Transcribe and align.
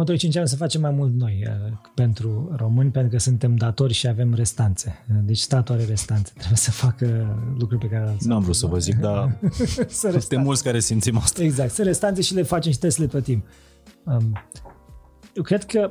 următorii 0.00 0.30
5 0.30 0.36
ani 0.36 0.48
să 0.48 0.56
facem 0.56 0.80
mai 0.80 0.90
mult 0.90 1.14
noi 1.14 1.46
uh, 1.46 1.76
pentru 1.94 2.52
români, 2.56 2.90
pentru 2.90 3.10
că 3.10 3.18
suntem 3.18 3.56
datori 3.56 3.92
și 3.92 4.06
avem 4.08 4.34
restanțe. 4.34 5.04
Deci 5.24 5.38
statul 5.38 5.74
are 5.74 5.84
restanțe. 5.84 6.32
Trebuie 6.34 6.56
să 6.56 6.70
facă 6.70 7.36
lucruri 7.58 7.80
pe 7.80 7.94
care... 7.94 8.16
N-am 8.20 8.42
vrut 8.42 8.54
să 8.54 8.66
vă 8.66 8.78
zic, 8.78 8.96
dar 8.96 9.38
suntem 9.88 10.40
mulți 10.40 10.62
care 10.62 10.80
simțim 10.80 11.16
asta. 11.16 11.42
Exact. 11.42 11.70
Să 11.70 11.82
restanțe 11.82 12.22
și 12.22 12.34
le 12.34 12.42
facem 12.42 12.72
și 12.72 12.78
trebuie 12.78 12.90
să 12.90 13.02
le 13.02 13.06
plătim. 13.06 13.44
Um, 14.04 14.32
eu 15.34 15.42
cred 15.42 15.64
că 15.64 15.90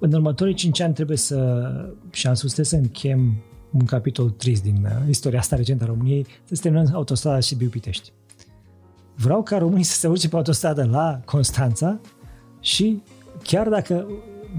în 0.00 0.12
următorii 0.12 0.54
5 0.54 0.80
ani 0.80 0.94
trebuie 0.94 1.16
să, 1.16 1.70
și 2.10 2.26
am 2.26 2.34
spus, 2.34 2.52
trebuie 2.52 2.80
să 2.80 2.86
închem 2.86 3.42
un 3.72 3.84
capitol 3.84 4.30
trist 4.30 4.62
din 4.62 4.84
uh, 4.84 5.08
istoria 5.08 5.38
asta 5.38 5.56
recentă 5.56 5.84
a 5.84 5.86
României, 5.86 6.26
să 6.44 6.62
terminăm 6.62 6.90
autostrada 6.92 7.40
și 7.40 7.54
Biu-Pitești. 7.54 8.12
Vreau 9.14 9.42
ca 9.42 9.58
românii 9.58 9.84
să 9.84 9.98
se 9.98 10.06
urce 10.06 10.28
pe 10.28 10.36
autostradă 10.36 10.84
la 10.84 11.20
Constanța 11.24 12.00
și 12.60 13.02
chiar 13.42 13.68
dacă 13.68 14.06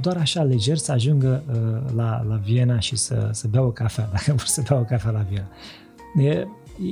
doar 0.02 0.18
așa 0.18 0.44
leger 0.44 0.78
să 0.78 0.92
ajungă 0.92 1.44
uh, 1.50 1.94
la, 1.96 2.26
la 2.28 2.36
Viena 2.36 2.80
și 2.80 2.96
să, 2.96 3.30
să 3.32 3.48
bea 3.48 3.62
o 3.62 3.72
cafea, 3.72 4.10
dacă 4.14 4.32
vor 4.32 4.46
să 4.46 4.62
bea 4.68 4.78
o 4.78 4.84
cafea 4.84 5.12
la 5.12 5.26
Viena. 5.30 5.48
E, 6.30 6.48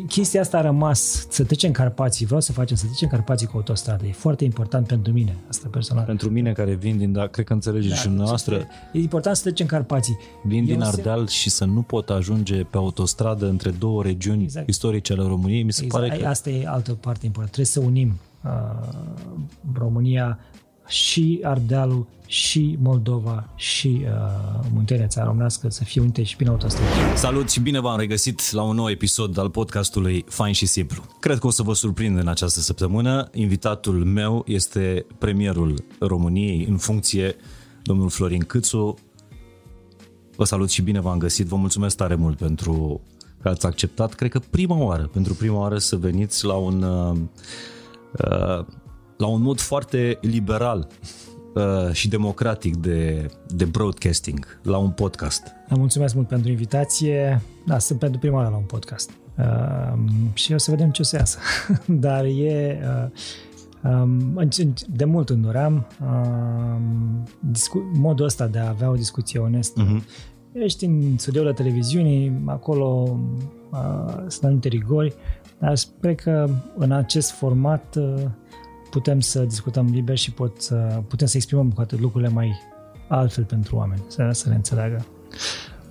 chestia 0.07 0.41
asta 0.41 0.57
a 0.57 0.61
rămas, 0.61 1.27
să 1.29 1.43
trecem 1.43 1.71
Carpații, 1.71 2.25
vreau 2.25 2.41
să 2.41 2.51
facem 2.51 2.75
să 2.75 2.85
trecem 2.85 3.07
Carpații 3.07 3.47
cu 3.47 3.57
autostradă, 3.57 4.05
e 4.05 4.11
foarte 4.11 4.43
important 4.43 4.87
pentru 4.87 5.13
mine, 5.13 5.35
asta 5.49 5.67
personal. 5.71 6.05
Pentru 6.05 6.29
mine 6.29 6.51
care 6.51 6.73
vin 6.73 6.97
din, 6.97 7.11
da, 7.11 7.27
cred 7.27 7.45
că 7.45 7.53
înțelegeți 7.53 7.93
da, 7.93 7.99
și 7.99 8.09
noastră. 8.09 8.55
E 8.93 8.99
important 8.99 9.35
să 9.35 9.41
trecem 9.41 9.65
Carpații. 9.65 10.17
Vin 10.43 10.59
Eu 10.59 10.65
din 10.65 10.81
Ardeal 10.81 11.27
se... 11.27 11.33
și 11.33 11.49
să 11.49 11.65
nu 11.65 11.81
pot 11.81 12.09
ajunge 12.09 12.63
pe 12.63 12.77
autostradă 12.77 13.47
între 13.47 13.69
două 13.69 14.03
regiuni 14.03 14.43
exact. 14.43 14.67
istorice 14.67 15.13
ale 15.13 15.23
României, 15.27 15.63
mi 15.63 15.73
se 15.73 15.83
exact. 15.83 16.07
pare 16.07 16.21
că... 16.21 16.27
Asta 16.27 16.49
e 16.49 16.67
altă 16.67 16.93
parte 16.93 17.25
importantă, 17.25 17.61
trebuie 17.61 17.65
să 17.65 17.79
unim 17.79 18.13
uh, 18.43 18.51
România 19.73 20.39
și 20.87 21.39
Ardealul, 21.43 22.07
și 22.25 22.77
Moldova, 22.81 23.49
și 23.55 24.01
uh, 24.03 24.65
Muntenia, 24.73 25.07
țara 25.07 25.25
românească, 25.25 25.69
să 25.69 25.83
fie 25.83 26.01
unite 26.01 26.23
și 26.23 26.35
bine 26.35 26.49
autostradă. 26.49 27.15
Salut 27.15 27.49
și 27.49 27.59
bine 27.59 27.79
v-am 27.79 27.99
regăsit 27.99 28.51
la 28.51 28.61
un 28.61 28.75
nou 28.75 28.89
episod 28.89 29.37
al 29.37 29.49
podcastului 29.49 30.25
Fain 30.27 30.53
și 30.53 30.65
Simplu. 30.65 31.03
Cred 31.19 31.39
că 31.39 31.47
o 31.47 31.49
să 31.49 31.63
vă 31.63 31.73
surprind 31.73 32.17
în 32.17 32.27
această 32.27 32.59
săptămână. 32.59 33.29
Invitatul 33.33 34.03
meu 34.05 34.43
este 34.47 35.05
premierul 35.17 35.83
României 35.99 36.65
în 36.69 36.77
funcție, 36.77 37.35
domnul 37.83 38.09
Florin 38.09 38.43
Câțu. 38.43 38.95
Vă 40.35 40.43
salut 40.43 40.69
și 40.69 40.81
bine 40.81 40.99
v-am 40.99 41.17
găsit. 41.17 41.47
Vă 41.47 41.55
mulțumesc 41.55 41.95
tare 41.95 42.15
mult 42.15 42.37
pentru 42.37 43.01
că 43.41 43.49
ați 43.49 43.65
acceptat, 43.65 44.13
cred 44.13 44.31
că 44.31 44.39
prima 44.49 44.77
oară, 44.77 45.09
pentru 45.13 45.33
prima 45.33 45.59
oară 45.59 45.77
să 45.77 45.95
veniți 45.95 46.45
la 46.45 46.53
un 46.53 46.81
uh, 46.81 47.17
uh 48.29 48.65
la 49.17 49.27
un 49.27 49.41
mod 49.41 49.59
foarte 49.59 50.17
liberal 50.21 50.87
uh, 51.53 51.91
și 51.91 52.09
democratic 52.09 52.75
de, 52.75 53.29
de 53.47 53.65
broadcasting, 53.65 54.59
la 54.63 54.77
un 54.77 54.89
podcast. 54.89 55.43
Mulțumesc 55.69 56.15
mult 56.15 56.27
pentru 56.27 56.49
invitație. 56.49 57.41
Da, 57.65 57.79
sunt 57.79 57.99
pentru 57.99 58.19
prima 58.19 58.35
oară 58.35 58.49
la 58.49 58.57
un 58.57 58.63
podcast. 58.63 59.11
Uh, 59.37 59.99
și 60.33 60.53
o 60.53 60.57
să 60.57 60.71
vedem 60.71 60.89
ce 60.91 61.01
o 61.01 61.05
să 61.05 61.15
iasă. 61.15 61.37
Dar 61.85 62.23
e... 62.23 62.79
Uh, 63.83 63.91
um, 63.91 64.49
de 64.87 65.05
mult 65.05 65.29
înduream 65.29 65.87
uh, 66.01 66.81
discu- 67.39 67.91
modul 67.93 68.25
ăsta 68.25 68.47
de 68.47 68.59
a 68.59 68.67
avea 68.67 68.89
o 68.89 68.95
discuție 68.95 69.39
onestă. 69.39 69.85
Uh-huh. 69.85 70.03
Ești 70.51 70.85
în 70.85 71.17
studioul 71.17 71.45
la 71.45 71.53
televiziunii, 71.53 72.41
acolo 72.45 73.19
uh, 73.71 74.13
sunt 74.27 74.43
anumite 74.43 74.67
rigori, 74.67 75.13
dar 75.59 75.75
sper 75.75 76.15
că 76.15 76.49
în 76.77 76.91
acest 76.91 77.31
format 77.31 77.95
uh, 77.95 78.23
putem 78.89 79.19
să 79.19 79.39
discutăm 79.39 79.89
liber 79.91 80.17
și 80.17 80.31
pot 80.31 80.61
să, 80.61 81.01
putem 81.07 81.27
să 81.27 81.37
exprimăm 81.37 81.69
poate 81.69 81.95
lucrurile 81.95 82.29
mai 82.29 82.53
altfel 83.07 83.43
pentru 83.43 83.75
oameni, 83.75 84.01
să, 84.07 84.29
să 84.31 84.49
ne 84.49 84.55
înțeleagă. 84.55 85.05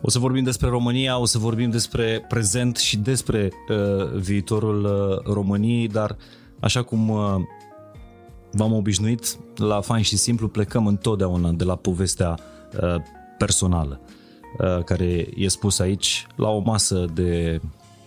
O 0.01 0.11
să 0.11 0.19
vorbim 0.19 0.45
despre 0.45 0.69
România, 0.69 1.19
o 1.19 1.25
să 1.25 1.39
vorbim 1.39 1.71
despre 1.71 2.25
prezent 2.29 2.77
și 2.77 2.97
despre 2.97 3.53
uh, 3.69 4.13
viitorul 4.13 4.85
uh, 4.85 5.33
României, 5.33 5.89
dar 5.89 6.17
așa 6.61 6.83
cum 6.83 7.09
uh, 7.09 7.35
v-am 8.51 8.73
obișnuit, 8.73 9.39
la 9.57 9.81
fain 9.81 10.03
și 10.03 10.17
simplu 10.17 10.49
plecăm 10.49 10.87
întotdeauna 10.87 11.51
de 11.51 11.65
la 11.65 11.77
povestea 11.77 12.39
uh, 12.83 12.95
personală 13.39 14.01
uh, 14.59 14.85
care 14.85 15.29
e 15.37 15.49
spus 15.49 15.79
aici 15.79 16.27
la 16.37 16.49
o 16.49 16.59
masă 16.59 17.05
de, 17.15 17.61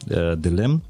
uh, 0.10 0.38
de 0.38 0.50
lemn 0.50 0.82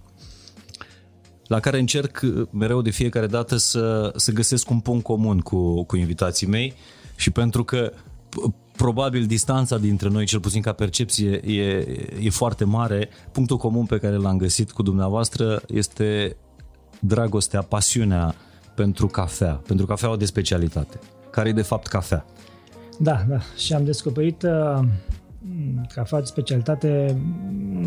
la 1.49 1.59
care 1.59 1.79
încerc 1.79 2.21
mereu 2.51 2.81
de 2.81 2.89
fiecare 2.89 3.27
dată 3.27 3.57
să, 3.57 4.13
să 4.15 4.31
găsesc 4.31 4.69
un 4.69 4.79
punct 4.79 5.03
comun 5.03 5.39
cu, 5.39 5.83
cu 5.83 5.95
invitații 5.95 6.47
mei 6.47 6.73
și 7.15 7.31
pentru 7.31 7.63
că 7.63 7.91
probabil 8.75 9.25
distanța 9.25 9.77
dintre 9.77 10.09
noi, 10.09 10.25
cel 10.25 10.39
puțin 10.39 10.61
ca 10.61 10.71
percepție, 10.71 11.29
e, 11.29 11.85
e 12.21 12.29
foarte 12.29 12.63
mare, 12.63 13.09
punctul 13.31 13.57
comun 13.57 13.85
pe 13.85 13.97
care 13.97 14.15
l-am 14.15 14.37
găsit 14.37 14.71
cu 14.71 14.81
dumneavoastră 14.81 15.61
este 15.67 16.35
dragostea, 16.99 17.61
pasiunea 17.61 18.35
pentru 18.75 19.07
cafea, 19.07 19.61
pentru 19.67 19.85
cafeaua 19.85 20.17
de 20.17 20.25
specialitate, 20.25 20.99
care 21.31 21.49
e 21.49 21.53
de 21.53 21.61
fapt 21.61 21.87
cafea. 21.87 22.25
Da, 22.99 23.23
da. 23.27 23.39
Și 23.57 23.73
am 23.73 23.83
descoperit 23.83 24.43
uh, 24.43 24.79
cafea 25.93 26.19
de 26.19 26.25
specialitate 26.25 27.21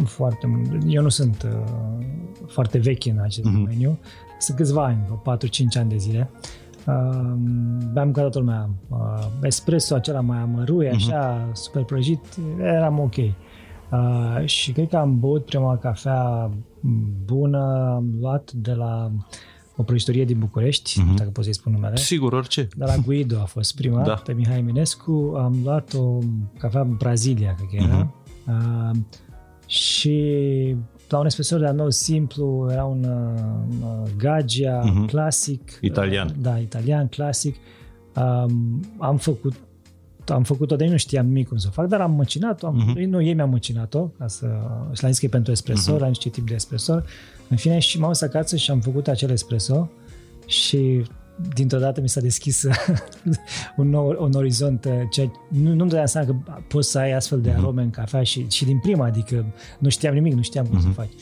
foarte 0.05 0.47
mult. 0.47 0.83
Eu 0.87 1.03
nu 1.03 1.09
sunt 1.09 1.43
uh, 1.43 2.07
foarte 2.47 2.79
vechi 2.79 3.05
în 3.05 3.19
acest 3.19 3.49
mm-hmm. 3.49 3.53
domeniu. 3.53 3.99
Sunt 4.39 4.57
câțiva 4.57 4.85
ani, 4.85 5.21
4-5 5.77 5.79
ani 5.79 5.89
de 5.89 5.97
zile. 5.97 6.31
Uh, 6.87 7.33
beam 7.93 8.13
ca 8.13 8.21
toată 8.21 8.39
lumea 8.39 8.71
uh, 8.89 9.27
espresso 9.43 9.95
acela 9.95 10.21
mai 10.21 10.39
amărui, 10.39 10.87
mm-hmm. 10.87 10.95
așa, 10.95 11.51
super 11.53 11.83
prăjit, 11.85 12.21
eram 12.61 12.99
ok. 12.99 13.17
Uh, 13.17 14.45
și 14.45 14.73
cred 14.73 14.89
că 14.89 14.97
am 14.97 15.19
băut 15.19 15.45
prima 15.45 15.77
cafea 15.77 16.51
bună, 17.25 17.93
am 17.95 18.15
luat 18.21 18.53
de 18.53 18.73
la 18.73 19.11
o 19.77 19.83
prăjitorie 19.83 20.25
din 20.25 20.39
București, 20.39 21.01
mm-hmm. 21.01 21.15
dacă 21.17 21.31
pot 21.31 21.45
să-i 21.45 21.55
spun 21.55 21.73
numele. 21.73 21.97
Sigur, 21.97 22.33
orice. 22.33 22.69
De 22.77 22.85
la 22.85 22.97
Guido 22.97 23.41
a 23.41 23.45
fost 23.45 23.75
prima, 23.75 24.03
da. 24.03 24.15
pe 24.15 24.33
Mihai 24.33 24.59
Eminescu. 24.59 25.35
Am 25.37 25.61
luat 25.65 25.95
o 25.95 26.19
cafea 26.59 26.85
Brazilia, 26.85 27.55
cred 27.55 27.69
că 27.69 27.77
era. 27.77 28.13
Mm-hmm. 28.13 28.91
Uh, 28.91 28.97
și 29.67 30.77
la 31.09 31.19
un 31.19 31.27
espresso 31.27 31.59
de 31.59 31.67
meu 31.67 31.91
simplu, 31.91 32.69
era 32.71 32.85
un 32.85 33.05
uh, 33.05 34.11
Gaggia 34.17 34.83
mm-hmm. 34.85 35.07
clasic. 35.07 35.79
Italian. 35.81 36.29
Uh, 36.29 36.35
da, 36.41 36.59
italian, 36.59 37.07
clasic. 37.07 37.57
Um, 38.15 38.81
am 38.99 39.17
făcut 39.17 39.55
am 40.33 40.43
făcut-o, 40.43 40.77
dar 40.77 40.89
nu 40.89 40.97
știam 40.97 41.27
nimic 41.27 41.49
cum 41.49 41.57
să 41.57 41.67
o 41.69 41.73
fac, 41.73 41.87
dar 41.87 42.01
am 42.01 42.13
măcinat-o, 42.13 42.67
am, 42.67 42.95
uh-huh. 42.95 43.05
nu, 43.07 43.23
ei 43.23 43.35
mi-au 43.35 43.49
măcinat-o, 43.49 44.07
ca 44.19 44.27
să, 44.29 44.47
și 44.93 45.03
l-am 45.03 45.11
zis 45.11 45.19
că 45.19 45.27
e 45.27 45.29
pentru 45.29 45.53
espresso, 45.53 45.97
uh-huh. 45.97 46.01
la 46.01 46.07
niște 46.07 46.29
tip 46.29 46.49
de 46.49 46.55
espresso. 46.55 47.01
În 47.49 47.57
fine, 47.57 47.79
și 47.79 47.99
m-am 47.99 48.09
dus 48.09 48.21
acasă 48.21 48.57
și 48.57 48.71
am 48.71 48.81
făcut 48.81 49.09
acel 49.09 49.31
espresso 49.31 49.91
și 50.47 51.03
dintr-o 51.55 51.79
dată 51.79 52.01
mi 52.01 52.09
s-a 52.09 52.21
deschis 52.21 52.67
un 53.77 53.89
nou 53.89 54.17
un 54.21 54.33
orizont, 54.33 54.87
ce, 55.11 55.31
nu, 55.49 55.75
nu-mi 55.75 55.89
dădeam 55.89 56.07
seama 56.07 56.27
că 56.27 56.35
poți 56.69 56.91
să 56.91 56.99
ai 56.99 57.13
astfel 57.13 57.41
de 57.41 57.51
uh-huh. 57.51 57.57
arome 57.57 57.83
în 57.83 57.91
cafea 57.91 58.23
și, 58.23 58.47
și 58.49 58.65
din 58.65 58.79
prima, 58.79 59.05
adică 59.05 59.45
nu 59.79 59.89
știam 59.89 60.15
nimic, 60.15 60.35
nu 60.35 60.43
știam 60.43 60.67
cum 60.67 60.79
uh-huh. 60.79 60.83
să 60.83 60.89
faci. 60.89 61.13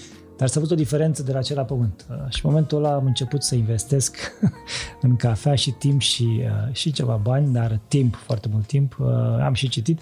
Dar 0.41 0.49
s-a 0.49 0.61
văzut 0.61 0.77
o 0.77 0.81
diferență 0.81 1.23
de 1.23 1.33
la 1.33 1.39
acela 1.39 1.63
pământ. 1.63 2.07
Uh, 2.11 2.17
și 2.29 2.41
în 2.45 2.51
momentul 2.51 2.85
ăla 2.85 2.95
am 2.95 3.07
început 3.07 3.43
să 3.43 3.55
investesc 3.55 4.17
în 5.07 5.17
cafea 5.17 5.55
și 5.55 5.71
timp 5.71 6.01
și, 6.01 6.41
uh, 6.43 6.75
și 6.75 6.93
ceva 6.93 7.21
bani, 7.23 7.53
dar 7.53 7.81
timp, 7.89 8.15
foarte 8.15 8.49
mult 8.53 8.67
timp. 8.67 8.97
Uh, 9.01 9.07
am 9.43 9.55
și 9.55 9.69
citit. 9.69 10.01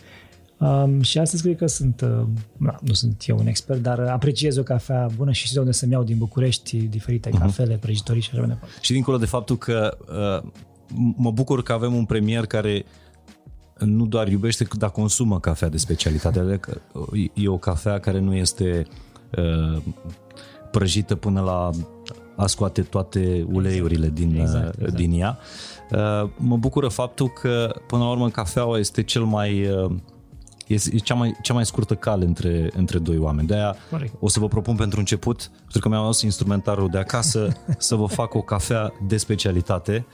Um, 0.59 1.00
și 1.00 1.19
astăzi 1.19 1.43
cred 1.43 1.56
că 1.56 1.66
sunt, 1.66 2.00
uh, 2.00 2.27
na, 2.56 2.78
nu 2.82 2.93
sunt 2.93 3.22
eu 3.27 3.38
un 3.38 3.47
expert, 3.47 3.82
dar 3.82 3.98
apreciez 4.00 4.56
o 4.56 4.62
cafea 4.62 5.09
bună 5.16 5.32
și 5.32 5.43
știu 5.43 5.54
de 5.54 5.60
unde 5.60 5.72
să-mi 5.72 5.93
iau 5.93 6.03
din 6.03 6.19
București 6.19 6.77
diferite 6.77 7.28
uh-huh. 7.28 7.38
cafele, 7.38 7.75
prăjitorii 7.75 8.22
și 8.22 8.28
așa 8.32 8.41
mai 8.41 8.48
departe. 8.48 8.75
Și 8.81 8.93
dincolo 8.93 9.16
de 9.16 9.27
faptul 9.27 9.56
că 9.56 9.98
uh, 10.43 10.50
mă 11.16 11.31
bucur 11.31 11.62
că 11.62 11.72
avem 11.72 11.94
un 11.94 12.04
premier 12.04 12.47
care 12.47 12.84
nu 13.78 14.07
doar 14.07 14.28
iubește, 14.28 14.66
dar 14.78 14.91
consumă 14.91 15.41
cafea 15.41 15.68
de 15.68 15.77
specialitate. 15.77 16.39
Adică 16.39 16.80
e 17.34 17.48
o 17.48 17.59
cafea 17.59 17.98
care 17.98 18.18
nu 18.18 18.34
este 18.34 18.86
uh, 19.36 19.83
prăjită 20.70 21.15
până 21.15 21.41
la 21.41 21.70
a 22.36 22.47
scoate 22.47 22.82
toate 22.82 23.47
uleiurile 23.53 24.09
din, 24.09 24.41
exact, 24.41 24.74
exact. 24.74 24.94
din 24.94 25.20
ea. 25.20 25.38
Uh, 25.91 26.30
mă 26.36 26.56
bucură 26.56 26.88
faptul 26.88 27.28
că, 27.28 27.74
până 27.86 28.03
la 28.03 28.10
urmă, 28.10 28.30
cafeaua 28.30 28.78
este 28.78 29.03
cel 29.03 29.22
mai 29.22 29.66
uh, 29.66 29.91
este 30.66 30.97
cea 30.97 31.15
mai, 31.15 31.36
cea 31.42 31.54
mai 31.54 31.66
scurtă 31.66 31.94
cale 31.94 32.24
între, 32.24 32.70
între 32.76 32.98
doi 32.98 33.18
oameni. 33.18 33.47
De-aia 33.47 33.76
Corect. 33.91 34.15
o 34.20 34.28
să 34.28 34.41
vă 34.41 34.48
propun 34.48 34.76
pentru 34.76 34.98
început, 34.98 35.50
pentru 35.59 35.80
că 35.80 35.88
mi-am 35.88 36.03
adus 36.03 36.22
instrumentarul 36.22 36.88
de 36.88 36.98
acasă, 36.98 37.48
să 37.78 37.94
vă 37.94 38.06
fac 38.06 38.34
o 38.34 38.42
cafea 38.42 38.92
de 39.06 39.16
specialitate. 39.16 40.06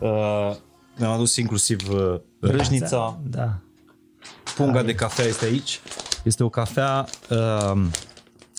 Uh, 0.00 0.54
mi-am 0.96 1.12
adus 1.12 1.36
inclusiv 1.36 1.88
uh, 1.90 2.20
râșnița. 2.40 3.18
Da. 3.24 3.58
Punga 4.56 4.82
de 4.82 4.94
cafea 4.94 5.24
este 5.24 5.44
aici. 5.44 5.80
Este 6.24 6.42
o 6.42 6.48
cafea 6.48 7.06
uh, 7.30 7.86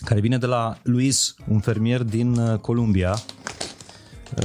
care 0.04 0.20
vine 0.20 0.38
de 0.38 0.46
la 0.46 0.78
Luis, 0.82 1.34
un 1.48 1.60
fermier 1.60 2.02
din 2.02 2.38
uh, 2.38 2.58
Columbia, 2.58 3.22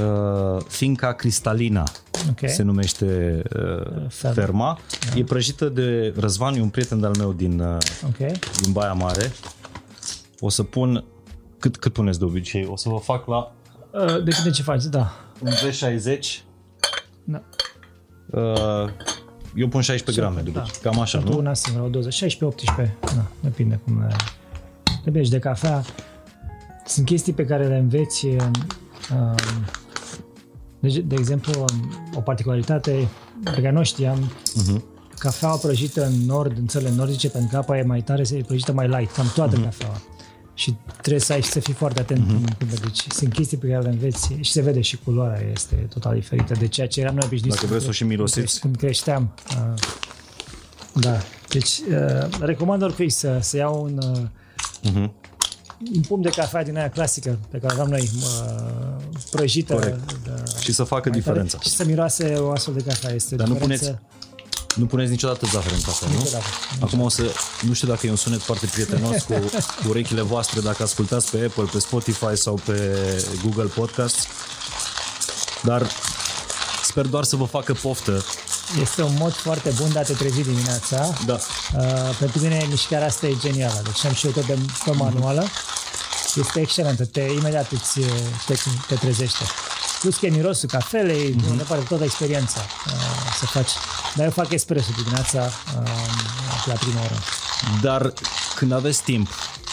uh, 0.01 0.61
Finca 0.67 1.13
Cristalina 1.13 1.83
okay. 2.29 2.49
se 2.49 2.63
numește 2.63 3.41
uh, 3.55 4.09
ferma. 4.09 4.33
ferma. 4.33 4.79
Da. 5.09 5.19
E 5.19 5.23
prăjită 5.23 5.69
de 5.69 6.13
Răzvan, 6.17 6.55
e 6.55 6.61
un 6.61 6.69
prieten 6.69 6.99
de-al 6.99 7.15
meu 7.17 7.33
din, 7.33 7.59
uh, 7.59 7.77
okay. 8.07 8.31
din 8.61 8.71
Baia 8.71 8.93
Mare. 8.93 9.31
O 10.39 10.49
să 10.49 10.63
pun, 10.63 11.03
cât, 11.59 11.77
cât 11.77 11.93
puneți 11.93 12.19
de 12.19 12.25
obicei? 12.25 12.65
O 12.69 12.75
să 12.75 12.89
vă 12.89 12.97
fac 12.97 13.27
la... 13.27 13.53
Uh, 13.91 14.23
depinde 14.23 14.49
ce 14.53 14.61
faci, 14.61 14.83
da. 14.83 15.13
Un 15.39 15.51
V60. 15.51 16.19
Da. 17.23 17.43
Uh, 18.31 18.89
eu 19.55 19.67
pun 19.67 19.81
16 19.81 20.23
grame, 20.23 20.41
de 20.41 20.51
da. 20.51 20.63
cam 20.81 20.99
așa, 20.99 21.17
Pentru 21.17 21.35
nu? 21.35 21.41
una 21.41 21.53
singură, 21.53 21.85
o 21.85 21.89
doză, 21.89 22.09
16-18, 22.09 22.15
da, 23.01 23.25
depinde 23.39 23.79
cum 23.83 23.99
le... 23.99 24.15
Depinde 25.05 25.29
de 25.29 25.39
cafea. 25.39 25.83
Sunt 26.85 27.05
chestii 27.05 27.33
pe 27.33 27.45
care 27.45 27.67
le 27.67 27.77
înveți 27.77 28.25
uh, 28.25 29.35
de, 30.79 30.99
de 30.99 31.15
exemplu, 31.17 31.65
o 32.15 32.21
particularitate 32.21 33.07
pe 33.43 33.61
care 33.61 33.71
nu 33.71 33.83
știam, 33.83 34.31
uh-huh. 34.31 34.81
cafeaua 35.17 35.55
prăjită 35.55 36.05
în 36.05 36.13
nord, 36.25 36.57
în 36.57 36.67
țările 36.67 36.91
nordice, 36.95 37.29
pentru 37.29 37.49
că 37.51 37.57
apa 37.57 37.77
e 37.77 37.83
mai 37.83 38.01
tare, 38.01 38.23
se 38.23 38.43
prăjită 38.47 38.73
mai 38.73 38.87
light, 38.87 39.11
cam 39.11 39.31
toată 39.35 39.59
uh-huh. 39.59 39.63
cafeaua. 39.63 40.01
Și 40.53 40.75
trebuie 41.01 41.21
să 41.21 41.33
ai 41.33 41.41
și 41.41 41.49
să 41.49 41.59
fii 41.59 41.73
foarte 41.73 41.99
atent 41.99 42.25
uh-huh. 42.25 42.57
când 42.57 42.79
Deci 42.79 43.05
sunt 43.09 43.33
chestii 43.33 43.57
pe 43.57 43.67
care 43.67 43.81
le 43.81 43.89
înveți 43.89 44.33
și 44.41 44.51
se 44.51 44.61
vede 44.61 44.81
și 44.81 44.97
culoarea 45.03 45.49
este 45.53 45.75
total 45.75 46.13
diferită 46.13 46.53
de 46.59 46.67
ceea 46.67 46.87
ce 46.87 46.99
eram 46.99 47.15
noi 47.15 47.23
obișnuiți. 47.25 47.55
Dacă 47.55 47.67
vreți 47.67 47.83
să 47.83 47.89
o 47.89 47.93
și 47.93 48.03
mirosiți. 48.03 48.59
Când 48.59 48.75
creșteam. 48.75 49.33
Uh, 49.49 49.73
da. 50.93 51.17
Deci, 51.49 51.79
uh, 51.89 52.27
recomand 52.39 52.81
oricui 52.81 53.09
să, 53.09 53.37
să 53.41 53.57
iau 53.57 53.83
un, 53.83 53.99
uh, 54.11 54.21
uh-huh 54.85 55.09
un 55.95 56.01
pumn 56.01 56.21
de 56.21 56.29
cafea 56.29 56.63
din 56.63 56.77
aia 56.77 56.89
clasică 56.89 57.39
pe 57.49 57.57
care 57.57 57.73
aveam 57.73 57.89
noi 57.89 58.09
prăjită. 59.31 59.97
De, 60.23 60.43
și 60.59 60.73
să 60.73 60.83
facă 60.83 61.09
diferența. 61.09 61.57
Tare, 61.57 61.69
și 61.69 61.75
să 61.75 61.85
miroase 61.85 62.33
o 62.33 62.51
astfel 62.51 62.73
de 62.73 62.81
cafea. 62.81 63.13
Este 63.13 63.35
Dar 63.35 63.47
nu 63.47 63.53
puneți, 63.53 63.95
nu 64.75 64.85
puneți 64.85 65.11
niciodată 65.11 65.45
zahăr 65.51 65.71
în 65.71 65.81
cafea, 65.81 66.07
nu? 66.07 66.17
Niciodată. 66.17 66.45
Acum 66.79 67.01
o 67.01 67.09
să, 67.09 67.23
nu 67.61 67.73
știu 67.73 67.87
dacă 67.87 68.07
e 68.07 68.09
un 68.09 68.15
sunet 68.15 68.41
foarte 68.41 68.65
prietenos 68.65 69.21
cu, 69.21 69.33
cu 69.83 69.87
urechile 69.89 70.21
voastre, 70.21 70.59
dacă 70.59 70.83
ascultați 70.83 71.31
pe 71.31 71.45
Apple, 71.45 71.69
pe 71.71 71.79
Spotify 71.79 72.35
sau 72.35 72.59
pe 72.65 72.97
Google 73.43 73.71
Podcasts, 73.75 74.27
dar 75.63 75.87
sper 76.83 77.05
doar 77.05 77.23
să 77.23 77.35
vă 77.35 77.45
facă 77.45 77.73
poftă 77.73 78.23
este 78.81 79.01
un 79.01 79.15
mod 79.19 79.33
foarte 79.33 79.69
bun 79.69 79.91
de 79.91 79.99
a 79.99 80.01
te 80.01 80.13
trezi 80.13 80.41
dimineața. 80.41 81.13
Da. 81.25 81.39
Uh, 81.77 82.15
pentru 82.19 82.39
mine 82.39 82.65
mișcarea 82.69 83.07
asta 83.07 83.27
e 83.27 83.35
genială. 83.39 83.81
Deci 83.83 84.05
am 84.05 84.13
și 84.13 84.25
eu 84.25 84.31
tot 84.31 84.45
de, 84.45 84.57
pe 84.85 84.91
manuală. 84.91 85.43
Mm-hmm. 85.43 86.35
Este 86.35 86.59
excelentă. 86.59 87.05
Te, 87.05 87.21
imediat 87.21 87.71
îți, 87.71 87.99
te, 88.45 88.55
te 88.87 88.95
trezește. 88.95 89.43
Plus 89.99 90.15
că 90.15 90.25
e 90.25 90.29
mirosul 90.29 90.69
cafelei, 90.69 91.35
mm-hmm. 91.35 91.49
unde 91.49 91.63
pare 91.63 91.81
toată 91.81 92.03
experiența 92.03 92.59
uh, 92.85 92.93
să 93.39 93.45
faci. 93.45 93.71
Dar 94.15 94.25
eu 94.25 94.31
fac 94.31 94.51
espresso 94.51 94.89
dimineața 94.95 95.39
uh, 95.41 95.89
la 96.65 96.73
prima 96.73 96.99
oră. 96.99 97.15
Dar 97.81 98.13
când 98.55 98.71
aveți 98.71 99.01
timp, 99.01 99.29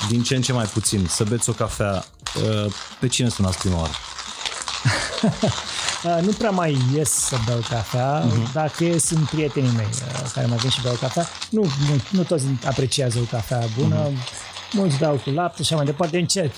din 0.09 0.23
ce 0.23 0.35
în 0.35 0.43
ce 0.43 0.53
mai 0.53 0.65
puțin, 0.65 1.06
să 1.11 1.25
beți 1.25 1.50
o 1.50 1.53
cafea, 1.53 2.05
uh, 2.35 2.73
pe 3.00 3.09
cine 3.09 3.29
sunați 3.29 3.59
prima 3.59 3.79
oară? 3.79 3.93
Uh, 6.05 6.19
nu 6.23 6.33
prea 6.33 6.51
mai 6.51 6.77
ies 6.95 7.11
să 7.11 7.37
beau 7.47 7.59
cafea, 7.69 8.23
uh-huh. 8.23 8.53
dacă 8.53 8.99
sunt 8.99 9.29
prietenii 9.29 9.73
mei 9.77 9.89
uh, 9.91 10.31
care 10.35 10.47
mai 10.47 10.57
vin 10.57 10.71
și 10.71 10.83
beau 10.83 10.95
cafea. 10.95 11.27
Nu, 11.51 11.61
nu, 11.61 12.01
nu 12.11 12.23
toți 12.23 12.45
apreciază 12.67 13.19
o 13.19 13.25
cafea 13.31 13.63
bună, 13.79 14.09
uh-huh. 14.09 14.73
mulți 14.73 14.99
beau 14.99 15.15
cu 15.15 15.31
lapte 15.31 15.63
și 15.63 15.75
mai 15.75 15.85
departe. 15.85 16.19
Încerc, 16.19 16.53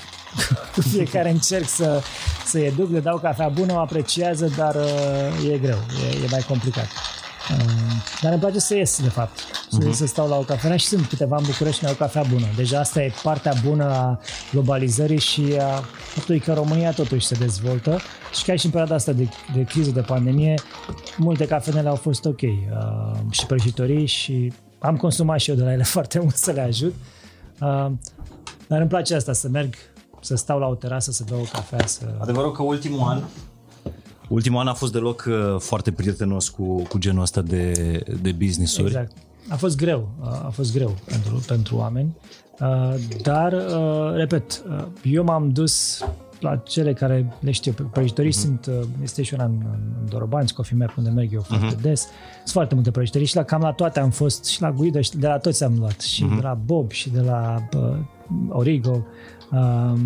cu 0.75 0.81
fiecare 0.93 1.31
încerc 1.31 1.69
să, 1.69 2.03
să 2.47 2.59
educ, 2.59 2.91
le 2.91 3.01
dau 3.01 3.19
cafea 3.19 3.49
bună, 3.49 3.73
o 3.73 3.79
apreciază, 3.79 4.53
dar 4.57 4.75
uh, 4.75 5.53
e 5.53 5.59
greu, 5.59 5.79
e, 6.11 6.25
e 6.25 6.29
mai 6.31 6.45
complicat. 6.49 6.89
Uh, 7.51 7.85
dar 8.21 8.33
îmi 8.33 8.41
place 8.41 8.59
să 8.59 8.75
ies, 8.75 9.03
de 9.03 9.09
fapt. 9.09 9.39
Să, 9.71 9.79
uh-huh. 9.79 9.93
să 9.93 10.07
stau 10.07 10.29
la 10.29 10.37
o 10.37 10.43
cafea 10.43 10.77
și 10.77 10.87
sunt 10.87 11.07
câteva 11.07 11.37
în 11.37 11.45
București 11.47 11.81
și 11.81 11.87
au 11.87 11.95
cafea 11.95 12.23
bună. 12.23 12.47
Deja 12.57 12.79
asta 12.79 13.03
e 13.03 13.13
partea 13.23 13.53
bună 13.65 13.85
a 13.85 14.21
globalizării 14.53 15.19
și 15.19 15.45
a 15.61 15.85
faptului 16.15 16.41
că 16.41 16.53
România 16.53 16.93
totuși 16.93 17.27
se 17.27 17.35
dezvoltă 17.35 18.01
și 18.35 18.45
chiar 18.45 18.59
și 18.59 18.65
în 18.65 18.71
perioada 18.71 18.95
asta 18.95 19.13
de, 19.13 19.29
de 19.55 19.63
criză, 19.63 19.91
de 19.91 20.01
pandemie, 20.01 20.55
multe 21.17 21.47
cafenele 21.47 21.89
au 21.89 21.95
fost 21.95 22.25
ok 22.25 22.41
uh, 22.43 22.51
și 23.31 23.47
prăjitorii 23.47 24.07
și 24.07 24.53
am 24.79 24.97
consumat 24.97 25.41
și 25.41 25.51
eu 25.51 25.57
de 25.57 25.63
la 25.63 25.73
ele 25.73 25.83
foarte 25.97 26.19
mult 26.19 26.35
să 26.35 26.51
le 26.51 26.61
ajut. 26.61 26.95
Uh, 27.61 27.91
dar 28.69 28.81
îmi 28.81 28.89
place 28.89 29.15
asta, 29.15 29.33
să 29.33 29.49
merg, 29.49 29.75
să 30.21 30.35
stau 30.37 30.59
la 30.59 30.67
o 30.67 30.75
terasă, 30.75 31.11
să 31.13 31.25
beau 31.29 31.41
o 31.41 31.49
cafea. 31.53 31.87
Să... 31.87 32.15
Adevărul 32.19 32.53
că 32.53 32.63
ultimul 32.63 33.09
an 33.09 33.23
Ultimul 34.29 34.61
an 34.61 34.67
a 34.67 34.75
fost 34.75 34.93
deloc 34.93 35.25
uh, 35.29 35.59
foarte 35.59 35.93
prietenos 35.93 36.49
cu, 36.49 36.83
cu 36.83 36.99
genul 36.99 37.23
ăsta 37.23 37.41
de, 37.41 37.73
de 38.23 38.33
business-uri. 38.33 38.87
Exact. 38.87 39.13
A 39.49 39.57
fost 39.57 39.77
greu, 39.77 40.09
a 40.45 40.49
fost 40.49 40.73
greu 40.73 40.95
pentru, 41.05 41.43
pentru 41.47 41.77
oameni, 41.77 42.17
uh, 42.61 42.95
dar, 43.23 43.53
uh, 43.53 44.15
repet, 44.15 44.63
eu 45.03 45.25
m-am 45.25 45.51
dus 45.53 46.05
la 46.41 46.57
cele 46.57 46.93
care 46.93 47.35
le 47.41 47.51
știu. 47.51 47.73
Prăjitorii 47.93 48.31
uh-huh. 48.31 48.35
sunt, 48.35 48.71
este 49.03 49.23
și 49.23 49.35
una 49.35 49.45
în, 49.45 49.63
în 49.73 50.09
Dorobanți, 50.09 50.55
Coffee 50.55 50.79
Map, 50.79 50.97
unde 50.97 51.11
merg 51.11 51.33
eu 51.33 51.41
uh-huh. 51.41 51.47
foarte 51.47 51.77
des. 51.81 52.01
Sunt 52.01 52.51
foarte 52.51 52.75
multe 52.75 52.91
prăjitorii 52.91 53.27
și 53.27 53.37
la, 53.37 53.43
cam 53.43 53.61
la 53.61 53.73
toate 53.73 54.01
am 54.01 54.11
fost, 54.11 54.45
și 54.45 54.61
la 54.61 54.73
Guido, 54.73 55.01
și 55.01 55.17
de 55.17 55.27
la 55.27 55.39
toți 55.39 55.65
am 55.65 55.75
luat. 55.79 56.01
Și 56.01 56.25
uh-huh. 56.25 56.35
de 56.35 56.41
la 56.43 56.55
Bob, 56.65 56.91
și 56.91 57.11
de 57.11 57.21
la 57.21 57.69
uh, 57.77 57.97
Origo. 58.49 59.07
Uh, 59.53 59.99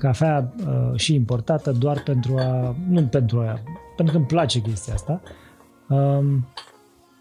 cafea 0.00 0.54
uh, 0.66 0.98
și 0.98 1.14
importată 1.14 1.70
doar 1.70 2.02
pentru 2.02 2.36
a, 2.38 2.76
nu 2.88 3.02
pentru 3.02 3.40
a, 3.40 3.60
pentru 3.96 4.14
că 4.14 4.20
îmi 4.20 4.26
place 4.26 4.60
chestia 4.60 4.94
asta. 4.94 5.20
Um, 5.88 6.46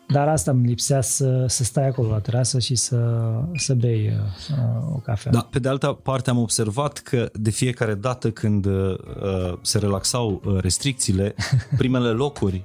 dar 0.07 0.27
asta 0.27 0.51
îmi 0.51 0.67
lipsea 0.67 1.01
să, 1.01 1.45
să 1.47 1.63
stai 1.63 1.87
acolo 1.87 2.09
la 2.09 2.19
terasă 2.19 2.59
și 2.59 2.75
să, 2.75 3.21
să 3.55 3.73
bei 3.73 4.07
uh, 4.07 4.93
o 4.93 4.97
cafea. 4.97 5.31
Da, 5.31 5.47
pe 5.49 5.59
de 5.59 5.69
altă 5.69 5.87
parte 5.87 6.29
am 6.29 6.37
observat 6.37 6.97
că 6.97 7.29
de 7.33 7.49
fiecare 7.49 7.93
dată 7.93 8.31
când 8.31 8.65
uh, 8.65 8.95
se 9.61 9.77
relaxau 9.77 10.41
uh, 10.45 10.57
restricțiile, 10.61 11.35
primele 11.77 12.09
locuri 12.09 12.63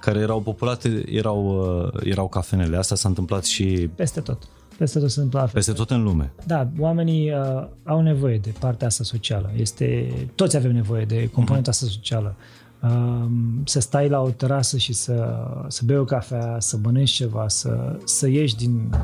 care 0.00 0.18
erau 0.18 0.40
populate 0.40 1.04
erau, 1.06 1.46
uh, 1.94 2.02
erau 2.04 2.28
cafenele. 2.28 2.76
Asta 2.76 2.94
s-a 2.94 3.08
întâmplat 3.08 3.44
și... 3.44 3.90
Peste 3.94 4.20
tot. 4.20 4.48
Peste 4.78 4.98
tot 4.98 5.10
se 5.10 5.20
întâmplă 5.20 5.50
Peste 5.52 5.72
tot 5.72 5.90
în 5.90 6.02
lume. 6.02 6.32
Da, 6.46 6.68
oamenii 6.78 7.30
uh, 7.30 7.66
au 7.84 8.00
nevoie 8.00 8.38
de 8.38 8.54
partea 8.58 8.86
asta 8.86 9.04
socială. 9.04 9.50
Este, 9.56 10.12
toți 10.34 10.56
avem 10.56 10.72
nevoie 10.72 11.04
de 11.04 11.28
componenta 11.32 11.70
uh-huh. 11.70 11.72
asta 11.72 11.86
socială. 11.86 12.34
Uh, 12.82 13.24
să 13.64 13.80
stai 13.80 14.08
la 14.08 14.20
o 14.20 14.30
terasă 14.30 14.76
și 14.76 14.92
să, 14.92 15.46
să 15.68 15.82
bei 15.84 15.96
o 15.96 16.04
cafea, 16.04 16.56
să 16.58 16.78
mănânci 16.82 17.10
ceva, 17.10 17.48
să, 17.48 17.98
să 18.04 18.28
ieși 18.28 18.56
din, 18.56 18.94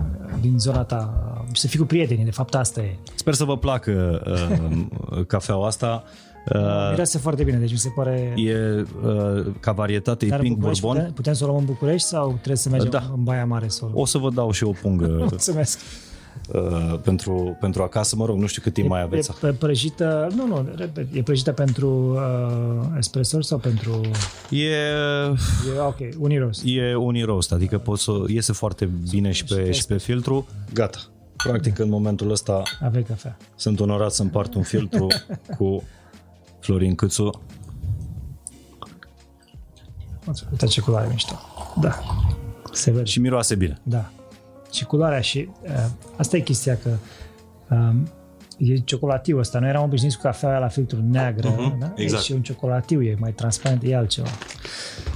din 0.41 0.59
zona 0.59 0.83
ta 0.83 1.15
și 1.53 1.61
să 1.61 1.67
fii 1.67 1.79
cu 1.79 1.85
prietenii. 1.85 2.25
De 2.25 2.31
fapt, 2.31 2.55
asta 2.55 2.81
e. 2.81 2.97
Sper 3.15 3.35
să 3.35 3.45
vă 3.45 3.59
placă 3.59 4.23
uh, 5.17 5.27
cafeaua 5.35 5.67
asta. 5.67 6.05
Uh, 6.53 6.89
Mirease 6.91 7.19
foarte 7.19 7.45
bine, 7.45 7.57
deci 7.57 7.71
mi 7.71 7.79
se 7.79 7.89
pare... 7.89 8.35
E 8.37 8.85
uh, 9.05 9.47
ca 9.61 9.73
varietate, 9.73 10.27
Dar 10.27 10.39
e 10.39 10.43
pink 10.43 10.59
bourbon. 10.59 10.97
Putem, 10.97 11.13
putem 11.13 11.33
să 11.33 11.45
o 11.45 11.47
luăm 11.47 11.59
în 11.59 11.65
București 11.65 12.09
sau 12.09 12.29
trebuie 12.33 12.57
să 12.57 12.69
mergem 12.69 12.91
da. 12.91 13.11
în 13.17 13.23
Baia 13.23 13.45
Mare 13.45 13.69
să 13.69 13.85
o 13.85 14.01
O 14.01 14.05
să 14.05 14.19
vă 14.19 14.31
dau 14.31 14.51
și 14.51 14.65
o 14.65 14.71
pungă. 14.71 15.07
Mulțumesc. 15.31 15.79
Uh, 16.53 16.99
pentru, 17.03 17.57
pentru 17.61 17.83
acasă, 17.83 18.17
mă 18.17 18.25
rog, 18.25 18.39
nu 18.39 18.47
știu 18.47 18.63
cât 18.63 18.73
timp 18.73 18.87
e, 18.87 18.89
mai 18.89 19.03
aveți. 19.03 19.31
E 19.43 19.47
prăjită, 19.47 20.29
nu, 20.37 20.47
nu, 20.47 20.69
repet, 20.77 21.07
e 21.13 21.23
prăjită 21.23 21.53
pentru 21.53 21.89
uh, 21.89 22.99
espresso 22.99 23.41
sau 23.41 23.59
pentru... 23.59 24.01
E... 24.51 24.65
E 25.77 25.81
ok, 25.87 25.97
uniroast. 26.19 26.63
E 26.65 26.95
uniroast, 26.95 27.53
adică 27.53 27.79
poți 27.79 28.03
să 28.03 28.13
iese 28.27 28.53
foarte 28.53 28.91
bine 29.11 29.31
și 29.31 29.45
pe, 29.45 29.73
și 29.73 29.87
pe 29.87 29.99
filtru. 29.99 30.47
Gata. 30.73 30.99
Practic, 31.37 31.79
în 31.79 31.89
momentul 31.89 32.31
ăsta 32.31 32.63
Ave 32.81 33.03
cafea. 33.03 33.37
sunt 33.57 33.81
onorat 33.81 34.13
să 34.13 34.23
împart 34.23 34.55
un 34.55 34.63
filtru 34.63 35.07
cu 35.59 35.83
Florin 36.65 36.95
Câțu. 36.95 37.43
Uite 40.51 40.67
ce 40.67 40.81
culoare 40.81 41.09
mișto. 41.11 41.41
Da. 41.81 41.99
Se 42.73 42.91
vede. 42.91 43.05
Și 43.05 43.21
miroase 43.21 43.55
bine. 43.55 43.81
Da. 43.83 44.11
Și 44.73 44.85
culoarea 44.85 45.21
și 45.21 45.49
uh, 45.63 45.71
asta 46.17 46.37
e 46.37 46.41
chestia 46.41 46.79
că 46.83 46.91
um, 47.71 48.09
e 48.59 48.77
ciocolatiu 48.77 49.39
ăsta. 49.39 49.59
Noi 49.59 49.69
eram 49.69 49.83
obișnuiți 49.83 50.17
cu 50.17 50.23
cafea 50.23 50.59
la 50.59 50.69
filtru 50.69 51.03
neagră, 51.11 51.55
uh-huh, 51.55 51.79
da? 51.79 51.93
Exact. 51.97 52.23
E 52.23 52.25
și 52.25 52.33
un 52.33 52.43
ciocolatiu, 52.43 53.03
e 53.03 53.17
mai 53.19 53.33
transparent, 53.33 53.83
e 53.85 53.97
altceva. 53.97 54.29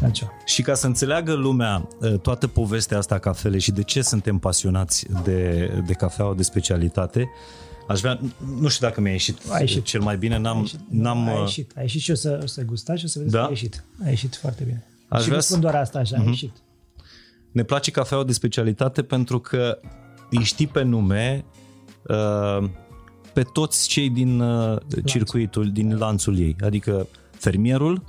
altceva. 0.03 0.31
Și 0.45 0.63
ca 0.63 0.75
să 0.75 0.87
înțeleagă 0.87 1.33
lumea 1.33 1.89
uh, 2.01 2.19
toată 2.19 2.47
povestea 2.47 2.99
asta 2.99 3.15
a 3.15 3.19
cafelei 3.19 3.61
și 3.61 3.73
de 3.73 3.83
ce 3.83 4.03
suntem 4.03 4.39
pasionați 4.39 5.07
de, 5.25 5.71
de 5.87 5.93
cafeaua 5.93 6.35
de 6.35 6.43
specialitate, 6.43 7.21
uh, 7.21 7.68
Aș 7.89 8.01
vrea, 8.01 8.21
nu 8.61 8.69
știu 8.69 8.87
dacă 8.87 9.01
mi-a 9.01 9.13
ieșit, 9.13 9.39
a 9.51 9.59
ieșit. 9.61 9.85
cel 9.85 10.01
mai 10.01 10.17
bine, 10.17 10.39
n-am... 10.39 10.57
A 10.57 10.61
ieșit, 10.61 10.81
n-am, 10.89 11.29
a 11.29 11.41
ieșit, 11.41 11.73
a 11.77 11.81
ieșit 11.81 12.01
și 12.01 12.11
o 12.11 12.15
să, 12.15 12.41
o 12.43 12.47
să 12.47 12.63
gustați 12.63 12.99
și 12.99 13.05
o 13.05 13.09
să 13.09 13.19
vedeți 13.19 13.35
da? 13.35 13.41
că 13.41 13.47
a 13.47 13.51
ieșit. 13.51 13.85
A 14.05 14.09
ieșit 14.09 14.37
foarte 14.37 14.65
bine. 14.65 14.87
Aș 15.09 15.23
și 15.23 15.29
vrea 15.29 15.41
spun 15.41 15.61
doar 15.61 15.75
asta 15.75 15.99
așa, 15.99 16.15
uh-huh. 16.15 16.19
a 16.19 16.21
mhm. 16.21 16.29
ieșit. 16.29 16.53
Ne 17.53 17.63
place 17.63 17.91
cafeaua 17.91 18.25
de 18.25 18.33
specialitate 18.33 19.03
pentru 19.03 19.39
că 19.39 19.79
îi 20.31 20.43
știi 20.43 20.67
pe 20.67 20.83
nume 20.83 21.45
uh, 22.09 22.69
pe 23.33 23.43
toți 23.43 23.89
cei 23.89 24.11
din 24.11 24.41
uh, 24.41 24.79
circuitul, 25.05 25.73
din 25.73 25.99
lanțul 25.99 26.39
ei. 26.39 26.57
Adică 26.65 27.07
fermierul, 27.31 28.03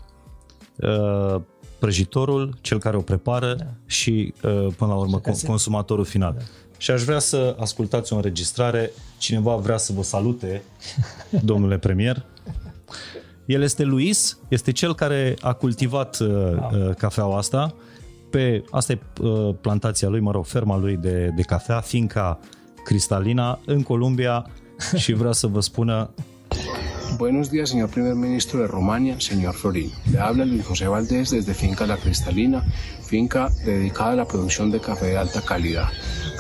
uh, 0.76 1.42
prăjitorul, 1.80 2.58
cel 2.62 2.80
care 2.80 2.98
o 2.98 3.02
prepară 3.02 3.54
da. 3.54 3.66
și, 3.86 4.34
uh, 4.44 4.68
până 4.78 4.92
la 4.92 4.96
urmă, 4.96 5.22
con- 5.22 5.46
consumatorul 5.46 6.06
final. 6.06 6.36
Da. 6.38 6.44
Și 6.80 6.92
aș 6.92 7.02
vrea 7.02 7.20
să 7.20 7.56
ascultați 7.60 8.14
o 8.14 8.16
înregistrare. 8.16 8.92
Cineva 9.18 9.56
vrea 9.56 9.78
să 9.78 9.94
vă 9.94 10.04
salute, 10.04 10.64
domnule 11.44 11.78
premier. 11.78 12.26
El 13.46 13.62
este 13.62 13.84
Luis, 13.84 14.38
este 14.48 14.72
cel 14.72 14.96
care 14.96 15.36
a 15.42 15.54
cultivat 15.54 16.20
uh, 16.20 16.28
uh, 16.28 16.96
cafeaua 16.98 17.38
asta. 17.38 17.76
Pe, 18.30 18.64
asta 18.72 18.92
e 18.92 19.00
uh, 19.22 19.56
plantația 19.62 20.08
lui, 20.08 20.20
mă 20.20 20.32
rog, 20.32 20.46
ferma 20.46 20.78
lui 20.78 20.98
de, 20.98 21.32
de 21.36 21.42
cafea, 21.42 21.80
finca 21.80 22.40
Cristalina, 22.84 23.60
în 23.66 23.84
Columbia 23.84 24.50
și 25.02 25.14
vreau 25.14 25.34
să 25.34 25.48
vă 25.48 25.60
spună 25.60 26.10
Buenos 27.18 27.50
días, 27.52 27.70
señor 27.70 27.90
primer 27.90 28.16
ministro 28.16 28.62
de 28.62 28.68
Rumania, 28.68 29.20
señor 29.20 29.56
Florín. 29.56 29.92
Le 30.12 30.20
habla 30.20 30.46
Luis 30.46 30.66
José 30.66 30.88
Valdés 30.88 31.32
desde 31.32 31.54
Finca 31.54 31.86
La 31.86 31.98
Cristalina, 31.98 32.64
finca 33.02 33.50
dedicada 33.66 34.12
a 34.12 34.16
la 34.16 34.26
producción 34.26 34.72
de 34.72 34.80
café 34.80 35.08
de 35.08 35.18
alta 35.18 35.42
calidad. 35.42 35.90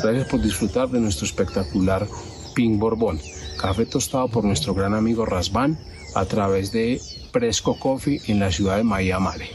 Gracias 0.01 0.27
por 0.27 0.41
disfrutar 0.41 0.89
de 0.89 0.99
nuestro 0.99 1.25
espectacular 1.25 2.07
Pink 2.55 2.79
Borbón, 2.79 3.19
café 3.59 3.85
tostado 3.85 4.27
por 4.29 4.45
nuestro 4.45 4.73
gran 4.73 4.93
amigo 4.93 5.25
Rasban 5.25 5.77
a 6.15 6.25
través 6.25 6.71
de 6.71 7.01
Presco 7.31 7.77
Coffee 7.79 8.21
en 8.27 8.39
la 8.39 8.51
ciudad 8.51 8.77
de 8.77 8.83
Miami. 8.83 9.45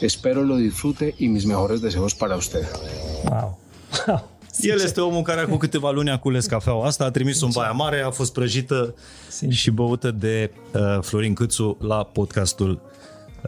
Espero 0.00 0.44
lo 0.44 0.56
disfrute 0.56 1.14
y 1.18 1.28
mis 1.28 1.46
mejores 1.46 1.80
deseos 1.80 2.14
para 2.14 2.36
usted. 2.36 2.66
Wow. 3.24 4.24
El 4.60 4.80
este 4.80 5.00
omul 5.00 5.22
care 5.22 5.40
acum 5.40 5.56
câteva 5.56 5.90
luni 5.90 6.10
a 6.10 6.18
cules 6.18 6.46
cafeaua 6.46 6.86
asta, 6.86 7.04
a 7.04 7.10
trimis-o 7.10 7.46
în 7.46 7.52
Baia 7.54 7.70
Mare, 7.70 8.00
a 8.00 8.10
fost 8.10 8.32
prăjită 8.32 8.94
Sincer. 9.28 9.58
și 9.58 9.70
băută 9.70 10.10
de 10.10 10.50
uh, 10.72 10.98
Florin 11.00 11.34
Câțu 11.34 11.76
la 11.80 12.04
podcastul 12.04 12.80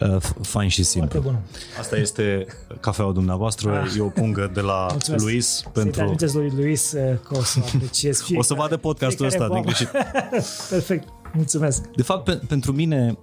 uh, 0.01 0.17
Fain 0.43 0.69
și 0.69 0.83
Simplu. 0.83 1.21
bună. 1.21 1.41
Asta 1.79 1.97
este 1.97 2.47
cafeaua 2.81 3.13
dumneavoastră, 3.13 3.81
ah. 3.81 3.97
e 3.97 4.01
o 4.01 4.09
pungă 4.09 4.51
de 4.55 4.61
la 4.61 4.87
Mulțumesc. 4.91 5.25
Luis. 5.25 5.63
Pentru... 5.73 6.15
Să 6.17 6.39
lui 6.39 6.53
Luis 6.57 6.93
uh, 6.93 7.19
că 7.29 7.37
o 7.37 7.43
să 7.43 7.59
apreciez 7.75 8.17
fiecare, 8.17 8.39
O 8.39 8.43
să 8.43 8.55
vadă 8.55 8.77
podcastul 8.77 9.27
ăsta 9.27 9.49
din 9.49 9.63
greșit. 9.63 9.89
Perfect, 10.71 11.09
mulțumesc. 11.33 11.87
De 11.87 12.03
fapt, 12.03 12.25
pe, 12.25 12.41
pentru 12.49 12.73
mine, 12.73 13.19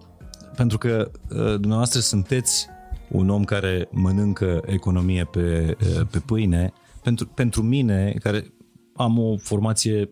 pentru 0.56 0.78
că 0.78 1.12
uh, 1.30 1.38
dumneavoastră 1.38 2.00
sunteți 2.00 2.68
un 3.08 3.30
om 3.30 3.44
care 3.44 3.88
mănâncă 3.92 4.62
economie 4.66 5.28
pe, 5.32 5.78
uh, 5.82 6.08
pe 6.12 6.20
pâine, 6.20 6.74
pentru, 7.04 7.28
pentru 7.28 7.62
mine, 7.62 8.16
care 8.20 8.54
am 8.96 9.20
o 9.20 9.38
formație 9.38 10.10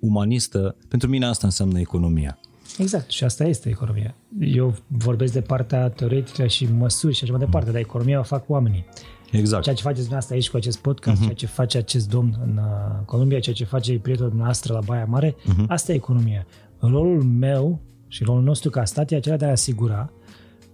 umanistă, 0.00 0.76
pentru 0.88 1.08
mine 1.08 1.26
asta 1.26 1.46
înseamnă 1.46 1.78
economia. 1.78 2.38
Exact, 2.78 3.10
și 3.10 3.24
asta 3.24 3.44
este 3.44 3.68
economia. 3.68 4.14
Eu 4.40 4.74
vorbesc 4.86 5.32
de 5.32 5.40
partea 5.40 5.88
teoretică 5.88 6.46
și 6.46 6.68
măsuri 6.72 7.14
și 7.14 7.22
așa 7.22 7.32
mai 7.32 7.44
departe, 7.44 7.66
mm. 7.66 7.72
dar 7.72 7.82
economia 7.82 8.18
o 8.18 8.22
fac 8.22 8.50
oamenii. 8.50 8.84
Exact. 9.30 9.62
Ceea 9.62 9.74
ce 9.74 9.82
faceți 9.82 10.00
dumneavoastră 10.00 10.34
aici 10.34 10.50
cu 10.50 10.56
acest 10.56 10.78
podcast, 10.78 11.16
uh-huh. 11.16 11.24
ceea 11.24 11.34
ce 11.34 11.46
face 11.46 11.78
acest 11.78 12.08
domn 12.08 12.38
în 12.44 12.56
uh, 12.56 13.04
Columbia, 13.04 13.40
ceea 13.40 13.54
ce 13.54 13.64
face 13.64 13.98
prietenul 13.98 14.32
noastră 14.36 14.72
la 14.72 14.80
Baia 14.84 15.04
Mare, 15.04 15.34
uh-huh. 15.34 15.66
asta 15.66 15.92
e 15.92 15.94
economia. 15.94 16.46
Rolul 16.78 17.22
meu 17.22 17.80
și 18.08 18.24
rolul 18.24 18.42
nostru 18.42 18.70
ca 18.70 18.84
stat 18.84 19.10
e 19.10 19.16
acela 19.16 19.36
de 19.36 19.44
a 19.44 19.50
asigura 19.50 20.12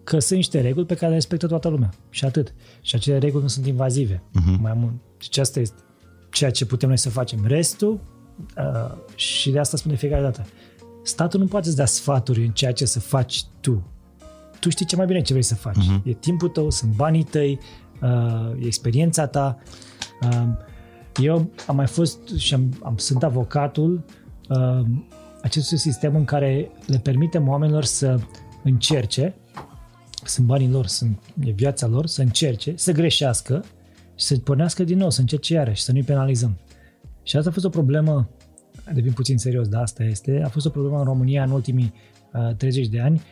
că 0.05 0.19
sunt 0.19 0.39
niște 0.39 0.61
reguli 0.61 0.87
pe 0.87 0.95
care 0.95 1.09
le 1.09 1.15
respectă 1.15 1.47
toată 1.47 1.69
lumea. 1.69 1.91
Și 2.11 2.25
atât. 2.25 2.55
Și 2.81 2.95
acele 2.95 3.19
reguli 3.19 3.43
nu 3.43 3.49
sunt 3.49 3.67
invazive. 3.67 4.17
Uh-huh. 4.17 4.61
Mai 4.61 4.73
mult. 4.75 4.93
Deci 5.19 5.39
asta 5.39 5.61
este 5.61 5.83
ceea 6.31 6.51
ce 6.51 6.67
putem 6.67 6.89
noi 6.89 6.99
să 6.99 7.11
facem. 7.11 7.47
Restul, 7.47 8.01
uh, 8.57 8.97
și 9.15 9.51
de 9.51 9.59
asta 9.59 9.77
spun 9.77 9.91
de 9.91 9.97
fiecare 9.97 10.23
dată, 10.23 10.47
statul 11.03 11.41
nu 11.41 11.47
poate 11.47 11.69
să 11.69 11.75
dea 11.75 11.87
sfaturi 11.87 12.45
în 12.45 12.51
ceea 12.51 12.73
ce 12.73 12.85
să 12.85 13.01
faci 13.01 13.45
tu. 13.61 13.91
Tu 14.61 14.69
știi 14.69 14.87
ce 14.87 14.97
mai 14.97 15.07
bine 15.07 15.21
ce 15.21 15.33
vrei 15.33 15.45
să 15.45 15.55
faci. 15.55 15.77
Uh-huh. 15.77 16.05
E 16.05 16.13
timpul 16.13 16.49
tău, 16.49 16.71
sunt 16.71 16.95
banii 16.95 17.25
tăi, 17.25 17.59
uh, 18.03 18.63
e 18.63 18.67
experiența 18.67 19.27
ta. 19.27 19.59
Uh, 20.23 20.49
eu 21.17 21.51
am 21.67 21.77
mai 21.77 21.87
fost 21.87 22.37
și 22.37 22.55
am, 22.55 22.79
am 22.83 22.97
sunt 22.97 23.23
avocatul 23.23 24.05
uh, 24.49 24.81
acestui 25.43 25.79
sistem 25.79 26.17
în 26.17 26.25
care 26.25 26.71
le 26.87 26.99
permitem 26.99 27.49
oamenilor 27.49 27.85
să 27.85 28.21
încerce 28.65 29.35
sunt 30.25 30.47
banii 30.47 30.71
lor, 30.71 30.87
sunt, 30.87 31.19
e 31.45 31.51
viața 31.51 31.87
lor, 31.87 32.07
să 32.07 32.23
încerce, 32.23 32.73
să 32.77 32.93
greșească 32.93 33.65
și 34.19 34.27
să 34.27 34.39
pornească 34.39 34.85
din 34.85 34.99
nou, 34.99 35.11
să 35.11 35.21
încerce 35.21 35.55
iarăși, 35.55 35.83
să 35.83 35.93
nu-i 35.93 36.03
penalizăm. 36.03 36.59
Și 37.23 37.37
asta 37.37 37.49
a 37.49 37.53
fost 37.53 37.65
o 37.65 37.69
problemă, 37.69 38.29
devin 38.95 39.13
puțin 39.13 39.39
serios, 39.39 39.69
dar 39.69 39.83
asta 39.83 40.05
este, 40.05 40.43
a 40.45 40.49
fost 40.49 40.67
o 40.67 40.71
problemă 40.71 40.99
în 40.99 41.05
România 41.05 41.43
în 41.43 41.51
ultimii 41.51 41.93
uh, 42.33 42.55
30 42.55 42.87
de 42.87 43.01
ani. 43.01 43.23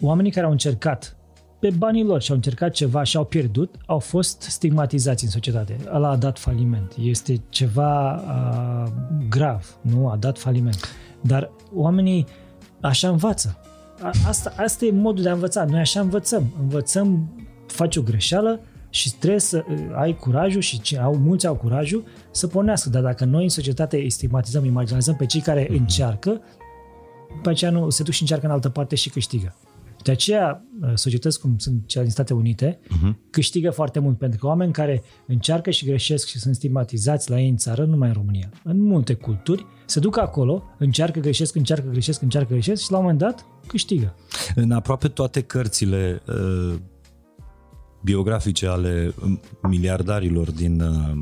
Oamenii 0.00 0.30
care 0.30 0.46
au 0.46 0.52
încercat 0.52 1.16
pe 1.60 1.70
banii 1.70 2.04
lor 2.04 2.22
și 2.22 2.30
au 2.30 2.36
încercat 2.36 2.72
ceva 2.72 3.02
și 3.02 3.16
au 3.16 3.24
pierdut, 3.24 3.74
au 3.86 3.98
fost 3.98 4.42
stigmatizați 4.42 5.24
în 5.24 5.30
societate. 5.30 5.76
Ăla 5.94 6.08
a 6.08 6.16
dat 6.16 6.38
faliment. 6.38 6.94
Este 7.02 7.42
ceva 7.48 8.14
uh, 8.14 8.92
grav, 9.28 9.78
nu? 9.80 10.08
A 10.08 10.16
dat 10.16 10.38
faliment. 10.38 10.78
Dar 11.20 11.50
oamenii 11.72 12.26
așa 12.80 13.08
învață 13.08 13.58
asta, 14.26 14.52
asta 14.56 14.84
e 14.84 14.90
modul 14.90 15.22
de 15.22 15.28
a 15.28 15.32
învăța. 15.32 15.64
Noi 15.64 15.80
așa 15.80 16.00
învățăm. 16.00 16.54
Învățăm, 16.60 17.30
faci 17.66 17.96
o 17.96 18.02
greșeală 18.02 18.60
și 18.90 19.14
trebuie 19.14 19.40
să 19.40 19.64
uh, 19.68 19.78
ai 19.94 20.16
curajul 20.16 20.60
și 20.60 20.80
au, 21.02 21.16
mulți 21.16 21.46
au 21.46 21.54
curajul 21.54 22.04
să 22.30 22.46
pornească. 22.46 22.88
Dar 22.88 23.02
dacă 23.02 23.24
noi 23.24 23.42
în 23.42 23.48
societate 23.48 23.96
îi 23.96 24.10
stigmatizăm, 24.10 24.62
îi 24.62 24.70
marginalizăm 24.70 25.16
pe 25.16 25.26
cei 25.26 25.40
care 25.40 25.64
mm-hmm. 25.66 25.78
încearcă, 25.78 26.40
pe 27.42 27.48
aceea 27.48 27.70
nu 27.70 27.90
se 27.90 28.02
duc 28.02 28.12
și 28.12 28.20
încearcă 28.20 28.46
în 28.46 28.52
altă 28.52 28.68
parte 28.68 28.94
și 28.94 29.10
câștigă. 29.10 29.56
De 30.02 30.10
aceea, 30.10 30.64
uh, 30.82 30.90
societăți 30.94 31.40
cum 31.40 31.58
sunt 31.58 31.86
cele 31.86 32.02
din 32.02 32.12
Statele 32.12 32.38
Unite 32.38 32.78
uh-huh. 32.78 33.30
câștigă 33.30 33.70
foarte 33.70 33.98
mult, 33.98 34.18
pentru 34.18 34.38
că 34.38 34.46
oameni 34.46 34.72
care 34.72 35.02
încearcă 35.26 35.70
și 35.70 35.84
greșesc 35.84 36.26
și 36.26 36.38
sunt 36.38 36.54
stigmatizați 36.54 37.30
la 37.30 37.40
ei 37.40 37.48
în 37.48 37.56
țară, 37.56 37.84
nu 37.84 37.90
numai 37.90 38.08
în 38.08 38.14
România, 38.14 38.50
în 38.64 38.80
multe 38.80 39.14
culturi, 39.14 39.66
se 39.86 40.00
duc 40.00 40.18
acolo, 40.18 40.62
încearcă, 40.78 41.20
greșesc, 41.20 41.54
încearcă, 41.54 41.88
greșesc, 41.90 42.22
încearcă, 42.22 42.52
greșesc 42.52 42.82
și 42.82 42.90
la 42.90 42.96
un 42.96 43.02
moment 43.02 43.20
dat 43.20 43.46
câștigă. 43.66 44.14
În 44.54 44.70
aproape 44.70 45.08
toate 45.08 45.40
cărțile 45.40 46.22
uh, 46.26 46.74
biografice 48.00 48.66
ale 48.66 49.14
miliardarilor 49.62 50.50
din, 50.50 50.80
uh, 50.80 51.16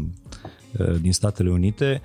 uh, 0.78 1.00
din 1.00 1.12
Statele 1.12 1.50
Unite 1.50 2.02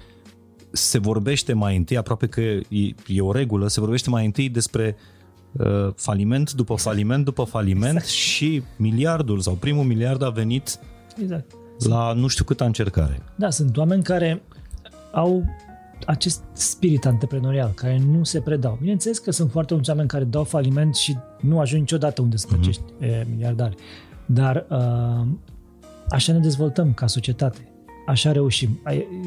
se 0.72 0.98
vorbește 0.98 1.54
mai 1.54 1.78
întâi, 1.78 1.98
aproape 1.98 2.28
că 2.28 2.42
e, 2.42 2.96
e 3.08 3.22
o 3.22 3.32
regulă, 3.32 3.68
se 3.68 3.80
vorbește 3.80 4.10
mai 4.10 4.26
întâi 4.26 4.50
despre 4.50 4.96
uh, 5.52 5.94
faliment 5.96 6.52
după 6.54 6.76
faliment 6.76 7.26
după 7.26 7.44
faliment 7.44 7.96
exact. 7.96 8.08
și 8.08 8.64
miliardul 8.78 9.40
sau 9.40 9.54
primul 9.54 9.84
miliard 9.84 10.22
a 10.24 10.30
venit 10.30 10.80
exact. 11.22 11.52
la 11.78 12.14
nu 12.14 12.28
știu 12.28 12.44
câtă 12.44 12.64
încercare. 12.64 13.24
Da, 13.36 13.50
sunt 13.50 13.78
oameni 13.78 14.04
care 14.04 14.42
au 15.12 15.44
acest 16.06 16.44
spirit 16.54 17.06
antreprenorial 17.06 17.72
care 17.76 18.00
nu 18.00 18.24
se 18.24 18.42
predau. 18.42 18.78
Bineînțeles 18.80 19.20
că 19.20 19.32
sunt 19.32 19.52
foarte 19.52 19.74
mulți 19.74 19.90
oameni 19.90 20.08
care 20.08 20.24
dau 20.24 20.44
faliment 20.44 20.96
și 20.96 21.18
nu 21.42 21.60
ajung 21.60 21.82
niciodată 21.82 22.22
unde 22.22 22.38
să 22.38 22.46
mhm. 22.50 22.56
plăcești 22.56 22.82
mm-hmm. 22.82 23.30
miliardari. 23.30 23.76
Dar 24.34 24.66
uh, 24.70 25.28
așa 26.10 26.34
ne 26.34 26.40
dezvoltăm 26.40 26.94
ca 26.94 27.08
societate. 27.08 27.72
Așa 28.08 28.32
reușim. 28.32 28.80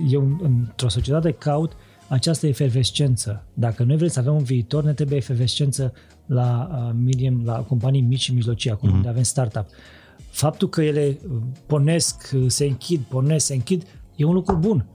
Eu 0.08 0.38
într-o 0.42 0.88
societate 0.88 1.30
caut 1.30 1.72
această 2.08 2.46
efervescență. 2.46 3.44
Dacă 3.54 3.82
noi 3.82 3.96
vrem 3.96 4.08
să 4.08 4.18
avem 4.18 4.34
un 4.34 4.42
viitor, 4.42 4.84
ne 4.84 4.92
trebuie 4.92 5.18
efervescență 5.18 5.92
la 6.26 6.70
uh, 6.70 6.94
medium, 7.04 7.44
la 7.44 7.58
companii 7.58 8.00
mici 8.00 8.20
și 8.20 8.34
mijlocii, 8.34 8.70
acum 8.70 8.90
mm-hmm. 8.90 8.94
unde 8.94 9.08
avem 9.08 9.22
startup. 9.22 9.66
Faptul 10.30 10.68
că 10.68 10.82
ele 10.82 11.18
pornesc, 11.66 12.34
se 12.46 12.64
închid, 12.64 13.00
pornesc, 13.00 13.46
se 13.46 13.54
închid, 13.54 13.82
e 14.16 14.24
un 14.24 14.34
lucru 14.34 14.56
bun 14.56 14.86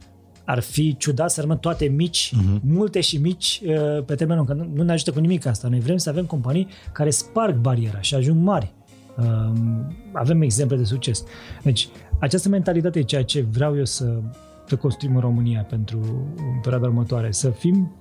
ar 0.50 0.60
fi 0.60 0.98
ciudat 0.98 1.32
să 1.32 1.42
rămân 1.42 1.58
toate 1.58 1.86
mici, 1.86 2.34
uh-huh. 2.36 2.60
multe 2.62 3.02
și 3.02 3.18
mici 3.18 3.62
uh, 3.66 4.04
pe 4.06 4.16
termen 4.16 4.36
lung, 4.36 4.48
că 4.48 4.54
nu, 4.54 4.70
nu 4.74 4.84
ne 4.84 4.92
ajută 4.92 5.12
cu 5.12 5.20
nimic 5.20 5.46
asta. 5.46 5.68
Noi 5.68 5.80
vrem 5.80 5.98
să 5.98 6.10
avem 6.10 6.26
companii 6.26 6.68
care 6.92 7.10
sparg 7.10 7.56
bariera 7.56 8.02
și 8.02 8.16
ajung 8.16 8.44
mari. 8.44 8.74
Um, 9.18 9.96
avem 10.14 10.42
exemple 10.42 10.78
de 10.78 10.84
succes. 10.84 11.24
Deci, 11.64 11.90
această 12.20 12.50
mentalitate 12.50 13.00
e 13.00 13.04
ceea 13.04 13.24
ce 13.24 13.42
vreau 13.42 13.78
eu 13.78 13.86
să, 13.86 14.20
să 14.68 14.76
construim 14.76 15.16
în 15.16 15.22
România 15.22 15.62
pentru 15.62 16.28
perioada 16.62 16.88
următoare. 16.88 17.32
Să 17.32 17.50
fim, 17.50 17.96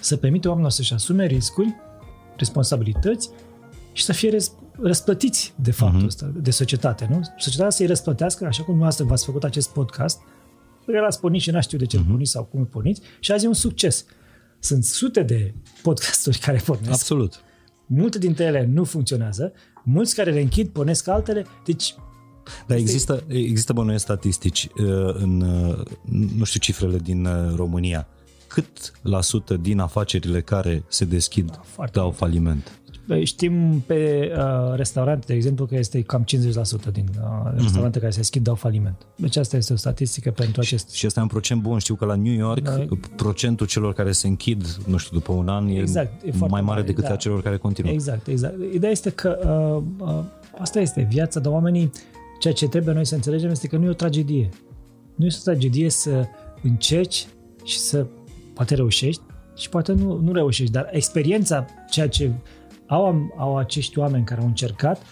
să 0.00 0.16
permite 0.16 0.46
oamenilor 0.46 0.72
să-și 0.72 0.94
asume 0.94 1.26
riscuri, 1.26 1.74
responsabilități 2.36 3.30
și 3.92 4.04
să 4.04 4.12
fie 4.12 4.36
răsplătiți 4.80 5.54
de 5.56 5.70
faptul 5.70 6.02
uh-huh. 6.02 6.06
ăsta, 6.06 6.32
de 6.36 6.50
societate. 6.50 7.06
Nu? 7.10 7.20
Societatea 7.38 7.70
să-i 7.70 7.86
răsplătească, 7.86 8.44
așa 8.44 8.56
cum 8.56 8.64
dumneavoastră 8.66 9.04
v-ați 9.04 9.24
făcut 9.24 9.44
acest 9.44 9.70
podcast, 9.70 10.20
pe 10.86 10.92
care 10.92 11.00
l-ați 11.00 11.20
pornit 11.20 11.40
și 11.40 11.50
n 11.50 11.60
știu 11.60 11.78
de 11.78 11.86
ce 11.86 11.98
uh-huh. 11.98 12.08
porniți 12.08 12.30
sau 12.30 12.44
cum 12.44 12.60
îl 12.60 12.66
porniți 12.66 13.00
și 13.20 13.32
azi 13.32 13.44
e 13.44 13.48
un 13.48 13.54
succes. 13.54 14.04
Sunt 14.58 14.84
sute 14.84 15.22
de 15.22 15.54
podcasturi 15.82 16.38
care 16.38 16.60
pornesc. 16.64 16.90
Absolut. 16.90 17.40
Multe 17.86 18.18
dintre 18.18 18.44
ele 18.44 18.68
nu 18.72 18.84
funcționează, 18.84 19.52
mulți 19.92 20.14
care 20.14 20.30
le 20.30 20.40
închid, 20.40 20.68
pornesc 20.68 21.08
altele, 21.08 21.46
deci 21.64 21.94
dar 22.66 22.76
există, 22.76 23.24
există 23.28 23.72
bănuiesc 23.72 24.04
statistici 24.04 24.68
uh, 24.76 25.14
în, 25.14 25.40
uh, 25.40 25.78
nu 26.36 26.44
știu 26.44 26.60
cifrele 26.60 26.98
din 26.98 27.24
uh, 27.24 27.54
România, 27.54 28.08
cât 28.46 28.92
la 29.02 29.20
sută 29.20 29.56
din 29.56 29.78
afacerile 29.78 30.40
care 30.40 30.84
se 30.88 31.04
deschid 31.04 31.60
da, 31.76 31.84
dau 31.92 32.10
faliment? 32.10 32.79
Știm 33.24 33.82
pe 33.86 34.32
uh, 34.36 34.74
restaurante, 34.76 35.24
de 35.26 35.34
exemplu, 35.34 35.66
că 35.66 35.74
este 35.74 36.02
cam 36.02 36.24
50% 36.24 36.26
din 36.92 37.08
uh, 37.20 37.52
restaurante 37.56 37.98
uh-huh. 37.98 38.00
care 38.00 38.10
se 38.10 38.18
deschid 38.18 38.42
dau 38.42 38.54
faliment. 38.54 39.06
Deci 39.16 39.36
asta 39.36 39.56
este 39.56 39.72
o 39.72 39.76
statistică 39.76 40.30
pentru 40.30 40.60
acest... 40.60 40.90
Și 40.90 41.06
asta 41.06 41.20
e 41.20 41.22
un 41.22 41.28
procent 41.28 41.62
bun. 41.62 41.78
Știu 41.78 41.94
că 41.94 42.04
la 42.04 42.14
New 42.14 42.32
York 42.32 42.62
da. 42.62 42.86
procentul 43.16 43.66
celor 43.66 43.92
care 43.92 44.12
se 44.12 44.26
închid, 44.26 44.76
nu 44.86 44.96
știu, 44.96 45.16
după 45.16 45.32
un 45.32 45.48
an 45.48 45.68
exact, 45.68 46.22
e, 46.22 46.28
e 46.28 46.32
mai 46.38 46.48
mare, 46.48 46.62
mare 46.62 46.82
decât 46.82 47.04
da. 47.04 47.12
a 47.12 47.16
celor 47.16 47.42
care 47.42 47.56
continuă. 47.56 47.92
Exact, 47.92 48.26
exact. 48.26 48.54
Ideea 48.72 48.92
este 48.92 49.10
că 49.10 49.38
uh, 49.98 50.06
uh, 50.06 50.24
asta 50.58 50.80
este 50.80 51.06
viața, 51.10 51.40
dar 51.40 51.52
oamenii, 51.52 51.90
ceea 52.40 52.54
ce 52.54 52.68
trebuie 52.68 52.94
noi 52.94 53.06
să 53.06 53.14
înțelegem 53.14 53.50
este 53.50 53.66
că 53.66 53.76
nu 53.76 53.84
e 53.84 53.88
o 53.88 53.92
tragedie. 53.92 54.48
Nu 55.14 55.26
este 55.26 55.40
o 55.40 55.52
tragedie 55.52 55.90
să 55.90 56.26
încerci 56.62 57.26
și 57.64 57.78
să 57.78 58.06
poate 58.54 58.74
reușești 58.74 59.22
și 59.56 59.68
poate 59.68 59.92
nu, 59.92 60.20
nu 60.22 60.32
reușești, 60.32 60.72
dar 60.72 60.88
experiența, 60.92 61.66
ceea 61.90 62.08
ce 62.08 62.30
au, 62.90 63.34
au 63.36 63.56
acești 63.56 63.98
oameni 63.98 64.24
care 64.24 64.40
au 64.40 64.46
încercat, 64.46 65.02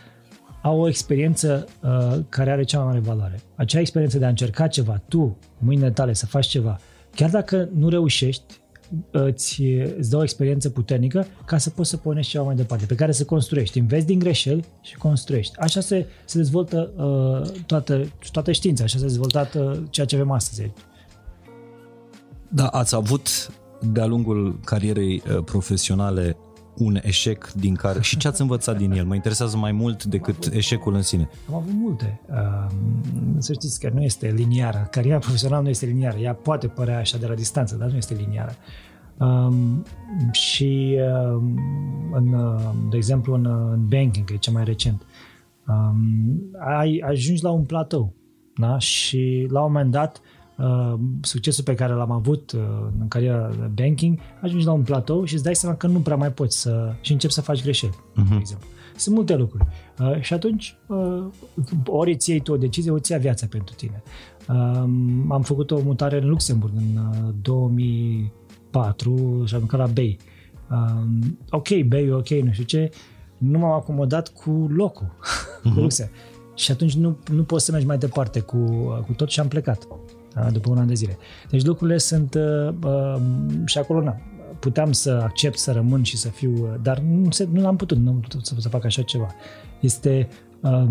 au 0.63 0.81
o 0.81 0.89
experiență 0.89 1.67
uh, 1.83 2.19
care 2.29 2.51
are 2.51 2.63
cea 2.63 2.79
mai 2.79 2.87
mare 2.87 2.99
valoare. 2.99 3.41
Acea 3.55 3.81
experiență 3.81 4.19
de 4.19 4.25
a 4.25 4.29
încerca 4.29 4.67
ceva, 4.67 5.03
tu, 5.09 5.39
mâinile 5.59 5.91
tale, 5.91 6.13
să 6.13 6.27
faci 6.27 6.47
ceva, 6.47 6.79
chiar 7.15 7.31
dacă 7.31 7.69
nu 7.75 7.89
reușești, 7.89 8.61
îți, 9.11 9.63
îți 9.99 10.11
dă 10.11 10.17
o 10.17 10.23
experiență 10.23 10.71
puternică 10.71 11.27
ca 11.45 11.59
să 11.59 11.71
poți 11.71 11.91
să 11.91 11.97
pornești 11.97 12.31
ceva 12.31 12.45
mai 12.45 12.55
departe, 12.55 12.87
pe 12.87 12.95
care 12.95 13.13
să 13.13 13.25
construiești. 13.25 13.79
Înveți 13.79 14.07
din 14.07 14.19
greșeli 14.19 14.65
și 14.81 14.97
construiești. 14.97 15.59
Așa 15.59 15.81
se, 15.81 16.07
se 16.25 16.39
dezvoltă 16.39 16.91
uh, 16.97 17.63
toată, 17.67 18.09
toată 18.33 18.53
știința, 18.53 18.85
așa 18.85 18.99
se 18.99 19.05
dezvoltă 19.05 19.49
uh, 19.59 19.83
ceea 19.91 20.07
ce 20.07 20.15
avem 20.15 20.31
astăzi. 20.31 20.73
Da, 22.49 22.67
ați 22.67 22.95
avut 22.95 23.51
de-a 23.81 24.07
lungul 24.07 24.61
carierei 24.65 25.23
uh, 25.27 25.45
profesionale 25.45 26.37
un 26.79 26.99
eșec 27.03 27.53
din 27.53 27.75
care 27.75 28.01
și 28.01 28.17
ce 28.17 28.29
ați 28.29 28.41
învățat 28.41 28.77
din 28.77 28.93
el? 28.93 29.05
Mă 29.05 29.15
interesează 29.15 29.57
mai 29.57 29.73
mult 29.73 30.05
decât 30.05 30.49
eșecul 30.53 30.95
în 30.95 31.03
sine. 31.03 31.29
Am 31.49 31.55
avut 31.55 31.73
multe. 31.73 32.21
Uh, 32.31 32.67
să 33.39 33.53
știți 33.53 33.81
că 33.81 33.91
nu 33.95 34.03
este 34.03 34.33
liniară. 34.37 34.89
Cariera 34.91 35.19
profesională 35.19 35.63
nu 35.63 35.69
este 35.69 35.87
liniară. 35.87 36.19
Ea 36.19 36.35
poate 36.35 36.67
părea 36.67 36.99
așa 36.99 37.19
de 37.19 37.27
la 37.27 37.35
distanță, 37.35 37.77
dar 37.77 37.89
nu 37.89 37.97
este 37.97 38.15
liniară. 38.15 38.55
Um, 39.19 39.85
și 40.33 40.99
um, 41.33 41.59
în, 42.13 42.57
de 42.91 42.97
exemplu 42.97 43.35
în, 43.35 43.47
în 43.47 43.87
banking, 43.89 44.25
că 44.25 44.33
e 44.33 44.37
cea 44.37 44.53
mai 44.53 44.65
recent, 44.65 45.03
um, 45.69 46.41
ai 46.59 47.03
ajungi 47.07 47.43
la 47.43 47.51
un 47.51 47.65
platou 47.65 48.15
da? 48.55 48.79
și 48.79 49.47
la 49.51 49.61
un 49.61 49.73
moment 49.73 49.91
dat 49.91 50.21
Uh, 50.21 50.37
succesul 51.21 51.65
pe 51.65 51.75
care 51.75 51.93
l-am 51.93 52.11
avut 52.11 52.53
uh, 52.53 52.61
în 53.01 53.09
cariera 53.09 53.49
de 53.49 53.83
banking, 53.83 54.19
ajungi 54.43 54.67
la 54.67 54.73
un 54.73 54.83
platou 54.83 55.25
și 55.25 55.35
îți 55.35 55.43
dai 55.43 55.55
seama 55.55 55.77
că 55.77 55.87
nu 55.87 56.01
prea 56.01 56.17
mai 56.17 56.33
poți 56.33 56.61
să... 56.61 56.95
și 57.01 57.13
începi 57.13 57.33
să 57.33 57.41
faci 57.41 57.63
greșeli, 57.63 57.93
uh-huh. 57.93 58.15
de 58.15 58.23
mhm. 58.23 58.39
exemplu. 58.39 58.69
Sunt 58.97 59.15
multe 59.15 59.37
lucruri. 59.37 59.67
Uh, 59.99 60.21
și 60.21 60.35
atunci, 60.35 60.77
uh, 60.87 61.25
ori 61.87 62.13
îți 62.13 62.31
iei 62.31 62.41
tu 62.41 62.53
o 62.53 62.57
decizie, 62.57 62.91
ori 62.91 63.01
îți 63.01 63.13
ia 63.13 63.19
viața 63.19 63.47
pentru 63.51 63.75
tine. 63.75 64.03
Uh, 64.49 64.55
am 65.29 65.43
făcut 65.43 65.71
o 65.71 65.81
mutare 65.81 66.21
în 66.21 66.29
Luxemburg 66.29 66.73
în 66.77 66.97
uh, 66.97 67.35
2004 67.43 69.43
și 69.47 69.55
am 69.55 69.69
la 69.71 69.87
Bay. 69.87 70.19
Uh, 70.71 71.03
ok, 71.51 71.69
Bay, 71.87 72.13
ok, 72.13 72.29
nu 72.29 72.53
știu 72.53 72.65
ce, 72.65 72.91
nu 73.39 73.59
m-am 73.59 73.73
acomodat 73.73 74.29
cu 74.29 74.67
locul, 74.69 75.07
uh-huh. 75.07 75.63
cu 75.63 75.69
mhm. 75.69 75.81
Luxemburg. 75.81 76.17
Și 76.55 76.71
atunci 76.71 76.95
nu, 76.95 77.19
nu 77.33 77.43
poți 77.43 77.65
să 77.65 77.73
mergi 77.73 77.87
mai 77.87 77.99
departe 77.99 78.41
cu, 78.41 78.59
cu 79.07 79.13
tot 79.13 79.29
și 79.29 79.41
am 79.41 79.49
plecat 79.49 79.89
da? 80.43 80.51
după 80.51 80.71
un 80.71 80.79
an 80.79 80.87
de 80.87 80.95
zile. 80.95 81.19
Deci 81.51 81.65
lucrurile 81.65 81.99
sunt 81.99 82.35
uh, 82.35 82.75
uh, 82.85 83.21
și 83.65 83.79
acolo 83.79 84.03
na, 84.03 84.17
puteam 84.59 84.93
să 84.93 85.21
accept 85.23 85.59
să 85.59 85.73
rămân 85.73 86.03
și 86.03 86.17
să 86.17 86.29
fiu, 86.29 86.53
uh, 86.53 86.75
dar 86.83 86.99
nu, 86.99 87.31
se, 87.31 87.49
nu 87.53 87.67
am 87.67 87.77
putut, 87.77 87.99
nu 87.99 88.11
am 88.11 88.21
putut 88.21 88.47
să, 88.47 88.55
să 88.59 88.69
fac 88.69 88.85
așa 88.85 89.03
ceva. 89.03 89.35
Este 89.81 90.29
uh, 90.61 90.89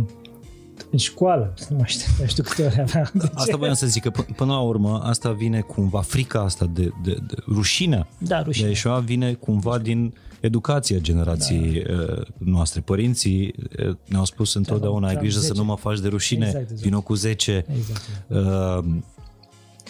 în 0.91 0.97
școală, 0.97 1.53
nu 1.69 1.75
mai 1.75 1.87
știu, 1.87 2.13
nu 2.19 2.25
știu 2.25 2.43
câte 2.43 2.63
ori 2.65 2.81
aveam. 2.81 3.11
Asta 3.33 3.57
voiam 3.57 3.73
să 3.73 3.87
zic, 3.87 4.01
că 4.01 4.11
p- 4.11 4.35
până 4.35 4.51
la 4.51 4.59
urmă 4.59 5.01
asta 5.03 5.31
vine 5.31 5.59
cumva, 5.59 6.01
frica 6.01 6.41
asta 6.41 6.65
de, 6.65 6.89
de, 7.03 7.17
de 7.27 7.35
rușinea 7.47 8.07
da, 8.17 8.41
rușinea. 8.41 8.67
de 8.67 8.73
eșua 8.73 8.99
vine 8.99 9.33
cumva 9.33 9.77
din 9.77 10.13
educația 10.39 10.97
generației 10.97 11.83
da. 11.83 11.93
Uh, 11.93 12.21
noastre. 12.37 12.81
Părinții 12.81 13.53
uh, 13.87 13.95
ne-au 14.05 14.25
spus 14.25 14.53
întotdeauna, 14.53 15.07
ai 15.07 15.15
grijă 15.15 15.39
10. 15.39 15.53
să 15.53 15.59
nu 15.59 15.65
mă 15.65 15.75
faci 15.75 15.99
de 15.99 16.07
rușine, 16.07 16.45
exact, 16.45 16.63
exact. 16.63 16.81
vino 16.81 17.01
cu 17.01 17.13
10. 17.13 17.65
Exact. 17.77 18.01
Uh, 18.27 18.85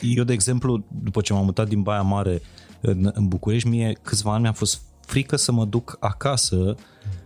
eu, 0.02 0.24
de 0.24 0.34
exemplu, 0.34 0.84
după 1.04 1.22
ce 1.22 1.34
m-am 1.34 1.46
mutat 1.46 1.68
din 1.68 1.82
Baia 1.82 2.02
Mare 2.02 2.42
în, 2.82 3.12
în 3.14 3.28
București, 3.28 3.68
mie 3.68 3.98
câțiva 4.02 4.34
ani 4.34 4.42
mi-a 4.42 4.52
fost 4.52 4.82
frică 5.06 5.36
să 5.36 5.52
mă 5.52 5.66
duc 5.66 5.98
acasă 6.00 6.76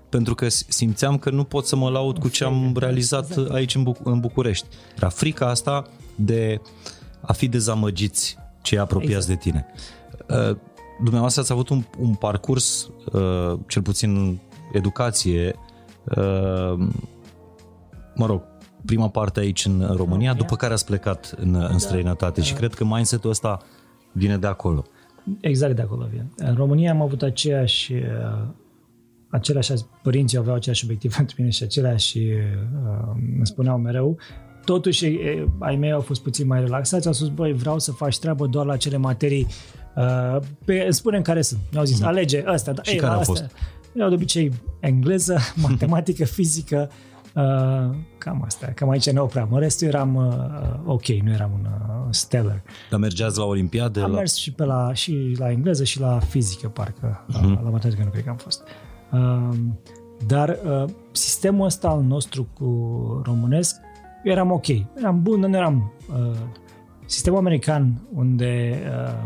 pentru 0.09 0.35
că 0.35 0.47
simțeam 0.49 1.17
că 1.17 1.29
nu 1.29 1.43
pot 1.43 1.65
să 1.65 1.75
mă 1.75 1.89
laud 1.89 2.17
cu 2.17 2.27
ce 2.27 2.43
am 2.43 2.73
realizat 2.77 3.29
exact. 3.29 3.51
aici 3.51 3.75
în, 3.75 3.83
Buc- 3.83 4.03
în 4.03 4.19
București. 4.19 4.67
Era 4.95 5.09
frica 5.09 5.49
asta 5.49 5.87
de 6.15 6.61
a 7.21 7.33
fi 7.33 7.47
dezamăgiți 7.47 8.37
cei 8.61 8.77
apropiați 8.77 9.31
exact. 9.31 9.43
de 9.43 9.49
tine. 9.49 9.65
Uh, 10.29 10.57
dumneavoastră 11.01 11.41
ați 11.41 11.51
avut 11.51 11.69
un, 11.69 11.83
un 11.99 12.13
parcurs, 12.13 12.89
uh, 13.11 13.59
cel 13.67 13.81
puțin 13.81 14.39
educație, 14.71 15.55
uh, 16.17 16.87
mă 18.15 18.25
rog, 18.25 18.41
prima 18.85 19.09
parte 19.09 19.39
aici 19.39 19.65
în 19.65 19.71
România, 19.71 19.95
România. 19.95 20.33
după 20.33 20.55
care 20.55 20.73
ați 20.73 20.85
plecat 20.85 21.35
în, 21.37 21.55
în 21.55 21.61
da. 21.71 21.77
străinătate 21.77 22.39
da. 22.39 22.45
și 22.45 22.53
cred 22.53 22.73
că 22.73 22.85
mindset-ul 22.85 23.29
ăsta 23.29 23.59
vine 24.11 24.37
de 24.37 24.47
acolo. 24.47 24.85
Exact 25.39 25.75
de 25.75 25.81
acolo 25.81 26.07
vine. 26.11 26.31
În 26.37 26.55
România 26.55 26.91
am 26.91 27.01
avut 27.01 27.21
aceeași 27.21 27.93
uh, 27.93 28.47
aceleași 29.29 29.71
părinții 30.01 30.37
aveau 30.37 30.55
același 30.55 30.83
obiectiv 30.83 31.15
pentru 31.17 31.35
mine 31.37 31.49
și 31.49 31.63
aceleași 31.63 32.17
uh, 32.17 33.13
îmi 33.35 33.47
spuneau 33.47 33.77
mereu 33.77 34.17
totuși 34.65 35.17
ai 35.59 35.75
mei 35.75 35.91
au 35.91 36.01
fost 36.01 36.21
puțin 36.21 36.47
mai 36.47 36.59
relaxați, 36.59 37.07
au 37.07 37.13
spus, 37.13 37.27
băi, 37.27 37.53
vreau 37.53 37.79
să 37.79 37.91
faci 37.91 38.19
treabă 38.19 38.45
doar 38.45 38.65
la 38.65 38.77
cele 38.77 38.97
materii 38.97 39.47
uh, 39.95 40.37
pe, 40.65 40.87
spunem 40.89 41.21
care 41.21 41.41
sunt. 41.41 41.59
Mi-au 41.71 41.85
zis, 41.85 41.99
mm. 41.99 42.07
alege 42.07 42.43
ăsta. 42.47 42.71
Da, 42.71 42.81
și 42.83 42.91
ei, 42.91 42.97
care 42.97 43.13
au 43.13 43.21
fost? 43.21 43.49
Eu 43.95 44.07
de 44.07 44.13
obicei 44.13 44.51
engleză, 44.79 45.37
matematică, 45.67 46.25
fizică, 46.25 46.89
Uh, 47.35 47.95
cam 48.17 48.43
asta, 48.45 48.67
cam 48.67 48.89
aici 48.89 49.09
ne 49.09 49.19
opream. 49.19 49.49
În 49.51 49.59
restul 49.59 49.87
eram 49.87 50.15
uh, 50.15 50.33
ok, 50.85 51.05
nu 51.07 51.31
eram 51.31 51.51
un 51.53 51.65
uh, 51.65 52.07
stellar. 52.09 52.61
Dar 52.89 52.99
mergeați 52.99 53.37
la 53.37 53.43
olimpiade? 53.43 54.01
Am 54.01 54.11
la... 54.11 54.17
mers 54.17 54.35
și, 54.35 54.51
pe 54.51 54.63
la, 54.63 54.93
și 54.93 55.35
la 55.37 55.51
engleză 55.51 55.83
și 55.83 55.99
la 55.99 56.19
fizică, 56.19 56.67
parcă. 56.67 57.25
Uh-huh. 57.25 57.41
La, 57.41 57.61
la 57.63 57.69
matematică 57.69 58.03
nu 58.03 58.09
cred 58.09 58.23
că 58.23 58.29
am 58.29 58.35
fost. 58.35 58.63
Uh, 59.11 59.57
dar 60.27 60.57
uh, 60.65 60.89
sistemul 61.11 61.65
ăsta 61.65 61.87
al 61.87 62.01
nostru 62.01 62.47
cu 62.53 63.21
românesc, 63.25 63.75
eram 64.23 64.51
ok. 64.51 64.67
Eram 64.95 65.21
bun, 65.21 65.39
nu 65.39 65.55
eram... 65.55 65.93
Uh, 66.09 66.37
sistemul 67.05 67.39
american, 67.39 68.01
unde 68.13 68.79
uh, 68.87 69.23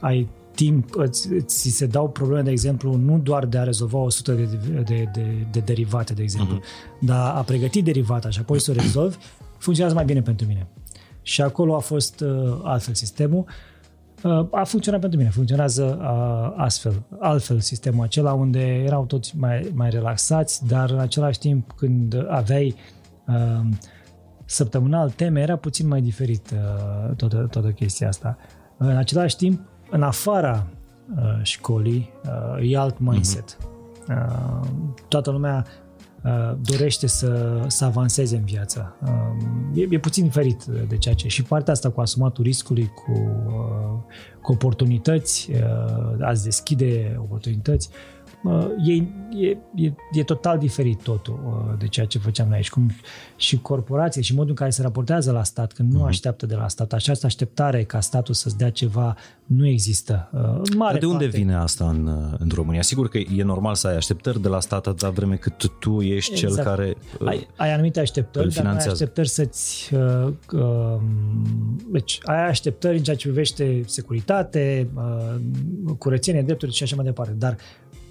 ai 0.00 0.28
timp 0.54 0.94
îți, 0.94 1.28
ți 1.40 1.68
se 1.68 1.86
dau 1.86 2.08
probleme, 2.08 2.42
de 2.42 2.50
exemplu, 2.50 2.94
nu 2.94 3.18
doar 3.18 3.46
de 3.46 3.58
a 3.58 3.62
rezolva 3.62 3.98
100 3.98 4.32
de, 4.32 4.48
de, 4.84 5.08
de, 5.12 5.46
de 5.50 5.60
derivate, 5.60 6.12
de 6.12 6.22
exemplu, 6.22 6.58
uh-huh. 6.58 7.00
dar 7.00 7.36
a 7.36 7.40
pregăti 7.40 7.82
derivata 7.82 8.30
și 8.30 8.38
apoi 8.38 8.60
să 8.60 8.70
o 8.70 8.74
rezolvi, 8.74 9.16
funcționează 9.58 9.94
mai 9.94 10.04
bine 10.04 10.22
pentru 10.22 10.46
mine. 10.46 10.66
Și 11.22 11.42
acolo 11.42 11.76
a 11.76 11.78
fost 11.78 12.20
uh, 12.20 12.60
altfel 12.62 12.94
sistemul. 12.94 13.44
Uh, 14.22 14.46
a 14.50 14.64
funcționat 14.64 15.00
pentru 15.00 15.18
mine, 15.18 15.30
funcționează 15.30 15.98
uh, 16.00 16.54
astfel, 16.56 17.02
altfel 17.18 17.60
sistemul 17.60 18.04
acela 18.04 18.32
unde 18.32 18.60
erau 18.60 19.04
toți 19.04 19.36
mai, 19.36 19.70
mai 19.74 19.90
relaxați, 19.90 20.66
dar 20.66 20.90
în 20.90 20.98
același 20.98 21.38
timp 21.38 21.72
când 21.76 22.26
aveai 22.28 22.74
uh, 23.26 23.60
săptămânal 24.44 25.10
teme, 25.10 25.40
era 25.40 25.56
puțin 25.56 25.88
mai 25.88 26.00
diferit 26.00 26.50
uh, 26.50 27.14
toată, 27.16 27.46
toată 27.50 27.68
chestia 27.68 28.08
asta. 28.08 28.36
În 28.76 28.96
același 28.96 29.36
timp, 29.36 29.60
în 29.92 30.02
afara 30.02 30.66
uh, 31.16 31.40
școlii 31.42 32.10
uh, 32.24 32.70
e 32.70 32.78
alt 32.78 32.98
mindset. 32.98 33.56
Uh-huh. 33.56 33.70
Uh, 34.08 34.68
toată 35.08 35.30
lumea 35.30 35.66
uh, 36.24 36.54
dorește 36.60 37.06
să, 37.06 37.62
să 37.66 37.84
avanseze 37.84 38.36
în 38.36 38.44
viață. 38.44 38.96
Uh, 39.02 39.82
e, 39.82 39.86
e 39.90 39.98
puțin 39.98 40.24
diferit 40.24 40.64
de 40.64 40.96
ceea 40.96 41.14
ce... 41.14 41.28
Și 41.28 41.42
partea 41.42 41.72
asta 41.72 41.90
cu 41.90 42.00
asumatul 42.00 42.44
riscului, 42.44 42.86
cu, 42.86 43.12
uh, 43.46 44.14
cu 44.42 44.52
oportunități, 44.52 45.50
uh, 45.52 46.16
ați 46.20 46.44
deschide 46.44 47.16
oportunități, 47.20 47.88
uh, 47.90 48.21
e, 48.84 48.92
e, 49.46 49.58
e, 49.74 49.92
e 50.12 50.22
total 50.22 50.58
diferit 50.58 51.02
totul 51.02 51.40
uh, 51.46 51.78
de 51.78 51.86
ceea 51.86 52.06
ce 52.06 52.18
făceam 52.18 52.46
noi 52.48 52.56
aici. 52.56 52.70
Cum 52.70 52.90
și 53.36 53.60
corporație 53.60 54.22
și 54.22 54.34
modul 54.34 54.48
în 54.50 54.56
care 54.56 54.70
se 54.70 54.82
raportează 54.82 55.32
la 55.32 55.44
stat, 55.44 55.72
când 55.72 55.92
nu 55.92 56.04
mm-hmm. 56.04 56.08
așteaptă 56.08 56.46
de 56.46 56.54
la 56.54 56.68
stat. 56.68 56.92
Această 56.92 57.26
așteptare 57.26 57.84
ca 57.84 58.00
statul 58.00 58.34
să-ți 58.34 58.56
dea 58.56 58.70
ceva 58.70 59.16
nu 59.46 59.66
există. 59.66 60.30
Uh, 60.32 60.40
mare 60.76 60.92
Dar 60.92 60.98
de 60.98 61.06
unde 61.06 61.24
parte. 61.24 61.38
vine 61.38 61.54
asta 61.54 61.88
în, 61.88 62.06
uh, 62.06 62.38
în 62.38 62.50
România? 62.54 62.82
Sigur 62.82 63.08
că 63.08 63.18
e 63.18 63.42
normal 63.42 63.74
să 63.74 63.86
ai 63.86 63.96
așteptări 63.96 64.42
de 64.42 64.48
la 64.48 64.60
stat 64.60 64.86
atâta 64.86 65.10
vreme 65.10 65.36
cât 65.36 65.78
tu 65.78 66.00
ești 66.00 66.32
exact. 66.32 66.54
cel 66.54 66.64
care 66.64 66.94
uh, 67.20 67.28
ai, 67.28 67.48
ai 67.56 67.72
anumite 67.72 68.00
așteptări, 68.00 68.54
dar 68.54 68.66
ai 68.66 68.76
așteptări 68.76 69.28
să-ți... 69.28 69.94
Uh, 69.94 70.32
uh, 70.52 71.00
deci 71.90 72.18
ai 72.22 72.48
așteptări 72.48 72.96
în 72.96 73.02
ceea 73.02 73.16
ce 73.16 73.26
privește 73.26 73.82
securitate, 73.86 74.88
uh, 74.94 75.34
curățenie, 75.98 76.42
drepturi 76.42 76.72
și 76.72 76.82
așa 76.82 76.96
mai 76.96 77.04
departe. 77.04 77.32
Dar 77.32 77.56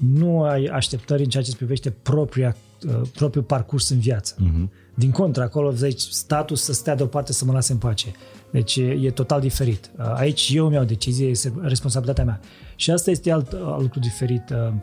nu 0.01 0.43
ai 0.43 0.65
așteptări 0.65 1.23
în 1.23 1.29
ceea 1.29 1.43
ce 1.43 1.55
privește 1.55 1.89
propria, 1.89 2.55
uh, 2.87 3.01
propriul 3.13 3.43
parcurs 3.43 3.89
în 3.89 3.99
viață. 3.99 4.35
Uh-huh. 4.35 4.69
Din 4.95 5.11
contră, 5.11 5.43
acolo 5.43 5.71
zici 5.71 6.01
statul 6.01 6.55
să 6.55 6.73
stea 6.73 6.95
deoparte 6.95 7.33
să 7.33 7.45
mă 7.45 7.51
lase 7.51 7.71
în 7.71 7.77
pace. 7.77 8.11
Deci 8.51 8.75
e, 8.75 8.83
e 8.83 9.11
total 9.11 9.41
diferit. 9.41 9.91
Uh, 9.97 10.05
aici 10.13 10.51
eu 10.53 10.69
mi-au 10.69 10.83
decizie, 10.83 11.27
este 11.27 11.53
responsabilitatea 11.61 12.23
mea. 12.23 12.39
Și 12.75 12.91
asta 12.91 13.11
este 13.11 13.31
alt, 13.31 13.51
alt 13.51 13.81
lucru 13.81 13.99
diferit. 13.99 14.43
Uh, 14.49 14.73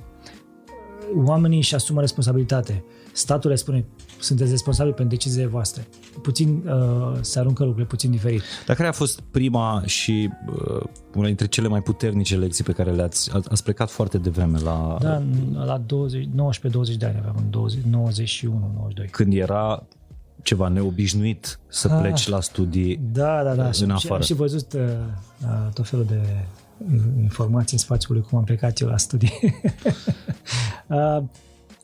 oamenii 1.25 1.59
își 1.59 1.75
asumă 1.75 2.01
responsabilitate. 2.01 2.85
Statul 3.13 3.51
le 3.51 3.57
spune, 3.57 3.85
sunteți 4.21 4.51
responsabili 4.51 4.95
pentru 4.95 5.17
deciziile 5.17 5.47
voastre. 5.47 5.87
Puțin 6.23 6.63
uh, 6.67 7.19
se 7.21 7.39
aruncă 7.39 7.63
lucrurile 7.63 7.89
puțin 7.89 8.11
diferit. 8.11 8.43
Dar 8.67 8.77
care 8.77 8.89
a 8.89 8.93
fost 8.93 9.21
prima 9.21 9.83
și 9.87 10.31
uh, 10.47 10.83
una 11.15 11.27
dintre 11.27 11.47
cele 11.47 11.69
mai 11.69 11.83
puternice 11.83 12.37
lecții 12.37 12.65
pe 12.65 12.73
care 12.73 12.91
le-ați 12.91 13.31
ați 13.33 13.63
plecat 13.63 13.91
foarte 13.91 14.19
devreme 14.19 14.59
la... 14.59 14.97
Da, 15.01 15.23
la 15.65 15.85
19-20 15.87 15.87
de 16.99 17.07
ani 17.07 17.17
aveam, 17.19 17.35
în 17.37 17.51
20, 17.51 17.83
91, 17.91 18.71
92. 18.75 19.07
Când 19.07 19.33
era 19.33 19.87
ceva 20.43 20.69
neobișnuit 20.69 21.59
să 21.69 21.89
ah, 21.91 21.99
pleci 22.01 22.29
la 22.29 22.41
studii 22.41 23.01
da, 23.13 23.43
da, 23.43 23.55
da. 23.55 23.65
în 23.65 23.73
și, 23.73 23.85
afară. 23.91 24.15
Am 24.15 24.21
și 24.21 24.35
văzut 24.35 24.73
uh, 24.73 24.81
uh, 25.43 25.73
tot 25.75 25.89
felul 25.89 26.05
de 26.05 26.21
informații 27.21 27.73
în 27.73 27.79
spațiul 27.79 28.21
cum 28.21 28.39
am 28.39 28.45
plecat 28.45 28.81
eu 28.81 28.89
la 28.89 28.97
studii. 28.97 29.33
uh, 30.87 31.23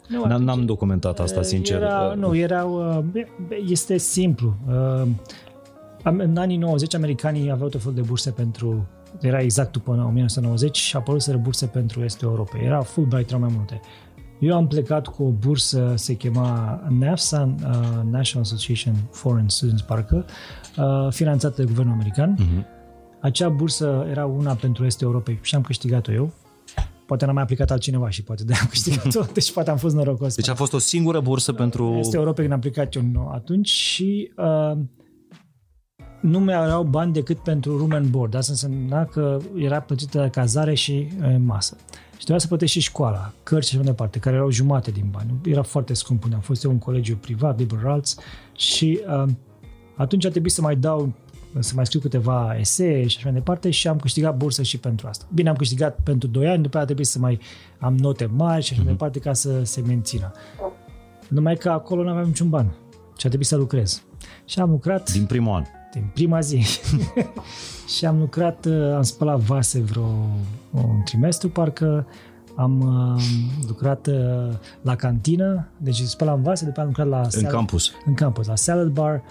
nu, 0.08 0.24
N-am, 0.24 0.42
n-am 0.42 0.64
documentat 0.64 1.20
asta, 1.20 1.42
sincer. 1.42 1.76
Era, 1.76 2.14
nu, 2.16 2.36
erau, 2.36 2.98
uh, 3.14 3.24
este 3.66 3.96
simplu. 3.96 4.54
Uh, 4.68 5.08
în 6.02 6.36
anii 6.36 6.56
90, 6.56 6.94
americanii 6.94 7.50
aveau 7.50 7.68
tot 7.68 7.80
felul 7.80 7.94
de 7.94 8.02
burse 8.02 8.30
pentru 8.30 8.86
era 9.20 9.40
exact 9.40 9.72
după 9.72 9.90
1990 9.90 10.76
și 10.76 10.96
apăruseră 10.96 11.36
burse 11.36 11.66
pentru 11.66 12.02
Estul 12.02 12.28
Europei. 12.28 12.64
Era 12.64 12.80
Fulbright, 12.80 13.28
erau 13.28 13.40
mai 13.40 13.52
multe. 13.56 13.80
Eu 14.38 14.56
am 14.56 14.66
plecat 14.66 15.06
cu 15.06 15.22
o 15.22 15.28
bursă, 15.30 15.92
se 15.96 16.14
chema 16.14 16.80
NAFSA, 16.88 17.42
uh, 17.42 17.70
National 18.10 18.42
Association 18.42 18.94
Foreign 19.10 19.48
Students, 19.48 19.82
parcă, 19.82 20.24
uh, 20.78 21.12
finanțată 21.12 21.54
de 21.62 21.64
guvernul 21.64 21.92
american. 21.92 22.36
Uh-huh. 22.36 22.64
Acea 23.20 23.48
bursă 23.48 24.06
era 24.10 24.26
una 24.26 24.54
pentru 24.54 24.84
Estul 24.84 25.06
Europei 25.06 25.38
și 25.42 25.54
am 25.54 25.62
câștigat-o 25.62 26.12
eu. 26.12 26.32
Poate 27.06 27.24
n-am 27.24 27.34
mai 27.34 27.42
aplicat 27.42 27.70
altcineva 27.70 28.10
și 28.10 28.22
poate 28.22 28.44
de 28.44 28.52
am 28.60 28.66
câștigat-o, 28.66 29.20
deci 29.32 29.52
poate 29.52 29.70
am 29.70 29.76
fost 29.76 29.94
norocos. 29.94 30.34
Deci 30.34 30.48
a 30.48 30.54
fost 30.54 30.72
o 30.72 30.78
singură 30.78 31.20
bursă 31.20 31.52
pentru... 31.52 31.96
Este 31.98 32.16
Europa 32.16 32.40
când 32.40 32.50
am 32.50 32.56
aplicat 32.56 32.94
eu 32.94 33.30
atunci 33.32 33.68
și 33.68 34.32
uh, 34.36 34.78
nu 36.20 36.40
mai 36.40 36.54
erau 36.54 36.82
bani 36.82 37.12
decât 37.12 37.38
pentru 37.38 37.76
room 37.76 37.92
and 37.92 38.06
board. 38.06 38.34
Asta 38.34 38.52
însemna 38.52 39.04
că 39.04 39.38
era 39.56 39.80
plătită 39.80 40.28
cazare 40.32 40.74
și 40.74 41.08
uh, 41.22 41.34
masă. 41.38 41.76
Și 42.10 42.20
trebuia 42.20 42.38
să 42.38 42.46
plătești 42.46 42.78
și 42.78 42.84
școala, 42.88 43.32
cărți 43.42 43.68
și 43.68 43.74
așa 43.74 43.84
mai 43.84 43.92
departe, 43.92 44.18
care 44.18 44.36
erau 44.36 44.50
jumate 44.50 44.90
din 44.90 45.08
bani. 45.10 45.30
Era 45.44 45.62
foarte 45.62 45.94
scump 45.94 46.24
unde 46.24 46.34
am 46.34 46.42
fost 46.42 46.64
eu 46.64 46.70
un 46.70 46.78
colegiu 46.78 47.16
privat, 47.16 47.58
liberal 47.58 47.92
arts, 47.92 48.16
și 48.56 49.00
uh, 49.06 49.32
atunci 49.96 50.24
a 50.24 50.30
trebuit 50.30 50.52
să 50.52 50.60
mai 50.60 50.76
dau 50.76 51.12
să 51.58 51.72
mai 51.74 51.86
scriu 51.86 52.00
câteva 52.00 52.56
esee 52.58 53.06
și 53.06 53.16
așa 53.16 53.28
mai 53.28 53.38
departe 53.38 53.70
și 53.70 53.88
am 53.88 53.98
câștigat 53.98 54.36
bursă 54.36 54.62
și 54.62 54.78
pentru 54.78 55.06
asta. 55.08 55.24
Bine, 55.34 55.48
am 55.48 55.56
câștigat 55.56 55.98
pentru 56.02 56.28
2 56.28 56.46
ani, 56.46 56.54
după 56.62 56.68
aceea 56.68 56.84
trebuie 56.84 57.06
să 57.06 57.18
mai 57.18 57.40
am 57.78 57.96
note 57.96 58.26
mari 58.26 58.64
și 58.64 58.72
așa 58.72 58.82
mai 58.82 58.92
mm-hmm. 58.92 58.96
departe 58.96 59.18
ca 59.18 59.32
să 59.32 59.64
se 59.64 59.80
mențină. 59.80 60.32
Numai 61.28 61.56
că 61.56 61.70
acolo 61.70 62.02
nu 62.02 62.10
aveam 62.10 62.26
niciun 62.26 62.48
ban 62.48 62.66
și 63.18 63.26
a 63.26 63.28
trebuit 63.28 63.46
să 63.46 63.56
lucrez. 63.56 64.02
Și 64.44 64.58
am 64.58 64.70
lucrat... 64.70 65.12
Din 65.12 65.26
primul 65.26 65.54
an. 65.54 65.64
Din 65.92 66.10
prima 66.14 66.40
zi. 66.40 66.64
și 67.96 68.06
am 68.06 68.18
lucrat, 68.18 68.64
uh, 68.66 68.94
am 68.94 69.02
spălat 69.02 69.38
vase 69.38 69.80
vreo 69.80 70.28
un 70.70 71.02
trimestru, 71.04 71.48
parcă 71.48 72.06
am 72.56 72.80
uh, 72.80 73.22
lucrat 73.66 74.06
uh, 74.06 74.54
la 74.82 74.96
cantină, 74.96 75.68
deci 75.76 75.96
spălam 75.96 76.42
vase, 76.42 76.64
după 76.64 76.80
am 76.80 76.86
lucrat 76.86 77.06
la... 77.06 77.22
Salad, 77.28 77.44
în 77.44 77.50
campus. 77.50 77.92
În 78.04 78.14
campus, 78.14 78.46
la 78.46 78.56
salad 78.56 78.88
bar, 78.88 79.22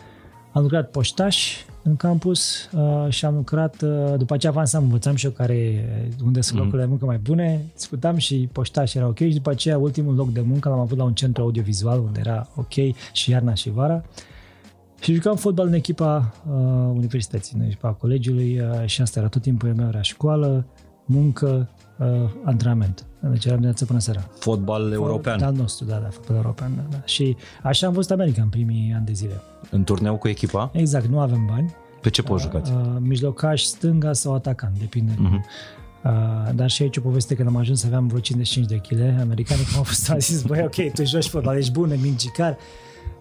am 0.52 0.62
lucrat 0.62 0.92
poștaș 0.92 1.66
în 1.84 1.96
campus 1.96 2.70
uh, 2.72 3.06
și 3.10 3.26
am 3.26 3.36
lucrat, 3.36 3.82
uh, 3.82 4.14
după 4.18 4.34
aceea 4.34 4.52
avansam, 4.52 4.84
învățam 4.84 5.16
și 5.16 5.26
eu 5.26 5.32
care, 5.32 5.86
unde 6.26 6.42
sunt 6.42 6.58
mm. 6.58 6.64
locurile 6.64 6.84
de 6.84 6.90
muncă 6.90 7.06
mai 7.06 7.18
bune, 7.18 7.66
discutam 7.76 8.18
și 8.18 8.50
poștaș 8.52 8.94
era 8.94 9.08
ok 9.08 9.18
și 9.18 9.34
după 9.34 9.50
aceea 9.50 9.78
ultimul 9.78 10.16
loc 10.16 10.32
de 10.32 10.42
muncă 10.42 10.70
l-am 10.70 10.80
avut 10.80 10.98
la 10.98 11.04
un 11.04 11.14
centru 11.14 11.44
audiovizual 11.44 12.00
unde 12.00 12.20
era 12.20 12.48
ok 12.56 12.96
și 13.12 13.30
iarna 13.30 13.54
și 13.54 13.70
vara. 13.70 14.04
Și 15.00 15.14
jucam 15.14 15.36
fotbal 15.36 15.68
în 15.68 15.74
echipa 15.74 16.34
uh, 16.48 16.94
universității, 16.96 17.58
în 17.60 17.66
echipa 17.66 17.90
colegiului 17.90 18.60
uh, 18.60 18.86
și 18.86 19.02
asta 19.02 19.20
era 19.20 19.28
tot 19.28 19.42
timpul 19.42 19.74
meu, 19.76 19.88
era 19.88 20.02
școală, 20.02 20.66
muncă, 21.06 21.70
uh, 22.04 22.30
antrenament. 22.44 23.06
Deci 23.20 23.46
eram 23.46 23.56
dimineața 23.56 23.86
până 23.86 24.00
seara. 24.00 24.30
Fotbal 24.40 24.92
european. 24.92 25.42
Al 25.42 25.54
nostru, 25.54 25.86
da, 25.86 25.96
da, 25.96 26.08
fotbal 26.10 26.36
european. 26.36 26.72
Da, 26.76 26.84
da. 26.90 27.02
Și 27.06 27.36
așa 27.62 27.88
am 27.88 27.94
văzut 27.94 28.12
America 28.12 28.42
în 28.42 28.50
primii 28.50 28.94
ani 28.96 29.06
de 29.06 29.14
zile. 29.14 29.42
În 29.70 29.84
turneu 29.84 30.18
cu 30.18 30.28
echipa? 30.28 30.72
Exact, 30.74 31.06
nu 31.06 31.20
avem 31.20 31.46
bani. 31.46 31.76
Pe 32.02 32.10
ce 32.10 32.22
poți 32.22 32.46
uh, 32.46 32.52
jucați? 32.52 32.72
Uh, 32.72 32.80
mijlocaș, 33.00 33.62
stânga 33.62 34.14
sau 34.14 34.34
atacant, 34.34 34.80
depinde. 34.80 35.12
Uh-huh. 35.14 35.72
Uh, 36.04 36.56
dar 36.56 36.70
și 36.70 36.82
aici 36.82 36.98
o 36.98 37.02
poveste 37.02 37.36
când 37.36 37.48
am 37.48 37.56
ajuns 37.56 37.80
să 37.80 37.86
aveam 37.86 38.08
vreo 38.08 38.20
55 38.20 38.66
de 38.66 38.76
kg, 38.76 39.20
americanii 39.20 39.66
cum 39.66 39.78
au 39.78 39.84
fost, 39.84 40.10
au 40.10 40.18
zis, 40.20 40.42
băi, 40.42 40.62
ok, 40.64 40.94
tu 40.94 41.06
joci 41.06 41.28
fotbal, 41.28 41.58
ești 41.58 41.72
bun, 41.72 41.98
mincicar, 42.02 42.58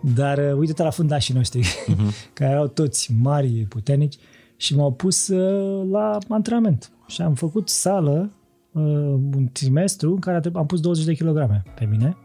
dar 0.00 0.38
uh, 0.38 0.52
uite-te 0.58 0.82
la 0.82 0.90
fundașii 0.90 1.34
noștri, 1.34 1.60
uh-huh. 1.60 2.32
care 2.34 2.50
erau 2.50 2.66
toți 2.66 3.12
mari, 3.20 3.48
puternici 3.48 4.16
și 4.56 4.76
m-au 4.76 4.92
pus 4.92 5.28
uh, 5.28 5.88
la 5.90 6.18
antrenament. 6.28 6.90
Și 7.06 7.22
am 7.22 7.34
făcut 7.34 7.68
sală 7.68 8.30
uh, 8.72 8.82
un 9.36 9.48
trimestru 9.52 10.10
în 10.10 10.18
care 10.18 10.40
am 10.52 10.66
pus 10.66 10.80
20 10.80 11.04
de 11.04 11.14
kilograme 11.14 11.62
pe 11.74 11.84
mine 11.84 12.16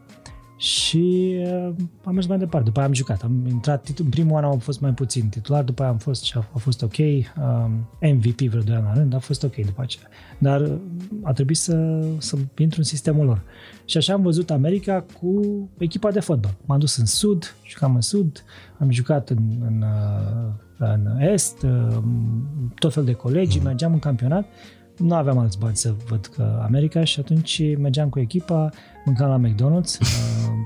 și 0.57 1.35
uh, 1.39 1.73
am 2.03 2.13
mers 2.13 2.25
mai 2.25 2.37
departe. 2.37 2.65
După 2.65 2.79
aia 2.79 2.87
am 2.87 2.93
jucat. 2.93 3.21
Am 3.21 3.45
intrat, 3.47 3.87
în 3.97 4.09
primul 4.09 4.37
an 4.37 4.43
am 4.43 4.57
fost 4.57 4.79
mai 4.79 4.93
puțin 4.93 5.29
titular, 5.29 5.63
după 5.63 5.81
aia 5.81 5.91
am 5.91 5.97
fost 5.97 6.23
și 6.23 6.37
a, 6.37 6.49
a 6.53 6.57
fost 6.57 6.81
ok. 6.81 6.97
Um, 6.97 7.89
MVP 8.01 8.41
vreo 8.41 8.61
2 8.61 8.75
ani 8.75 8.83
la 8.83 8.93
rând, 8.93 9.13
a 9.13 9.19
fost 9.19 9.43
ok 9.43 9.55
după 9.55 9.81
aceea. 9.81 10.07
Dar 10.37 10.61
uh, 10.61 10.77
a 11.23 11.33
trebuit 11.33 11.57
să, 11.57 12.05
să 12.17 12.37
intru 12.57 12.79
în 12.79 12.85
sistemul 12.85 13.25
lor. 13.25 13.41
Și 13.85 13.97
așa 13.97 14.13
am 14.13 14.21
văzut 14.21 14.49
America 14.49 15.05
cu 15.19 15.41
echipa 15.77 16.11
de 16.11 16.19
fotbal. 16.19 16.57
M-am 16.65 16.79
dus 16.79 16.97
în 16.97 17.05
sud, 17.05 17.55
jucam 17.65 17.95
în 17.95 18.01
sud, 18.01 18.43
am 18.79 18.91
jucat 18.91 19.29
în, 19.29 19.37
în, 19.67 19.81
uh, 19.81 20.53
în 20.77 21.21
est, 21.21 21.61
uh, 21.61 21.97
tot 22.79 22.93
fel 22.93 23.03
de 23.03 23.13
colegi, 23.13 23.59
mergeam 23.59 23.93
în 23.93 23.99
campionat 23.99 24.45
nu 24.97 25.15
aveam 25.15 25.37
alți 25.37 25.59
bani 25.59 25.75
să 25.75 25.93
văd 26.07 26.25
că 26.25 26.59
America 26.63 27.03
și 27.03 27.19
atunci 27.19 27.61
mergeam 27.77 28.09
cu 28.09 28.19
echipa, 28.19 28.69
mâncam 29.05 29.29
la 29.29 29.49
McDonald's, 29.49 29.99
uh, 30.01 30.07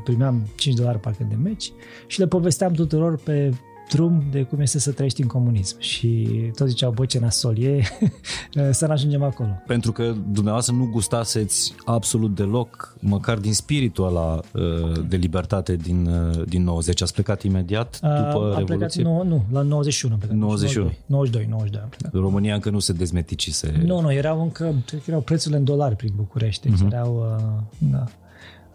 primeam 0.04 0.48
5 0.56 0.76
dolari 0.76 1.00
parcă 1.00 1.26
de 1.30 1.36
meci 1.36 1.72
și 2.08 2.20
le 2.20 2.28
povesteam 2.28 2.74
tuturor 2.74 3.18
pe 3.18 3.54
drum 3.94 4.24
de 4.32 4.44
cum 4.44 4.60
este 4.60 4.80
să 4.80 4.92
trăiești 4.92 5.22
în 5.22 5.28
comunism. 5.28 5.80
Și 5.80 6.28
tot 6.56 6.68
ziceau, 6.68 6.92
bă, 6.92 7.06
ce 7.06 7.20
nasol 7.20 7.58
e, 7.58 7.82
să 8.72 8.86
nu 8.86 8.92
ajungem 8.92 9.24
acolo. 9.24 9.62
Pentru 9.68 9.92
că 9.92 10.14
dumneavoastră 10.32 10.74
nu 10.74 10.90
gustaseți 10.92 11.74
absolut 11.86 12.36
deloc, 12.36 12.96
măcar 13.00 13.38
din 13.38 13.54
spiritul 13.54 14.08
ăla 14.08 14.40
uh, 14.54 15.08
de 15.08 15.16
libertate 15.16 15.76
din, 15.76 16.08
uh, 16.08 16.48
din 16.48 16.64
90. 16.64 17.02
Ați 17.02 17.14
plecat 17.14 17.44
imediat 17.44 18.00
după 18.00 18.38
uh, 18.38 18.58
Revoluție? 18.58 19.04
Plecat, 19.04 19.24
nu, 19.24 19.24
nu, 19.24 19.44
la 19.52 19.62
91 19.62 20.14
am 20.14 20.20
plecat. 20.20 20.38
91? 20.38 20.92
92, 21.06 21.48
92 21.50 21.82
am 21.82 21.90
plecat. 21.90 22.14
România 22.14 22.54
încă 22.54 22.70
nu 22.70 22.80
se 22.80 22.94
dezmeticise. 22.94 23.82
Nu, 23.86 24.02
nu, 24.02 24.14
erau 24.14 24.42
încă, 24.42 24.74
cred 24.86 25.00
că 25.00 25.06
erau 25.10 25.22
prețurile 25.22 25.58
în 25.58 25.64
dolari 25.64 25.96
prin 25.96 26.14
București, 26.16 26.70
deci 26.70 26.80
uh-huh. 26.80 26.94
erau, 26.94 27.38
uh, 27.38 27.90
da. 27.92 28.06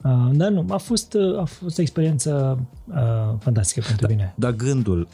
Uh, 0.05 0.29
dar 0.33 0.51
nu, 0.51 0.65
a 0.69 0.77
fost, 0.77 1.15
uh, 1.15 1.39
a 1.39 1.45
fost 1.45 1.79
o 1.79 1.81
experiență 1.81 2.59
uh, 2.89 2.95
fantastică 3.39 3.85
pentru 3.87 4.07
da, 4.07 4.13
mine. 4.13 4.35
Dar 4.37 4.53
gândul 4.53 5.09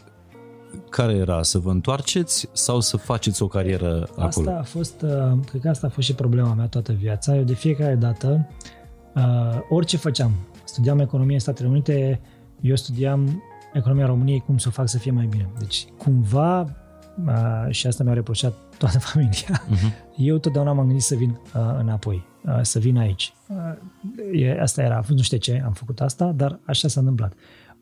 care 0.88 1.12
era? 1.12 1.42
Să 1.42 1.58
vă 1.58 1.70
întoarceți 1.70 2.48
sau 2.52 2.80
să 2.80 2.96
faceți 2.96 3.42
o 3.42 3.46
carieră 3.46 4.02
asta 4.02 4.22
acolo? 4.22 4.48
Asta 4.48 4.60
a 4.60 4.62
fost, 4.62 5.02
uh, 5.02 5.38
cred 5.46 5.60
că 5.60 5.68
asta 5.68 5.86
a 5.86 5.90
fost 5.90 6.06
și 6.06 6.14
problema 6.14 6.54
mea 6.54 6.66
toată 6.66 6.92
viața. 6.92 7.36
Eu 7.36 7.42
de 7.42 7.54
fiecare 7.54 7.94
dată, 7.94 8.48
uh, 9.14 9.58
orice 9.68 9.96
făceam, 9.96 10.32
studiam 10.64 10.98
economie 10.98 11.34
în 11.34 11.40
Statele 11.40 11.68
Unite, 11.68 12.20
eu 12.60 12.76
studiam 12.76 13.42
economia 13.72 14.06
României, 14.06 14.40
cum 14.46 14.58
să 14.58 14.68
o 14.68 14.70
fac 14.70 14.88
să 14.88 14.98
fie 14.98 15.10
mai 15.10 15.26
bine. 15.26 15.48
Deci, 15.58 15.86
cumva, 15.98 16.66
uh, 17.26 17.70
și 17.70 17.86
asta 17.86 18.04
mi-a 18.04 18.12
reproșat 18.12 18.54
toată 18.78 18.98
familia, 19.12 19.66
uh-huh. 19.66 20.16
eu 20.16 20.38
totdeauna 20.38 20.72
m-am 20.72 20.86
gândit 20.86 21.04
să 21.04 21.14
vin 21.14 21.30
uh, 21.30 21.60
înapoi, 21.78 22.24
uh, 22.44 22.58
să 22.62 22.78
vin 22.78 22.96
aici. 22.96 23.32
Uh, 23.48 24.40
e, 24.40 24.60
asta 24.60 24.82
era, 24.82 25.04
nu 25.08 25.22
știu 25.22 25.36
ce 25.36 25.62
am 25.64 25.72
făcut 25.72 26.00
asta, 26.00 26.32
dar 26.36 26.58
așa 26.64 26.88
s-a 26.88 27.00
întâmplat. 27.00 27.32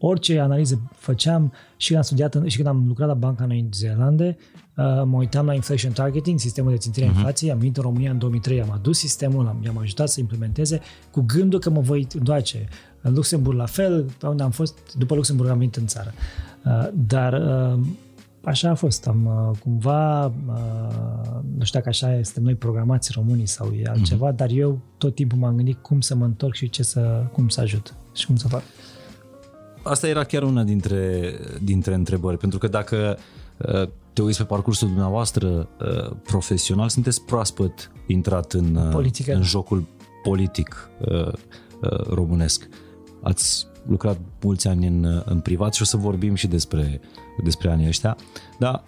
Orice 0.03 0.39
analiză 0.39 0.81
făceam 0.97 1.53
și 1.77 1.87
când 1.87 1.99
am 1.99 2.05
studiat 2.05 2.37
și 2.47 2.57
când 2.57 2.69
am 2.69 2.85
lucrat 2.87 3.09
la 3.09 3.15
Banca 3.15 3.47
Noi 3.47 3.69
Zeelande, 3.73 4.37
uh, 4.77 4.85
mă 4.85 5.17
uitam 5.17 5.47
la 5.47 5.55
inflation 5.55 5.93
targeting, 5.93 6.39
sistemul 6.39 6.71
de 6.71 6.77
țintire 6.77 7.07
a 7.07 7.09
uh-huh. 7.09 7.15
inflației, 7.15 7.51
am 7.51 7.59
venit 7.59 7.77
în 7.77 7.83
România 7.83 8.11
în 8.11 8.19
2003, 8.19 8.63
am 8.63 8.71
adus 8.71 8.99
sistemul, 8.99 9.47
am, 9.47 9.61
i-am 9.65 9.79
ajutat 9.79 10.09
să 10.09 10.21
implementeze 10.21 10.81
cu 11.11 11.21
gândul 11.21 11.59
că 11.59 11.71
mă 11.71 11.81
voi 11.81 12.07
întoarce. 12.15 12.69
În 13.03 13.15
Luxemburg 13.15 13.57
la 13.57 13.67
fel, 13.67 14.11
pe 14.19 14.27
unde 14.27 14.43
am 14.43 14.51
fost, 14.51 14.79
după 14.99 15.15
Luxemburg 15.15 15.51
am 15.51 15.59
venit 15.59 15.77
în 15.77 15.87
țară. 15.87 16.13
Uh, 16.65 16.89
dar 16.93 17.33
uh, 17.33 17.81
așa 18.45 18.71
a 18.71 18.75
fost. 18.75 19.07
Am 19.07 19.27
uh, 19.27 19.59
cumva, 19.59 20.33
nu 21.59 21.65
știu 21.65 21.79
dacă 21.79 21.89
așa 21.89 22.15
este 22.15 22.41
noi 22.41 22.55
programați 22.55 23.11
românii 23.15 23.47
sau 23.47 23.73
e 23.73 23.89
altceva, 23.89 24.33
mm-hmm. 24.33 24.37
dar 24.37 24.51
eu 24.51 24.81
tot 24.99 25.15
timpul 25.15 25.39
m-am 25.39 25.57
gândit 25.57 25.83
cum 25.83 26.01
să 26.01 26.15
mă 26.15 26.25
întorc 26.25 26.55
și 26.55 26.71
ce 26.71 26.83
să, 26.83 27.25
cum 27.33 27.49
să 27.49 27.61
ajut 27.61 27.95
și 28.15 28.27
cum 28.27 28.37
să 28.37 28.49
fac. 28.49 28.63
Asta 29.83 30.09
era 30.09 30.25
chiar 30.25 30.43
una 30.43 30.63
dintre, 30.63 31.33
dintre 31.63 31.95
întrebări, 31.95 32.37
pentru 32.37 32.59
că 32.59 32.69
dacă 32.69 33.19
te 34.13 34.23
uiți 34.23 34.39
pe 34.39 34.45
parcursul 34.45 34.89
dumneavoastră 34.89 35.69
profesional, 36.23 36.89
sunteți 36.89 37.25
proaspăt 37.25 37.93
intrat 38.07 38.53
în, 38.53 38.89
Politică. 38.93 39.35
în 39.35 39.43
jocul 39.43 39.87
politic 40.23 40.91
românesc. 42.09 42.69
Ați 43.23 43.67
lucrat 43.87 44.19
mulți 44.43 44.69
ani 44.69 44.87
în, 44.87 45.23
în 45.25 45.41
privat 45.41 45.75
și 45.75 45.83
o 45.83 45.85
să 45.85 45.97
vorbim 45.97 46.35
și 46.35 46.47
despre, 46.47 47.01
despre 47.41 47.71
anii 47.71 47.89
ăștia, 47.89 48.17
dar 48.59 48.83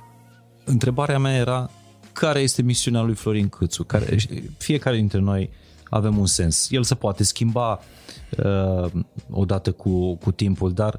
întrebarea 0.65 1.19
mea 1.19 1.35
era 1.35 1.71
care 2.13 2.41
este 2.41 2.63
misiunea 2.63 3.01
lui 3.01 3.15
Florin 3.15 3.49
Câțu? 3.49 3.85
Care, 3.85 4.17
fiecare 4.59 4.97
dintre 4.97 5.19
noi 5.19 5.51
avem 5.89 6.19
un 6.19 6.27
sens. 6.27 6.71
El 6.71 6.83
se 6.83 6.95
poate 6.95 7.25
schimba 7.25 7.81
uh, 8.45 8.91
odată 9.31 9.73
cu, 9.73 10.15
cu 10.15 10.33
timpul, 10.33 10.73
dar 10.73 10.99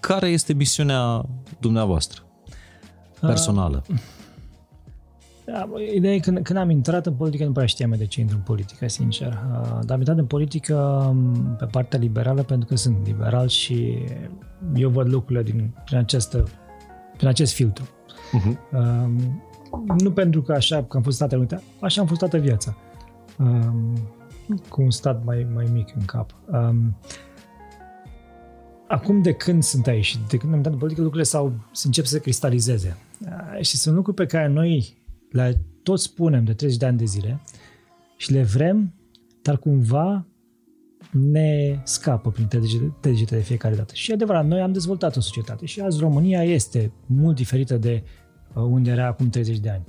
care 0.00 0.28
este 0.28 0.52
misiunea 0.52 1.26
dumneavoastră 1.60 2.22
personală? 3.20 3.84
Uh, 3.88 3.96
da, 5.52 5.68
ideea 5.94 6.14
e 6.14 6.18
că 6.18 6.30
când, 6.30 6.44
când 6.44 6.58
am 6.58 6.70
intrat 6.70 7.06
în 7.06 7.14
politică 7.14 7.44
nu 7.44 7.52
prea 7.52 7.66
știam 7.66 7.94
de 7.96 8.06
ce 8.06 8.20
intru 8.20 8.36
în 8.36 8.42
politică, 8.42 8.88
sincer. 8.88 9.28
Uh, 9.28 9.78
dar 9.84 9.90
am 9.90 9.98
intrat 9.98 10.18
în 10.18 10.26
politică 10.26 10.74
um, 11.08 11.54
pe 11.58 11.64
partea 11.64 11.98
liberală 11.98 12.42
pentru 12.42 12.68
că 12.68 12.76
sunt 12.76 13.06
liberal 13.06 13.48
și 13.48 13.98
eu 14.74 14.88
văd 14.88 15.08
lucrurile 15.08 15.42
din, 15.42 15.74
prin, 15.84 15.98
această, 15.98 16.48
prin 17.16 17.28
acest 17.28 17.52
filtru. 17.52 17.88
Uh-huh. 18.28 18.56
nu 19.98 20.10
pentru 20.10 20.42
că 20.42 20.52
așa 20.52 20.84
că 20.84 20.96
am 20.96 21.02
fost 21.02 21.16
Statele 21.16 21.40
Unite, 21.40 21.62
așa 21.80 22.00
am 22.00 22.06
fost 22.06 22.20
toată 22.20 22.38
viața. 22.38 22.76
Um, 23.38 23.92
cu 24.68 24.82
un 24.82 24.90
stat 24.90 25.24
mai, 25.24 25.46
mai 25.54 25.68
mic 25.72 25.92
în 25.96 26.04
cap. 26.04 26.34
Um, 26.46 26.96
acum 28.88 29.22
de 29.22 29.32
când 29.32 29.62
sunt 29.62 29.86
aici 29.86 30.18
de 30.28 30.36
când 30.36 30.50
am 30.50 30.56
intrat 30.56 30.72
în 30.72 30.78
politică, 30.78 31.02
lucrurile 31.02 31.30
s-au, 31.30 31.52
încep 31.84 32.04
să 32.04 32.12
se 32.12 32.20
cristalizeze. 32.20 32.96
Uh, 33.20 33.64
și 33.64 33.76
sunt 33.76 33.94
lucruri 33.94 34.16
pe 34.16 34.26
care 34.26 34.48
noi 34.48 34.97
le 35.30 35.60
tot 35.82 36.00
spunem 36.00 36.44
de 36.44 36.54
30 36.54 36.78
de 36.78 36.86
ani 36.86 36.98
de 36.98 37.04
zile 37.04 37.40
și 38.16 38.32
le 38.32 38.42
vrem, 38.42 38.94
dar 39.42 39.58
cumva 39.58 40.26
ne 41.10 41.80
scapă 41.84 42.30
prin 42.30 42.48
degete 43.00 43.36
de 43.36 43.42
fiecare 43.42 43.74
dată. 43.74 43.94
Și 43.94 44.12
adevărat, 44.12 44.46
noi 44.46 44.60
am 44.60 44.72
dezvoltat 44.72 45.16
o 45.16 45.20
societate 45.20 45.66
și 45.66 45.80
azi 45.80 45.98
România 45.98 46.42
este 46.42 46.92
mult 47.06 47.36
diferită 47.36 47.76
de 47.76 48.02
uh, 48.54 48.62
unde 48.62 48.90
era 48.90 49.06
acum 49.06 49.28
30 49.28 49.58
de 49.58 49.70
ani. 49.70 49.84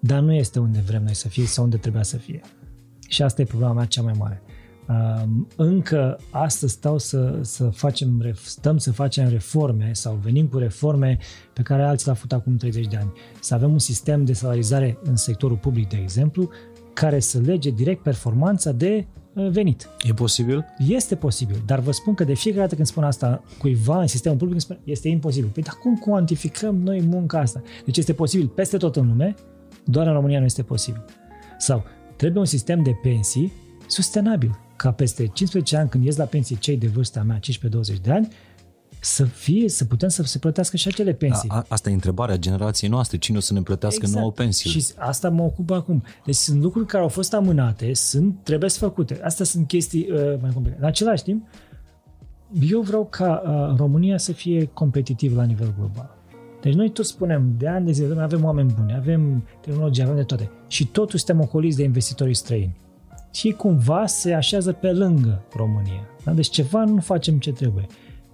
Dar 0.00 0.20
nu 0.20 0.32
este 0.32 0.58
unde 0.58 0.78
vrem 0.78 1.02
noi 1.02 1.14
să 1.14 1.28
fie 1.28 1.46
sau 1.46 1.64
unde 1.64 1.76
trebuia 1.76 2.02
să 2.02 2.16
fie. 2.16 2.40
Și 3.08 3.22
asta 3.22 3.42
e 3.42 3.44
problema 3.44 3.72
mea 3.72 3.84
cea 3.84 4.02
mai 4.02 4.14
mare. 4.18 4.42
Um, 4.88 5.48
încă 5.56 6.18
astăzi 6.30 6.72
stau 6.72 6.98
să, 6.98 7.38
să 7.40 7.64
facem, 7.64 8.34
stăm 8.42 8.78
să 8.78 8.92
facem 8.92 9.28
reforme 9.28 9.90
sau 9.92 10.18
venim 10.22 10.46
cu 10.46 10.58
reforme 10.58 11.18
pe 11.52 11.62
care 11.62 11.82
alții 11.82 12.04
le-au 12.04 12.16
făcut 12.16 12.32
acum 12.32 12.56
30 12.56 12.86
de 12.86 12.96
ani. 12.96 13.12
Să 13.40 13.54
avem 13.54 13.72
un 13.72 13.78
sistem 13.78 14.24
de 14.24 14.32
salarizare 14.32 14.98
în 15.02 15.16
sectorul 15.16 15.56
public, 15.56 15.88
de 15.88 15.96
exemplu, 15.96 16.50
care 16.92 17.20
să 17.20 17.38
lege 17.38 17.70
direct 17.70 18.02
performanța 18.02 18.72
de 18.72 19.06
uh, 19.34 19.48
venit. 19.48 19.88
E 20.02 20.12
posibil? 20.12 20.64
Este 20.88 21.14
posibil, 21.14 21.62
dar 21.66 21.80
vă 21.80 21.90
spun 21.90 22.14
că 22.14 22.24
de 22.24 22.34
fiecare 22.34 22.62
dată 22.62 22.74
când 22.74 22.86
spun 22.86 23.04
asta 23.04 23.42
cuiva 23.58 24.00
în 24.00 24.06
sistemul 24.06 24.38
public, 24.38 24.60
spun, 24.60 24.78
este 24.84 25.08
imposibil. 25.08 25.50
Păi 25.52 25.62
dar 25.62 25.74
cum 25.74 25.96
cuantificăm 25.96 26.76
noi 26.76 27.00
munca 27.00 27.38
asta? 27.38 27.62
Deci 27.84 27.96
este 27.96 28.12
posibil 28.12 28.48
peste 28.48 28.76
tot 28.76 28.96
în 28.96 29.06
lume, 29.06 29.34
doar 29.84 30.06
în 30.06 30.12
România 30.12 30.38
nu 30.38 30.44
este 30.44 30.62
posibil. 30.62 31.04
Sau 31.58 31.84
trebuie 32.16 32.40
un 32.40 32.46
sistem 32.46 32.82
de 32.82 32.92
pensii 33.02 33.52
sustenabil 33.86 34.58
ca 34.76 34.92
peste 34.92 35.26
15 35.26 35.76
ani, 35.76 35.88
când 35.88 36.04
ies 36.04 36.16
la 36.16 36.24
pensie 36.24 36.56
cei 36.56 36.76
de 36.76 36.86
vârsta 36.86 37.22
mea, 37.22 37.38
15-20 37.38 38.00
de 38.02 38.10
ani, 38.10 38.28
să 39.04 39.24
fie, 39.24 39.68
să 39.68 39.84
putem 39.84 40.08
să 40.08 40.22
se 40.22 40.38
plătească 40.38 40.76
și 40.76 40.88
acele 40.88 41.12
pensii. 41.12 41.48
A, 41.48 41.64
asta 41.68 41.90
e 41.90 41.92
întrebarea 41.92 42.36
generației 42.36 42.90
noastre. 42.90 43.18
Cine 43.18 43.36
o 43.36 43.40
să 43.40 43.52
ne 43.52 43.62
plătească 43.62 44.00
exact. 44.02 44.18
nouă 44.18 44.32
pensii? 44.32 44.70
Și 44.70 44.84
asta 44.96 45.30
mă 45.30 45.42
ocupă 45.42 45.74
acum. 45.74 46.02
Deci 46.24 46.34
sunt 46.34 46.62
lucruri 46.62 46.86
care 46.86 47.02
au 47.02 47.08
fost 47.08 47.34
amânate, 47.34 47.94
sunt, 47.94 48.36
trebuie 48.42 48.70
să 48.70 48.78
făcute. 48.78 49.20
Astea 49.22 49.44
sunt 49.44 49.66
chestii 49.66 50.08
uh, 50.10 50.16
mai 50.40 50.50
complicate. 50.52 50.82
În 50.82 50.86
același 50.86 51.22
timp, 51.22 51.46
eu 52.70 52.80
vreau 52.80 53.06
ca 53.10 53.42
uh, 53.44 53.76
România 53.78 54.18
să 54.18 54.32
fie 54.32 54.64
competitiv 54.64 55.36
la 55.36 55.44
nivel 55.44 55.74
global. 55.78 56.16
Deci 56.62 56.74
noi 56.74 56.90
tot 56.90 57.04
spunem, 57.04 57.54
de 57.58 57.68
ani 57.68 57.86
de 57.86 57.92
zile, 57.92 58.22
avem 58.22 58.44
oameni 58.44 58.72
buni, 58.78 58.94
avem 58.94 59.44
tehnologie, 59.60 60.02
avem 60.02 60.16
de 60.16 60.22
toate. 60.22 60.50
Și 60.68 60.86
totuși 60.86 61.24
suntem 61.24 61.44
ocoliți 61.44 61.76
de 61.76 61.82
investitorii 61.82 62.34
străini 62.34 62.82
și 63.34 63.50
cumva 63.50 64.06
se 64.06 64.32
așează 64.32 64.72
pe 64.72 64.92
lângă 64.92 65.44
România. 65.56 66.08
Da? 66.24 66.32
Deci 66.32 66.50
ceva 66.50 66.84
nu 66.84 67.00
facem 67.00 67.38
ce 67.38 67.52
trebuie. 67.52 67.86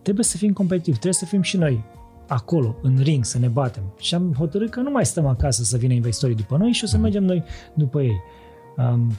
Trebuie 0.02 0.24
să 0.24 0.36
fim 0.36 0.52
competitivi, 0.52 0.98
trebuie 0.98 1.20
să 1.20 1.24
fim 1.24 1.42
și 1.42 1.56
noi 1.56 1.84
acolo, 2.28 2.76
în 2.82 2.98
ring, 2.98 3.24
să 3.24 3.38
ne 3.38 3.48
batem. 3.48 3.82
Și 3.98 4.14
am 4.14 4.34
hotărât 4.38 4.70
că 4.70 4.80
nu 4.80 4.90
mai 4.90 5.06
stăm 5.06 5.26
acasă 5.26 5.62
să 5.62 5.76
vină 5.76 5.92
investitorii 5.92 6.36
după 6.36 6.56
noi 6.56 6.72
și 6.72 6.84
o 6.84 6.86
să 6.86 6.98
mergem 6.98 7.24
noi 7.24 7.42
după 7.74 8.02
ei. 8.02 8.20
Um, 8.76 9.12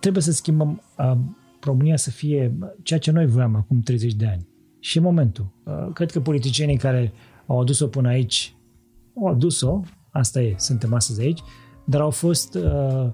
trebuie 0.00 0.22
să 0.22 0.32
schimbăm 0.32 0.82
um, 0.98 1.36
România 1.60 1.96
să 1.96 2.10
fie 2.10 2.58
ceea 2.82 2.98
ce 2.98 3.10
noi 3.10 3.26
voiam 3.26 3.56
acum 3.56 3.80
30 3.80 4.14
de 4.14 4.26
ani. 4.26 4.48
Și 4.80 4.98
e 4.98 5.00
momentul. 5.00 5.46
Uh, 5.64 5.92
cred 5.92 6.10
că 6.10 6.20
politicienii 6.20 6.76
care 6.76 7.12
au 7.46 7.60
adus-o 7.60 7.86
până 7.86 8.08
aici 8.08 8.54
au 9.20 9.26
adus-o, 9.26 9.80
asta 10.10 10.40
e, 10.40 10.54
suntem 10.58 10.94
astăzi 10.94 11.20
aici, 11.20 11.40
dar 11.84 12.00
au 12.00 12.10
fost 12.10 12.54
uh, 12.54 13.10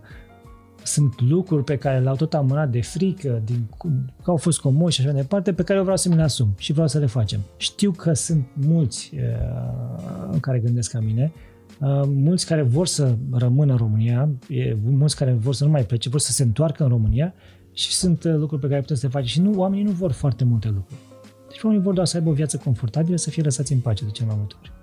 sunt 0.88 1.20
lucruri 1.20 1.64
pe 1.64 1.76
care 1.76 1.98
le-au 1.98 2.16
tot 2.16 2.34
amânat 2.34 2.70
de 2.70 2.80
frică, 2.80 3.42
din, 3.44 3.68
că 4.22 4.30
au 4.30 4.36
fost 4.36 4.60
comoși 4.60 4.94
și 4.94 5.00
așa 5.00 5.12
mai 5.12 5.20
departe, 5.20 5.52
pe 5.52 5.62
care 5.62 5.76
eu 5.78 5.82
vreau 5.82 5.96
să 5.96 6.08
mi 6.08 6.16
le 6.16 6.22
asum 6.22 6.54
și 6.58 6.72
vreau 6.72 6.88
să 6.88 6.98
le 6.98 7.06
facem. 7.06 7.40
Știu 7.56 7.90
că 7.90 8.12
sunt 8.12 8.46
mulți 8.54 9.12
uh, 9.14 10.38
care 10.40 10.58
gândesc 10.58 10.90
ca 10.90 11.00
mine, 11.00 11.32
uh, 11.80 12.02
mulți 12.06 12.46
care 12.46 12.62
vor 12.62 12.86
să 12.86 13.16
rămână 13.32 13.72
în 13.72 13.78
România, 13.78 14.28
e, 14.48 14.76
mulți 14.84 15.16
care 15.16 15.32
vor 15.32 15.54
să 15.54 15.64
nu 15.64 15.70
mai 15.70 15.84
plece, 15.84 16.08
vor 16.08 16.20
să 16.20 16.32
se 16.32 16.42
întoarcă 16.42 16.82
în 16.82 16.88
România 16.88 17.34
și 17.72 17.92
sunt 17.92 18.24
uh, 18.24 18.34
lucruri 18.34 18.60
pe 18.60 18.68
care 18.68 18.80
putem 18.80 18.96
să 18.96 19.06
le 19.06 19.12
facem. 19.12 19.28
Și 19.28 19.40
nu, 19.40 19.58
oamenii 19.58 19.84
nu 19.84 19.90
vor 19.90 20.12
foarte 20.12 20.44
multe 20.44 20.68
lucruri. 20.68 21.00
Deci 21.48 21.62
oamenii 21.62 21.84
vor 21.84 21.94
doar 21.94 22.06
să 22.06 22.16
aibă 22.16 22.30
o 22.30 22.32
viață 22.32 22.56
confortabilă, 22.56 23.16
să 23.16 23.30
fie 23.30 23.42
lăsați 23.42 23.72
în 23.72 23.80
pace 23.80 24.04
de 24.04 24.10
cel 24.10 24.26
mai 24.26 24.34
multe 24.38 24.54
ori 24.60 24.77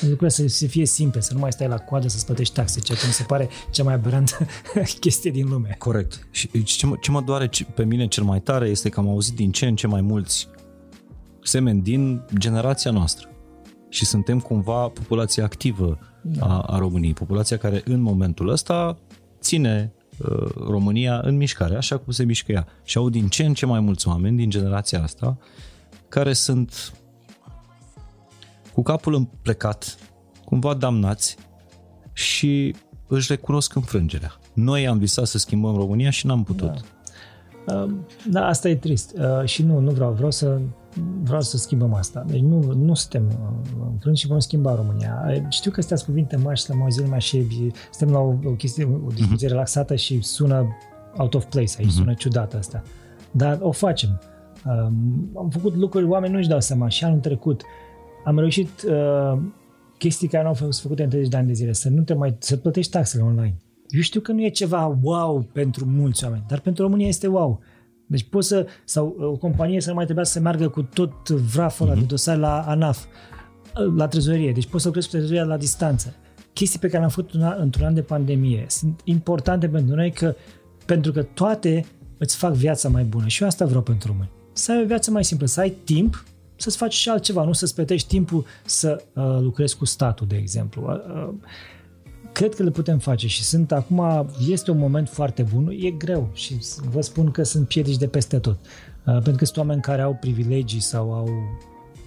lucrurile 0.00 0.28
să, 0.28 0.46
să 0.46 0.66
fie 0.66 0.86
simple, 0.86 1.20
să 1.20 1.34
nu 1.34 1.38
mai 1.38 1.52
stai 1.52 1.68
la 1.68 1.78
coadă 1.78 2.08
să-ți 2.08 2.24
plătești 2.24 2.54
taxe, 2.54 2.80
ceea 2.80 2.98
ce 2.98 3.06
mi 3.06 3.12
se 3.12 3.22
pare 3.22 3.48
cea 3.70 3.82
mai 3.82 3.94
aberantă 3.94 4.46
chestie 5.00 5.30
din 5.30 5.48
lume. 5.48 5.74
Corect. 5.78 6.26
Și 6.30 6.62
ce 6.62 6.86
mă, 6.86 6.96
ce 7.00 7.10
mă 7.10 7.20
doare 7.20 7.50
pe 7.74 7.84
mine 7.84 8.06
cel 8.06 8.24
mai 8.24 8.40
tare 8.40 8.68
este 8.68 8.88
că 8.88 9.00
am 9.00 9.08
auzit 9.08 9.34
din 9.34 9.50
ce 9.50 9.66
în 9.66 9.76
ce 9.76 9.86
mai 9.86 10.00
mulți 10.00 10.48
semeni 11.42 11.82
din 11.82 12.22
generația 12.38 12.90
noastră. 12.90 13.28
Și 13.88 14.04
suntem 14.04 14.40
cumva 14.40 14.88
populația 14.88 15.44
activă 15.44 15.98
da. 16.22 16.46
a, 16.46 16.60
a 16.60 16.78
României, 16.78 17.12
populația 17.12 17.56
care 17.56 17.82
în 17.84 18.00
momentul 18.00 18.48
ăsta 18.48 18.98
ține 19.40 19.92
uh, 20.18 20.48
România 20.54 21.20
în 21.24 21.36
mișcare, 21.36 21.76
așa 21.76 21.96
cum 21.96 22.12
se 22.12 22.24
mișcă 22.24 22.52
ea. 22.52 22.66
Și 22.84 22.98
au 22.98 23.08
din 23.08 23.28
ce 23.28 23.44
în 23.44 23.54
ce 23.54 23.66
mai 23.66 23.80
mulți 23.80 24.08
oameni 24.08 24.36
din 24.36 24.50
generația 24.50 25.02
asta 25.02 25.38
care 26.08 26.32
sunt 26.32 26.92
cu 28.76 28.82
capul 28.82 29.14
împlecat, 29.14 29.96
cumva 30.44 30.74
damnați 30.74 31.36
și 32.12 32.74
își 33.08 33.32
recunosc 33.32 33.74
înfrângerea. 33.74 34.32
Noi 34.52 34.88
am 34.88 34.98
visat 34.98 35.26
să 35.26 35.38
schimbăm 35.38 35.76
România 35.76 36.10
și 36.10 36.26
n-am 36.26 36.44
putut. 36.44 36.84
Da, 37.66 37.88
da 38.30 38.46
asta 38.46 38.68
e 38.68 38.74
trist. 38.74 39.16
Uh, 39.18 39.44
și 39.44 39.62
nu, 39.62 39.78
nu 39.78 39.90
vreau, 39.90 40.12
vreau 40.12 40.30
să 40.30 40.60
vreau 41.22 41.40
să 41.40 41.56
schimbăm 41.56 41.94
asta. 41.94 42.24
Deci 42.26 42.40
nu, 42.40 42.72
nu 42.72 42.94
suntem 42.94 43.26
uh, 43.26 43.86
înfrânți 43.90 44.20
și 44.20 44.26
vom 44.26 44.38
schimba 44.38 44.74
România. 44.74 45.42
Știu 45.48 45.70
că 45.70 45.80
astea 45.80 45.96
cuvinte 45.96 46.36
mari 46.36 46.60
și 46.60 46.68
la 46.68 46.74
mai 46.74 46.88
mai 47.08 47.20
și 47.20 47.46
suntem 47.90 48.14
la 48.16 48.20
o, 48.20 48.34
o 48.44 48.50
chestie, 48.50 48.84
o 49.06 49.10
discuție 49.14 49.46
uh-huh. 49.46 49.50
relaxată 49.50 49.94
și 49.94 50.22
sună 50.22 50.66
out 51.16 51.34
of 51.34 51.44
place 51.44 51.74
aici, 51.78 51.88
uh-huh. 51.88 51.94
sună 51.94 52.14
ciudată 52.14 52.56
asta. 52.56 52.82
Dar 53.30 53.58
o 53.60 53.70
facem. 53.70 54.20
Um, 54.64 55.30
am 55.36 55.48
făcut 55.50 55.76
lucruri, 55.76 56.04
oamenii 56.04 56.36
nu-și 56.36 56.48
dau 56.48 56.60
seama. 56.60 56.88
Și 56.88 57.04
anul 57.04 57.18
trecut 57.18 57.62
am 58.26 58.38
reușit 58.38 58.82
uh, 58.82 59.38
chestii 59.98 60.28
care 60.28 60.42
nu 60.42 60.48
au 60.48 60.54
fost 60.54 60.80
făcute 60.80 61.02
în 61.02 61.08
30 61.08 61.30
de 61.30 61.36
ani 61.36 61.46
de 61.46 61.52
zile, 61.52 61.72
să 61.72 61.88
nu 61.88 62.02
te 62.02 62.14
mai, 62.14 62.36
să 62.38 62.56
plătești 62.56 62.90
taxele 62.90 63.22
online. 63.22 63.56
Eu 63.88 64.00
știu 64.00 64.20
că 64.20 64.32
nu 64.32 64.44
e 64.44 64.48
ceva 64.48 64.98
wow 65.02 65.48
pentru 65.52 65.84
mulți 65.84 66.24
oameni, 66.24 66.44
dar 66.48 66.60
pentru 66.60 66.82
România 66.82 67.06
este 67.06 67.26
wow. 67.26 67.60
Deci 68.06 68.22
poți 68.22 68.48
să, 68.48 68.66
sau 68.84 69.16
o 69.18 69.36
companie 69.36 69.80
să 69.80 69.88
nu 69.88 69.94
mai 69.94 70.04
trebuia 70.04 70.24
să 70.24 70.40
meargă 70.40 70.68
cu 70.68 70.82
tot 70.82 71.28
vraful 71.28 71.90
mm-hmm. 71.90 71.98
de 71.98 72.04
dosare 72.04 72.38
la 72.38 72.60
ANAF, 72.60 73.04
la 73.96 74.08
trezorerie. 74.08 74.52
Deci 74.52 74.66
poți 74.66 74.82
să 74.82 74.88
lucrezi 74.88 75.08
cu 75.08 75.16
trezoreria 75.16 75.44
la 75.44 75.56
distanță. 75.56 76.14
Chestii 76.52 76.78
pe 76.78 76.86
care 76.86 76.98
le-am 76.98 77.10
făcut 77.10 77.30
într-un 77.58 77.86
an 77.86 77.94
de 77.94 78.02
pandemie 78.02 78.64
sunt 78.68 79.00
importante 79.04 79.68
pentru 79.68 79.94
noi 79.94 80.10
că, 80.10 80.34
pentru 80.86 81.12
că 81.12 81.22
toate 81.22 81.84
îți 82.18 82.36
fac 82.36 82.52
viața 82.52 82.88
mai 82.88 83.04
bună. 83.04 83.26
Și 83.26 83.42
eu 83.42 83.48
asta 83.48 83.64
vreau 83.66 83.82
pentru 83.82 84.08
români. 84.08 84.30
Să 84.52 84.72
ai 84.72 84.82
o 84.82 84.86
viață 84.86 85.10
mai 85.10 85.24
simplă, 85.24 85.46
să 85.46 85.60
ai 85.60 85.70
timp 85.70 86.24
să-ți 86.56 86.76
faci 86.76 86.94
și 86.94 87.08
altceva, 87.08 87.44
nu 87.44 87.52
să-ți 87.52 87.74
plătești 87.74 88.08
timpul 88.08 88.44
să 88.64 89.04
uh, 89.12 89.24
lucrezi 89.40 89.76
cu 89.76 89.84
statul, 89.84 90.26
de 90.26 90.36
exemplu. 90.36 90.82
Uh, 90.82 91.34
cred 92.32 92.54
că 92.54 92.62
le 92.62 92.70
putem 92.70 92.98
face 92.98 93.26
și 93.26 93.44
sunt 93.44 93.72
acum, 93.72 94.28
este 94.48 94.70
un 94.70 94.78
moment 94.78 95.08
foarte 95.08 95.42
bun, 95.42 95.68
e 95.78 95.90
greu 95.90 96.30
și 96.32 96.56
vă 96.90 97.00
spun 97.00 97.30
că 97.30 97.42
sunt 97.42 97.68
piedici 97.68 97.96
de 97.96 98.06
peste 98.06 98.38
tot. 98.38 98.58
Uh, 99.06 99.12
pentru 99.12 99.34
că 99.36 99.44
sunt 99.44 99.56
oameni 99.56 99.80
care 99.80 100.02
au 100.02 100.14
privilegii 100.20 100.80
sau 100.80 101.12
au 101.12 101.28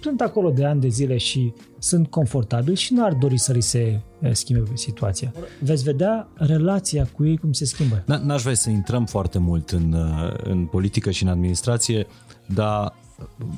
sunt 0.02 0.20
acolo 0.20 0.50
de 0.50 0.64
ani 0.64 0.80
de 0.80 0.88
zile 0.88 1.16
și 1.16 1.52
sunt 1.78 2.08
confortabili 2.08 2.76
și 2.76 2.92
nu 2.92 3.04
ar 3.04 3.12
dori 3.12 3.38
să 3.38 3.52
li 3.52 3.60
se 3.60 4.00
schimbe 4.32 4.70
situația. 4.74 5.32
Veți 5.60 5.82
vedea 5.82 6.28
relația 6.34 7.08
cu 7.16 7.26
ei 7.26 7.36
cum 7.36 7.52
se 7.52 7.64
schimbă. 7.64 8.02
N-aș 8.22 8.42
vrea 8.42 8.54
să 8.54 8.70
intrăm 8.70 9.06
foarte 9.06 9.38
mult 9.38 9.70
în, 9.70 9.96
în 10.44 10.66
politică 10.66 11.10
și 11.10 11.22
în 11.22 11.28
administrație, 11.28 12.06
dar 12.46 12.94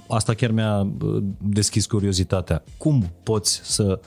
asta 0.09 0.35
chiar 0.35 0.51
mi-a 0.51 0.87
deschis 1.39 1.87
curiozitatea. 1.87 2.63
Cum 2.79 3.11
poți 3.23 3.61
să 3.65 4.01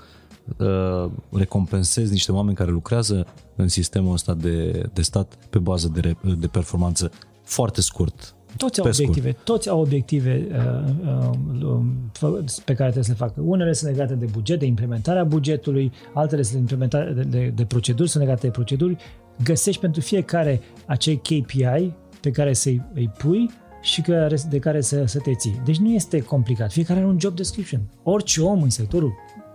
uh, 0.57 1.11
recompensezi 1.31 2.11
niște 2.11 2.31
oameni 2.31 2.55
care 2.55 2.71
lucrează 2.71 3.25
în 3.55 3.67
sistemul 3.67 4.13
ăsta 4.13 4.33
de, 4.33 4.89
de 4.93 5.01
stat 5.01 5.37
pe 5.49 5.59
bază 5.59 5.91
de, 5.93 6.15
de 6.39 6.47
performanță 6.47 7.11
foarte 7.43 7.81
scurt, 7.81 8.35
toți 8.57 8.79
au 8.79 8.87
obiective, 8.87 9.29
scurt. 9.29 9.45
toți 9.45 9.69
au 9.69 9.79
obiective 9.79 10.47
uh, 10.51 11.79
uh, 12.21 12.39
pe 12.65 12.73
care 12.73 12.91
trebuie 12.91 13.03
să 13.03 13.11
le 13.11 13.17
facă. 13.17 13.41
Unele 13.41 13.73
sunt 13.73 13.91
legate 13.91 14.13
de 14.13 14.25
buget, 14.31 14.59
de 14.59 14.65
implementarea 14.65 15.23
bugetului, 15.23 15.91
altele 16.13 16.41
sunt 16.41 16.59
implementare 16.59 17.11
de, 17.11 17.21
de, 17.21 17.51
de 17.55 17.65
proceduri, 17.65 18.09
sunt 18.09 18.23
legate 18.23 18.45
de 18.45 18.51
proceduri. 18.51 18.95
Găsești 19.43 19.81
pentru 19.81 20.01
fiecare 20.01 20.61
acei 20.85 21.17
KPI 21.17 21.93
pe 22.21 22.31
care 22.31 22.53
să-i 22.53 22.81
îi 22.93 23.11
pui 23.17 23.49
și 23.86 24.04
de 24.50 24.60
care 24.60 24.82
să, 24.82 25.06
să 25.06 25.19
te 25.19 25.34
ții. 25.34 25.62
Deci 25.65 25.78
nu 25.78 25.89
este 25.89 26.21
complicat. 26.21 26.71
Fiecare 26.71 27.00
are 27.00 27.08
un 27.08 27.19
job 27.19 27.36
description. 27.36 27.82
Orice 28.04 28.41
om 28.41 28.62
în 28.62 28.69
sectorul 28.69 29.13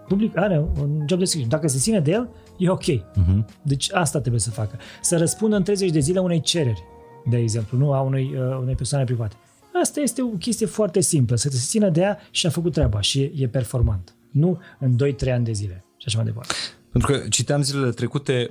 public 0.08 0.36
are 0.36 0.58
un 0.80 1.04
job 1.06 1.18
description. 1.18 1.48
Dacă 1.48 1.68
se 1.68 1.78
ține 1.78 2.00
de 2.00 2.10
el, 2.10 2.28
e 2.58 2.68
ok. 2.68 2.84
Uh-huh. 2.84 3.44
Deci 3.62 3.92
asta 3.92 4.20
trebuie 4.20 4.40
să 4.40 4.50
facă. 4.50 4.78
Să 5.00 5.16
răspundă 5.16 5.56
în 5.56 5.62
30 5.62 5.90
de 5.90 6.00
zile 6.00 6.18
unei 6.18 6.40
cereri 6.40 6.82
de 7.24 7.36
exemplu, 7.36 7.78
nu 7.78 7.92
a 7.92 8.00
unei, 8.00 8.34
uh, 8.34 8.58
unei 8.60 8.74
persoane 8.74 9.04
private. 9.04 9.36
Asta 9.82 10.00
este 10.00 10.22
o 10.22 10.26
chestie 10.26 10.66
foarte 10.66 11.00
simplă, 11.00 11.36
să 11.36 11.48
te 11.48 11.56
țină 11.56 11.88
de 11.88 12.00
ea 12.00 12.18
și 12.30 12.46
a 12.46 12.50
făcut 12.50 12.72
treaba 12.72 13.00
și 13.00 13.20
e, 13.20 13.32
e 13.36 13.48
performant. 13.48 14.14
Nu 14.30 14.58
în 14.78 14.96
2-3 15.28 15.32
ani 15.32 15.44
de 15.44 15.52
zile 15.52 15.84
și 15.96 16.04
așa 16.06 16.16
mai 16.16 16.26
departe. 16.26 16.54
Pentru 16.92 17.12
că 17.12 17.28
citeam 17.28 17.62
zilele 17.62 17.90
trecute 17.90 18.50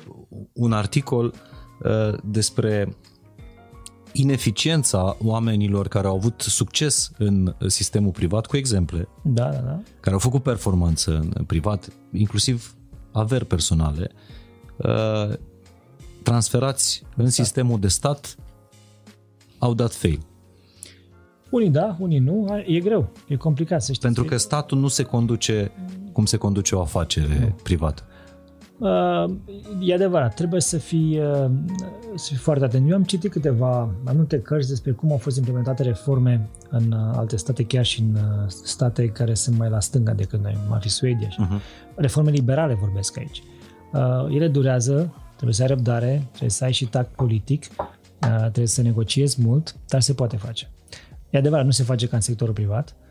un 0.54 0.72
articol 0.72 1.34
uh, 1.84 2.18
despre 2.24 2.98
ineficiența 4.12 5.18
oamenilor 5.24 5.88
care 5.88 6.08
au 6.08 6.16
avut 6.16 6.42
succes 6.42 7.12
în 7.18 7.56
sistemul 7.68 8.12
privat, 8.12 8.46
cu 8.46 8.58
exemple, 8.58 9.08
da, 9.24 9.50
da, 9.50 9.58
da. 9.58 9.82
care 10.00 10.14
au 10.14 10.20
făcut 10.20 10.44
performanță 10.44 11.30
în 11.34 11.44
privat, 11.44 11.90
inclusiv 12.12 12.76
averi 13.12 13.46
personale, 13.46 14.12
uh, 14.78 15.34
transferați 16.24 17.02
în 17.16 17.26
exact. 17.26 17.46
sistemul 17.46 17.80
de 17.80 17.88
stat 17.88 18.36
au 19.58 19.74
dat 19.74 19.94
fail. 19.94 20.20
Unii 21.50 21.70
da, 21.70 21.96
unii 22.00 22.20
nu. 22.20 22.64
E 22.66 22.80
greu, 22.80 23.12
e 23.28 23.36
complicat 23.36 23.82
să 23.82 23.92
știți. 23.92 24.06
Pentru 24.06 24.24
că 24.24 24.38
statul 24.38 24.78
nu 24.78 24.88
se 24.88 25.04
conduce 25.04 25.72
cum 26.12 26.26
se 26.26 26.38
conduce 26.38 26.76
o 26.76 26.82
afacere 26.82 27.40
nu. 27.40 27.56
privată. 27.64 28.04
Uh, 28.80 29.32
e 29.80 29.94
adevărat, 29.94 30.34
trebuie 30.34 30.62
să 30.62 30.78
fii, 30.78 31.20
uh, 31.20 31.50
să 32.16 32.28
fii 32.28 32.38
foarte 32.38 32.64
atent. 32.64 32.90
Eu 32.90 32.96
am 32.96 33.04
citit 33.04 33.32
câteva, 33.32 33.90
mai 34.04 34.14
multe 34.16 34.40
cărți 34.40 34.70
despre 34.70 34.92
cum 34.92 35.12
au 35.12 35.18
fost 35.18 35.38
implementate 35.38 35.84
reforme 35.84 36.50
în 36.70 36.92
uh, 36.92 37.14
alte 37.16 37.38
state, 37.38 37.66
chiar 37.66 37.86
și 37.86 38.02
în 38.02 38.16
uh, 38.16 38.48
state 38.48 39.08
care 39.08 39.34
sunt 39.34 39.58
mai 39.58 39.70
la 39.70 39.80
stânga 39.80 40.14
decât 40.14 40.42
noi, 40.42 40.58
cum 40.66 40.74
ar 40.74 40.82
fi 40.82 40.90
Suedia. 40.90 41.28
Uh-huh. 41.28 41.62
Reforme 41.96 42.32
liberale 42.32 42.74
vorbesc 42.74 43.18
aici. 43.18 43.44
Uh, 43.94 44.36
ele 44.36 44.48
durează, 44.48 45.14
trebuie 45.36 45.54
să 45.54 45.62
ai 45.62 45.68
răbdare, 45.68 46.24
trebuie 46.30 46.50
să 46.50 46.64
ai 46.64 46.72
și 46.72 46.86
tact 46.86 47.16
politic 47.16 47.66
Uh, 48.28 48.40
trebuie 48.40 48.68
să 48.68 48.82
negociezi 48.82 49.42
mult, 49.42 49.76
dar 49.88 50.02
se 50.02 50.14
poate 50.14 50.38
face. 50.38 50.70
E 51.30 51.38
adevărat, 51.38 51.66
nu 51.66 51.72
se 51.72 51.84
face 51.84 52.08
ca 52.08 52.16
în 52.16 52.22
sectorul 52.22 52.54
privat, 52.54 52.90
uh, 52.90 53.09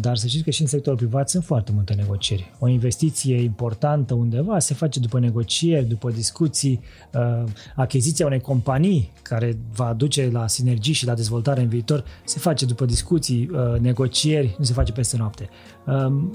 dar 0.00 0.16
să 0.16 0.26
știți 0.26 0.44
că 0.44 0.50
și 0.50 0.60
în 0.60 0.66
sectorul 0.66 0.98
privat 0.98 1.30
sunt 1.30 1.44
foarte 1.44 1.72
multe 1.74 1.94
negocieri. 1.94 2.52
O 2.58 2.68
investiție 2.68 3.40
importantă 3.40 4.14
undeva 4.14 4.58
se 4.58 4.74
face 4.74 5.00
după 5.00 5.18
negocieri, 5.18 5.84
după 5.84 6.10
discuții, 6.10 6.80
uh, 7.14 7.44
achiziția 7.76 8.26
unei 8.26 8.40
companii 8.40 9.12
care 9.22 9.58
va 9.74 9.86
aduce 9.86 10.28
la 10.32 10.46
sinergii 10.46 10.94
și 10.94 11.06
la 11.06 11.14
dezvoltare 11.14 11.60
în 11.60 11.68
viitor 11.68 12.04
se 12.24 12.38
face 12.38 12.66
după 12.66 12.84
discuții, 12.84 13.50
negocieri, 13.80 14.54
nu 14.58 14.64
se 14.64 14.72
face 14.72 14.92
peste 14.92 15.16
noapte. 15.16 15.48
Um, 15.86 16.34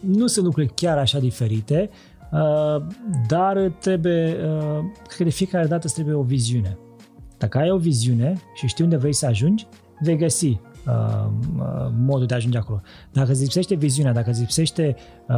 nu 0.00 0.26
sunt 0.26 0.44
lucruri 0.44 0.72
chiar 0.74 0.98
așa 0.98 1.18
diferite, 1.18 1.90
dar 3.28 3.72
trebuie, 3.80 4.32
cred 5.06 5.16
că 5.16 5.24
de 5.24 5.30
fiecare 5.30 5.66
dată 5.66 5.82
îți 5.84 5.94
trebuie 5.94 6.14
o 6.14 6.22
viziune 6.22 6.78
dacă 7.38 7.58
ai 7.58 7.70
o 7.70 7.76
viziune 7.76 8.40
și 8.54 8.66
știi 8.66 8.84
unde 8.84 8.96
vrei 8.96 9.12
să 9.12 9.26
ajungi, 9.26 9.66
vei 10.00 10.16
găsi 10.16 10.46
uh, 10.46 10.58
uh, 10.58 10.67
modul 11.98 12.26
de 12.26 12.34
a 12.34 12.36
ajunge 12.36 12.58
acolo. 12.58 12.80
Dacă 13.12 13.30
îți 13.30 13.42
lipsește 13.42 13.74
viziunea, 13.74 14.12
dacă 14.12 14.30
îți 14.30 14.40
lipsește 14.40 14.96
uh, 15.28 15.36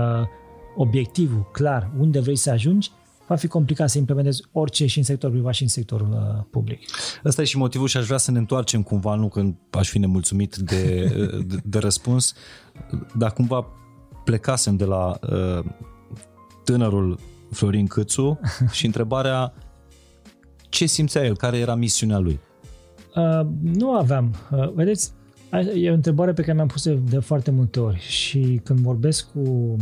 obiectivul 0.76 1.48
clar 1.52 1.90
unde 1.98 2.20
vrei 2.20 2.36
să 2.36 2.50
ajungi, 2.50 2.90
va 3.26 3.34
fi 3.36 3.46
complicat 3.46 3.90
să 3.90 3.98
implementezi 3.98 4.42
orice 4.52 4.86
și 4.86 4.98
în 4.98 5.04
sectorul 5.04 5.34
privat 5.34 5.54
și 5.54 5.62
în 5.62 5.68
sectorul 5.68 6.08
uh, 6.12 6.44
public. 6.50 6.80
Ăsta 7.24 7.42
e 7.42 7.44
și 7.44 7.56
motivul 7.56 7.88
și 7.88 7.96
aș 7.96 8.06
vrea 8.06 8.18
să 8.18 8.30
ne 8.30 8.38
întoarcem 8.38 8.82
cumva, 8.82 9.14
nu 9.14 9.28
când 9.28 9.56
aș 9.70 9.88
fi 9.88 9.98
nemulțumit 9.98 10.56
de, 10.56 11.04
de, 11.46 11.56
de 11.64 11.78
răspuns, 11.78 12.34
dar 13.14 13.32
cumva 13.32 13.66
plecasem 14.24 14.76
de 14.76 14.84
la 14.84 15.18
uh, 15.30 15.64
tânărul 16.64 17.18
Florin 17.50 17.86
Câțu 17.86 18.40
și 18.70 18.86
întrebarea 18.86 19.52
ce 20.68 20.86
simțea 20.86 21.24
el? 21.24 21.36
Care 21.36 21.58
era 21.58 21.74
misiunea 21.74 22.18
lui? 22.18 22.40
Uh, 23.14 23.46
nu 23.62 23.92
aveam. 23.92 24.34
Uh, 24.50 24.72
vedeți, 24.72 25.12
e 25.74 25.90
o 25.90 25.94
întrebare 25.94 26.32
pe 26.32 26.40
care 26.40 26.54
mi-am 26.54 26.66
pus 26.66 26.88
de 26.98 27.18
foarte 27.18 27.50
multe 27.50 27.80
ori 27.80 27.98
și 27.98 28.60
când 28.64 28.78
vorbesc 28.78 29.30
cu, 29.32 29.76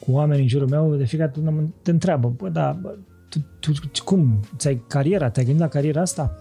cu 0.00 0.12
oameni 0.12 0.40
în 0.40 0.48
jurul 0.48 0.68
meu, 0.68 0.94
de 0.94 1.04
fiecare 1.04 1.32
dată 1.34 1.70
te 1.82 1.90
întreabă, 1.90 2.28
bă, 2.36 2.48
da, 2.48 2.78
bă, 2.82 2.96
tu, 3.28 3.38
tu, 3.60 3.72
cum? 4.04 4.40
Ți-ai 4.56 4.82
cariera? 4.86 5.30
Te-ai 5.30 5.44
gândit 5.44 5.62
la 5.62 5.68
cariera 5.68 6.00
asta? 6.00 6.38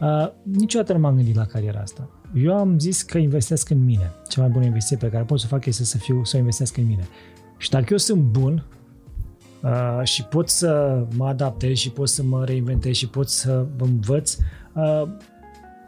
Uh, 0.00 0.30
niciodată 0.42 0.92
nu 0.92 0.98
m-am 0.98 1.14
gândit 1.14 1.34
la 1.34 1.44
cariera 1.44 1.80
asta. 1.80 2.08
Eu 2.34 2.56
am 2.56 2.78
zis 2.78 3.02
că 3.02 3.18
investesc 3.18 3.70
în 3.70 3.84
mine. 3.84 4.10
Cea 4.28 4.40
mai 4.40 4.50
bună 4.50 4.64
investiție 4.64 4.96
pe 4.96 5.08
care 5.08 5.24
pot 5.24 5.40
să 5.40 5.46
fac 5.46 5.66
este 5.66 5.84
să, 5.84 5.98
fiu, 5.98 6.24
să 6.24 6.36
investesc 6.36 6.76
în 6.76 6.86
mine. 6.86 7.08
Și 7.56 7.70
dacă 7.70 7.86
eu 7.90 7.96
sunt 7.96 8.22
bun 8.22 8.64
uh, 9.62 10.00
și 10.02 10.24
pot 10.24 10.48
să 10.48 11.02
mă 11.16 11.26
adaptez 11.26 11.76
și 11.76 11.90
pot 11.90 12.08
să 12.08 12.22
mă 12.22 12.44
reinventez 12.44 12.94
și 12.94 13.08
pot 13.08 13.28
să 13.28 13.66
învăț, 13.78 14.36
uh, 14.74 15.02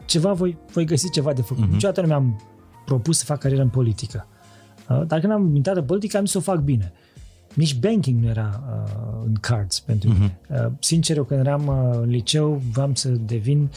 ceva 0.05 0.33
voi, 0.33 0.57
voi 0.73 0.85
găsi 0.85 1.11
ceva 1.11 1.33
de 1.33 1.43
făcut. 1.43 1.65
Uh-huh. 1.65 1.71
Niciodată 1.71 2.01
nu 2.01 2.07
mi-am 2.07 2.43
propus 2.85 3.19
să 3.19 3.25
fac 3.25 3.39
carieră 3.39 3.63
în 3.63 3.69
politică. 3.69 4.27
Uh, 4.89 5.03
dar 5.07 5.21
când 5.21 5.33
am 5.33 5.57
intrat 5.57 5.77
în 5.77 5.85
politică, 5.85 6.17
am 6.17 6.23
zis 6.23 6.33
să 6.33 6.39
o 6.39 6.41
fac 6.41 6.61
bine. 6.61 6.93
Nici 7.55 7.79
banking 7.79 8.23
nu 8.23 8.29
era 8.29 8.63
uh, 8.69 9.23
în 9.25 9.35
cards 9.41 9.81
pentru 9.81 10.11
uh-huh. 10.11 10.19
mine. 10.19 10.39
Uh, 10.49 10.73
sincer, 10.79 11.17
eu 11.17 11.25
când 11.25 11.41
eram 11.41 11.67
uh, 11.67 11.99
în 12.01 12.09
liceu, 12.09 12.63
vreau 12.73 12.91
să 12.95 13.09
devin 13.09 13.71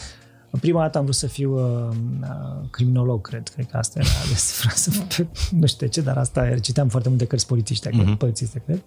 Prima 0.59 0.81
dată 0.81 0.97
am 0.97 1.03
vrut 1.03 1.15
să 1.15 1.27
fiu 1.27 1.53
uh, 1.53 1.95
uh, 2.21 2.67
criminolog, 2.71 3.27
cred. 3.27 3.47
Cred 3.47 3.65
că 3.65 3.77
asta 3.77 3.99
era 3.99 4.09
vreau 4.59 4.75
să, 4.75 4.91
nu 5.51 5.65
știu 5.65 5.87
de 5.87 5.87
ce, 5.87 6.01
dar 6.01 6.17
asta 6.17 6.45
era. 6.45 6.59
Citeam 6.59 6.87
foarte 6.87 7.09
multe 7.09 7.25
cărți 7.25 7.47
politici, 7.47 7.79
uh-huh. 7.79 8.03
cred, 8.03 8.15
polițiste, 8.15 8.61
cred. 8.65 8.81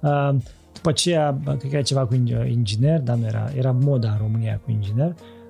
Uh, 0.00 0.34
după 0.72 0.88
aceea, 0.88 1.40
cred 1.44 1.58
că 1.58 1.76
era 1.76 1.82
ceva 1.82 2.06
cu 2.06 2.14
inginer, 2.46 3.00
dar 3.00 3.16
nu 3.16 3.26
era, 3.26 3.50
era 3.56 3.72
moda 3.72 4.10
în 4.10 4.18
România 4.18 4.60
cu 4.64 4.70
inginer, 4.70 5.08
uh, 5.08 5.41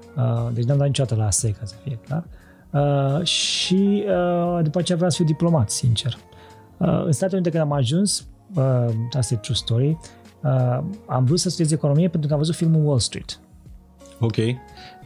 deci 0.53 0.65
n-am 0.65 0.79
dat 0.79 0.87
niciodată 0.87 1.15
la 1.15 1.27
ASE, 1.27 1.51
ca 1.51 1.65
să 1.65 1.75
fie 1.83 1.99
clar. 2.07 2.25
Uh, 2.71 3.25
și 3.25 4.05
uh, 4.07 4.63
după 4.63 4.79
aceea 4.79 4.97
vreau 4.97 5.11
să 5.11 5.17
fiu 5.17 5.25
diplomat, 5.25 5.71
sincer. 5.71 6.19
Uh, 6.77 7.05
în 7.05 7.13
Statele 7.13 7.41
Unite 7.41 7.51
când 7.51 7.63
am 7.63 7.73
ajuns, 7.73 8.27
uh, 8.55 8.95
asta 9.13 9.35
e 9.35 9.37
true 9.37 9.57
story, 9.57 9.99
uh, 10.43 10.79
am 11.07 11.25
vrut 11.25 11.39
să 11.39 11.49
studiez 11.49 11.73
economie 11.73 12.09
pentru 12.09 12.29
că 12.29 12.35
am 12.35 12.41
văzut 12.41 12.55
filmul 12.55 12.87
Wall 12.87 12.99
Street. 12.99 13.41
Ok. 14.21 14.37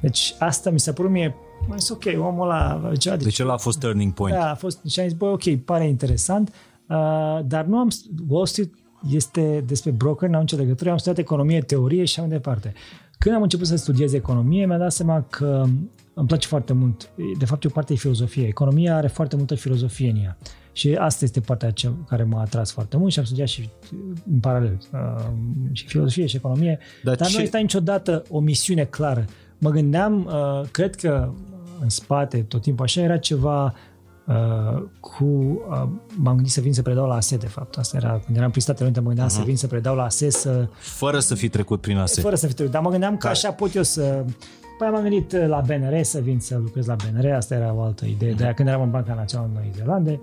Deci 0.01 0.35
asta 0.39 0.71
mi 0.71 0.81
s-a 0.81 0.93
părut 0.93 1.11
mie 1.11 1.35
mai 1.67 1.79
ok, 1.91 2.27
omul 2.27 2.43
ăla 2.43 2.93
ceva 2.99 3.17
de... 3.17 3.25
Deci 3.25 3.41
ăla 3.41 3.53
a 3.53 3.57
fost 3.57 3.81
turning 3.81 4.13
point. 4.13 4.37
Da, 4.37 4.51
a 4.51 4.55
fost 4.55 4.81
și 4.89 5.01
am 5.01 5.09
zis, 5.09 5.17
bă, 5.17 5.27
ok, 5.27 5.57
pare 5.65 5.89
interesant, 5.89 6.49
uh, 6.89 7.41
dar 7.45 7.65
nu 7.65 7.79
am... 7.79 7.89
Wall 8.29 8.47
Street 8.47 8.71
este 9.11 9.65
despre 9.67 9.91
broker, 9.91 10.29
n-am 10.29 10.41
nicio 10.41 10.57
legătură, 10.57 10.91
am 10.91 10.97
studiat 10.97 11.19
economie, 11.19 11.61
teorie 11.61 12.05
și 12.05 12.19
așa 12.19 12.29
mai 12.29 12.37
departe. 12.37 12.73
Când 13.19 13.35
am 13.35 13.43
început 13.43 13.67
să 13.67 13.77
studiez 13.77 14.13
economie, 14.13 14.67
mi-am 14.67 14.79
dat 14.79 14.93
seama 14.93 15.23
că 15.23 15.65
îmi 16.15 16.27
place 16.27 16.47
foarte 16.47 16.73
mult. 16.73 17.11
De 17.39 17.45
fapt, 17.45 17.65
e 17.65 17.69
o 17.69 17.71
parte 17.71 17.93
de 17.93 17.99
filozofie. 17.99 18.47
Economia 18.47 18.97
are 18.97 19.07
foarte 19.07 19.37
multă 19.37 19.55
filozofie 19.55 20.11
în 20.11 20.17
ea. 20.17 20.37
Și 20.73 20.95
asta 20.95 21.25
este 21.25 21.41
partea 21.41 21.71
cea 21.71 21.95
care 22.09 22.23
m-a 22.23 22.41
atras 22.41 22.73
foarte 22.73 22.97
mult 22.97 23.13
și 23.13 23.19
am 23.19 23.25
studiat 23.25 23.49
și 23.49 23.69
în 24.33 24.41
paralel 24.41 24.79
uh, 24.93 25.25
și 25.73 25.87
filozofie 25.87 26.27
și 26.27 26.37
economie. 26.37 26.79
Dar, 27.03 27.17
dar 27.17 27.29
ce... 27.29 27.37
nu 27.37 27.43
este 27.43 27.59
niciodată 27.59 28.23
o 28.29 28.41
misiune 28.41 28.85
clară. 28.85 29.25
Mă 29.59 29.71
gândeam, 29.71 30.25
uh, 30.25 30.69
cred 30.71 30.95
că 30.95 31.33
în 31.81 31.89
spate, 31.89 32.43
tot 32.43 32.63
timpul 32.63 32.85
așa, 32.85 33.01
era 33.01 33.17
ceva 33.17 33.75
uh, 34.27 34.83
cu... 35.01 35.25
Uh, 35.25 35.89
m-am 36.17 36.35
gândit 36.35 36.53
să 36.53 36.61
vin 36.61 36.75
să 36.75 36.83
predau 36.83 37.07
la 37.07 37.15
ASE, 37.15 37.37
de 37.37 37.47
fapt. 37.47 37.77
Asta 37.77 37.97
era, 37.97 38.21
când 38.25 38.37
eram 38.37 38.51
prin 38.51 38.63
Statele 38.63 38.85
Unite, 38.85 39.01
mă 39.01 39.07
gândeam 39.07 39.29
uh-huh. 39.29 39.33
să 39.33 39.39
mhm. 39.39 39.47
vin 39.47 39.57
să 39.57 39.67
predau 39.67 39.95
la 39.95 40.05
ASE, 40.05 40.31
să... 40.31 40.69
Fără 40.79 41.19
să 41.19 41.35
fi 41.35 41.49
trecut 41.49 41.81
prin 41.81 41.97
ASE. 41.97 42.21
Fără 42.21 42.35
să 42.35 42.47
fi 42.47 42.55
trecut, 42.55 42.73
dar 42.73 42.83
mă 42.83 42.91
gândeam 42.91 43.17
că 43.17 43.29
așa 43.29 43.53
pot 43.53 43.75
eu 43.75 43.83
să... 43.83 44.25
Păi 44.79 44.89
m-am 44.89 45.03
gândit 45.03 45.33
la 45.33 45.63
BNR, 45.67 46.03
să 46.03 46.21
vin 46.21 46.41
să 46.41 46.59
lucrez 46.59 46.87
la 46.87 46.95
BNR, 46.95 47.33
asta 47.33 47.55
era 47.55 47.73
o 47.73 47.81
altă 47.81 48.05
idee. 48.05 48.33
Uh-huh. 48.33 48.37
De 48.37 48.53
când 48.55 48.69
eram 48.69 48.83
în 48.83 48.91
Banca 48.91 49.15
Națională 49.15 49.51
Noi 49.55 49.71
Zeelande, 49.75 50.21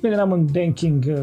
când 0.00 0.12
eram 0.12 0.32
în 0.32 0.44
banking, 0.52 1.04
uh, 1.08 1.22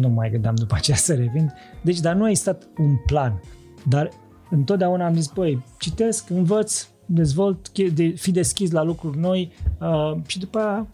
nu 0.00 0.08
mai 0.08 0.30
gândeam 0.30 0.54
după 0.54 0.74
aceea 0.74 0.96
să 0.96 1.14
revin. 1.14 1.54
Deci, 1.80 2.00
dar 2.00 2.14
nu 2.14 2.24
a 2.24 2.28
existat 2.28 2.68
un 2.78 2.96
plan. 3.06 3.40
Dar 3.88 4.08
întotdeauna 4.50 5.06
am 5.06 5.14
zis, 5.14 5.26
băi, 5.34 5.64
citesc, 5.78 6.30
învăț, 6.30 6.88
dezvolt, 7.06 7.70
de, 7.70 8.08
fi 8.08 8.30
deschis 8.30 8.70
la 8.70 8.82
lucruri 8.82 9.18
noi 9.18 9.52
uh, 9.80 10.16
și 10.26 10.38
după 10.38 10.58
aia 10.58 10.86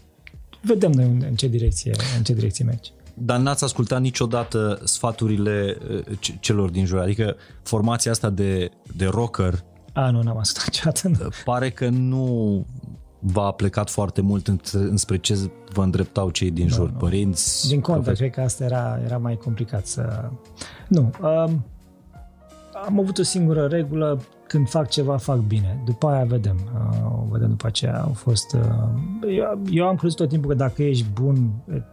vedem 0.64 0.90
noi 0.90 1.04
în 1.04 1.34
ce 1.34 1.48
direcție, 1.48 1.92
în 2.16 2.22
ce 2.22 2.32
direcție 2.32 2.64
merge. 2.64 2.90
Dar 3.14 3.38
n-ați 3.38 3.64
ascultat 3.64 4.00
niciodată 4.00 4.80
sfaturile 4.84 5.76
uh, 5.90 6.18
celor 6.40 6.70
din 6.70 6.84
jur? 6.84 6.98
Adică 6.98 7.36
formația 7.62 8.10
asta 8.10 8.30
de, 8.30 8.70
de 8.96 9.06
rocker 9.06 9.64
a, 9.94 10.10
nu, 10.10 10.22
n-am 10.22 10.38
ascultat 10.38 10.94
niciodată. 10.94 11.28
Pare 11.44 11.70
că 11.70 11.88
nu 11.88 12.66
v-a 13.18 13.50
plecat 13.50 13.90
foarte 13.90 14.20
mult 14.20 14.72
înspre 14.72 15.18
ce 15.18 15.50
vă 15.72 15.82
îndreptau 15.82 16.30
cei 16.30 16.50
din 16.50 16.66
nu, 16.66 16.74
jur, 16.74 16.90
nu. 16.90 16.98
părinți? 16.98 17.68
Din 17.68 17.80
contă, 17.80 18.12
cred 18.12 18.30
că 18.30 18.40
asta 18.40 18.64
era, 18.64 19.00
era 19.04 19.18
mai 19.18 19.36
complicat 19.36 19.86
să... 19.86 20.30
Nu, 20.88 21.10
um, 21.20 21.64
am 22.86 23.00
avut 23.00 23.18
o 23.18 23.22
singură 23.22 23.66
regulă, 23.66 24.22
când 24.54 24.68
fac 24.68 24.88
ceva, 24.88 25.16
fac 25.16 25.38
bine. 25.38 25.82
După 25.84 26.06
aia 26.06 26.24
vedem. 26.24 26.56
Uh, 26.74 27.22
vedem 27.30 27.48
după 27.48 27.66
aceea. 27.66 28.00
Au 28.00 28.12
fost... 28.12 28.52
Uh, 28.52 29.30
eu, 29.36 29.60
eu 29.70 29.86
am 29.86 29.96
crezut 29.96 30.16
tot 30.16 30.28
timpul 30.28 30.50
că 30.50 30.56
dacă 30.56 30.82
ești 30.82 31.06
bun, 31.12 31.50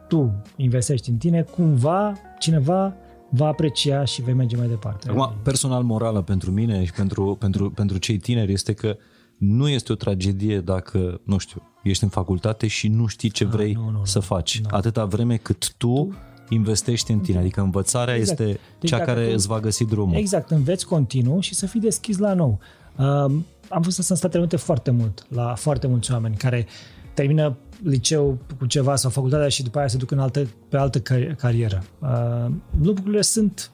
tu 0.07 0.41
investești 0.55 1.09
în 1.09 1.17
tine, 1.17 1.41
cumva 1.41 2.13
cineva 2.39 2.93
va 3.29 3.47
aprecia 3.47 4.03
și 4.03 4.21
vei 4.21 4.33
merge 4.33 4.57
mai 4.57 4.67
departe. 4.67 5.09
Acum, 5.09 5.33
personal 5.43 5.83
morală 5.83 6.21
pentru 6.21 6.51
mine 6.51 6.83
și 6.85 6.91
pentru, 6.91 7.35
pentru, 7.39 7.71
pentru 7.71 7.97
cei 7.97 8.17
tineri 8.17 8.51
este 8.51 8.73
că 8.73 8.97
nu 9.37 9.67
este 9.67 9.91
o 9.91 9.95
tragedie 9.95 10.59
dacă, 10.59 11.21
nu 11.23 11.37
știu, 11.37 11.61
ești 11.83 12.03
în 12.03 12.09
facultate 12.09 12.67
și 12.67 12.87
nu 12.87 13.05
știi 13.05 13.29
ce 13.29 13.43
ah, 13.43 13.49
vrei 13.49 13.75
A, 13.79 13.81
nu, 13.81 13.89
nu, 13.89 14.05
să 14.05 14.19
faci. 14.19 14.61
Nu. 14.61 14.67
Atâta 14.71 15.05
vreme 15.05 15.35
cât 15.35 15.73
tu, 15.73 15.87
tu 15.87 16.15
investești 16.53 17.11
în 17.11 17.19
tine. 17.19 17.37
Adică 17.37 17.61
învățarea 17.61 18.15
exact. 18.15 18.39
este 18.39 18.59
deci 18.79 18.89
cea 18.89 18.99
care 18.99 19.25
tu, 19.25 19.33
îți 19.33 19.47
va 19.47 19.59
găsi 19.59 19.85
drumul. 19.85 20.15
Exact, 20.15 20.51
înveți 20.51 20.85
continuu 20.85 21.39
și 21.39 21.55
să 21.55 21.65
fii 21.65 21.79
deschis 21.79 22.17
la 22.17 22.33
nou. 22.33 22.59
Um, 22.97 23.45
am 23.69 23.81
fost 23.81 24.09
în 24.09 24.15
Statele 24.15 24.39
Unite 24.39 24.55
foarte 24.55 24.91
mult, 24.91 25.25
la 25.29 25.55
foarte 25.55 25.87
mulți 25.87 26.11
oameni 26.11 26.35
care 26.35 26.67
termină 27.13 27.57
liceu 27.83 28.37
cu 28.59 28.65
ceva 28.65 28.95
sau 28.95 29.09
facultatea 29.09 29.47
și 29.47 29.63
după 29.63 29.77
aia 29.77 29.87
se 29.87 29.97
duc 29.97 30.11
în 30.11 30.19
altă, 30.19 30.47
pe 30.69 30.77
altă 30.77 30.99
carieră. 31.37 31.83
Uh, 31.99 32.51
lucrurile 32.83 33.21
sunt... 33.21 33.71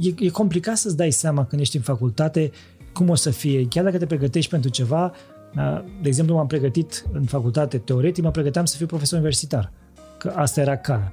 E, 0.00 0.14
e 0.18 0.28
complicat 0.28 0.76
să-ți 0.76 0.96
dai 0.96 1.10
seama 1.10 1.44
când 1.44 1.60
ești 1.60 1.76
în 1.76 1.82
facultate 1.82 2.50
cum 2.92 3.08
o 3.08 3.14
să 3.14 3.30
fie. 3.30 3.66
Chiar 3.68 3.84
dacă 3.84 3.98
te 3.98 4.06
pregătești 4.06 4.50
pentru 4.50 4.70
ceva, 4.70 5.12
uh, 5.56 5.82
de 6.02 6.08
exemplu, 6.08 6.34
m-am 6.34 6.46
pregătit 6.46 7.06
în 7.12 7.24
facultate 7.24 7.78
teoretic, 7.78 8.24
mă 8.24 8.30
pregăteam 8.30 8.64
să 8.64 8.76
fiu 8.76 8.86
profesor 8.86 9.18
universitar. 9.18 9.72
Că 10.18 10.32
asta 10.34 10.60
era 10.60 10.76
calea. 10.76 11.12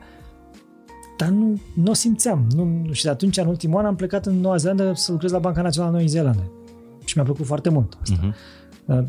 Dar 1.17 1.29
nu, 1.29 1.59
nu 1.73 1.91
o 1.91 1.93
simțeam. 1.93 2.45
Nu, 2.55 2.91
și 2.91 3.03
de 3.03 3.09
atunci, 3.09 3.37
în 3.37 3.47
ultimul 3.47 3.79
an, 3.79 3.85
am 3.85 3.95
plecat 3.95 4.25
în 4.25 4.39
Noua 4.39 4.55
Zeelandă 4.55 4.93
să 4.95 5.11
lucrez 5.11 5.31
la 5.31 5.39
Banca 5.39 5.61
Națională 5.61 5.91
Noi 5.91 6.07
Zeelandă. 6.07 6.51
Și 7.05 7.13
mi-a 7.15 7.25
plăcut 7.25 7.45
foarte 7.45 7.69
mult 7.69 7.97
asta. 8.01 8.19
Uh-huh. 8.19 8.33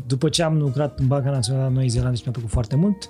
După 0.07 0.29
ce 0.29 0.43
am 0.43 0.57
lucrat 0.57 0.99
în 0.99 1.07
Banca 1.07 1.29
Națională 1.29 1.73
Noi 1.73 1.87
Zeelandă 1.87 2.15
și 2.15 2.21
mi-a 2.23 2.31
plăcut 2.31 2.51
foarte 2.51 2.75
mult, 2.75 3.07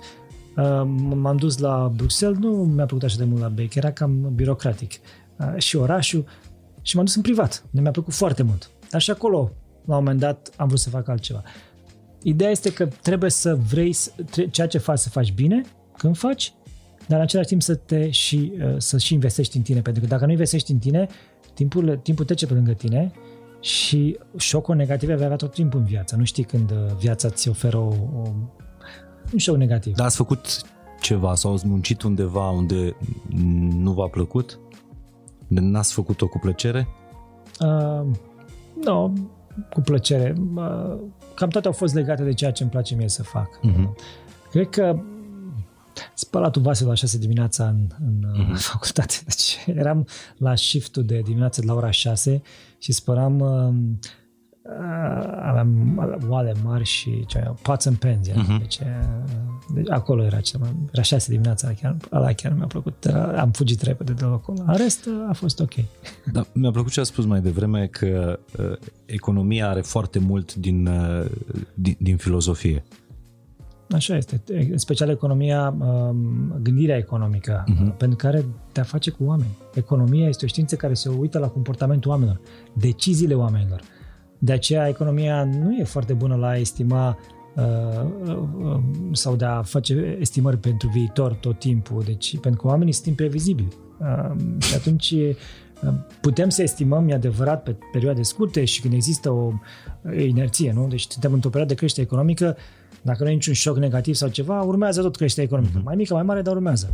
uh, 0.56 0.82
m-am 1.14 1.36
dus 1.36 1.58
la 1.58 1.92
Bruxelles, 1.96 2.38
nu 2.38 2.50
mi-a 2.50 2.86
plăcut 2.86 3.04
așa 3.04 3.16
de 3.18 3.24
mult 3.24 3.40
la 3.40 3.48
Bec, 3.48 3.74
era 3.74 3.90
cam 3.90 4.32
birocratic. 4.34 4.92
Uh, 5.36 5.54
și 5.56 5.76
orașul, 5.76 6.24
și 6.82 6.96
m-am 6.96 7.04
dus 7.04 7.14
în 7.14 7.22
privat. 7.22 7.64
Mi-a 7.70 7.90
plăcut 7.90 8.12
foarte 8.12 8.42
mult. 8.42 8.70
Dar 8.90 9.00
și 9.00 9.10
acolo, 9.10 9.52
la 9.84 9.96
un 9.96 10.02
moment 10.02 10.20
dat, 10.20 10.50
am 10.56 10.66
vrut 10.66 10.80
să 10.80 10.90
fac 10.90 11.08
altceva. 11.08 11.42
Ideea 12.22 12.50
este 12.50 12.72
că 12.72 12.88
trebuie 13.02 13.30
să 13.30 13.54
vrei 13.54 13.96
ceea 14.50 14.66
ce 14.66 14.78
faci 14.78 14.98
să 14.98 15.08
faci 15.08 15.32
bine 15.32 15.64
când 15.96 16.16
faci, 16.16 16.54
dar 17.06 17.18
în 17.18 17.24
același 17.24 17.48
timp 17.48 17.62
să 17.62 17.74
te 17.74 18.10
și, 18.10 18.52
uh, 18.58 18.74
să 18.76 18.98
și 18.98 19.14
investești 19.14 19.56
în 19.56 19.62
tine, 19.62 19.80
pentru 19.80 20.02
că 20.02 20.08
dacă 20.08 20.24
nu 20.24 20.30
investești 20.30 20.72
în 20.72 20.78
tine, 20.78 21.08
timpul, 21.54 22.00
timpul 22.02 22.24
trece 22.24 22.46
pe 22.46 22.54
lângă 22.54 22.72
tine 22.72 23.12
și 23.60 24.18
șocul 24.36 24.74
negativ 24.74 25.08
vei 25.08 25.24
avea 25.24 25.36
tot 25.36 25.52
timpul 25.52 25.80
în 25.80 25.86
viață. 25.86 26.16
Nu 26.16 26.24
știi 26.24 26.44
când 26.44 26.70
uh, 26.70 26.76
viața 26.98 27.28
ți 27.28 27.48
oferă 27.48 27.76
o, 27.76 27.94
o, 28.14 28.22
un 29.32 29.38
șoc 29.38 29.56
negativ. 29.56 29.94
Dar 29.94 30.06
ați 30.06 30.16
făcut 30.16 30.60
ceva 31.00 31.34
sau 31.34 31.52
ați 31.52 31.66
muncit 31.66 32.02
undeva 32.02 32.50
unde 32.50 32.96
nu 33.78 33.92
v-a 33.92 34.06
plăcut? 34.06 34.58
Unde 35.48 35.62
n-ați 35.62 35.92
făcut-o 35.92 36.28
cu 36.28 36.38
plăcere? 36.38 36.88
Uh, 37.60 38.06
nu, 38.84 39.12
cu 39.72 39.80
plăcere. 39.80 40.34
Cam 41.34 41.48
toate 41.48 41.66
au 41.66 41.72
fost 41.72 41.94
legate 41.94 42.22
de 42.22 42.32
ceea 42.32 42.50
ce 42.50 42.62
îmi 42.62 42.72
place 42.72 42.94
mie 42.94 43.08
să 43.08 43.22
fac. 43.22 43.60
Uh-huh. 43.60 43.90
Cred 44.50 44.68
că 44.68 44.98
spălatul 46.14 46.62
vaselor 46.62 46.90
la 46.90 46.96
6 46.96 47.18
dimineața 47.18 47.68
în, 47.68 47.86
în 48.06 48.24
uh-huh. 48.24 48.58
facultate. 48.58 49.14
Deci 49.26 49.56
eram 49.66 50.06
la 50.36 50.54
shift 50.54 50.96
de 50.96 51.20
dimineață 51.20 51.60
de 51.60 51.66
la 51.66 51.74
ora 51.74 51.90
6 51.90 52.42
și 52.78 52.92
spăram 52.92 53.40
uh, 53.40 53.74
aveam 55.42 55.98
oale 56.28 56.54
mari 56.64 56.84
și 56.84 57.24
ce, 57.26 57.50
pots 57.62 57.86
and 57.86 57.96
pens. 57.96 58.28
Uh-huh. 58.28 58.58
Deci, 58.60 58.78
deci, 59.74 59.90
acolo 59.90 60.24
era 60.24 60.40
cel 60.40 60.60
mai... 60.60 60.74
Era 60.92 61.02
șase 61.02 61.30
dimineața, 61.30 61.72
chiar, 61.80 61.96
ăla 62.12 62.32
chiar 62.32 62.52
mi-a 62.52 62.66
plăcut. 62.66 63.04
Era, 63.04 63.40
am 63.40 63.50
fugit 63.50 63.82
repede 63.82 64.12
de 64.12 64.24
locul 64.24 64.54
ăla. 64.60 64.72
În 64.72 64.76
rest 64.76 65.08
a 65.28 65.32
fost 65.32 65.60
ok. 65.60 65.72
Da, 66.32 66.46
mi-a 66.52 66.70
plăcut 66.70 66.92
ce 66.92 67.00
a 67.00 67.02
spus 67.02 67.24
mai 67.24 67.40
devreme 67.40 67.86
că 67.86 68.38
uh, 68.58 68.76
economia 69.04 69.68
are 69.68 69.80
foarte 69.80 70.18
mult 70.18 70.54
din, 70.54 70.86
uh, 70.86 71.24
din, 71.74 71.96
din 71.98 72.16
filozofie. 72.16 72.84
Așa 73.90 74.16
este. 74.16 74.42
În 74.70 74.78
special 74.78 75.08
economia, 75.08 75.76
um, 75.78 76.60
gândirea 76.62 76.96
economică, 76.96 77.64
uh-huh. 77.64 77.96
pentru 77.96 78.16
care 78.16 78.44
te-a 78.72 78.82
face 78.82 79.10
cu 79.10 79.24
oameni. 79.24 79.56
Economia 79.74 80.28
este 80.28 80.44
o 80.44 80.48
știință 80.48 80.76
care 80.76 80.94
se 80.94 81.08
uită 81.08 81.38
la 81.38 81.48
comportamentul 81.48 82.10
oamenilor, 82.10 82.40
deciziile 82.72 83.34
oamenilor. 83.34 83.80
De 84.38 84.52
aceea 84.52 84.88
economia 84.88 85.44
nu 85.44 85.76
e 85.76 85.84
foarte 85.84 86.12
bună 86.12 86.34
la 86.34 86.48
a 86.48 86.56
estima 86.56 87.18
uh, 87.54 87.62
uh, 88.26 88.78
sau 89.12 89.36
de 89.36 89.44
a 89.44 89.62
face 89.62 90.16
estimări 90.20 90.58
pentru 90.58 90.88
viitor 90.88 91.32
tot 91.32 91.58
timpul, 91.58 92.02
deci 92.04 92.38
pentru 92.38 92.60
că 92.60 92.66
oamenii 92.66 92.92
sunt 92.92 93.06
imprevizibili. 93.06 93.68
Uh, 93.98 94.36
și 94.58 94.74
atunci 94.74 95.14
putem 96.20 96.48
să 96.48 96.62
estimăm, 96.62 97.08
e 97.08 97.14
adevărat, 97.14 97.62
pe 97.62 97.76
perioade 97.92 98.22
scurte 98.22 98.64
și 98.64 98.80
când 98.80 98.94
există 98.94 99.30
o 99.30 99.52
inerție, 100.18 100.72
nu? 100.72 100.86
Deci 100.88 101.06
suntem 101.08 101.32
într-o 101.32 101.48
perioadă 101.48 101.72
de 101.72 101.78
creștere 101.78 102.06
economică, 102.06 102.56
dacă 103.06 103.24
nu 103.24 103.30
e 103.30 103.32
niciun 103.32 103.54
șoc 103.54 103.76
negativ 103.76 104.14
sau 104.14 104.28
ceva, 104.28 104.60
urmează 104.60 105.02
tot 105.02 105.16
creșterea 105.16 105.44
economică. 105.44 105.80
Mm-hmm. 105.80 105.84
Mai 105.84 105.96
mică, 105.96 106.14
mai 106.14 106.22
mare, 106.22 106.42
dar 106.42 106.54
urmează. 106.54 106.92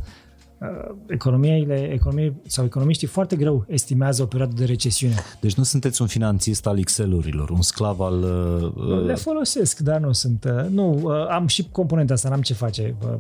Uh, 0.59 0.95
economiile, 1.07 1.93
economii 1.93 2.41
sau 2.47 2.65
economiștii 2.65 3.07
foarte 3.07 3.37
greu 3.37 3.65
estimează 3.69 4.23
o 4.23 4.27
perioadă 4.27 4.55
de 4.57 4.65
recesiune. 4.65 5.15
Deci 5.41 5.55
nu 5.55 5.63
sunteți 5.63 6.01
un 6.03 6.09
finanțist 6.09 6.67
al 6.67 6.79
Excel-urilor, 6.79 7.51
un 7.51 7.63
sclav 7.63 8.01
al... 8.01 8.23
Uh... 8.77 9.05
Le 9.07 9.15
folosesc, 9.15 9.79
dar 9.79 10.01
nu 10.01 10.13
sunt... 10.13 10.45
Uh, 10.45 10.69
nu, 10.71 11.01
uh, 11.03 11.27
am 11.29 11.47
și 11.47 11.69
componenta 11.71 12.13
asta, 12.13 12.29
n-am 12.29 12.41
ce 12.41 12.55
face. 12.55 12.95
Uh, 13.05 13.15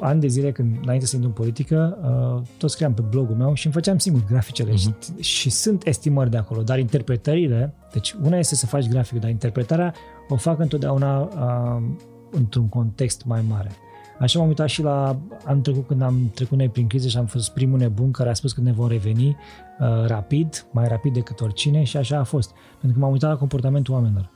ani 0.00 0.20
de 0.20 0.26
zile, 0.26 0.52
când 0.52 0.76
înainte 0.82 1.06
să 1.06 1.14
intru 1.14 1.30
în 1.30 1.36
politică, 1.44 1.98
uh, 2.02 2.42
tot 2.58 2.70
scriam 2.70 2.94
pe 2.94 3.02
blogul 3.10 3.36
meu 3.36 3.54
și 3.54 3.66
îmi 3.66 3.74
făceam 3.74 3.98
singur 3.98 4.24
graficele 4.28 4.72
uh-huh. 4.72 5.20
și, 5.20 5.22
și 5.22 5.50
sunt 5.50 5.86
estimări 5.86 6.30
de 6.30 6.36
acolo, 6.36 6.62
dar 6.62 6.78
interpretările, 6.78 7.74
deci 7.92 8.14
una 8.24 8.38
este 8.38 8.54
să 8.54 8.66
faci 8.66 8.88
grafic, 8.88 9.20
dar 9.20 9.30
interpretarea 9.30 9.94
o 10.28 10.36
fac 10.36 10.60
întotdeauna 10.60 11.20
uh, 11.20 11.82
într-un 12.30 12.68
context 12.68 13.24
mai 13.24 13.44
mare. 13.48 13.70
Așa 14.18 14.38
m-am 14.38 14.48
uitat 14.48 14.68
și 14.68 14.82
la 14.82 15.20
anul 15.44 15.62
trecut 15.62 15.86
când 15.86 16.02
am 16.02 16.30
trecut 16.34 16.58
noi 16.58 16.68
prin 16.68 16.86
criză 16.86 17.08
și 17.08 17.16
am 17.16 17.26
fost 17.26 17.50
primul 17.50 17.78
nebun 17.78 18.10
care 18.10 18.30
a 18.30 18.34
spus 18.34 18.52
că 18.52 18.60
ne 18.60 18.72
vom 18.72 18.88
reveni 18.88 19.26
uh, 19.28 20.06
rapid, 20.06 20.66
mai 20.72 20.88
rapid 20.88 21.12
decât 21.12 21.40
oricine 21.40 21.82
și 21.82 21.96
așa 21.96 22.18
a 22.18 22.24
fost. 22.24 22.52
Pentru 22.80 22.98
că 22.98 23.04
m-am 23.04 23.12
uitat 23.12 23.30
la 23.30 23.36
comportamentul 23.36 23.94
oamenilor. 23.94 24.30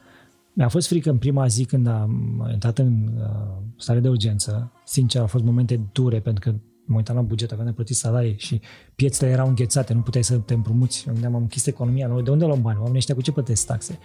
Mi-a 0.52 0.68
fost 0.68 0.88
frică 0.88 1.10
în 1.10 1.18
prima 1.18 1.46
zi 1.46 1.64
când 1.64 1.86
am 1.86 2.48
intrat 2.52 2.78
în 2.78 3.10
uh, 3.18 3.62
stare 3.76 4.00
de 4.00 4.08
urgență. 4.08 4.72
Sincer, 4.84 5.20
au 5.20 5.26
fost 5.26 5.44
momente 5.44 5.80
dure 5.92 6.20
pentru 6.20 6.50
că 6.50 6.56
mă 6.84 6.96
uitam 6.96 7.16
la 7.16 7.22
buget, 7.22 7.52
aveam 7.52 7.66
de 7.66 7.72
plătit 7.72 7.96
salarii 7.96 8.34
și 8.38 8.60
piețele 8.94 9.30
erau 9.30 9.48
înghețate, 9.48 9.92
nu 9.92 10.00
puteai 10.00 10.24
să 10.24 10.36
te 10.36 10.54
împrumuți. 10.54 11.02
Mă 11.06 11.12
gândeam, 11.12 11.34
am 11.34 11.40
închis 11.40 11.66
economia, 11.66 12.06
noi 12.06 12.22
de 12.22 12.30
unde 12.30 12.44
luăm 12.44 12.62
bani? 12.62 12.76
Oamenii 12.76 12.98
ăștia 12.98 13.14
cu 13.14 13.20
ce 13.20 13.32
plătesc 13.32 13.66
taxe? 13.66 13.98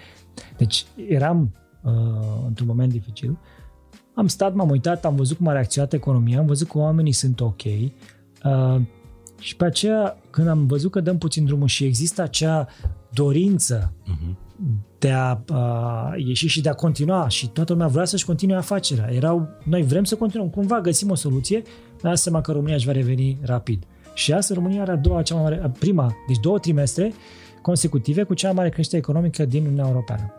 Deci 0.58 0.86
eram 1.08 1.56
uh, 1.84 1.92
într-un 2.48 2.68
moment 2.68 2.92
dificil. 2.92 3.38
Am 4.18 4.28
stat, 4.28 4.54
m-am 4.54 4.70
uitat, 4.70 5.06
am 5.06 5.16
văzut 5.16 5.38
cum 5.38 5.48
a 5.48 5.52
reacționat 5.52 5.94
economia, 5.94 6.40
am 6.40 6.46
văzut 6.46 6.68
că 6.68 6.78
oamenii 6.78 7.12
sunt 7.12 7.42
ok. 7.42 7.64
Uh, 7.64 8.82
și 9.40 9.56
pe 9.56 9.66
aceea, 9.66 10.18
când 10.30 10.48
am 10.48 10.66
văzut 10.66 10.92
că 10.92 11.00
dăm 11.00 11.18
puțin 11.18 11.46
drumul 11.46 11.68
și 11.68 11.84
există 11.84 12.22
acea 12.22 12.68
dorință 13.14 13.94
uh-huh. 14.04 14.36
de 15.00 15.12
a 15.12 15.40
uh, 15.52 16.26
ieși 16.26 16.48
și 16.48 16.62
de 16.62 16.70
a 16.70 16.74
continua 16.74 17.28
și 17.28 17.50
toată 17.50 17.72
lumea 17.72 17.88
vrea 17.88 18.06
să-și 18.06 18.26
continue 18.26 18.56
afacerea. 18.56 19.14
Erau, 19.14 19.48
noi 19.64 19.84
vrem 19.84 20.04
să 20.04 20.16
continuăm, 20.16 20.50
cumva 20.50 20.82
găsim 20.82 21.10
o 21.10 21.16
soluție, 21.16 21.62
dar 22.02 22.16
seama 22.16 22.42
că 22.42 22.52
România 22.52 22.76
își 22.76 22.86
va 22.86 22.92
reveni 22.92 23.38
rapid. 23.42 23.84
Și 24.14 24.34
astăzi 24.34 24.60
România 24.60 24.82
are 24.82 24.92
a 24.92 24.96
doua, 24.96 25.22
cea 25.22 25.36
mai 25.36 25.44
mare, 25.44 25.72
prima, 25.80 26.16
deci 26.28 26.40
două 26.40 26.60
trimestre 26.60 27.14
consecutive 27.62 28.24
cu 28.24 28.34
cea 28.34 28.48
mai 28.48 28.56
mare 28.56 28.70
creștere 28.70 29.02
economică 29.02 29.46
din 29.46 29.64
Uniunea 29.64 29.88
Europeană. 29.88 30.34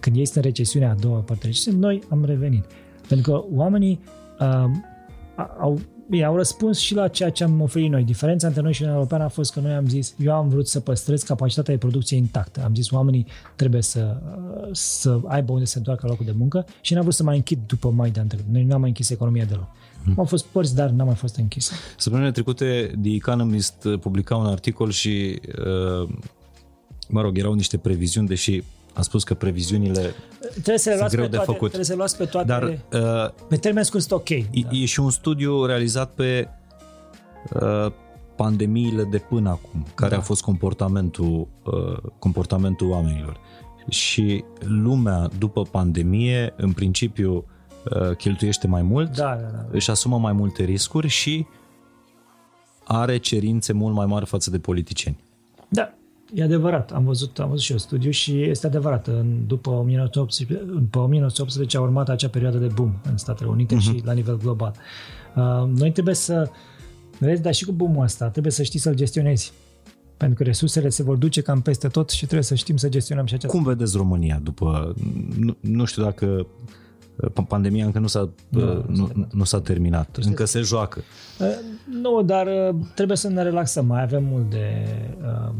Când 0.00 0.16
ei 0.16 0.24
sunt 0.24 0.36
în 0.36 0.42
recesiunea 0.42 0.90
a 0.90 0.94
doua 0.94 1.18
parte 1.18 1.50
noi 1.78 2.02
am 2.08 2.24
revenit. 2.24 2.64
Pentru 3.08 3.30
că 3.30 3.44
oamenii 3.54 4.00
uh, 4.40 4.64
au 5.60 5.80
Bine, 6.10 6.24
au 6.24 6.36
răspuns 6.36 6.78
și 6.78 6.94
la 6.94 7.08
ceea 7.08 7.30
ce 7.30 7.44
am 7.44 7.60
oferit 7.60 7.90
noi. 7.90 8.04
Diferența 8.04 8.46
între 8.46 8.62
noi 8.62 8.72
și 8.72 8.80
Uniunea 8.80 9.00
Europeană 9.00 9.24
a 9.30 9.34
fost 9.34 9.52
că 9.52 9.60
noi 9.60 9.72
am 9.72 9.88
zis, 9.88 10.14
eu 10.18 10.32
am 10.32 10.48
vrut 10.48 10.68
să 10.68 10.80
păstrez 10.80 11.22
capacitatea 11.22 11.74
de 11.74 11.80
producție 11.80 12.16
intactă. 12.16 12.62
Am 12.64 12.74
zis, 12.74 12.90
oamenii 12.90 13.26
trebuie 13.56 13.82
să, 13.82 14.16
să 14.72 15.20
aibă 15.26 15.52
unde 15.52 15.64
se 15.64 15.78
întoarcă 15.78 16.02
la 16.06 16.10
locul 16.10 16.26
de 16.26 16.34
muncă 16.36 16.66
și 16.80 16.92
n-am 16.92 17.02
vrut 17.02 17.14
să 17.14 17.22
mai 17.22 17.36
închid 17.36 17.58
după 17.66 17.90
mai 17.90 18.10
de 18.10 18.20
anterior. 18.20 18.46
Noi 18.50 18.64
nu 18.64 18.74
am 18.74 18.80
mai 18.80 18.88
închis 18.88 19.10
economia 19.10 19.44
deloc. 19.44 19.68
Hmm. 20.04 20.14
Au 20.16 20.24
fost 20.24 20.44
părți, 20.44 20.74
dar 20.74 20.90
n-am 20.90 21.06
mai 21.06 21.14
fost 21.14 21.36
închisă. 21.36 21.72
Săptămânile 21.96 22.32
trecute, 22.32 22.98
The 23.02 23.14
Economist 23.14 23.88
publica 24.00 24.36
un 24.36 24.46
articol 24.46 24.90
și, 24.90 25.40
uh, 25.58 26.08
mă 27.08 27.20
rog, 27.20 27.38
erau 27.38 27.52
niște 27.52 27.76
previziuni, 27.76 28.28
deși 28.28 28.62
a 28.98 29.02
spus 29.02 29.24
că 29.24 29.34
previziunile 29.34 30.14
trebuie 30.52 30.78
să 30.78 30.90
le 30.90 30.96
sunt 30.96 31.10
greu 31.10 31.24
de 31.24 31.36
toate, 31.36 31.44
făcut. 31.44 31.66
Trebuie 31.66 31.84
să 31.84 31.90
le 31.90 31.96
luați 31.96 32.16
pe 32.16 32.24
toate. 32.24 32.46
Dar, 32.46 32.62
uh, 32.62 33.46
pe 33.48 33.56
termen 33.56 33.82
scurt 33.82 34.02
sunt 34.02 34.20
ok. 34.20 34.28
E, 34.28 34.46
da. 34.62 34.68
e 34.70 34.84
și 34.84 35.00
un 35.00 35.10
studiu 35.10 35.64
realizat 35.64 36.10
pe 36.10 36.48
uh, 37.52 37.92
pandemiile 38.36 39.04
de 39.04 39.18
până 39.18 39.48
acum, 39.48 39.86
care 39.94 40.10
da. 40.10 40.16
a 40.16 40.20
fost 40.20 40.42
comportamentul, 40.42 41.48
uh, 41.64 42.10
comportamentul 42.18 42.90
oamenilor. 42.90 43.40
Și 43.88 44.44
lumea 44.58 45.28
după 45.38 45.62
pandemie, 45.62 46.54
în 46.56 46.72
principiu, 46.72 47.44
uh, 48.00 48.16
cheltuiește 48.16 48.66
mai 48.66 48.82
mult, 48.82 49.16
da, 49.16 49.24
da, 49.24 49.48
da. 49.52 49.66
își 49.70 49.90
asumă 49.90 50.18
mai 50.18 50.32
multe 50.32 50.64
riscuri 50.64 51.08
și 51.08 51.46
are 52.84 53.16
cerințe 53.16 53.72
mult 53.72 53.94
mai 53.94 54.06
mari 54.06 54.26
față 54.26 54.50
de 54.50 54.58
politicieni. 54.58 55.24
Da, 55.68 55.97
E 56.34 56.42
adevărat, 56.42 56.92
am 56.92 57.04
văzut, 57.04 57.38
am 57.38 57.48
văzut 57.48 57.64
și 57.64 57.72
eu 57.72 57.78
studiu 57.78 58.10
și 58.10 58.42
este 58.42 58.66
adevărat. 58.66 59.06
În, 59.06 59.46
după, 59.46 59.70
1918, 59.70 60.64
după 60.66 60.98
1918 60.98 61.76
a 61.76 61.80
urmat 61.80 62.08
acea 62.08 62.28
perioadă 62.28 62.58
de 62.58 62.66
boom 62.66 62.92
în 63.10 63.16
Statele 63.16 63.50
Unite 63.50 63.76
uh-huh. 63.76 63.80
și 63.80 64.02
la 64.04 64.12
nivel 64.12 64.36
global. 64.36 64.74
Uh, 65.36 65.68
noi 65.78 65.92
trebuie 65.92 66.14
să, 66.14 66.50
vezi, 67.18 67.42
dar 67.42 67.54
și 67.54 67.64
cu 67.64 67.72
boom 67.72 67.98
ăsta, 67.98 68.28
trebuie 68.28 68.52
să 68.52 68.62
știi 68.62 68.78
să-l 68.78 68.94
gestionezi. 68.94 69.52
Pentru 70.16 70.36
că 70.36 70.42
resursele 70.42 70.88
se 70.88 71.02
vor 71.02 71.16
duce 71.16 71.40
cam 71.40 71.60
peste 71.60 71.88
tot 71.88 72.10
și 72.10 72.24
trebuie 72.24 72.42
să 72.42 72.54
știm 72.54 72.76
să 72.76 72.88
gestionăm 72.88 73.26
și 73.26 73.34
aceasta. 73.34 73.56
Cum 73.56 73.66
vedeți 73.66 73.96
România 73.96 74.40
după, 74.42 74.94
nu, 75.38 75.56
nu 75.60 75.84
știu 75.84 76.02
dacă 76.02 76.46
pandemia 77.48 77.84
încă 77.84 77.98
nu 77.98 78.06
s-a, 78.06 78.30
nu, 78.48 78.84
nu, 78.88 79.10
nu 79.32 79.44
s-a 79.44 79.60
terminat, 79.60 80.08
deci 80.12 80.24
încă 80.24 80.44
se 80.44 80.60
joacă. 80.60 81.02
Uh, 81.40 81.46
nu, 82.02 82.22
dar 82.22 82.46
uh, 82.46 82.74
trebuie 82.94 83.16
să 83.16 83.28
ne 83.28 83.42
relaxăm, 83.42 83.86
mai 83.86 84.02
avem 84.02 84.24
mult 84.24 84.50
de 84.50 84.86
um, 85.20 85.54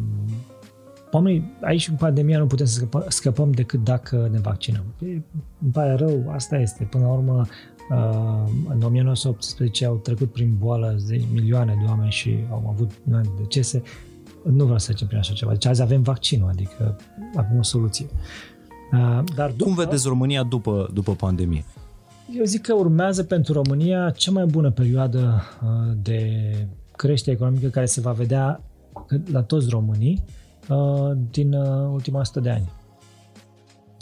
Oamenii, 1.11 1.53
aici 1.61 1.89
în 1.89 1.95
pandemia 1.95 2.39
nu 2.39 2.47
putem 2.47 2.67
să 2.67 2.73
scăpăm, 2.73 3.05
scăpăm 3.09 3.51
decât 3.51 3.85
dacă 3.85 4.29
ne 4.33 4.39
vaccinăm. 4.39 4.85
Îmi 5.01 5.73
pare 5.73 5.95
rău, 5.95 6.31
asta 6.33 6.57
este. 6.57 6.85
Până 6.85 7.05
la 7.05 7.13
urmă, 7.13 7.47
uh, 7.91 8.51
în 8.69 8.83
1918 8.83 9.85
au 9.85 9.95
trecut 9.95 10.33
prin 10.33 10.57
boală 10.59 10.99
milioane 11.33 11.77
de 11.81 11.85
oameni 11.89 12.11
și 12.11 12.39
au 12.51 12.69
avut 12.69 12.91
decese. 13.39 13.83
Nu 14.43 14.65
vreau 14.65 14.79
să 14.79 14.87
trecem 14.87 15.07
prin 15.07 15.19
așa 15.19 15.33
ceva. 15.33 15.51
Deci 15.51 15.67
azi 15.67 15.83
avem 15.83 16.03
vaccinul, 16.03 16.49
adică 16.49 16.97
avem 17.37 17.59
o 17.59 17.63
soluție. 17.63 18.07
Uh, 18.93 19.25
dar 19.35 19.51
după, 19.51 19.65
Cum 19.65 19.75
vedeți 19.75 20.09
România 20.09 20.43
după, 20.43 20.91
după 20.93 21.13
pandemie? 21.15 21.65
Eu 22.37 22.45
zic 22.45 22.63
că 22.63 22.75
urmează 22.75 23.25
pentru 23.25 23.53
România 23.53 24.11
cea 24.11 24.31
mai 24.31 24.45
bună 24.45 24.71
perioadă 24.71 25.43
uh, 25.63 25.97
de 26.03 26.31
creștere 26.97 27.37
economică 27.37 27.69
care 27.69 27.87
se 27.87 28.01
va 28.01 28.13
vedea 28.13 28.61
la 29.33 29.43
toți 29.43 29.69
românii 29.69 30.23
Uh, 30.25 30.38
din 31.31 31.53
uh, 31.53 31.91
ultima 31.93 32.21
100 32.21 32.41
de 32.41 32.51
ani. 32.51 32.71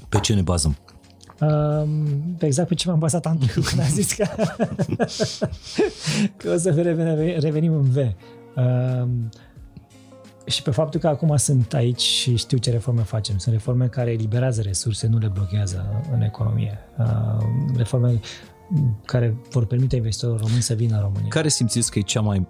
Pe 0.09 0.19
ce 0.19 0.35
ne 0.35 0.43
bazăm? 0.43 0.77
Uh, 1.41 1.89
exact 2.39 2.69
pe 2.69 2.75
ce 2.75 2.89
m-am 2.89 2.99
bazat 2.99 3.27
anul 3.27 3.47
când 3.69 3.81
am 3.81 3.89
zis 3.89 4.13
că, 4.13 4.27
că 6.37 6.51
o 6.51 6.57
să 6.57 6.71
revenim 7.39 7.73
în 7.73 7.91
V. 7.91 7.97
Uh, 7.97 9.09
și 10.47 10.63
pe 10.63 10.71
faptul 10.71 11.01
că 11.01 11.09
acum 11.09 11.37
sunt 11.37 11.75
aici 11.75 12.01
și 12.01 12.37
știu 12.37 12.59
ce 12.59 12.71
reforme 12.71 13.03
facem. 13.03 13.39
Sunt 13.39 13.55
reforme 13.55 13.87
care 13.87 14.11
eliberează 14.11 14.63
resurse, 14.63 15.07
nu 15.07 15.19
le 15.19 15.29
blochează 15.29 16.05
în 16.13 16.23
economie. 16.23 16.79
Uh, 16.99 17.45
reforme 17.77 18.21
care 19.05 19.37
vor 19.51 19.67
permite 19.67 19.97
investitorilor 19.97 20.43
români 20.43 20.63
să 20.63 20.75
vină 20.75 20.97
în 20.97 21.03
România. 21.03 21.29
Care 21.29 21.49
simțiți 21.49 21.91
că 21.91 21.99
e 21.99 22.03
cea 22.03 22.21
mai 22.21 22.47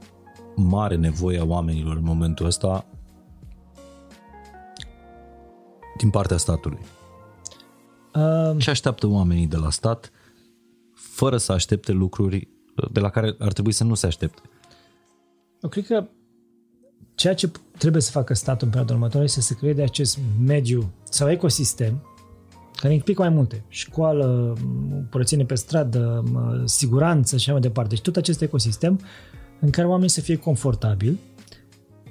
mare 0.55 0.97
nevoie 0.97 1.41
a 1.41 1.45
oamenilor 1.45 1.97
în 1.97 2.05
momentul 2.05 2.47
ăsta 2.47 2.87
din 5.97 6.11
partea 6.11 6.37
statului? 6.37 6.79
Um, 8.15 8.59
Ce 8.59 8.71
așteaptă 8.71 9.07
oamenii 9.07 9.47
de 9.47 9.57
la 9.57 9.71
stat 9.71 10.13
fără 10.95 11.37
să 11.37 11.53
aștepte 11.53 11.93
lucruri 11.93 12.49
de 12.93 13.01
la 13.01 13.11
care 13.11 13.35
ar 13.39 13.53
trebui 13.53 13.73
să 13.73 13.85
nu 13.85 13.95
se 13.95 14.07
aștepte? 14.07 14.41
Eu 15.63 15.69
cred 15.69 15.87
că 15.87 16.07
ceea 17.15 17.35
ce 17.35 17.51
trebuie 17.79 18.03
să 18.03 18.11
facă 18.11 18.35
statul 18.35 18.67
în 18.67 18.69
perioada 18.69 18.95
următoare 18.95 19.25
este 19.25 19.41
să 19.41 19.55
creeze 19.55 19.83
acest 19.83 20.19
mediu 20.45 20.93
sau 21.03 21.31
ecosistem 21.31 22.03
care 22.77 22.95
implică 22.95 23.23
mai 23.23 23.31
multe. 23.31 23.65
Școală, 23.69 24.57
curățenie 25.11 25.45
pe 25.45 25.55
stradă, 25.55 26.25
siguranță 26.65 27.37
și 27.37 27.43
așa 27.43 27.53
mai 27.53 27.61
departe. 27.61 27.95
Deci 27.95 28.05
tot 28.05 28.17
acest 28.17 28.43
ecosistem 28.43 29.01
în 29.61 29.71
care 29.71 29.87
oamenii 29.87 30.11
să 30.11 30.21
fie 30.21 30.37
confortabili 30.37 31.19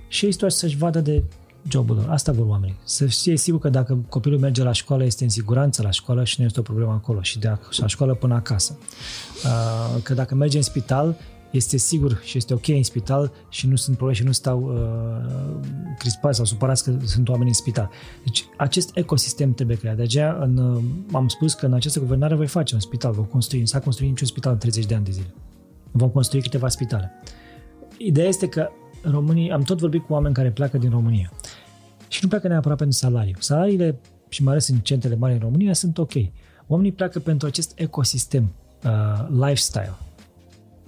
și 0.07 0.25
ei 0.25 0.49
să-și 0.49 0.77
vadă 0.77 0.99
de 0.99 1.23
jobul 1.69 1.95
lor. 1.95 2.09
Asta 2.09 2.31
vor 2.31 2.45
oamenii. 2.47 2.75
Să 2.83 3.05
fie 3.05 3.37
sigur 3.37 3.59
că 3.59 3.69
dacă 3.69 3.97
copilul 4.09 4.39
merge 4.39 4.63
la 4.63 4.71
școală, 4.71 5.03
este 5.03 5.23
în 5.23 5.29
siguranță 5.29 5.81
la 5.81 5.89
școală 5.89 6.23
și 6.23 6.35
nu 6.39 6.45
este 6.45 6.59
o 6.59 6.63
problemă 6.63 6.91
acolo 6.91 7.21
și 7.21 7.39
de 7.39 7.57
la 7.77 7.87
școală 7.87 8.13
până 8.13 8.33
acasă. 8.33 8.77
Uh, 9.43 10.01
că 10.03 10.13
dacă 10.13 10.35
merge 10.35 10.57
în 10.57 10.63
spital, 10.63 11.15
este 11.51 11.77
sigur 11.77 12.21
și 12.23 12.37
este 12.37 12.53
ok 12.53 12.67
în 12.67 12.83
spital 12.83 13.31
și 13.49 13.67
nu 13.67 13.75
sunt 13.75 13.95
probleme 13.95 14.19
și 14.19 14.25
nu 14.25 14.31
stau 14.31 14.61
uh, 14.61 15.67
crispați 15.97 16.35
sau 16.35 16.45
supărați 16.45 16.83
că 16.83 16.97
sunt 17.03 17.29
oameni 17.29 17.47
în 17.47 17.53
spital. 17.53 17.89
Deci 18.23 18.45
acest 18.57 18.91
ecosistem 18.93 19.53
trebuie 19.53 19.77
creat. 19.77 19.95
De 19.95 20.01
aceea 20.01 20.37
în, 20.41 20.57
uh, 20.57 20.83
am 21.11 21.27
spus 21.27 21.53
că 21.53 21.65
în 21.65 21.73
această 21.73 21.99
guvernare 21.99 22.35
voi 22.35 22.47
face 22.47 22.73
un 22.73 22.79
spital, 22.79 23.11
vom 23.11 23.25
construi, 23.25 23.67
s-a 23.67 23.79
construit 23.79 24.09
niciun 24.09 24.27
spital 24.27 24.51
în 24.51 24.57
30 24.57 24.85
de 24.85 24.95
ani 24.95 25.05
de 25.05 25.11
zile. 25.11 25.33
Vom 25.91 26.09
construi 26.09 26.41
câteva 26.41 26.67
spitale. 26.67 27.11
Ideea 27.97 28.27
este 28.27 28.47
că 28.47 28.69
românii, 29.01 29.51
am 29.51 29.61
tot 29.61 29.79
vorbit 29.79 30.05
cu 30.05 30.13
oameni 30.13 30.33
care 30.33 30.51
pleacă 30.51 30.77
din 30.77 30.89
România 30.89 31.31
și 32.07 32.19
nu 32.21 32.27
pleacă 32.27 32.47
neapărat 32.47 32.77
pentru 32.77 32.97
salariu. 32.97 33.35
Salariile, 33.39 33.99
și 34.29 34.43
mai 34.43 34.51
ales 34.51 34.67
în 34.67 34.77
centrele 34.77 35.15
mari 35.15 35.33
în 35.33 35.39
România, 35.39 35.73
sunt 35.73 35.97
ok. 35.97 36.13
Oamenii 36.67 36.91
pleacă 36.91 37.19
pentru 37.19 37.47
acest 37.47 37.71
ecosistem, 37.75 38.53
uh, 38.83 39.27
lifestyle, 39.29 39.93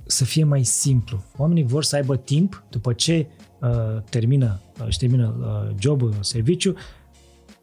să 0.06 0.24
fie 0.24 0.44
mai 0.44 0.64
simplu. 0.64 1.24
Oamenii 1.38 1.64
vor 1.64 1.84
să 1.84 1.96
aibă 1.96 2.18
timp 2.18 2.64
după 2.70 2.94
ce 2.94 3.28
uh, 3.60 4.02
termină, 4.10 4.60
uh, 4.80 4.86
își 4.88 4.98
termină 4.98 5.36
uh, 5.40 5.76
jobul, 5.80 6.14
serviciu, 6.20 6.76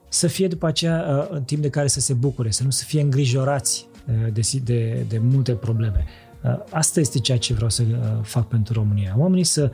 să 0.08 0.26
fie 0.26 0.48
după 0.48 0.66
aceea 0.66 1.26
uh, 1.30 1.36
în 1.36 1.42
timp 1.42 1.62
de 1.62 1.70
care 1.70 1.86
să 1.86 2.00
se 2.00 2.12
bucure, 2.12 2.50
să 2.50 2.64
nu 2.64 2.70
să 2.70 2.84
fie 2.84 3.00
îngrijorați 3.00 3.88
uh, 4.06 4.32
de, 4.32 4.40
de, 4.64 5.04
de 5.08 5.18
multe 5.18 5.52
probleme. 5.52 6.04
Uh, 6.44 6.58
asta 6.70 7.00
este 7.00 7.18
ceea 7.18 7.38
ce 7.38 7.54
vreau 7.54 7.70
să 7.70 7.82
uh, 7.82 7.96
fac 8.22 8.48
pentru 8.48 8.72
România. 8.72 9.14
Oamenii 9.18 9.44
să 9.44 9.72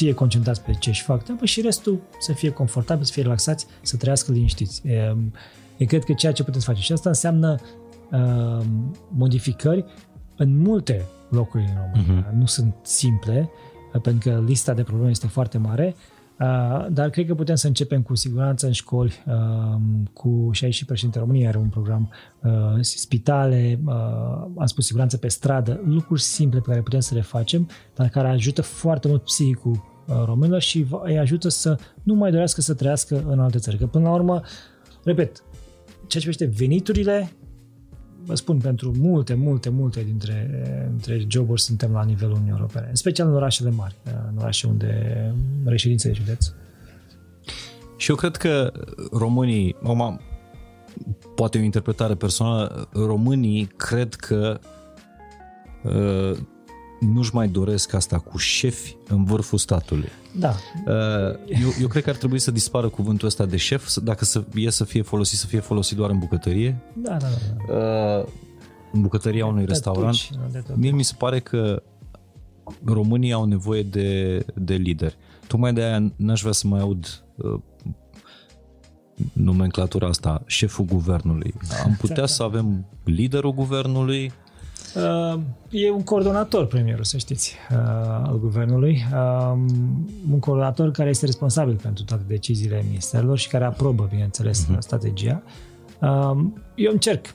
fie 0.00 0.14
concentrați 0.14 0.62
pe 0.62 0.72
ce 0.78 0.88
își 0.88 1.02
fac 1.02 1.22
treabă 1.22 1.44
și 1.44 1.60
restul 1.60 2.00
să 2.18 2.32
fie 2.32 2.50
confortabil, 2.50 3.04
să 3.04 3.12
fie 3.12 3.22
relaxați, 3.22 3.66
să 3.82 3.96
trăiască 3.96 4.32
liniștiți. 4.32 4.88
E, 4.88 5.16
e 5.76 5.84
cred 5.84 6.04
că 6.04 6.12
ceea 6.12 6.32
ce 6.32 6.44
puteți 6.44 6.64
face. 6.64 6.80
Și 6.80 6.92
asta 6.92 7.08
înseamnă 7.08 7.58
uh, 8.10 8.64
modificări 9.08 9.84
în 10.36 10.58
multe 10.58 11.04
locuri 11.28 11.62
în 11.62 11.74
România. 11.74 12.26
Uh-huh. 12.26 12.34
Nu 12.34 12.46
sunt 12.46 12.74
simple, 12.82 13.50
pentru 14.02 14.30
că 14.30 14.42
lista 14.46 14.74
de 14.74 14.82
probleme 14.82 15.10
este 15.10 15.26
foarte 15.26 15.58
mare, 15.58 15.94
Uh, 16.40 16.86
dar 16.90 17.10
cred 17.10 17.26
că 17.26 17.34
putem 17.34 17.54
să 17.54 17.66
începem 17.66 18.02
cu 18.02 18.14
siguranță 18.14 18.66
în 18.66 18.72
școli, 18.72 19.22
uh, 19.26 19.80
cu 20.12 20.48
și 20.52 20.64
aici 20.64 20.74
și 20.74 20.84
președintele 20.84 21.24
României 21.24 21.48
are 21.48 21.58
un 21.58 21.68
program, 21.68 22.10
uh, 22.42 22.78
spitale, 22.80 23.80
uh, 23.84 23.92
am 24.58 24.66
spus 24.66 24.86
siguranță 24.86 25.16
pe 25.16 25.28
stradă, 25.28 25.80
lucruri 25.84 26.20
simple 26.20 26.60
pe 26.60 26.68
care 26.68 26.80
putem 26.80 27.00
să 27.00 27.14
le 27.14 27.20
facem, 27.20 27.68
dar 27.94 28.08
care 28.08 28.28
ajută 28.28 28.62
foarte 28.62 29.08
mult 29.08 29.22
psihicul 29.22 29.89
uh, 30.10 30.22
românilor 30.24 30.60
și 30.60 30.86
îi 31.02 31.18
ajută 31.18 31.48
să 31.48 31.78
nu 32.02 32.14
mai 32.14 32.30
dorească 32.30 32.60
să 32.60 32.74
trăiască 32.74 33.24
în 33.28 33.38
alte 33.38 33.58
țări. 33.58 33.76
Că 33.76 33.86
până 33.86 34.04
la 34.04 34.14
urmă, 34.14 34.42
repet, 35.04 35.42
ceea 36.06 36.22
ce 36.22 36.28
privește 36.28 36.44
veniturile, 36.44 37.32
vă 38.24 38.34
spun, 38.34 38.58
pentru 38.58 38.92
multe, 38.98 39.34
multe, 39.34 39.68
multe 39.68 40.02
dintre, 40.02 40.50
dintre 40.88 41.24
joburi 41.28 41.60
suntem 41.60 41.92
la 41.92 42.04
nivelul 42.04 42.32
Uniunii 42.32 42.52
Europene, 42.52 42.86
în 42.88 42.94
special 42.94 43.28
în 43.28 43.34
orașele 43.34 43.70
mari, 43.70 43.96
în 44.30 44.38
orașe 44.38 44.66
unde 44.66 45.34
reședințe 45.64 46.08
de 46.08 46.14
județ. 46.14 46.46
Și 47.96 48.10
eu 48.10 48.16
cred 48.16 48.36
că 48.36 48.72
românii, 49.12 49.76
acum, 49.82 50.20
poate 51.34 51.58
o 51.58 51.60
interpretare 51.60 52.14
personală, 52.14 52.88
românii 52.92 53.64
cred 53.76 54.14
că 54.14 54.58
uh, 55.82 56.38
nu-și 57.00 57.34
mai 57.34 57.48
doresc 57.48 57.92
asta 57.94 58.18
cu 58.18 58.36
șefi 58.36 58.96
în 59.08 59.24
vârful 59.24 59.58
statului. 59.58 60.08
Da. 60.38 60.54
Uh, 60.86 61.38
eu, 61.62 61.68
eu 61.80 61.88
cred 61.88 62.02
că 62.02 62.10
ar 62.10 62.16
trebui 62.16 62.38
să 62.38 62.50
dispară 62.50 62.88
cuvântul 62.88 63.26
ăsta 63.26 63.46
de 63.46 63.56
șef, 63.56 63.96
dacă 63.96 64.24
să, 64.24 64.44
e 64.54 64.70
să 64.70 64.84
fie 64.84 65.02
folosit, 65.02 65.38
să 65.38 65.46
fie 65.46 65.60
folosit 65.60 65.96
doar 65.96 66.10
în 66.10 66.18
bucătărie. 66.18 66.80
Da, 66.94 67.16
da, 67.16 67.26
da. 67.26 67.74
Uh, 67.74 68.26
în 68.92 69.00
bucătăria 69.00 69.46
unui 69.46 69.64
De 69.64 69.68
restaurant. 69.68 70.16
tuci, 70.16 70.30
de 70.52 70.58
tot. 70.58 70.76
Mie 70.76 70.90
mi 70.90 71.02
se 71.02 71.14
pare 71.18 71.40
că 71.40 71.82
România 72.84 73.34
au 73.34 73.44
nevoie 73.44 73.82
de, 73.82 74.38
de 74.54 74.74
lideri. 74.74 75.16
Tocmai 75.46 75.72
de 75.72 75.82
aia 75.82 76.12
n-aș 76.16 76.40
vrea 76.40 76.52
să 76.52 76.66
mai 76.66 76.80
aud 76.80 77.22
uh, 77.36 77.60
nomenclatura 79.32 80.06
asta, 80.06 80.42
șeful 80.46 80.84
guvernului. 80.84 81.54
Am 81.84 81.96
putea 82.00 82.26
să 82.26 82.42
avem 82.42 82.86
liderul 83.04 83.52
guvernului, 83.52 84.32
Uh, 84.94 85.40
e 85.70 85.90
un 85.90 86.02
coordonator 86.02 86.66
premierul, 86.66 87.04
să 87.04 87.16
știți, 87.16 87.56
uh, 87.70 87.76
al 88.22 88.38
guvernului. 88.40 89.06
Um, 89.12 90.08
un 90.30 90.38
coordonator 90.38 90.90
care 90.90 91.08
este 91.08 91.26
responsabil 91.26 91.76
pentru 91.82 92.04
toate 92.04 92.22
deciziile 92.26 92.84
ministerilor 92.86 93.38
și 93.38 93.48
care 93.48 93.64
aprobă, 93.64 94.06
bineînțeles, 94.10 94.66
uh-huh. 94.66 94.78
strategia. 94.78 95.42
Um, 96.00 96.62
eu 96.74 96.92
încerc 96.92 97.34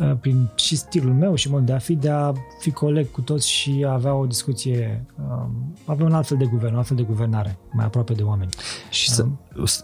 uh, 0.00 0.12
prin 0.20 0.50
și 0.54 0.76
stilul 0.76 1.14
meu 1.14 1.34
și 1.34 1.50
mod 1.50 1.66
de 1.66 1.72
a 1.72 1.78
fi, 1.78 1.94
de 1.94 2.10
a 2.10 2.32
fi 2.58 2.70
coleg 2.70 3.10
cu 3.10 3.20
toți 3.20 3.50
și 3.50 3.84
a 3.86 3.92
avea 3.92 4.14
o 4.14 4.26
discuție, 4.26 5.06
um, 5.18 5.74
avea 5.84 6.06
un 6.06 6.12
alt 6.12 6.26
fel 6.26 6.36
de 6.36 6.44
guvern, 6.44 6.72
un 6.72 6.78
alt 6.78 6.86
fel 6.86 6.96
de 6.96 7.02
guvernare, 7.02 7.58
mai 7.72 7.84
aproape 7.84 8.12
de 8.12 8.22
oameni. 8.22 8.50
Și 8.90 9.10
să, 9.10 9.26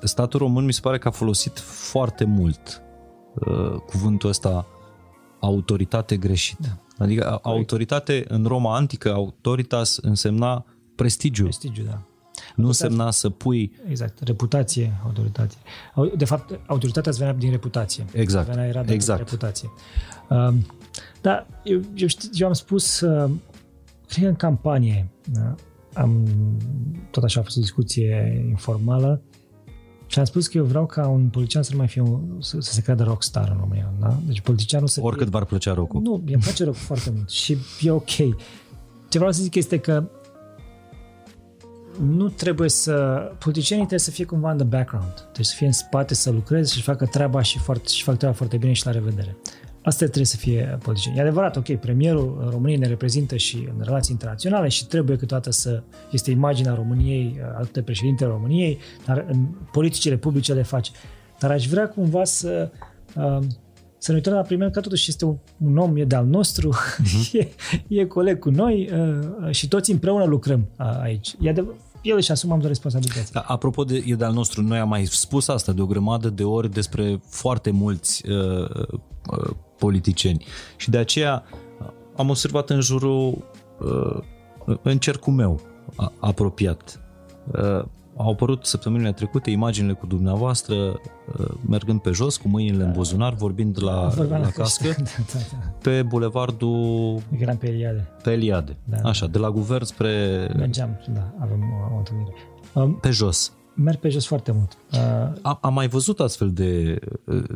statul 0.03 0.41
român 0.41 0.65
mi 0.65 0.73
se 0.73 0.81
pare 0.81 0.99
că 0.99 1.09
a 1.09 1.11
folosit 1.11 1.59
foarte 1.59 2.25
mult 2.25 2.83
uh, 3.35 3.75
cuvântul 3.87 4.29
ăsta 4.29 4.67
autoritate 5.41 6.17
greșit. 6.17 6.59
Da. 6.59 6.69
Adică 7.01 7.27
a- 7.31 7.39
autoritate 7.43 8.25
în 8.29 8.45
Roma 8.45 8.77
antică, 8.77 9.13
autoritas 9.13 9.97
însemna 9.97 10.65
prestigiu. 10.95 11.43
Prestigiu, 11.43 11.83
da. 11.83 12.03
Nu 12.57 12.67
însemna 12.67 13.11
să 13.11 13.31
pui 13.31 13.73
Exact, 13.89 14.19
reputație, 14.23 15.01
autoritate. 15.05 15.55
Au- 15.95 16.13
De 16.17 16.25
fapt, 16.25 16.61
autoritatea 16.67 17.11
îți 17.11 17.19
venea 17.21 17.35
din 17.35 17.51
reputație. 17.51 18.05
Exact, 18.13 18.49
Venea 18.49 18.67
era 18.67 18.83
de 18.83 18.93
exact. 18.93 19.19
reputație. 19.19 19.71
Um, 20.29 20.67
da, 21.21 21.47
eu, 21.65 21.81
eu, 21.95 22.07
știu, 22.07 22.29
eu 22.33 22.47
am 22.47 22.53
spus, 22.53 23.01
uh, 23.01 23.31
cred 24.09 24.23
că 24.23 24.29
în 24.29 24.37
campanie, 24.37 25.09
da, 25.33 25.55
am, 25.95 26.27
tot 27.11 27.23
așa 27.25 27.41
a 27.41 27.43
fost 27.43 27.57
o 27.57 27.61
discuție 27.61 28.45
informală, 28.49 29.23
și 30.11 30.19
am 30.19 30.25
spus 30.25 30.47
că 30.47 30.57
eu 30.57 30.65
vreau 30.65 30.87
ca 30.87 31.07
un 31.07 31.29
politician 31.29 31.63
să 31.63 31.71
nu 31.73 31.79
mai 31.79 31.89
fie 31.89 32.01
un, 32.01 32.21
să, 32.39 32.57
să 32.61 32.73
se 32.73 32.81
creadă 32.81 33.03
rockstar 33.03 33.49
în 33.49 33.57
România. 33.61 33.93
Da? 34.01 34.17
Deci 34.27 34.41
politicianul 34.41 34.89
să 34.89 35.01
oricât 35.03 35.23
fie, 35.23 35.31
v-ar 35.31 35.45
plăcea 35.45 35.75
rocul. 35.75 36.01
nu, 36.01 36.23
mi-e 36.25 36.39
place 36.43 36.65
rock 36.65 36.77
foarte 36.77 37.11
mult 37.15 37.31
și 37.31 37.57
e 37.81 37.91
ok. 37.91 38.17
Ce 39.09 39.19
vreau 39.19 39.33
să 39.33 39.43
zic 39.43 39.55
este 39.55 39.79
că 39.79 40.05
nu 42.01 42.29
trebuie 42.29 42.69
să... 42.69 42.93
Politicienii 43.39 43.87
trebuie 43.87 44.07
să 44.07 44.11
fie 44.11 44.25
cumva 44.25 44.51
în 44.51 44.57
the 44.57 44.67
background. 44.67 45.15
Trebuie 45.15 45.45
să 45.45 45.55
fie 45.57 45.67
în 45.67 45.73
spate, 45.73 46.15
să 46.15 46.31
lucreze 46.31 46.75
și 46.75 46.83
facă 46.83 47.07
treaba 47.07 47.43
și, 47.43 47.59
foarte, 47.59 47.89
și 47.89 48.03
fac 48.03 48.17
treaba 48.17 48.35
foarte 48.35 48.57
bine 48.57 48.73
și 48.73 48.87
la 48.87 48.93
revedere. 48.93 49.37
Asta 49.83 50.05
trebuie 50.05 50.25
să 50.25 50.37
fie 50.37 50.79
politicieni. 50.83 51.19
E 51.19 51.21
adevărat, 51.21 51.57
ok, 51.57 51.75
premierul 51.75 52.49
României 52.51 52.79
ne 52.79 52.87
reprezintă 52.87 53.37
și 53.37 53.57
în 53.57 53.85
relații 53.85 54.13
internaționale 54.13 54.69
și 54.69 54.87
trebuie 54.87 55.17
câteodată 55.17 55.51
să 55.51 55.83
este 56.11 56.31
imaginea 56.31 56.75
României 56.75 57.41
alături 57.43 57.73
de 57.73 57.83
președintele 57.83 58.31
României, 58.31 58.79
dar 59.07 59.25
în 59.29 59.47
politicile 59.73 60.17
publice 60.17 60.53
le 60.53 60.63
face. 60.63 60.91
Dar 61.39 61.51
aș 61.51 61.67
vrea 61.67 61.89
cumva 61.89 62.25
să 62.25 62.71
uh, 63.17 63.39
să 63.99 64.11
ne 64.11 64.17
uităm 64.17 64.33
la 64.33 64.41
premier 64.41 64.71
că 64.71 64.81
totuși 64.81 65.11
este 65.11 65.25
un, 65.25 65.37
un 65.59 65.77
om, 65.77 65.97
e 65.97 66.05
de-al 66.05 66.27
nostru, 66.27 66.75
uh-huh. 66.75 67.33
e, 67.41 67.49
e 67.89 68.05
coleg 68.05 68.39
cu 68.39 68.51
noi 68.51 68.91
uh, 68.93 69.51
și 69.51 69.69
toți 69.69 69.91
împreună 69.91 70.25
lucrăm 70.25 70.69
uh, 70.79 70.99
aici. 71.01 71.35
E 71.41 71.49
adevărat, 71.49 71.81
el 72.03 72.17
își 72.17 72.31
asumă 72.31 72.59
responsabilități. 72.63 73.33
Da, 73.33 73.41
apropo 73.41 73.85
de 73.85 74.05
e 74.07 74.15
de-al 74.15 74.33
nostru, 74.33 74.63
noi 74.63 74.79
am 74.79 74.89
mai 74.89 75.05
spus 75.05 75.49
asta 75.49 75.73
de 75.73 75.81
o 75.81 75.87
grămadă 75.87 76.29
de 76.29 76.45
ori 76.45 76.71
despre 76.71 77.21
foarte 77.29 77.71
mulți 77.71 78.29
uh, 78.29 78.71
uh, 79.31 79.51
politicieni 79.79 80.45
și 80.77 80.91
de 80.91 80.99
aceea 80.99 81.45
am 82.17 82.29
observat 82.29 82.71
în 82.71 82.81
jurul 82.81 83.45
uh, 83.79 84.23
în 84.83 84.99
cercul 84.99 85.33
meu 85.33 85.61
a, 85.97 86.13
apropiat. 86.21 87.01
Uh, 87.53 87.85
au 88.23 88.31
apărut 88.31 88.65
săptămânile 88.65 89.13
trecute 89.13 89.51
imaginile 89.51 89.93
cu 89.93 90.07
dumneavoastră 90.07 90.75
uh, 90.75 91.47
mergând 91.69 92.01
pe 92.01 92.11
jos, 92.11 92.37
cu 92.37 92.49
mâinile 92.49 92.85
în 92.85 92.93
buzunar, 92.93 93.35
vorbind 93.35 93.83
la, 93.83 94.07
Vorbeam 94.09 94.41
la, 94.41 94.47
la 94.47 94.53
cască, 94.53 94.89
da, 94.99 95.03
da, 95.33 95.39
da. 95.53 95.73
pe 95.83 96.03
bulevardul 96.03 97.19
Eram 97.39 97.57
pe 97.57 97.69
Eliade. 97.69 98.09
pe 98.23 98.31
Eliade. 98.31 98.77
Da. 98.85 99.09
Așa, 99.09 99.27
de 99.27 99.39
la 99.39 99.51
guvern 99.51 99.85
spre... 99.85 100.11
Mergeam, 100.57 101.01
da, 101.15 101.35
avem 101.39 101.61
o, 101.91 101.95
o 101.95 101.99
întâlnire. 101.99 102.33
Um, 102.73 102.95
pe 102.95 103.11
jos. 103.11 103.53
merg 103.75 103.99
pe 103.99 104.09
jos 104.09 104.27
foarte 104.27 104.53
mult. 104.53 104.77
Uh, 104.93 105.39
Am, 105.43 105.59
am 105.61 105.75
mai 105.75 105.89
văzut 105.89 106.21
astfel 106.21 106.51
de, 106.53 106.99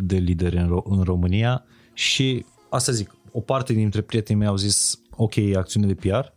de 0.01 0.17
lideri 0.17 0.57
în, 0.57 0.67
Ro- 0.67 0.85
în 0.89 1.03
România 1.03 1.65
și 1.93 2.45
asta 2.71 2.93
zic, 2.93 3.15
o 3.33 3.41
parte 3.41 3.73
dintre 3.73 4.01
prietenii 4.01 4.39
mei 4.41 4.51
au 4.51 4.57
zis 4.57 4.99
ok, 5.17 5.37
e 5.37 5.57
acțiune 5.57 5.87
de 5.87 5.95
PR, 5.95 6.33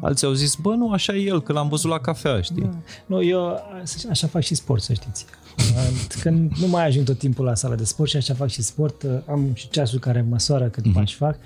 alții 0.00 0.26
au 0.26 0.32
zis, 0.32 0.54
bă, 0.54 0.74
nu, 0.74 0.90
așa 0.90 1.14
e 1.14 1.20
el, 1.20 1.42
că 1.42 1.52
l-am 1.52 1.68
văzut 1.68 1.90
la 1.90 1.98
cafea, 1.98 2.40
știi? 2.40 2.70
nu, 3.06 3.22
eu 3.22 3.60
așa 4.10 4.26
fac 4.26 4.42
și 4.42 4.54
sport, 4.54 4.82
să 4.82 4.92
știți. 4.92 5.24
Uh, 5.58 6.06
Când 6.20 6.52
nu 6.56 6.66
mai 6.66 6.86
ajung 6.86 7.04
tot 7.06 7.18
timpul 7.18 7.44
la 7.44 7.54
sala 7.54 7.74
de 7.74 7.84
sport 7.84 8.10
și 8.10 8.16
așa 8.16 8.34
fac 8.34 8.48
și 8.48 8.62
sport, 8.62 9.02
uh, 9.02 9.10
am 9.28 9.50
și 9.54 9.68
ceasul 9.68 9.98
care 9.98 10.26
măsoară 10.28 10.68
cât 10.68 10.92
pași 10.92 11.14
fac. 11.14 11.36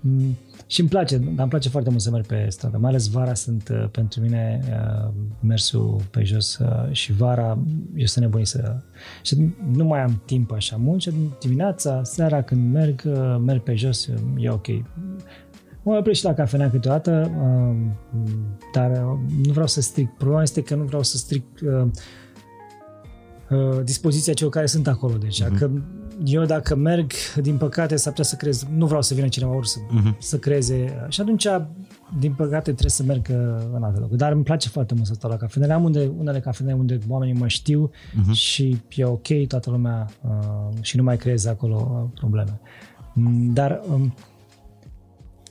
Mm, 0.00 0.36
Și 0.66 0.80
îmi 0.80 0.88
place, 0.88 1.16
dar 1.16 1.34
îmi 1.38 1.48
place 1.48 1.68
foarte 1.68 1.90
mult 1.90 2.02
să 2.02 2.10
merg 2.10 2.26
pe 2.26 2.46
stradă. 2.48 2.78
Mai 2.78 2.90
ales 2.90 3.06
vara 3.08 3.34
sunt 3.34 3.68
uh, 3.72 3.88
pentru 3.90 4.20
mine 4.20 4.60
uh, 4.68 5.10
mersul 5.40 6.00
pe 6.10 6.22
jos 6.24 6.58
uh, 6.58 6.92
și 6.92 7.12
vara 7.12 7.58
eu 7.96 8.06
sunt 8.06 8.24
nebunit 8.24 8.46
să... 8.46 8.76
Și 9.22 9.36
nu 9.72 9.84
mai 9.84 10.00
am 10.02 10.22
timp 10.24 10.52
așa 10.52 10.76
mult 10.76 11.00
și 11.02 11.10
dimineața, 11.40 12.02
seara 12.04 12.42
când 12.42 12.72
merg, 12.72 13.02
uh, 13.06 13.36
merg 13.44 13.62
pe 13.62 13.74
jos, 13.74 14.06
uh, 14.06 14.14
e 14.38 14.48
ok. 14.50 14.66
Mă 15.86 15.96
opresc 15.96 16.18
și 16.18 16.24
la 16.24 16.34
cafenea 16.34 16.70
câteodată, 16.70 17.30
uh, 17.40 17.76
dar 18.72 18.90
uh, 18.90 19.18
nu 19.46 19.52
vreau 19.52 19.66
să 19.66 19.80
stric. 19.80 20.10
Problema 20.10 20.42
este 20.42 20.62
că 20.62 20.74
nu 20.74 20.84
vreau 20.84 21.02
să 21.02 21.16
stric 21.16 21.44
uh, 21.62 21.86
uh, 23.50 23.84
dispoziția 23.84 24.32
celor 24.32 24.52
care 24.52 24.66
sunt 24.66 24.86
acolo 24.86 25.16
deja. 25.16 25.46
Uh-huh. 25.46 25.58
Că 25.58 25.70
eu 26.24 26.44
dacă 26.44 26.74
merg, 26.74 27.10
din 27.42 27.56
păcate, 27.56 27.96
s-ar 27.96 28.12
putea 28.12 28.24
să 28.24 28.36
crez, 28.36 28.66
nu 28.76 28.86
vreau 28.86 29.02
să 29.02 29.14
vină 29.14 29.28
cineva 29.28 29.54
ori 29.54 29.68
să, 29.68 29.78
uh-huh. 29.78 30.18
să 30.18 30.38
creeze. 30.38 31.06
Și 31.08 31.20
atunci, 31.20 31.46
din 32.18 32.32
păcate, 32.32 32.70
trebuie 32.70 32.90
să 32.90 33.02
merg 33.02 33.26
uh, 33.30 33.36
în 33.74 33.82
alte 33.82 33.98
locuri. 33.98 34.18
Dar 34.18 34.32
îmi 34.32 34.42
place 34.42 34.68
foarte 34.68 34.94
mult 34.94 35.06
să 35.06 35.14
stau 35.14 35.30
la 35.30 35.36
cafenele. 35.36 35.72
Am 35.72 35.84
unde, 35.84 36.10
unele 36.18 36.40
cafenele 36.40 36.76
unde 36.76 36.98
oamenii 37.08 37.34
mă 37.34 37.48
știu 37.48 37.90
uh-huh. 37.90 38.32
și 38.32 38.80
e 38.88 39.04
ok, 39.04 39.46
toată 39.48 39.70
lumea 39.70 40.06
uh, 40.28 40.76
și 40.80 40.96
nu 40.96 41.02
mai 41.02 41.16
creez 41.16 41.44
acolo 41.44 41.90
uh, 41.92 42.18
probleme. 42.20 42.60
Mm, 43.14 43.52
Dar 43.52 43.80
um, 43.92 44.14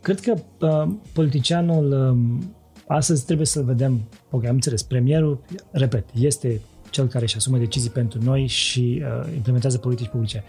cred 0.05 0.19
că 0.19 0.33
uh, 0.65 0.93
politicianul 1.13 1.91
um, 1.91 2.53
astăzi 2.87 3.25
trebuie 3.25 3.45
să-l 3.45 3.63
vedem, 3.63 4.01
ok, 4.29 4.45
am 4.45 4.53
înțeles, 4.53 4.83
premierul, 4.83 5.41
repet, 5.71 6.05
este 6.13 6.61
cel 6.89 7.07
care 7.07 7.23
își 7.23 7.35
asumă 7.35 7.57
decizii 7.57 7.89
pentru 7.89 8.23
noi 8.23 8.47
și 8.47 9.03
uh, 9.03 9.33
implementează 9.35 9.77
politici 9.77 10.07
publice. 10.07 10.43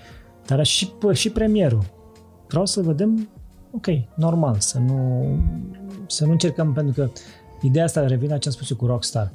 Dar 0.46 0.64
și, 0.64 0.92
și 1.12 1.30
premierul. 1.30 1.84
Vreau 2.48 2.66
să 2.66 2.80
vedem, 2.80 3.28
ok, 3.70 3.86
normal, 4.14 4.56
să 4.58 4.78
nu, 4.78 5.24
să 6.06 6.24
nu 6.24 6.30
încercăm, 6.30 6.72
pentru 6.72 6.94
că 6.94 7.10
ideea 7.62 7.84
asta 7.84 8.06
revine 8.06 8.32
la 8.32 8.38
ce 8.38 8.48
am 8.48 8.54
spus 8.54 8.70
eu 8.70 8.76
cu 8.76 8.86
Rockstar. 8.86 9.32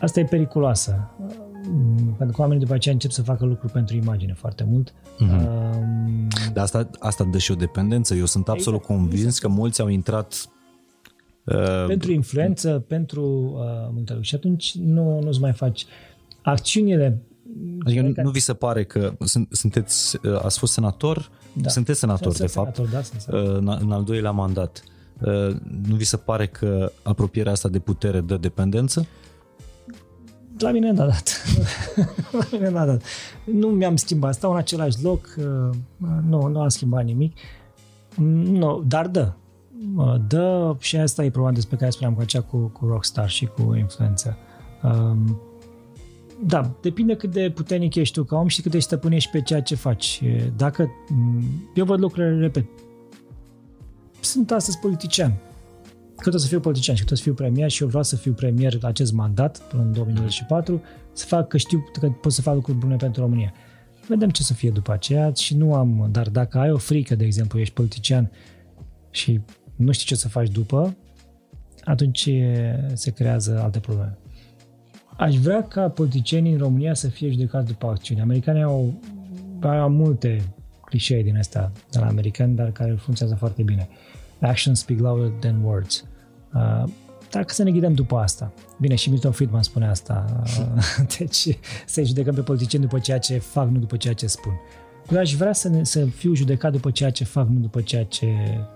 Asta 0.00 0.20
e 0.20 0.24
periculoasă. 0.24 1.10
Pentru 2.16 2.36
că 2.36 2.40
oamenii 2.40 2.62
după 2.62 2.74
aceea 2.74 2.94
încep 2.94 3.10
să 3.10 3.22
facă 3.22 3.44
lucruri 3.44 3.72
pentru 3.72 3.96
imagine 3.96 4.34
foarte 4.34 4.64
mult. 4.64 4.94
Mhm. 5.18 5.34
Um, 5.34 6.28
Dar 6.52 6.64
asta, 6.64 6.90
asta 6.98 7.24
dă 7.24 7.38
și 7.38 7.50
o 7.50 7.54
dependență. 7.54 8.14
Eu 8.14 8.24
sunt 8.24 8.48
absolut 8.48 8.80
Exact, 8.80 8.98
convins 8.98 9.38
că 9.38 9.48
mulți 9.48 9.80
au 9.80 9.88
intrat 9.88 10.50
Uh, 11.44 11.86
pentru 11.86 12.12
influență, 12.12 12.84
pentru 12.88 13.22
uh, 13.22 13.62
multe 13.92 13.98
lucruri. 13.98 14.26
Și 14.26 14.34
atunci 14.34 14.74
nu, 14.74 15.20
nu-ți 15.20 15.40
mai 15.40 15.52
faci 15.52 15.86
acțiunile 16.42 17.22
Adică 17.84 18.00
nu, 18.00 18.12
nu 18.22 18.30
vi 18.30 18.40
se 18.40 18.54
pare 18.54 18.84
că 18.84 19.12
sunt, 19.20 19.48
sunteți, 19.50 20.18
uh, 20.26 20.40
ați 20.42 20.58
fost 20.58 20.72
senator, 20.72 21.30
da. 21.52 21.68
sunteți 21.68 21.98
senator 21.98 22.32
sunt 22.32 22.46
de 22.46 22.46
senator, 22.46 22.86
fapt, 22.86 23.26
da, 23.26 23.38
în, 23.38 23.76
în 23.80 23.92
al 23.92 24.04
doilea 24.04 24.30
mandat. 24.30 24.84
Nu 25.86 25.94
vi 25.94 26.04
se 26.04 26.16
pare 26.16 26.46
că 26.46 26.92
apropierea 27.02 27.52
asta 27.52 27.68
de 27.68 27.78
putere 27.78 28.20
dă 28.20 28.36
dependență? 28.36 29.06
La 30.60 30.70
mine 30.70 30.90
n-a 30.90 31.06
dat. 31.06 31.44
la 32.38 32.44
mine 32.52 32.70
n-a 32.70 32.84
dat. 32.84 33.02
Nu 33.44 33.66
mi-am 33.66 33.96
schimbat, 33.96 34.34
stau 34.34 34.50
în 34.50 34.56
același 34.56 35.02
loc, 35.02 35.34
nu, 36.28 36.46
nu 36.46 36.60
am 36.60 36.68
schimbat 36.68 37.04
nimic. 37.04 37.36
Nu, 38.42 38.82
dar 38.86 39.06
dă. 39.06 39.32
Dă 40.28 40.76
și 40.78 40.96
asta 40.96 41.24
e 41.24 41.30
problema 41.30 41.54
despre 41.54 41.76
care 41.76 41.90
spuneam 41.90 42.14
cu 42.14 42.20
acea 42.20 42.40
cu, 42.40 42.56
cu 42.56 42.86
Rockstar 42.86 43.28
și 43.28 43.46
cu 43.46 43.74
influență. 43.74 44.36
Um, 44.82 45.40
da, 46.42 46.70
depinde 46.80 47.14
cât 47.14 47.32
de 47.32 47.50
puternic 47.54 47.94
ești 47.94 48.14
tu 48.14 48.24
ca 48.24 48.36
om 48.36 48.46
și 48.46 48.62
cât 48.62 48.70
de 48.70 48.78
stăpân 48.78 49.12
ești 49.12 49.30
pe 49.30 49.40
ceea 49.40 49.62
ce 49.62 49.74
faci. 49.74 50.22
Dacă, 50.56 50.90
eu 51.74 51.84
văd 51.84 52.00
lucrurile, 52.00 52.40
repet, 52.40 52.64
sunt 54.20 54.50
astăzi 54.50 54.78
politician. 54.78 55.34
Cât 56.20 56.34
o 56.34 56.38
să 56.38 56.46
fiu 56.46 56.60
politician 56.60 56.96
și 56.96 57.02
cât 57.02 57.10
o 57.10 57.14
să 57.14 57.22
fiu 57.22 57.34
premier 57.34 57.70
și 57.70 57.82
eu 57.82 57.88
vreau 57.88 58.02
să 58.02 58.16
fiu 58.16 58.32
premier 58.32 58.78
acest 58.82 59.12
mandat 59.12 59.58
până 59.58 59.82
în 59.82 59.92
2024, 59.92 60.82
să 61.12 61.26
fac 61.26 61.48
că 61.48 61.56
știu 61.56 61.84
că 62.00 62.08
pot 62.08 62.32
să 62.32 62.42
fac 62.42 62.54
lucruri 62.54 62.78
bune 62.78 62.96
pentru 62.96 63.22
România. 63.22 63.52
Vedem 64.08 64.30
ce 64.30 64.42
să 64.42 64.54
fie 64.54 64.70
după 64.70 64.92
aceea 64.92 65.32
și 65.32 65.56
nu 65.56 65.74
am, 65.74 66.08
dar 66.12 66.28
dacă 66.28 66.58
ai 66.58 66.70
o 66.70 66.76
frică, 66.76 67.14
de 67.14 67.24
exemplu, 67.24 67.58
ești 67.58 67.74
politician 67.74 68.30
și 69.10 69.40
nu 69.76 69.92
știi 69.92 70.06
ce 70.06 70.14
să 70.14 70.28
faci 70.28 70.48
după, 70.48 70.96
atunci 71.84 72.30
se 72.92 73.10
creează 73.10 73.60
alte 73.62 73.78
probleme. 73.78 74.18
Aș 75.16 75.36
vrea 75.36 75.62
ca 75.62 75.88
politicienii 75.88 76.52
în 76.52 76.58
România 76.58 76.94
să 76.94 77.08
fie 77.08 77.30
judecați 77.30 77.66
după 77.66 77.86
acțiuni. 77.86 78.20
Americanii 78.20 78.62
au, 78.62 78.94
au 79.62 79.90
multe 79.90 80.54
clișee 80.84 81.22
din 81.22 81.36
astea 81.36 81.72
de 81.90 81.98
la 81.98 82.06
americani, 82.06 82.56
dar 82.56 82.70
care 82.70 82.90
funcționează 82.90 83.38
foarte 83.38 83.62
bine. 83.62 83.88
Actions 84.40 84.78
speak 84.78 85.00
louder 85.00 85.28
than 85.38 85.62
words. 85.62 86.04
Uh, 86.54 86.84
dacă 87.30 87.54
să 87.54 87.62
ne 87.62 87.70
ghidăm 87.70 87.94
după 87.94 88.16
asta. 88.16 88.52
Bine, 88.78 88.94
și 88.94 89.10
Milton 89.10 89.32
Friedman 89.32 89.62
spune 89.62 89.88
asta. 89.88 90.42
Uh, 90.42 91.06
deci 91.18 91.58
să-i 91.86 92.04
judecăm 92.04 92.34
pe 92.34 92.40
politicieni 92.40 92.84
după 92.84 92.98
ceea 92.98 93.18
ce 93.18 93.38
fac, 93.38 93.68
nu 93.68 93.78
după 93.78 93.96
ceea 93.96 94.14
ce 94.14 94.26
spun. 94.26 94.52
Eu 95.10 95.18
aș 95.18 95.34
vrea 95.34 95.52
să, 95.52 95.68
ne, 95.68 95.84
să 95.84 96.04
fiu 96.04 96.34
judecat 96.34 96.72
după 96.72 96.90
ceea 96.90 97.10
ce 97.10 97.24
fac, 97.24 97.48
nu 97.48 97.58
după 97.58 97.80
ceea 97.80 98.04
ce 98.04 98.26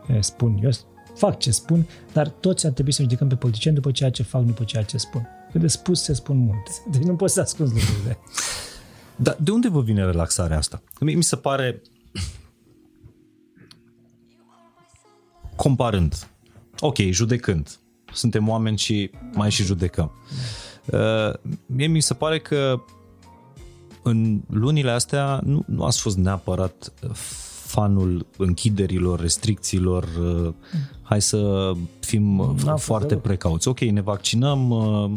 eh, 0.06 0.16
spun. 0.20 0.58
Eu 0.62 0.70
fac 1.14 1.38
ce 1.38 1.50
spun, 1.50 1.86
dar 2.12 2.28
toți 2.28 2.66
ar 2.66 2.72
trebui 2.72 2.92
să 2.92 3.02
judecăm 3.02 3.28
pe 3.28 3.34
politicieni 3.34 3.76
după 3.76 3.90
ceea 3.90 4.10
ce 4.10 4.22
fac, 4.22 4.40
nu 4.40 4.46
după 4.46 4.64
ceea 4.64 4.82
ce 4.82 4.96
spun. 4.96 5.28
Că 5.52 5.58
de 5.58 5.66
spus 5.66 6.02
se 6.02 6.12
spun 6.12 6.36
multe. 6.36 6.70
Deci 6.90 7.02
nu 7.02 7.16
poți 7.16 7.34
să 7.34 7.40
ascunzi 7.40 7.74
lucrurile. 7.74 8.18
Dar 9.16 9.36
de 9.40 9.50
unde 9.50 9.68
vă 9.68 9.80
vine 9.80 10.04
relaxarea 10.04 10.56
asta? 10.56 10.82
Mi 11.00 11.22
se 11.22 11.36
pare 11.36 11.82
comparând, 15.56 16.28
ok, 16.80 16.96
judecând, 16.96 17.78
suntem 18.12 18.48
oameni 18.48 18.78
și 18.78 19.10
mai 19.32 19.50
și 19.50 19.64
judecăm. 19.64 20.12
Uh, 20.86 21.32
mie 21.66 21.86
mi 21.86 22.00
se 22.00 22.14
pare 22.14 22.38
că 22.38 22.80
în 24.02 24.40
lunile 24.50 24.90
astea 24.90 25.40
nu, 25.44 25.64
nu 25.66 25.84
ați 25.84 26.00
fost 26.00 26.16
neapărat 26.16 26.92
fanul 27.74 28.26
închiderilor, 28.36 29.20
restricțiilor, 29.20 30.08
uh, 30.20 30.52
hai 31.02 31.22
să 31.22 31.72
fim 32.00 32.56
foarte 32.76 33.16
precauți. 33.16 33.68
Ok, 33.68 33.80
ne 33.80 34.00
vaccinăm, 34.00 34.70
uh, 34.70 35.10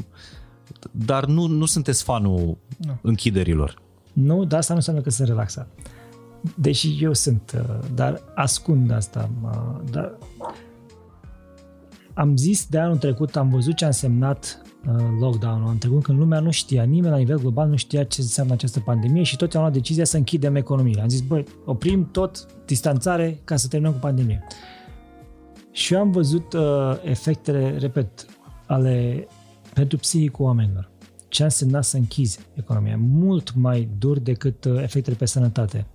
dar 0.92 1.26
nu, 1.26 1.46
nu 1.46 1.66
sunteți 1.66 2.04
fanul 2.04 2.58
nu. 2.78 2.98
închiderilor. 3.02 3.82
Nu, 4.14 4.46
dar 4.46 4.60
asta 4.60 4.74
nu 4.74 4.80
înseamnă 4.80 5.02
că 5.02 5.10
sunt 5.10 5.28
relaxat. 5.28 5.68
Deși 6.56 7.04
eu 7.04 7.14
sunt, 7.14 7.64
uh, 7.70 7.88
dar 7.96 8.22
ascund 8.36 8.92
asta. 8.92 9.30
Dar 9.92 10.18
am 12.14 12.38
zis 12.38 12.66
de 12.66 12.78
anul 12.78 12.98
trecut, 12.98 13.36
am 13.36 13.50
văzut 13.50 13.76
ce 13.76 13.84
a 13.84 13.88
însemnat 13.88 14.62
uh, 14.88 15.04
lockdown-ul 15.20 15.70
în 15.70 15.78
trecut, 15.78 16.04
când 16.04 16.20
lumea 16.20 16.40
nu 16.40 16.52
știa, 16.52 16.84
nimeni 16.84 17.12
la 17.12 17.18
nivel 17.18 17.38
global 17.40 17.70
nu 17.70 17.76
știa 17.76 18.04
ce 18.04 18.22
înseamnă 18.22 18.54
această 18.54 18.80
pandemie 18.80 19.24
și 19.24 19.36
toți 19.36 19.56
au 19.56 19.62
luat 19.62 19.74
decizia 19.74 20.06
să 20.06 20.18
închidem 20.18 20.56
economiile. 20.56 21.02
Am 21.02 21.10
zis, 21.10 21.22
băi, 21.22 21.44
oprim 21.66 22.10
tot, 22.12 22.46
distanțare, 22.66 23.40
ca 23.44 23.56
să 23.56 23.68
terminăm 23.68 23.94
cu 23.94 24.00
pandemie. 24.00 24.48
Și 25.72 25.94
eu 25.94 26.00
am 26.00 26.12
văzut 26.12 26.54
uh, 26.54 26.62
efectele, 27.04 27.78
repet, 27.78 28.26
ale 28.66 29.28
pentru 29.74 29.98
psihicul 29.98 30.46
oamenilor. 30.46 30.90
Ce 31.28 31.42
a 31.42 31.46
însemnat 31.46 31.84
să 31.84 31.98
închizi 31.98 32.40
economia. 32.54 32.98
Mult 32.98 33.56
mai 33.56 33.90
dur 33.98 34.20
decât 34.20 34.66
uh, 34.66 34.82
efectele 34.82 35.16
pe 35.16 35.26
sănătate. 35.26 35.86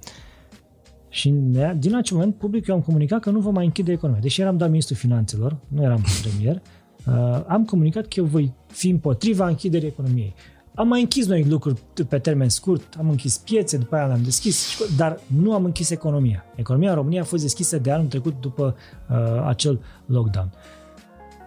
Și 1.13 1.29
din 1.77 1.95
acel 1.95 2.17
moment, 2.17 2.35
public, 2.35 2.67
eu 2.67 2.75
am 2.75 2.81
comunicat 2.81 3.21
că 3.21 3.31
nu 3.31 3.41
vom 3.41 3.55
mai 3.55 3.65
închide 3.65 3.93
economia. 3.93 4.21
Deși 4.23 4.41
eram 4.41 4.57
doar 4.57 4.69
ministrul 4.71 4.97
finanțelor, 4.97 5.57
nu 5.69 5.83
eram 5.83 6.05
premier, 6.23 6.63
uh, 7.07 7.45
am 7.47 7.65
comunicat 7.65 8.07
că 8.07 8.15
eu 8.17 8.25
voi 8.25 8.53
fi 8.67 8.89
împotriva 8.89 9.49
închiderii 9.49 9.89
economiei. 9.89 10.35
Am 10.75 10.89
mai 10.89 11.01
închis 11.01 11.27
noi 11.27 11.45
lucruri 11.45 11.81
pe 12.09 12.19
termen 12.19 12.49
scurt, 12.49 12.95
am 12.99 13.09
închis 13.09 13.39
piețe, 13.39 13.77
după 13.77 13.95
aia 13.95 14.07
le-am 14.07 14.23
deschis, 14.23 14.79
dar 14.97 15.21
nu 15.27 15.55
am 15.55 15.65
închis 15.65 15.91
economia. 15.91 16.45
Economia 16.55 16.89
în 16.89 16.95
România 16.95 17.21
a 17.21 17.25
fost 17.25 17.43
deschisă 17.43 17.79
de 17.79 17.91
anul 17.91 18.07
trecut 18.07 18.35
după 18.41 18.77
uh, 19.11 19.17
acel 19.47 19.81
lockdown. 20.07 20.53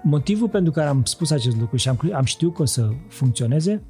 Motivul 0.03 0.49
pentru 0.49 0.71
care 0.71 0.87
am 0.87 1.03
spus 1.03 1.31
acest 1.31 1.59
lucru 1.59 1.75
și 1.75 1.89
am, 1.89 2.11
am 2.13 2.23
știut 2.23 2.53
că 2.53 2.61
o 2.61 2.65
să 2.65 2.89
funcționeze, 3.07 3.81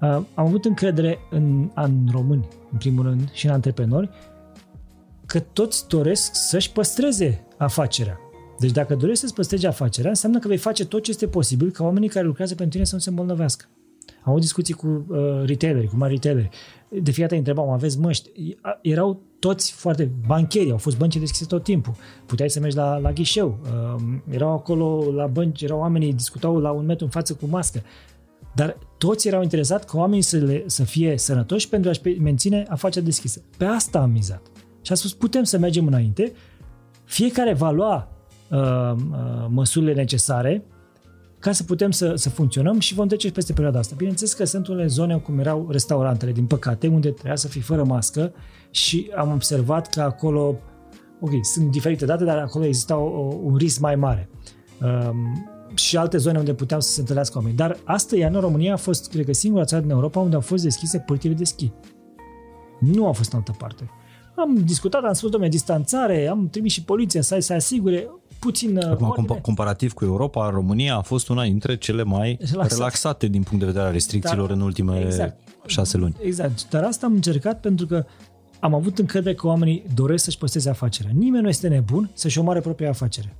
uh, 0.00 0.08
am 0.08 0.26
avut 0.34 0.64
încredere 0.64 1.18
în, 1.30 1.70
în 1.74 2.08
români, 2.10 2.48
în 2.72 2.78
primul 2.78 3.04
rând, 3.04 3.30
și 3.32 3.46
în 3.46 3.52
antreprenori, 3.52 4.10
că 5.26 5.40
toți 5.40 5.88
doresc 5.88 6.34
să-și 6.34 6.72
păstreze 6.72 7.46
afacerea. 7.56 8.18
Deci 8.58 8.70
dacă 8.70 8.94
dorești 8.94 9.20
să-ți 9.20 9.34
păstrezi 9.34 9.66
afacerea, 9.66 10.10
înseamnă 10.10 10.38
că 10.38 10.48
vei 10.48 10.56
face 10.56 10.86
tot 10.86 11.02
ce 11.02 11.10
este 11.10 11.26
posibil 11.26 11.70
ca 11.70 11.84
oamenii 11.84 12.08
care 12.08 12.26
lucrează 12.26 12.54
pentru 12.54 12.74
tine 12.74 12.84
să 12.84 12.94
nu 12.94 13.00
se 13.00 13.08
îmbolnăvească. 13.08 13.64
Am 14.06 14.32
avut 14.32 14.40
discuții 14.40 14.74
cu 14.74 14.86
uh, 15.08 15.18
retaileri, 15.44 15.86
cu 15.86 15.96
mari 15.96 16.12
retaileri. 16.12 16.48
De 16.88 17.10
fiecare 17.10 17.22
dată 17.22 17.34
întrebam, 17.34 17.68
aveți 17.68 17.98
măști? 17.98 18.30
Erau 18.82 19.22
toți 19.38 19.72
foarte 19.72 20.10
bancheri, 20.26 20.70
au 20.70 20.76
fost 20.76 20.96
bănci 20.98 21.16
deschise 21.16 21.44
tot 21.44 21.62
timpul. 21.62 21.94
Puteai 22.26 22.50
să 22.50 22.60
mergi 22.60 22.76
la, 22.76 22.96
la 22.96 23.12
ghișeu. 23.12 23.58
Uh, 23.62 24.02
erau 24.30 24.52
acolo 24.52 25.12
la 25.12 25.26
bănci, 25.26 25.62
erau 25.62 25.78
oamenii, 25.78 26.12
discutau 26.12 26.58
la 26.58 26.70
un 26.70 26.84
metru 26.84 27.04
în 27.04 27.10
față 27.10 27.34
cu 27.34 27.46
mască. 27.46 27.82
Dar 28.54 28.78
toți 28.98 29.28
erau 29.28 29.42
interesați 29.42 29.86
ca 29.86 29.98
oamenii 29.98 30.22
să, 30.22 30.36
le, 30.36 30.62
să 30.66 30.84
fie 30.84 31.18
sănătoși 31.18 31.68
pentru 31.68 31.90
a-și 31.90 32.18
menține 32.18 32.66
afacerea 32.68 33.04
deschisă. 33.04 33.40
Pe 33.56 33.64
asta 33.64 33.98
am 33.98 34.10
mizat. 34.10 34.42
Și 34.86 34.92
a 34.92 34.94
spus, 34.94 35.12
putem 35.12 35.42
să 35.42 35.58
mergem 35.58 35.86
înainte, 35.86 36.32
fiecare 37.04 37.52
va 37.52 37.70
lua 37.70 38.08
uh, 38.50 38.58
uh, 38.58 39.46
măsurile 39.48 39.94
necesare 39.94 40.64
ca 41.38 41.52
să 41.52 41.64
putem 41.64 41.90
să, 41.90 42.14
să 42.14 42.30
funcționăm 42.30 42.78
și 42.78 42.94
vom 42.94 43.06
trece 43.06 43.30
peste 43.30 43.52
perioada 43.52 43.78
asta. 43.78 43.94
Bineînțeles 43.96 44.32
că 44.32 44.44
sunt 44.44 44.66
unele 44.66 44.86
zone 44.86 45.18
cum 45.18 45.38
erau 45.38 45.68
restaurantele, 45.70 46.32
din 46.32 46.46
păcate, 46.46 46.86
unde 46.86 47.10
trebuia 47.10 47.36
să 47.36 47.48
fii 47.48 47.60
fără 47.60 47.84
mască 47.84 48.32
și 48.70 49.10
am 49.16 49.32
observat 49.32 49.88
că 49.88 50.00
acolo, 50.00 50.58
ok, 51.20 51.30
sunt 51.42 51.70
diferite 51.70 52.04
date, 52.04 52.24
dar 52.24 52.38
acolo 52.38 52.64
exista 52.64 52.96
o, 52.96 53.34
un 53.42 53.56
risc 53.56 53.80
mai 53.80 53.96
mare. 53.96 54.28
Um, 54.82 55.50
și 55.74 55.96
alte 55.96 56.16
zone 56.16 56.38
unde 56.38 56.54
puteau 56.54 56.80
să 56.80 56.92
se 56.92 57.00
întâlnească 57.00 57.38
oameni. 57.38 57.56
Dar 57.56 57.76
asta, 57.84 58.16
iar 58.16 58.34
în 58.34 58.40
România 58.40 58.72
a 58.72 58.76
fost, 58.76 59.10
cred 59.10 59.24
că, 59.24 59.32
singura 59.32 59.64
țară 59.64 59.82
din 59.82 59.90
Europa 59.90 60.20
unde 60.20 60.34
au 60.34 60.40
fost 60.40 60.62
deschise 60.62 60.98
părțile 60.98 61.34
de 61.34 61.44
schi. 61.44 61.72
Nu 62.80 63.08
a 63.08 63.12
fost 63.12 63.32
în 63.32 63.38
altă 63.38 63.54
parte. 63.58 63.90
Am 64.36 64.56
discutat, 64.64 65.04
am 65.04 65.12
spus, 65.12 65.30
domnule, 65.30 65.52
distanțare, 65.52 66.26
am 66.26 66.48
trimis 66.48 66.72
și 66.72 66.82
poliția 66.82 67.22
să 67.22 67.38
se 67.38 67.54
asigure 67.54 68.08
puțin... 68.38 68.76
Uh, 68.76 68.84
Acum, 68.84 69.26
comp- 69.36 69.40
comparativ 69.40 69.92
cu 69.92 70.04
Europa, 70.04 70.50
România 70.50 70.96
a 70.96 71.00
fost 71.00 71.28
una 71.28 71.42
dintre 71.42 71.76
cele 71.76 72.02
mai 72.02 72.38
Relaxat. 72.50 72.78
relaxate 72.78 73.26
din 73.26 73.42
punct 73.42 73.58
de 73.58 73.66
vedere 73.66 73.84
a 73.84 73.90
restricțiilor 73.90 74.46
Dar, 74.46 74.56
în 74.56 74.62
ultimele 74.62 75.04
exact, 75.04 75.38
șase 75.66 75.96
luni. 75.96 76.16
Exact. 76.20 76.68
Dar 76.68 76.84
asta 76.84 77.06
am 77.06 77.12
încercat 77.12 77.60
pentru 77.60 77.86
că 77.86 78.04
am 78.60 78.74
avut 78.74 78.98
încredere 78.98 79.34
că 79.34 79.46
oamenii 79.46 79.84
doresc 79.94 80.24
să-și 80.24 80.38
păstreze 80.38 80.68
afacerea. 80.70 81.10
Nimeni 81.14 81.42
nu 81.42 81.48
este 81.48 81.68
nebun 81.68 82.10
să-și 82.14 82.38
omoare 82.38 82.60
propria 82.60 82.88
afacere. 82.88 83.36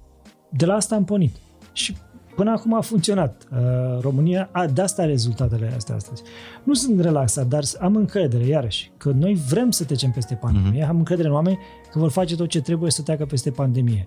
De 0.50 0.66
la 0.66 0.74
asta 0.74 0.94
am 0.94 1.04
pornit. 1.04 1.34
Și 1.72 1.96
Până 2.36 2.50
acum 2.50 2.74
a 2.74 2.80
funcționat. 2.80 3.48
Uh, 3.52 4.00
România, 4.00 4.48
a, 4.52 4.66
de 4.66 4.80
asta 4.82 5.04
rezultatele 5.04 5.72
astea 5.76 5.94
astăzi. 5.94 6.22
Nu 6.62 6.74
sunt 6.74 7.00
relaxat, 7.00 7.46
dar 7.46 7.64
am 7.80 7.96
încredere, 7.96 8.46
iarăși, 8.46 8.90
că 8.96 9.10
noi 9.10 9.34
vrem 9.48 9.70
să 9.70 9.84
trecem 9.84 10.10
peste 10.10 10.34
pandemie, 10.34 10.84
mm-hmm. 10.84 10.88
am 10.88 10.96
încredere 10.96 11.28
în 11.28 11.34
oameni 11.34 11.58
că 11.92 11.98
vor 11.98 12.10
face 12.10 12.36
tot 12.36 12.48
ce 12.48 12.60
trebuie 12.60 12.90
să 12.90 13.02
treacă 13.02 13.26
peste 13.26 13.50
pandemie. 13.50 14.06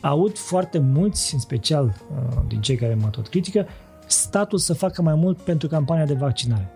Aud 0.00 0.36
foarte 0.36 0.78
mulți, 0.78 1.34
în 1.34 1.40
special 1.40 1.84
uh, 1.84 2.42
din 2.48 2.60
cei 2.60 2.76
care 2.76 2.94
mă 2.94 3.08
tot 3.08 3.28
critică, 3.28 3.66
statul 4.06 4.58
să 4.58 4.74
facă 4.74 5.02
mai 5.02 5.14
mult 5.14 5.38
pentru 5.38 5.68
campania 5.68 6.04
de 6.06 6.14
vaccinare. 6.14 6.70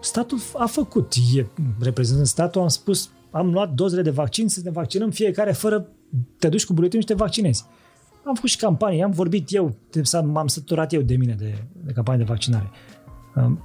Statul 0.00 0.38
a 0.54 0.66
făcut, 0.66 1.12
e, 1.36 1.46
reprezentând 1.80 2.26
statul, 2.26 2.60
am 2.60 2.68
spus, 2.68 3.10
am 3.30 3.52
luat 3.52 3.72
dozele 3.72 4.02
de 4.02 4.10
vaccin, 4.10 4.48
să 4.48 4.60
ne 4.64 4.70
vaccinăm 4.70 5.10
fiecare 5.10 5.52
fără, 5.52 5.88
te 6.38 6.48
duci 6.48 6.66
cu 6.66 6.72
buletinul 6.72 7.02
și 7.02 7.08
te 7.08 7.14
vaccinezi. 7.14 7.64
Am 8.24 8.34
făcut 8.34 8.48
și 8.48 8.56
campanii, 8.56 9.02
am 9.02 9.10
vorbit 9.10 9.54
eu, 9.54 9.76
m-am 10.24 10.46
săturat 10.46 10.92
eu 10.92 11.00
de 11.00 11.16
mine 11.16 11.34
de, 11.34 11.64
de 11.84 11.92
campanie 11.92 12.24
de 12.24 12.30
vaccinare. 12.30 12.70
Um, 13.34 13.62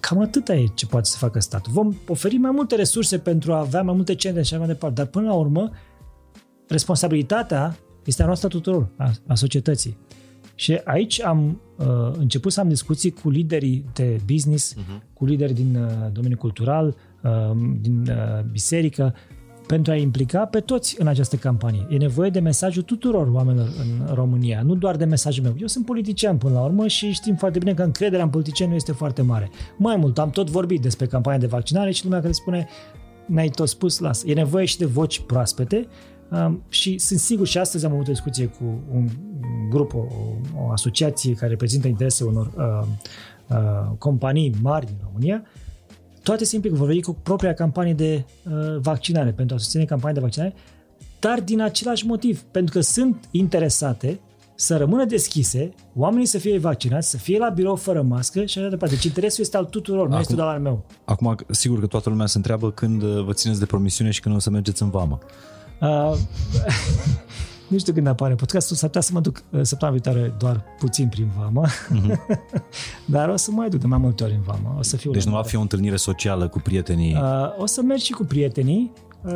cam 0.00 0.20
atâta 0.20 0.54
e 0.54 0.66
ce 0.74 0.86
poate 0.86 1.08
să 1.08 1.16
facă 1.16 1.40
statul. 1.40 1.72
Vom 1.72 1.94
oferi 2.08 2.36
mai 2.36 2.50
multe 2.50 2.74
resurse 2.74 3.18
pentru 3.18 3.52
a 3.52 3.58
avea 3.58 3.82
mai 3.82 3.94
multe 3.94 4.14
centre 4.14 4.42
și 4.42 4.52
așa 4.52 4.64
mai 4.64 4.72
departe, 4.72 4.94
dar 4.94 5.06
până 5.06 5.26
la 5.26 5.34
urmă 5.34 5.70
responsabilitatea 6.68 7.76
este 8.04 8.22
a 8.22 8.26
noastră 8.26 8.48
tuturor, 8.48 8.88
a, 8.96 9.10
a 9.26 9.34
societății. 9.34 9.96
Și 10.54 10.80
aici 10.84 11.22
am 11.22 11.60
uh, 11.78 11.86
început 12.18 12.52
să 12.52 12.60
am 12.60 12.68
discuții 12.68 13.10
cu 13.10 13.30
liderii 13.30 13.84
de 13.92 14.20
business, 14.26 14.74
uh-huh. 14.74 15.12
cu 15.12 15.24
lideri 15.24 15.52
din 15.52 15.76
uh, 15.76 16.12
domeniul 16.12 16.38
cultural, 16.38 16.96
uh, 17.22 17.30
din 17.80 18.06
uh, 18.08 18.44
biserică, 18.50 19.14
pentru 19.72 19.92
a 19.92 19.96
implica 19.96 20.44
pe 20.44 20.60
toți 20.60 20.96
în 20.98 21.06
această 21.06 21.36
campanie. 21.36 21.86
E 21.90 21.96
nevoie 21.96 22.30
de 22.30 22.40
mesajul 22.40 22.82
tuturor 22.82 23.28
oamenilor 23.32 23.68
în 23.78 24.14
România, 24.14 24.62
nu 24.62 24.74
doar 24.74 24.96
de 24.96 25.04
mesajul 25.04 25.42
meu. 25.42 25.54
Eu 25.60 25.66
sunt 25.66 25.84
politician 25.84 26.38
până 26.38 26.54
la 26.54 26.64
urmă 26.64 26.86
și 26.86 27.10
știm 27.10 27.34
foarte 27.34 27.58
bine 27.58 27.74
că 27.74 27.82
încrederea 27.82 28.24
în 28.24 28.30
politicieni 28.30 28.70
nu 28.70 28.76
este 28.76 28.92
foarte 28.92 29.22
mare. 29.22 29.50
Mai 29.76 29.96
mult, 29.96 30.18
am 30.18 30.30
tot 30.30 30.50
vorbit 30.50 30.80
despre 30.80 31.06
campania 31.06 31.38
de 31.38 31.46
vaccinare 31.46 31.90
și 31.90 32.04
lumea 32.04 32.20
care 32.20 32.32
spune 32.32 32.68
ne-ai 33.26 33.48
tot 33.48 33.68
spus, 33.68 33.98
las. 33.98 34.22
E 34.26 34.32
nevoie 34.32 34.64
și 34.64 34.78
de 34.78 34.84
voci 34.84 35.20
proaspete 35.20 35.86
um, 36.30 36.62
și 36.68 36.98
sunt 36.98 37.18
sigur 37.18 37.46
și 37.46 37.58
astăzi 37.58 37.84
am 37.84 37.92
avut 37.92 38.08
o 38.08 38.12
discuție 38.12 38.46
cu 38.46 38.64
un 38.94 39.08
grup, 39.70 39.94
o, 39.94 40.06
o 40.56 40.70
asociație 40.70 41.34
care 41.34 41.50
reprezintă 41.50 41.88
interese 41.88 42.24
unor 42.24 42.50
uh, 42.56 42.86
uh, 43.48 43.92
companii 43.98 44.54
mari 44.62 44.86
din 44.86 44.96
România 45.04 45.42
toate 46.22 46.44
se 46.44 46.54
implică, 46.54 46.76
vor 46.76 46.86
veni 46.86 47.02
cu 47.02 47.16
propria 47.22 47.54
campanie 47.54 47.94
de 47.94 48.24
uh, 48.44 48.52
vaccinare, 48.80 49.30
pentru 49.30 49.56
a 49.56 49.58
susține 49.58 49.84
campania 49.84 50.14
de 50.14 50.20
vaccinare, 50.20 50.54
dar 51.18 51.40
din 51.40 51.60
același 51.60 52.06
motiv, 52.06 52.40
pentru 52.40 52.74
că 52.74 52.80
sunt 52.80 53.28
interesate 53.30 54.20
să 54.54 54.76
rămână 54.76 55.04
deschise, 55.04 55.74
oamenii 55.94 56.26
să 56.26 56.38
fie 56.38 56.58
vaccinați, 56.58 57.10
să 57.10 57.16
fie 57.16 57.38
la 57.38 57.48
birou 57.48 57.76
fără 57.76 58.02
mască 58.02 58.44
și 58.44 58.58
așa 58.58 58.68
departe. 58.68 58.94
Deci 58.94 59.04
interesul 59.04 59.44
este 59.44 59.56
al 59.56 59.64
tuturor, 59.64 60.00
acum, 60.00 60.12
nu 60.12 60.20
este 60.20 60.34
doar 60.34 60.48
al 60.48 60.60
meu. 60.60 60.84
Acum, 61.04 61.36
sigur 61.50 61.80
că 61.80 61.86
toată 61.86 62.08
lumea 62.08 62.26
se 62.26 62.36
întreabă 62.36 62.70
când 62.70 63.02
uh, 63.02 63.24
vă 63.24 63.32
țineți 63.32 63.58
de 63.58 63.66
promisiune 63.66 64.10
și 64.10 64.20
când 64.20 64.34
o 64.34 64.38
să 64.38 64.50
mergeți 64.50 64.82
în 64.82 64.90
vamă. 64.90 65.18
Uh, 65.80 65.88
nu 67.72 67.78
știu 67.78 67.92
când 67.92 68.06
apare 68.06 68.34
podcastul, 68.34 68.76
s-ar 68.76 68.88
putea 68.88 69.00
să 69.02 69.10
mă 69.12 69.20
duc 69.20 69.42
uh, 69.50 69.60
săptămâna 69.62 69.98
viitoare 69.98 70.34
doar 70.38 70.64
puțin 70.78 71.08
prin 71.08 71.30
vamă, 71.38 71.66
uh-huh. 71.66 72.16
dar 73.14 73.28
o 73.28 73.36
să 73.36 73.50
mai 73.50 73.68
duc 73.68 73.80
de 73.80 73.86
mai 73.86 73.98
multe 73.98 74.24
ori 74.24 74.32
în 74.32 74.40
vamă. 74.40 74.74
O 74.78 74.82
să 74.82 74.96
fiu 74.96 75.10
deci 75.10 75.24
nu 75.24 75.32
va 75.32 75.42
fi 75.42 75.56
o 75.56 75.60
întâlnire 75.60 75.96
socială 75.96 76.48
cu 76.48 76.58
prietenii? 76.58 77.14
Uh, 77.14 77.58
o 77.58 77.66
să 77.66 77.82
merg 77.82 78.00
și 78.00 78.12
cu 78.12 78.24
prietenii, 78.24 78.92
uh, 79.24 79.32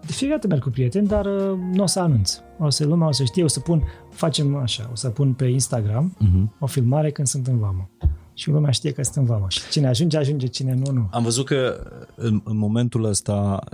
de 0.00 0.12
fiecare 0.12 0.40
dată 0.40 0.46
merg 0.46 0.62
cu 0.62 0.70
prieteni, 0.70 1.06
dar 1.06 1.26
uh, 1.26 1.58
nu 1.72 1.82
o 1.82 1.86
să 1.86 2.00
anunț. 2.00 2.38
O 2.58 2.70
să 2.70 2.84
lumea 2.84 3.06
o 3.06 3.12
să 3.12 3.24
știe, 3.24 3.44
o 3.44 3.48
să 3.48 3.60
pun, 3.60 3.82
facem 4.10 4.56
așa, 4.56 4.88
o 4.92 4.94
să 4.94 5.08
pun 5.08 5.32
pe 5.32 5.44
Instagram 5.44 6.16
uh-huh. 6.16 6.58
o 6.58 6.66
filmare 6.66 7.10
când 7.10 7.26
sunt 7.26 7.46
în 7.46 7.58
vamă 7.58 7.90
și 8.38 8.50
lumea 8.50 8.70
știe 8.70 8.92
că 8.92 9.02
sunt 9.02 9.16
în 9.16 9.24
vamă. 9.24 9.46
Și 9.48 9.60
cine 9.70 9.88
ajunge, 9.88 10.16
ajunge, 10.16 10.46
cine 10.46 10.74
nu, 10.74 10.90
nu. 10.92 11.08
Am 11.10 11.22
văzut 11.22 11.44
că 11.44 11.90
în, 12.14 12.40
în 12.44 12.56
momentul 12.56 13.04
ăsta 13.04 13.64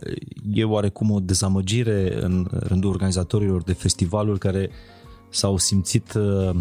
e 0.52 0.64
oarecum 0.64 1.10
o 1.10 1.20
dezamăgire 1.20 2.22
în 2.22 2.48
rândul 2.50 2.90
organizatorilor 2.90 3.62
de 3.62 3.72
festivaluri 3.72 4.38
care 4.38 4.70
s-au 5.30 5.56
simțit 5.56 6.12
uh, 6.14 6.54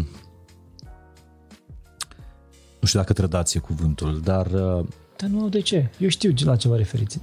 nu 2.80 2.86
știu 2.86 2.98
dacă 2.98 3.12
trădație 3.12 3.60
cuvântul, 3.60 4.20
dar... 4.24 4.46
Uh, 4.46 4.86
dar 5.16 5.30
nu, 5.30 5.48
de 5.48 5.60
ce? 5.60 5.90
Eu 5.98 6.08
știu 6.08 6.34
la 6.44 6.56
ce 6.56 6.68
vă 6.68 6.76
referiți. 6.76 7.18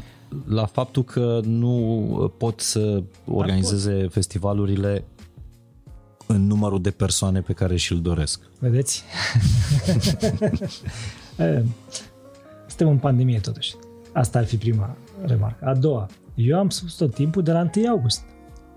La 0.45 0.65
faptul 0.65 1.03
că 1.03 1.39
nu 1.43 2.33
pot 2.37 2.59
să 2.59 3.03
organizeze 3.25 4.07
festivalurile 4.07 5.03
în 6.33 6.47
numărul 6.47 6.81
de 6.81 6.91
persoane 6.91 7.41
pe 7.41 7.53
care 7.53 7.75
și-l 7.75 8.01
doresc. 8.01 8.41
Vedeți? 8.59 9.03
Suntem 12.67 12.87
în 12.87 12.97
pandemie 12.97 13.39
totuși. 13.39 13.75
Asta 14.13 14.39
ar 14.39 14.45
fi 14.45 14.57
prima 14.57 14.97
remarcă. 15.25 15.65
A 15.65 15.73
doua, 15.73 16.07
eu 16.35 16.57
am 16.57 16.69
spus 16.69 16.93
tot 16.93 17.13
timpul 17.13 17.43
de 17.43 17.51
la 17.51 17.69
1 17.75 17.89
august. 17.89 18.23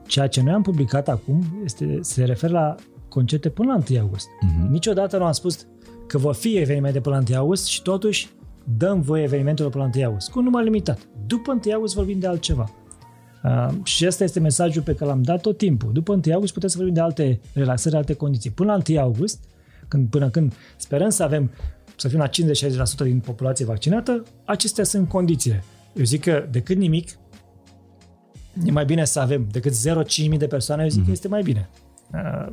Ceea 0.07 0.27
ce 0.27 0.43
noi 0.43 0.53
am 0.53 0.63
publicat 0.63 1.09
acum 1.09 1.61
este, 1.65 1.99
se 2.01 2.25
referă 2.25 2.53
la 2.53 2.75
concerte 3.09 3.49
până 3.49 3.73
la 3.73 3.83
1 3.91 4.01
august. 4.01 4.27
Uh-huh. 4.27 4.69
Niciodată 4.71 5.19
nu 5.19 5.25
am 5.25 5.33
spus 5.33 5.67
că 6.07 6.19
vor 6.19 6.35
fi 6.35 6.57
evenimente 6.57 7.01
până 7.01 7.15
la 7.15 7.23
1 7.29 7.39
august 7.39 7.67
și 7.67 7.83
totuși 7.83 8.29
dăm 8.77 9.01
voie 9.01 9.23
evenimentelor 9.23 9.71
până 9.71 9.85
la 9.85 9.91
1 9.95 10.05
august, 10.05 10.31
cu 10.31 10.39
un 10.39 10.45
număr 10.45 10.63
limitat. 10.63 10.99
După 11.27 11.61
1 11.65 11.75
august 11.75 11.95
vorbim 11.95 12.19
de 12.19 12.27
altceva. 12.27 12.71
Uh, 13.45 13.69
și 13.85 14.07
asta 14.07 14.25
este 14.25 14.41
mesajul 14.41 14.83
pe 14.83 14.95
care 14.95 15.11
l-am 15.11 15.23
dat 15.23 15.41
tot 15.41 15.57
timpul. 15.57 15.93
După 15.93 16.13
1 16.13 16.35
august 16.35 16.53
puteți 16.53 16.73
să 16.73 16.79
vorbim 16.79 16.95
de 16.95 17.01
alte 17.01 17.41
relaxări, 17.53 17.97
alte 17.97 18.13
condiții. 18.13 18.51
Până 18.51 18.73
la 18.73 18.83
1 18.89 19.01
august, 19.01 19.45
când, 19.89 20.09
până 20.09 20.31
când 20.31 20.55
sperăm 20.77 21.09
să 21.09 21.23
avem 21.23 21.51
să 21.97 22.09
fim 22.09 22.19
la 22.19 22.29
50-60% 22.29 22.31
din 23.03 23.19
populație 23.19 23.65
vaccinată, 23.65 24.23
acestea 24.45 24.85
sunt 24.85 25.09
condițiile. 25.09 25.65
Eu 25.95 26.05
zic 26.05 26.21
că 26.21 26.47
decât 26.51 26.77
nimic, 26.77 27.09
e 28.65 28.71
mai 28.71 28.85
bine 28.85 29.05
să 29.05 29.21
avem 29.21 29.49
decât 29.51 29.73
0-5.000 29.73 30.37
de 30.39 30.47
persoane, 30.47 30.83
eu 30.83 30.89
zic 30.89 31.01
mm-hmm. 31.01 31.05
că 31.05 31.11
mhm. 31.11 31.13
este 31.13 31.29
mai 31.29 31.43
bine. 31.43 31.69
Uh, 32.13 32.53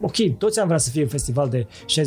ok, 0.00 0.38
toți 0.38 0.60
am 0.60 0.66
vrea 0.66 0.78
să 0.78 0.90
fie 0.90 1.02
un 1.02 1.08
festival 1.08 1.48
de 1.48 1.66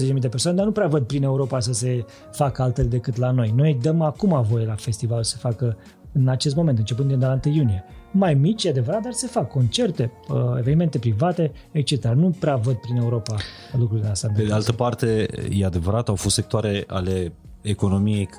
60.000 0.09 0.13
de 0.19 0.27
persoane, 0.27 0.57
dar 0.57 0.65
nu 0.65 0.71
prea 0.71 0.87
văd 0.87 1.03
prin 1.03 1.23
Europa 1.23 1.59
să 1.59 1.73
se 1.73 2.05
facă 2.31 2.61
altele 2.61 2.87
decât 2.87 3.17
la 3.17 3.31
noi. 3.31 3.53
Noi 3.55 3.77
dăm 3.81 4.01
acum 4.01 4.45
voie 4.49 4.65
la 4.65 4.75
festival 4.75 5.23
să 5.23 5.37
facă 5.37 5.77
în 6.11 6.27
acest 6.27 6.55
moment, 6.55 6.77
începând 6.77 7.09
de 7.09 7.25
la 7.25 7.39
1 7.45 7.55
iunie. 7.55 7.83
Mai 8.11 8.33
mici, 8.33 8.63
e 8.63 8.69
adevărat, 8.69 9.01
dar 9.01 9.11
se 9.11 9.27
fac 9.27 9.49
concerte, 9.49 10.11
uh, 10.27 10.37
evenimente 10.57 10.99
private, 10.99 11.51
etc. 11.71 12.05
Nu 12.05 12.35
prea 12.39 12.55
văd 12.55 12.75
prin 12.75 12.95
Europa 12.95 13.35
lucrurile 13.77 14.07
astea. 14.07 14.29
Pe 14.35 14.43
de 14.43 14.53
altă 14.53 14.73
parte, 14.73 15.27
e 15.51 15.65
adevărat, 15.65 16.07
au 16.07 16.15
fost 16.15 16.35
sectoare 16.35 16.83
ale 16.87 17.33
economiei 17.61 18.29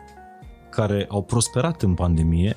care 0.71 1.07
au 1.09 1.23
prosperat 1.23 1.83
în 1.83 1.95
pandemie 1.95 2.57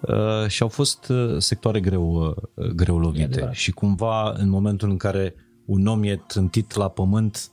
uh, 0.00 0.48
și 0.48 0.62
au 0.62 0.68
fost 0.68 1.08
uh, 1.08 1.36
sectoare 1.38 1.80
greu, 1.80 2.34
greu 2.74 2.98
lovite. 2.98 3.48
Și 3.52 3.72
cumva, 3.72 4.32
în 4.36 4.48
momentul 4.48 4.90
în 4.90 4.96
care 4.96 5.34
un 5.66 5.86
om 5.86 6.02
e 6.02 6.22
trântit 6.26 6.74
la 6.74 6.88
pământ, 6.88 7.50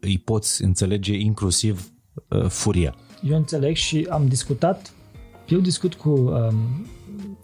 îi 0.00 0.18
poți 0.18 0.64
înțelege 0.64 1.14
inclusiv 1.14 1.92
furia. 2.48 2.94
Eu 3.22 3.36
înțeleg 3.36 3.74
și 3.74 4.06
am 4.10 4.28
discutat 4.28 4.92
eu 5.48 5.60
discut 5.60 5.94
cu 5.94 6.08
um, 6.08 6.54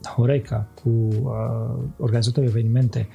Horeca, 0.06 0.68
cu 0.82 0.88
uh, 0.88 1.82
organizatorii 1.98 2.48
evenimente, 2.48 3.08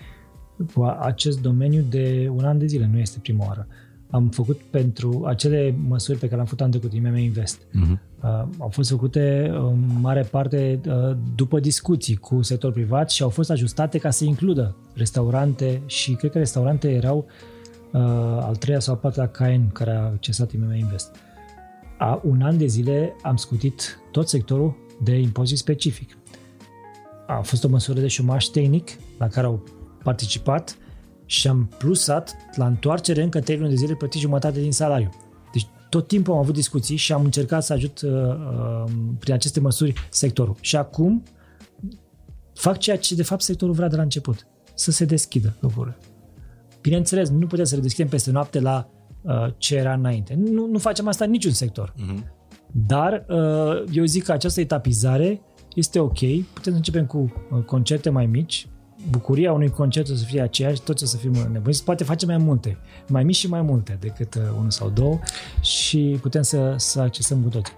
cu 0.73 0.83
acest 0.83 1.41
domeniu 1.41 1.85
de 1.89 2.31
un 2.35 2.45
an 2.45 2.57
de 2.57 2.65
zile, 2.65 2.89
nu 2.91 2.97
este 2.97 3.19
prima 3.21 3.45
oară. 3.45 3.67
Am 4.09 4.27
făcut 4.27 4.59
pentru 4.69 5.23
acele 5.25 5.75
măsuri 5.87 6.17
pe 6.17 6.23
care 6.23 6.35
le-am 6.35 6.45
făcut 6.45 6.61
anul 6.61 6.79
trecut, 6.79 6.93
IMM 6.93 7.15
Invest. 7.17 7.59
Uh-huh. 7.59 7.99
Uh, 8.23 8.43
au 8.57 8.69
fost 8.69 8.89
făcute 8.89 9.51
în 9.53 9.83
mare 10.01 10.21
parte 10.21 10.79
uh, 10.87 11.17
după 11.35 11.59
discuții 11.59 12.15
cu 12.15 12.41
sectorul 12.41 12.75
privat 12.75 13.09
și 13.09 13.23
au 13.23 13.29
fost 13.29 13.49
ajustate 13.49 13.97
ca 13.97 14.09
să 14.09 14.23
includă 14.23 14.75
restaurante 14.93 15.81
și 15.85 16.13
cred 16.13 16.31
că 16.31 16.37
restaurante 16.37 16.91
erau 16.91 17.25
uh, 17.91 18.01
al 18.41 18.55
treia 18.55 18.79
sau 18.79 18.93
al 18.93 18.99
patrulea 18.99 19.29
Caen 19.29 19.69
care 19.73 19.91
a 19.91 20.03
accesat 20.03 20.51
IMM 20.51 20.73
Invest. 20.73 21.11
Uh, 21.15 21.29
a 21.99 22.21
un 22.23 22.41
an 22.41 22.57
de 22.57 22.65
zile 22.65 23.15
am 23.21 23.35
scutit 23.35 23.99
tot 24.11 24.29
sectorul 24.29 24.75
de 25.03 25.19
impozit 25.19 25.57
specific. 25.57 26.17
A 27.29 27.41
fost 27.41 27.63
o 27.63 27.67
măsură 27.67 27.99
de 27.99 28.07
șomaș 28.07 28.45
tehnic 28.45 28.89
la 29.17 29.27
care 29.27 29.47
au 29.47 29.63
participat 30.03 30.77
și 31.25 31.47
am 31.47 31.69
plusat 31.77 32.35
la 32.55 32.65
întoarcere 32.65 33.23
încă 33.23 33.39
3 33.39 33.57
luni 33.57 33.69
de 33.69 33.75
zile 33.75 33.93
plătit 33.93 34.21
jumătate 34.21 34.59
din 34.59 34.71
salariu. 34.71 35.09
Deci 35.53 35.67
tot 35.89 36.07
timpul 36.07 36.33
am 36.33 36.39
avut 36.39 36.53
discuții 36.53 36.95
și 36.95 37.13
am 37.13 37.23
încercat 37.23 37.63
să 37.63 37.73
ajut 37.73 38.01
uh, 38.01 38.11
uh, 38.11 38.91
prin 39.19 39.33
aceste 39.33 39.59
măsuri 39.59 39.93
sectorul. 40.09 40.55
Și 40.59 40.75
acum 40.75 41.23
fac 42.53 42.77
ceea 42.77 42.97
ce 42.97 43.15
de 43.15 43.23
fapt 43.23 43.41
sectorul 43.41 43.73
vrea 43.73 43.87
de 43.87 43.95
la 43.95 44.01
început. 44.01 44.47
Să 44.73 44.91
se 44.91 45.05
deschidă 45.05 45.55
lucrurile. 45.59 45.97
Bineînțeles, 46.81 47.29
nu 47.29 47.47
putem 47.47 47.65
să 47.65 47.75
le 47.75 47.81
deschidem 47.81 48.09
peste 48.09 48.31
noapte 48.31 48.59
la 48.59 48.89
Uh, 49.21 49.47
ce 49.57 49.75
era 49.75 49.93
înainte. 49.93 50.35
Nu, 50.37 50.65
nu 50.65 50.77
facem 50.77 51.07
asta 51.07 51.25
în 51.25 51.31
niciun 51.31 51.51
sector. 51.51 51.93
Uh-huh. 51.93 52.23
Dar 52.71 53.25
uh, 53.29 53.83
eu 53.91 54.05
zic 54.05 54.23
că 54.23 54.31
această 54.31 54.59
etapizare 54.59 55.41
este 55.75 55.99
ok. 55.99 56.19
Putem 56.53 56.71
să 56.71 56.77
începem 56.77 57.05
cu 57.05 57.33
uh, 57.51 57.63
concerte 57.63 58.09
mai 58.09 58.25
mici, 58.25 58.67
bucuria 59.09 59.53
unui 59.53 59.69
concert 59.69 60.09
o 60.09 60.13
să 60.13 60.23
fie 60.23 60.41
aceeași, 60.41 60.81
toți 60.81 61.03
o 61.03 61.05
să 61.05 61.17
fim 61.17 61.31
nebuniți, 61.51 61.83
poate 61.83 62.03
face 62.03 62.25
mai 62.25 62.37
multe, 62.37 62.77
mai 63.07 63.23
mici 63.23 63.35
și 63.35 63.49
mai 63.49 63.61
multe 63.61 63.97
decât 63.99 64.35
uh, 64.35 64.41
unul 64.57 64.69
sau 64.69 64.89
două 64.89 65.19
și 65.61 66.17
putem 66.21 66.41
să, 66.41 66.73
să 66.77 67.01
accesăm 67.01 67.41
cu 67.41 67.49
toți. 67.49 67.71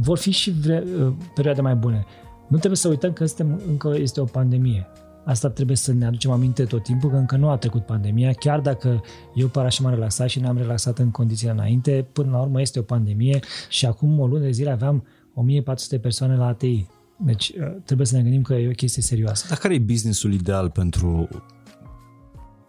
Vor 0.00 0.18
fi 0.18 0.30
și 0.30 0.50
vre, 0.50 0.84
uh, 1.00 1.12
perioade 1.34 1.60
mai 1.60 1.74
bune. 1.74 2.04
Nu 2.48 2.56
trebuie 2.56 2.76
să 2.76 2.88
uităm 2.88 3.12
că 3.12 3.26
suntem, 3.26 3.60
încă 3.68 3.94
este 3.98 4.20
o 4.20 4.24
pandemie. 4.24 4.86
Asta 5.24 5.48
trebuie 5.48 5.76
să 5.76 5.92
ne 5.92 6.06
aducem 6.06 6.30
aminte 6.30 6.64
tot 6.64 6.82
timpul, 6.82 7.10
că 7.10 7.16
încă 7.16 7.36
nu 7.36 7.48
a 7.48 7.56
trecut 7.56 7.86
pandemia, 7.86 8.32
chiar 8.32 8.60
dacă 8.60 9.02
eu 9.34 9.48
par 9.48 9.64
așa 9.64 9.82
m-am 9.82 9.94
relaxat 9.94 10.28
și 10.28 10.40
ne-am 10.40 10.56
relaxat 10.56 10.98
în 10.98 11.10
condițiile 11.10 11.52
înainte, 11.52 12.06
până 12.12 12.30
la 12.30 12.38
urmă 12.40 12.60
este 12.60 12.78
o 12.78 12.82
pandemie 12.82 13.40
și 13.68 13.86
acum 13.86 14.18
o 14.20 14.26
lună 14.26 14.44
de 14.44 14.50
zile 14.50 14.70
aveam 14.70 15.04
1400 15.40 15.98
persoane 15.98 16.36
la 16.36 16.46
ATI. 16.46 16.86
Deci 17.16 17.48
uh, 17.48 17.76
trebuie 17.84 18.06
să 18.06 18.16
ne 18.16 18.22
gândim 18.22 18.42
că 18.42 18.54
e 18.54 18.68
o 18.68 18.70
chestie 18.70 19.02
serioasă. 19.02 19.46
Dar 19.48 19.58
care 19.58 19.74
e 19.74 19.78
businessul 19.78 20.32
ideal 20.32 20.70
pentru 20.70 21.28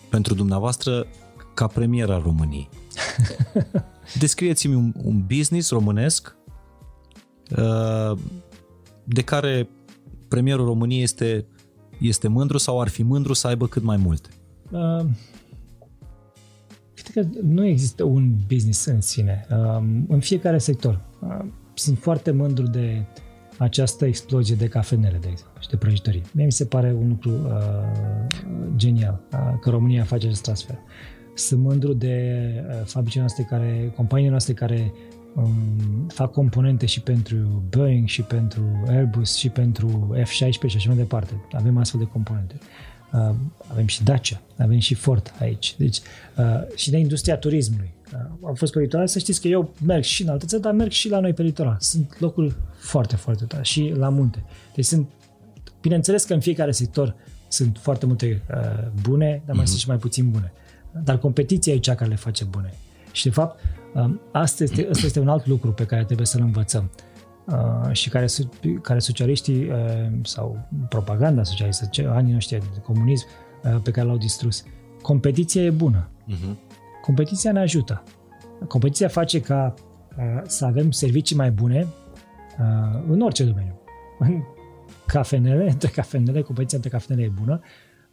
pentru 0.09 0.33
dumneavoastră 0.33 1.05
ca 1.53 1.67
premier 1.67 2.09
al 2.09 2.21
României. 2.21 2.69
Descrieți-mi 4.19 4.75
un, 4.75 4.93
un 5.03 5.23
business 5.27 5.69
românesc 5.69 6.35
uh, 7.57 8.17
de 9.03 9.21
care 9.21 9.69
premierul 10.27 10.65
României 10.65 11.01
este, 11.01 11.45
este 11.99 12.27
mândru 12.27 12.57
sau 12.57 12.81
ar 12.81 12.87
fi 12.87 13.03
mândru 13.03 13.33
să 13.33 13.47
aibă 13.47 13.67
cât 13.67 13.83
mai 13.83 13.97
multe. 13.97 14.29
Uh, 14.71 15.05
cred 16.93 17.25
că 17.25 17.39
nu 17.41 17.65
există 17.65 18.03
un 18.03 18.33
business 18.47 18.85
în 18.85 19.01
sine. 19.01 19.45
Uh, 19.49 19.83
în 20.07 20.19
fiecare 20.19 20.57
sector. 20.57 21.01
Uh, 21.19 21.45
sunt 21.77 21.97
foarte 21.97 22.31
mândru 22.31 22.65
de 22.65 23.03
această 23.57 24.05
explozie 24.05 24.55
de 24.55 24.67
cafenele, 24.67 25.17
de 25.21 25.27
exemplu, 25.31 25.61
și 25.61 25.67
de 25.67 25.75
prăjitorii. 25.75 26.23
Mie 26.31 26.45
mi 26.45 26.51
se 26.51 26.65
pare 26.65 26.93
un 26.99 27.07
lucru 27.07 27.31
uh, 27.31 28.27
genial 28.75 29.21
uh, 29.31 29.59
că 29.61 29.69
România 29.69 30.03
face 30.03 30.25
acest 30.25 30.43
transfer. 30.43 30.77
Sunt 31.33 31.61
mândru 31.61 31.93
de 31.93 32.41
uh, 32.67 32.85
fabricile 32.85 33.21
noastre 33.21 33.43
care, 33.49 33.93
companiile 33.95 34.29
noastre 34.29 34.53
care 34.53 34.93
um, 35.35 36.07
fac 36.07 36.31
componente 36.31 36.85
și 36.85 37.01
pentru 37.01 37.63
Boeing 37.69 38.07
și 38.07 38.21
pentru 38.21 38.83
Airbus 38.87 39.35
și 39.35 39.49
pentru 39.49 40.15
F-16 40.19 40.67
și 40.67 40.75
așa 40.75 40.87
mai 40.87 40.97
departe. 40.97 41.41
Avem 41.51 41.77
astfel 41.77 41.99
de 41.99 42.05
componente. 42.05 42.55
Uh, 43.13 43.35
avem 43.67 43.87
și 43.87 44.03
Dacia, 44.03 44.41
avem 44.57 44.79
și 44.79 44.93
Ford 44.93 45.33
aici. 45.39 45.75
Deci, 45.77 45.97
uh, 46.37 46.75
și 46.75 46.89
de 46.89 46.97
industria 46.97 47.37
turismului. 47.37 47.95
Uh, 48.13 48.47
am 48.47 48.53
fost 48.53 48.73
pe 48.73 48.79
litoral, 48.79 49.07
să 49.07 49.19
știți 49.19 49.41
că 49.41 49.47
eu 49.47 49.73
merg 49.85 50.03
și 50.03 50.21
în 50.21 50.29
alte 50.29 50.45
țări, 50.45 50.61
dar 50.61 50.73
merg 50.73 50.91
și 50.91 51.09
la 51.09 51.19
noi 51.19 51.33
pe 51.33 51.41
litoral. 51.41 51.75
Sunt 51.79 52.19
locuri 52.19 52.55
foarte, 52.77 53.15
foarte 53.15 53.45
tare 53.45 53.63
și 53.63 53.93
la 53.95 54.09
munte. 54.09 54.43
Deci 54.75 54.85
sunt, 54.85 55.07
bineînțeles 55.81 56.23
că 56.23 56.33
în 56.33 56.39
fiecare 56.39 56.71
sector 56.71 57.15
sunt 57.47 57.77
foarte 57.81 58.05
multe 58.05 58.41
uh, 58.49 58.87
bune, 59.01 59.41
dar 59.45 59.55
mai 59.55 59.63
mm-hmm. 59.63 59.67
sunt 59.67 59.79
și 59.79 59.87
mai 59.87 59.97
puțin 59.97 60.29
bune. 60.29 60.51
Dar 61.03 61.17
competiția 61.17 61.73
e 61.73 61.77
cea 61.77 61.95
care 61.95 62.09
le 62.09 62.15
face 62.15 62.43
bune. 62.43 62.73
Și 63.11 63.23
de 63.23 63.29
fapt, 63.29 63.59
uh, 63.93 64.09
asta, 64.31 64.63
este, 64.63 64.87
asta 64.91 65.05
este 65.05 65.19
un 65.19 65.27
alt 65.27 65.45
lucru 65.45 65.71
pe 65.71 65.85
care 65.85 66.03
trebuie 66.03 66.27
să-l 66.27 66.41
învățăm. 66.41 66.91
Uh, 67.45 67.91
și 67.91 68.09
care, 68.09 68.25
care 68.81 68.99
socialiștii 68.99 69.63
uh, 69.63 69.73
sau 70.23 70.67
propaganda 70.89 71.43
socialistă, 71.43 71.89
anii 72.07 72.33
noștri 72.33 72.59
de 72.59 72.79
comunism 72.83 73.25
uh, 73.63 73.81
pe 73.83 73.91
care 73.91 74.07
l-au 74.07 74.17
distrus. 74.17 74.63
Competiția 75.01 75.63
e 75.63 75.69
bună. 75.69 76.09
Uh-huh. 76.27 76.66
Competiția 77.07 77.51
ne 77.51 77.59
ajută. 77.59 78.03
Competiția 78.67 79.07
face 79.07 79.41
ca 79.41 79.73
uh, 80.17 80.41
să 80.45 80.65
avem 80.65 80.91
servicii 80.91 81.35
mai 81.35 81.51
bune 81.51 81.87
uh, 82.59 83.03
în 83.07 83.21
orice 83.21 83.43
domeniu. 83.43 83.81
În 84.19 84.41
cafenele, 85.05 85.69
între 85.69 85.87
cafenele, 85.87 86.41
competiția 86.41 86.77
între 86.77 86.91
cafenele 86.97 87.25
e 87.25 87.31
bună, 87.39 87.59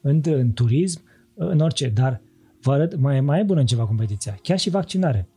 în, 0.00 0.20
în 0.24 0.52
turism, 0.52 1.02
în 1.34 1.60
orice, 1.60 1.88
dar 1.88 2.20
vă 2.60 2.72
arăt, 2.72 2.96
mai, 2.96 3.20
mai 3.20 3.40
e 3.40 3.42
bună 3.42 3.60
în 3.60 3.66
ceva 3.66 3.86
competiția, 3.86 4.38
chiar 4.42 4.58
și 4.58 4.70
vaccinare. 4.70 5.28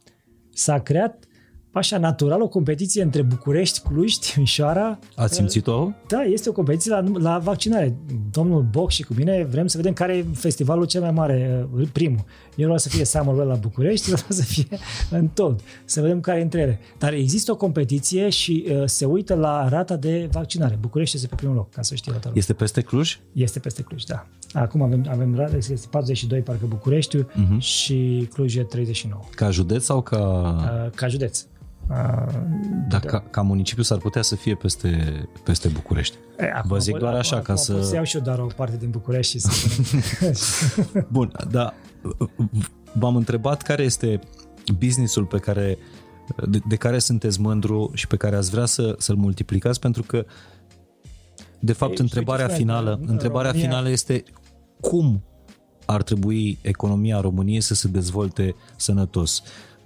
S-a 0.50 0.80
creat 0.80 1.27
așa 1.78 1.98
natural 1.98 2.42
o 2.42 2.48
competiție 2.48 3.02
între 3.02 3.22
București, 3.22 3.80
Cluj, 3.80 4.16
Timișoara. 4.16 5.00
Ați 5.16 5.36
simțit-o? 5.36 5.92
Da, 6.08 6.22
este 6.22 6.50
o 6.50 6.52
competiție 6.52 6.92
la, 6.92 7.04
la 7.14 7.38
vaccinare. 7.38 7.98
Domnul 8.32 8.62
Boc 8.72 8.90
și 8.90 9.04
cu 9.04 9.14
mine 9.18 9.48
vrem 9.50 9.68
să 9.68 9.78
vedem 9.78 9.94
care 9.94 10.18
e 10.18 10.26
festivalul 10.34 10.86
cel 10.86 11.02
mai 11.02 11.12
mare, 11.12 11.68
uh, 11.74 11.88
primul. 11.92 12.24
Eu 12.56 12.64
vreau 12.64 12.78
să 12.78 12.90
fie 12.90 13.06
Summerwell 13.06 13.48
la 13.48 13.56
București, 13.56 14.06
vreau 14.12 14.28
să 14.30 14.44
fie 14.44 14.68
în 15.10 15.28
tot. 15.28 15.60
Să 15.86 16.02
vedem 16.02 16.20
care 16.20 16.42
între 16.42 16.62
ele. 16.62 16.80
Dar 16.98 17.14
există 17.14 17.52
o 17.52 17.56
competiție 17.56 18.30
și 18.30 18.66
uh, 18.70 18.84
se 18.86 19.06
uită 19.06 19.36
la 19.36 19.70
rata 19.70 19.96
de 19.96 20.30
vaccinare. 20.32 20.78
București 20.82 21.16
este 21.16 21.28
pe 21.28 21.36
primul 21.36 21.56
loc, 21.56 21.70
ca 21.70 21.82
să 21.82 21.96
știi 21.96 22.12
rata. 22.12 22.32
Este 22.34 22.54
peste 22.54 22.82
Cluj? 22.82 23.20
Este 23.34 23.60
peste 23.60 23.82
Cluj, 23.82 24.04
da. 24.04 24.28
Acum 24.54 24.82
avem, 24.82 25.06
avem 25.10 25.36
rata, 25.36 25.56
este 25.56 25.88
42 25.90 26.40
parcă 26.40 26.66
București 26.66 27.18
uh-huh. 27.18 27.58
și 27.60 28.28
Cluj 28.34 28.56
e 28.56 28.64
39. 28.64 29.22
Ca 29.36 29.50
județ 29.50 29.84
sau 29.84 30.02
ca... 30.02 30.20
Uh, 30.86 30.92
ca 30.96 31.08
județ. 31.08 31.46
Dar 31.88 32.36
da. 32.88 33.00
ca, 33.00 33.24
ca 33.30 33.42
municipiu 33.42 33.84
s-ar 33.84 33.98
putea 33.98 34.22
să 34.22 34.36
fie 34.36 34.56
peste, 34.56 35.24
peste 35.44 35.68
București. 35.68 36.18
E, 36.40 36.52
acum, 36.56 36.70
Vă 36.70 36.78
zic 36.78 36.98
doar 36.98 37.14
așa 37.14 37.36
acum, 37.36 37.46
ca 37.46 37.56
să... 37.56 37.74
Pot 37.74 37.84
să 37.84 37.96
iau 37.96 38.04
și 38.04 38.16
eu 38.16 38.22
doar 38.22 38.40
o 38.40 38.46
parte 38.56 38.78
din 38.78 38.90
București 38.90 39.32
și 39.32 39.40
să... 39.40 39.52
Bun, 41.12 41.32
dar 41.50 41.74
v-am 42.94 43.16
întrebat 43.16 43.62
care 43.62 43.84
este 43.84 44.20
businessul 44.78 45.26
pe 45.26 45.38
care, 45.38 45.78
de, 46.50 46.60
de 46.68 46.76
care 46.76 47.00
sunteți 47.00 47.42
mândru 47.42 47.92
și 47.94 48.08
pe 48.08 48.16
care 48.16 48.36
ați 48.36 48.50
vrea 48.50 48.66
să, 48.66 48.96
să-l 48.98 49.16
multiplicați, 49.16 49.80
pentru 49.80 50.04
că 50.04 50.26
de 51.60 51.74
fapt, 51.74 51.92
Ei, 51.92 51.98
întrebarea 52.00 52.48
finală, 52.48 53.00
întrebarea 53.06 53.52
România... 53.52 53.70
finală 53.70 53.90
este 53.90 54.24
cum 54.80 55.24
ar 55.86 56.04
trebui 56.04 56.58
economia 56.62 57.20
României 57.20 57.62
să 57.62 57.74
se 57.74 57.88
dezvolte 57.88 58.56
sănătos. 58.76 59.44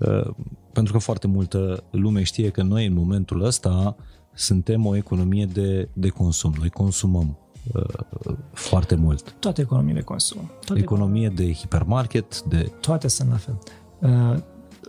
Uh, 0.07 0.33
pentru 0.71 0.93
că 0.93 0.99
foarte 0.99 1.27
multă 1.27 1.83
lume 1.91 2.23
știe 2.23 2.49
că 2.49 2.63
noi 2.63 2.85
în 2.85 2.93
momentul 2.93 3.43
ăsta 3.43 3.95
suntem 4.33 4.85
o 4.85 4.95
economie 4.95 5.45
de, 5.45 5.89
de 5.93 6.07
consum. 6.07 6.53
Noi 6.59 6.69
consumăm 6.69 7.37
uh, 7.73 8.33
foarte 8.53 8.95
mult. 8.95 9.33
Toate 9.39 9.61
economiile 9.61 10.01
consumă. 10.01 10.41
Toate 10.65 10.81
economie 10.81 11.29
de 11.29 11.53
hipermarket, 11.53 12.41
de... 12.41 12.71
Toate 12.79 13.07
sunt 13.07 13.29
la 13.29 13.35
fel. 13.35 13.57
Uh, 13.99 14.37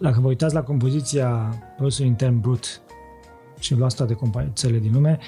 dacă 0.00 0.20
vă 0.20 0.26
uitați 0.26 0.54
la 0.54 0.62
compoziția 0.62 1.28
produsului 1.76 2.10
intern 2.10 2.40
brut 2.40 2.80
și 3.58 3.74
luați 3.74 3.96
toate 3.96 4.18
țările 4.52 4.78
din 4.78 4.92
lume, 4.92 5.18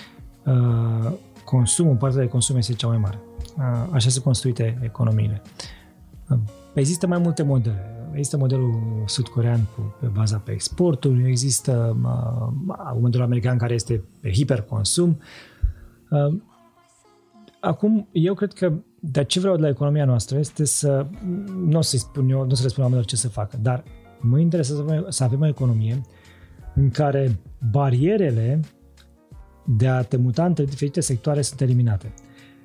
uh, 0.44 1.12
consumul, 1.44 1.96
partea 1.96 2.20
de 2.20 2.28
consum 2.28 2.56
este 2.56 2.72
cea 2.72 2.86
mai 2.86 2.98
mare. 2.98 3.18
Uh, 3.56 3.88
așa 3.90 4.08
se 4.08 4.20
construite 4.20 4.78
economiile. 4.82 5.42
Uh, 6.28 6.38
există 6.74 7.06
mai 7.06 7.18
multe 7.18 7.42
modele 7.42 7.93
Există 8.14 8.36
modelul 8.36 9.02
sud-corean 9.06 9.60
cu, 9.76 9.96
pe 10.00 10.06
baza 10.06 10.36
pe 10.38 10.52
exporturi, 10.52 11.28
există 11.28 11.96
uh, 12.02 12.96
modelul 13.00 13.26
american 13.26 13.58
care 13.58 13.74
este 13.74 14.04
pe 14.20 14.32
hiperconsum. 14.32 15.18
Uh, 16.10 16.40
acum, 17.60 18.08
eu 18.12 18.34
cred 18.34 18.52
că 18.52 18.72
de 19.00 19.24
ce 19.24 19.40
vreau 19.40 19.56
de 19.56 19.62
la 19.62 19.68
economia 19.68 20.04
noastră 20.04 20.38
este 20.38 20.64
să, 20.64 21.06
nu 21.66 21.78
o 21.78 21.80
să-i 21.80 21.98
spun 21.98 22.28
eu, 22.28 22.38
nu 22.38 22.50
o 22.50 22.54
să 22.54 22.62
le 22.62 22.68
spun 22.68 22.82
oamenilor 22.82 23.08
ce 23.08 23.16
să 23.16 23.28
facă, 23.28 23.58
dar 23.62 23.84
mă 24.20 24.38
interesează 24.38 25.06
să 25.08 25.24
avem 25.24 25.40
o 25.40 25.46
economie 25.46 26.00
în 26.74 26.90
care 26.90 27.38
barierele 27.70 28.60
de 29.64 29.88
a 29.88 30.02
te 30.02 30.16
muta 30.16 30.44
între 30.44 30.64
diferite 30.64 31.00
sectoare 31.00 31.42
sunt 31.42 31.60
eliminate. 31.60 32.14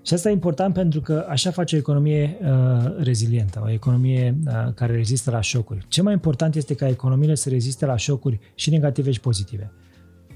Și 0.02 0.14
asta 0.14 0.30
e 0.30 0.32
important 0.32 0.74
pentru 0.74 1.02
că 1.02 1.26
așa 1.30 1.52
face 1.52 1.76
o 1.76 1.80
economie 1.80 2.38
uh, 2.42 2.96
rezilientă, 2.98 3.62
o 3.66 3.70
economie 3.70 4.38
uh, 4.46 4.74
care 4.74 4.94
rezistă 4.94 5.32
la 5.32 5.42
șocuri. 5.42 5.86
Ce 5.88 6.02
mai 6.02 6.14
important 6.14 6.56
este 6.56 6.74
ca 6.74 6.88
economiile 6.88 7.36
să 7.36 7.50
reziste 7.50 7.86
la 7.86 7.96
șocuri 7.96 8.40
și 8.56 8.70
negative 8.70 9.12
și 9.12 9.20
pozitive. 9.20 9.72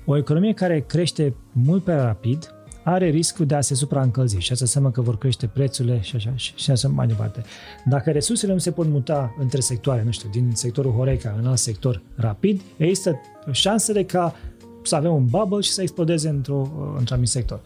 O 0.06 0.18
economie 0.18 0.54
care 0.54 0.80
crește 0.80 1.36
mult 1.52 1.84
prea 1.84 2.04
rapid 2.04 2.54
are 2.84 3.10
riscul 3.10 3.46
de 3.46 3.56
a 3.56 3.62
se 3.62 3.76
supraîncălzi 3.76 4.38
și 4.38 4.52
asta 4.52 4.64
înseamnă 4.64 4.92
că 4.92 5.02
vor 5.02 5.18
crește 5.18 5.48
prețurile 5.48 6.02
și 6.02 6.16
așa 6.16 6.32
și, 6.36 6.54
și 6.56 6.72
așa 6.72 6.88
mai 6.88 7.08
departe. 7.08 7.44
Dacă 7.86 8.12
resursele 8.12 8.54
nu 8.54 8.58
se 8.58 8.72
pot 8.72 8.88
muta 8.88 9.36
între 9.40 9.60
sectoare, 9.60 10.04
nu 10.04 10.12
știu, 10.12 10.30
din 10.30 10.52
sectorul 10.54 10.92
Horeca 10.92 11.36
în 11.40 11.48
alt 11.48 11.58
sector 11.58 12.02
rapid, 12.16 12.62
există 12.78 13.20
șansele 13.52 14.04
ca 14.04 14.36
să 14.84 14.96
avem 14.96 15.14
un 15.14 15.26
bubble 15.26 15.62
și 15.62 15.72
să 15.72 15.82
explodeze 15.82 16.30
într-o, 16.30 16.72
într-un 16.98 17.26
sector. 17.26 17.62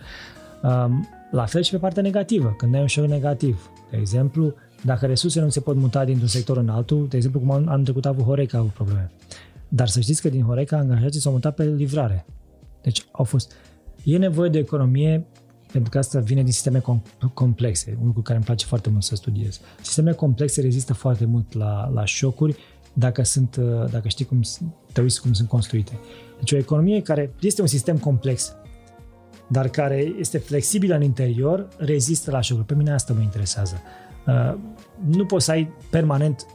Um, 0.64 1.08
la 1.32 1.46
fel 1.46 1.62
și 1.62 1.72
pe 1.72 1.78
partea 1.78 2.02
negativă, 2.02 2.54
când 2.58 2.76
ai 2.76 2.82
un 2.82 2.88
șoc 2.88 3.06
negativ. 3.06 3.70
De 3.92 3.98
exemplu, 3.98 4.54
dacă 4.84 5.06
resursele 5.06 5.44
nu 5.44 5.50
se 5.50 5.60
pot 5.60 5.76
muta 5.76 6.06
dintr-un 6.06 6.28
sector 6.28 6.58
în 6.58 6.70
altul, 6.70 7.08
de 7.08 7.16
exemplu 7.16 7.40
cum 7.40 7.52
anul 7.52 7.84
trecut 7.84 8.06
a 8.06 8.10
avut 8.10 8.24
Horeca 8.26 8.58
a 8.58 8.60
avut 8.60 8.74
probleme. 8.74 9.12
Dar 9.68 9.88
să 9.88 10.00
știți 10.00 10.22
că 10.22 10.30
din 10.30 10.44
Horeca 10.44 10.78
angajații 10.78 11.20
s-au 11.20 11.32
mutat 11.32 11.56
pe 11.56 11.64
livrare. 11.64 12.26
Deci 12.82 13.06
au 13.12 13.24
fost... 13.24 13.52
E 14.04 14.18
nevoie 14.18 14.50
de 14.50 14.58
economie 14.58 15.26
pentru 15.72 15.90
că 15.90 15.98
asta 15.98 16.20
vine 16.20 16.44
din 16.44 16.52
sisteme 16.52 16.82
complexe, 17.34 17.98
un 18.00 18.06
lucru 18.06 18.22
care 18.22 18.36
îmi 18.36 18.46
place 18.46 18.66
foarte 18.66 18.90
mult 18.90 19.04
să 19.04 19.16
studiez. 19.16 19.60
Sistemele 19.82 20.16
complexe 20.16 20.62
rezistă 20.62 20.94
foarte 20.94 21.26
mult 21.26 21.54
la, 21.54 21.90
la 21.94 22.06
șocuri 22.06 22.58
dacă, 22.94 23.24
sunt, 23.24 23.58
dacă 23.92 24.08
știi 24.08 24.26
cum, 24.26 24.42
te 24.92 25.02
uiți 25.02 25.22
cum 25.22 25.34
sunt 25.34 25.48
construite. 25.48 26.00
Deci 26.38 26.52
o 26.52 26.58
economie 26.58 27.02
care 27.02 27.34
este 27.40 27.62
un 27.62 27.68
sistem 27.68 27.98
complex, 27.98 28.56
dar 29.48 29.68
care 29.68 30.14
este 30.20 30.38
flexibilă 30.38 30.96
în 30.96 31.02
interior, 31.02 31.68
rezistă 31.78 32.32
la 32.32 32.42
șocuri. 32.42 32.66
Pe 32.66 32.76
mine 32.76 32.94
asta 32.94 33.14
mă 33.14 33.22
interesează. 33.22 33.82
Uh, 34.26 34.58
nu 35.06 35.26
poți 35.26 35.46
să 35.46 35.52
ai 35.52 35.72
permanent 35.90 36.46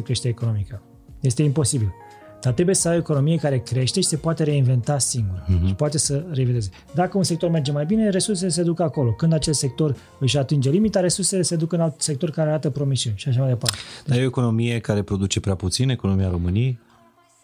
10% 0.00 0.02
creștere 0.04 0.28
economică. 0.28 0.82
Este 1.20 1.42
imposibil. 1.42 1.94
Dar 2.40 2.52
trebuie 2.52 2.74
să 2.74 2.88
ai 2.88 2.94
o 2.94 2.98
economie 2.98 3.36
care 3.36 3.58
crește 3.58 4.00
și 4.00 4.06
se 4.06 4.16
poate 4.16 4.42
reinventa 4.42 4.98
singur 4.98 5.42
uh-huh. 5.42 5.66
și 5.66 5.74
poate 5.74 5.98
să 5.98 6.24
revedeze. 6.30 6.70
Dacă 6.94 7.16
un 7.16 7.22
sector 7.22 7.50
merge 7.50 7.72
mai 7.72 7.86
bine, 7.86 8.08
resursele 8.08 8.50
se 8.50 8.62
duc 8.62 8.80
acolo. 8.80 9.12
Când 9.12 9.32
acel 9.32 9.52
sector 9.52 9.96
își 10.18 10.38
atinge 10.38 10.70
limita, 10.70 11.00
resursele 11.00 11.42
se 11.42 11.56
duc 11.56 11.72
în 11.72 11.80
alt 11.80 12.00
sector 12.00 12.30
care 12.30 12.48
arată 12.48 12.70
promisiuni 12.70 13.16
și 13.16 13.28
așa 13.28 13.40
mai 13.40 13.48
departe. 13.48 13.76
Dar 14.06 14.18
e 14.18 14.20
o 14.20 14.24
economie 14.24 14.78
care 14.78 15.02
produce 15.02 15.40
prea 15.40 15.54
puțin, 15.54 15.88
economia 15.88 16.28
României? 16.28 16.78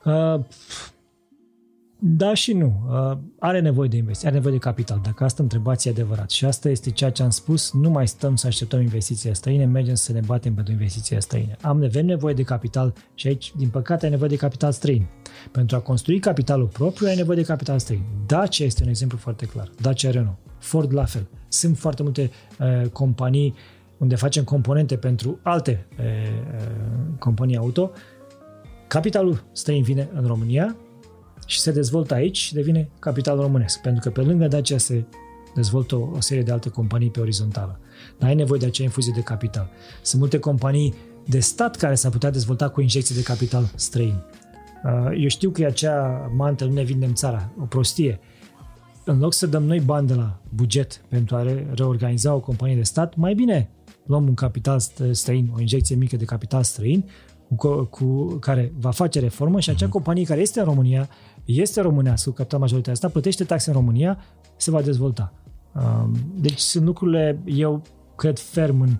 Uh, 0.04 0.40
Da 2.04 2.34
și 2.34 2.52
nu. 2.52 2.80
Uh, 2.88 3.18
are 3.38 3.60
nevoie 3.60 3.88
de 3.88 3.96
investiții, 3.96 4.26
are 4.28 4.36
nevoie 4.36 4.54
de 4.54 4.60
capital. 4.60 5.00
Dacă 5.02 5.24
asta 5.24 5.42
întrebați 5.42 5.88
e 5.88 5.90
adevărat. 5.90 6.30
Și 6.30 6.44
asta 6.44 6.68
este 6.68 6.90
ceea 6.90 7.10
ce 7.10 7.22
am 7.22 7.30
spus, 7.30 7.72
nu 7.72 7.90
mai 7.90 8.08
stăm 8.08 8.36
să 8.36 8.46
așteptăm 8.46 8.80
investiții 8.80 9.34
străine, 9.34 9.64
mergem 9.64 9.94
să 9.94 10.12
ne 10.12 10.20
batem 10.26 10.54
pentru 10.54 10.72
investiții 10.72 11.22
străine. 11.22 11.56
Am 11.60 11.82
avem 11.82 12.06
nevoie 12.06 12.34
de 12.34 12.42
capital 12.42 12.94
și 13.14 13.26
aici, 13.26 13.52
din 13.56 13.68
păcate, 13.68 14.04
ai 14.04 14.10
nevoie 14.10 14.28
de 14.28 14.36
capital 14.36 14.72
străin. 14.72 15.06
Pentru 15.52 15.76
a 15.76 15.80
construi 15.80 16.18
capitalul 16.18 16.66
propriu, 16.66 17.06
ai 17.06 17.16
nevoie 17.16 17.36
de 17.36 17.44
capital 17.44 17.78
străin. 17.78 18.02
Dacia 18.26 18.64
este 18.64 18.82
un 18.82 18.88
exemplu 18.88 19.18
foarte 19.18 19.46
clar. 19.46 19.70
Dacia 19.80 20.10
Renault. 20.10 20.38
Ford 20.58 20.92
la 20.92 21.04
fel. 21.04 21.28
Sunt 21.48 21.78
foarte 21.78 22.02
multe 22.02 22.30
uh, 22.60 22.88
companii 22.88 23.54
unde 23.98 24.14
facem 24.14 24.44
componente 24.44 24.96
pentru 24.96 25.38
alte 25.42 25.86
uh, 25.98 26.04
uh, 26.04 27.18
companii 27.18 27.56
auto. 27.56 27.90
Capitalul 28.88 29.44
străin 29.52 29.82
vine 29.82 30.08
în 30.14 30.26
România, 30.26 30.76
și 31.46 31.60
se 31.60 31.70
dezvoltă 31.70 32.14
aici 32.14 32.36
și 32.36 32.54
devine 32.54 32.88
capital 32.98 33.40
românesc. 33.40 33.80
Pentru 33.80 34.00
că 34.02 34.10
pe 34.10 34.26
lângă 34.26 34.46
Dacia 34.46 34.78
se 34.78 35.04
dezvoltă 35.54 35.94
o, 35.96 36.08
o 36.16 36.20
serie 36.20 36.42
de 36.42 36.52
alte 36.52 36.68
companii 36.68 37.10
pe 37.10 37.20
orizontală. 37.20 37.80
Dar 38.18 38.28
ai 38.28 38.34
nevoie 38.34 38.60
de 38.60 38.66
acea 38.66 38.82
infuzie 38.82 39.12
de 39.14 39.20
capital. 39.20 39.70
Sunt 40.02 40.20
multe 40.20 40.38
companii 40.38 40.94
de 41.26 41.40
stat 41.40 41.76
care 41.76 41.94
s-ar 41.94 42.10
putea 42.10 42.30
dezvolta 42.30 42.68
cu 42.68 42.80
injecții 42.80 43.14
de 43.14 43.22
capital 43.22 43.70
străin. 43.74 44.22
Uh, 44.84 45.18
eu 45.18 45.28
știu 45.28 45.50
că 45.50 45.62
e 45.62 45.66
acea 45.66 46.30
mantă, 46.36 46.64
nu 46.64 46.72
ne 46.72 46.82
vindem 46.82 47.12
țara, 47.12 47.52
o 47.60 47.64
prostie. 47.64 48.20
În 49.04 49.18
loc 49.18 49.32
să 49.32 49.46
dăm 49.46 49.62
noi 49.62 49.80
bani 49.80 50.06
de 50.06 50.14
la 50.14 50.40
buget 50.48 51.00
pentru 51.08 51.36
a 51.36 51.44
reorganiza 51.74 52.34
o 52.34 52.40
companie 52.40 52.76
de 52.76 52.82
stat, 52.82 53.16
mai 53.16 53.34
bine 53.34 53.70
luăm 54.06 54.26
un 54.26 54.34
capital 54.34 54.80
străin, 55.10 55.50
o 55.56 55.60
injecție 55.60 55.96
mică 55.96 56.16
de 56.16 56.24
capital 56.24 56.62
străin, 56.62 57.04
cu, 57.56 57.84
cu 57.84 58.24
care 58.24 58.72
va 58.78 58.90
face 58.90 59.20
reformă 59.20 59.60
și 59.60 59.70
acea 59.70 59.84
mhm. 59.84 59.94
companie 59.94 60.24
care 60.24 60.40
este 60.40 60.58
în 60.58 60.64
România 60.64 61.08
este 61.44 61.80
românească, 61.80 62.30
cu 62.30 62.36
capital 62.36 62.58
majoritatea 62.58 62.92
asta, 62.92 63.08
plătește 63.08 63.44
taxe 63.44 63.70
în 63.70 63.76
România, 63.76 64.18
se 64.56 64.70
va 64.70 64.82
dezvolta. 64.82 65.32
Um, 65.74 66.16
deci 66.34 66.58
sunt 66.58 66.84
lucrurile, 66.84 67.38
eu 67.44 67.82
cred 68.16 68.38
ferm 68.38 68.80
în 68.80 68.90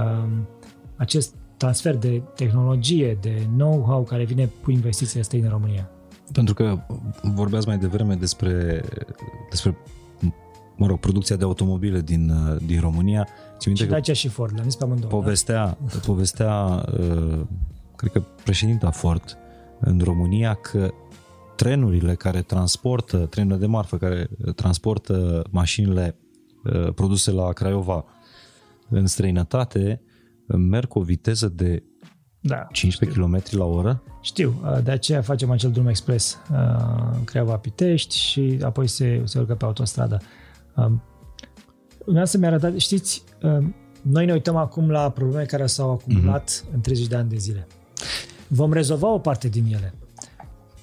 um, 0.00 0.48
acest 0.96 1.34
transfer 1.56 1.96
de 1.96 2.22
tehnologie, 2.34 3.18
de 3.20 3.46
know-how 3.56 4.02
care 4.02 4.24
vine 4.24 4.50
cu 4.62 4.70
investițiile 4.70 5.22
străine 5.22 5.46
în 5.46 5.52
România. 5.52 5.90
Pentru 6.32 6.54
că 6.54 6.78
vorbeați 7.22 7.66
mai 7.66 7.78
devreme 7.78 8.14
despre, 8.14 8.84
despre 9.50 9.76
mă 10.76 10.86
rog, 10.86 10.98
producția 10.98 11.36
de 11.36 11.44
automobile 11.44 12.00
din, 12.00 12.32
din 12.66 12.80
România. 12.80 13.28
Ți 13.58 13.70
și 13.74 13.86
Dacia 13.86 14.12
și 14.12 14.28
Ford, 14.28 14.52
le-am 14.54 14.64
zis 14.64 14.76
pe 14.76 14.84
amândouă. 14.84 15.10
Povestea, 15.10 15.78
da? 15.92 15.98
povestea 16.06 16.84
uh, 16.98 17.40
cred 17.96 18.12
că 18.12 18.22
președinta 18.44 18.90
Ford 18.90 19.38
în 19.80 20.00
România 20.04 20.54
că 20.54 20.90
trenurile 21.56 22.14
care 22.14 22.42
transportă, 22.42 23.16
trenurile 23.16 23.60
de 23.60 23.66
marfă 23.66 23.96
care 23.96 24.30
transportă 24.56 25.44
mașinile 25.50 26.16
uh, 26.64 26.92
produse 26.94 27.30
la 27.30 27.52
Craiova 27.52 28.04
în 28.88 29.06
străinătate 29.06 30.02
merg 30.46 30.88
cu 30.88 30.98
o 30.98 31.02
viteză 31.02 31.48
de 31.48 31.82
da, 32.40 32.66
15 32.72 33.18
știu. 33.18 33.30
km 33.30 33.42
la 33.50 33.64
oră? 33.64 34.02
Știu, 34.20 34.60
uh, 34.62 34.82
de 34.82 34.90
aceea 34.90 35.22
facem 35.22 35.50
acel 35.50 35.70
drum 35.70 35.86
expres 35.86 36.38
uh, 36.52 37.16
Craiova-Pitești 37.24 38.16
și 38.18 38.58
apoi 38.62 38.86
se, 38.86 39.22
se 39.24 39.38
urcă 39.38 39.54
pe 39.54 39.64
autostradă. 39.64 40.20
Vreau 42.06 42.26
să 42.26 42.38
mi 42.38 42.46
arătat, 42.46 42.76
știți, 42.76 43.24
noi 44.02 44.26
ne 44.26 44.32
uităm 44.32 44.56
acum 44.56 44.90
la 44.90 45.10
probleme 45.10 45.44
care 45.44 45.66
s-au 45.66 45.90
acumulat 45.90 46.50
mm-hmm. 46.50 46.74
în 46.74 46.80
30 46.80 47.06
de 47.06 47.16
ani 47.16 47.28
de 47.28 47.36
zile. 47.36 47.66
Vom 48.48 48.72
rezolva 48.72 49.08
o 49.08 49.18
parte 49.18 49.48
din 49.48 49.64
ele. 49.72 49.94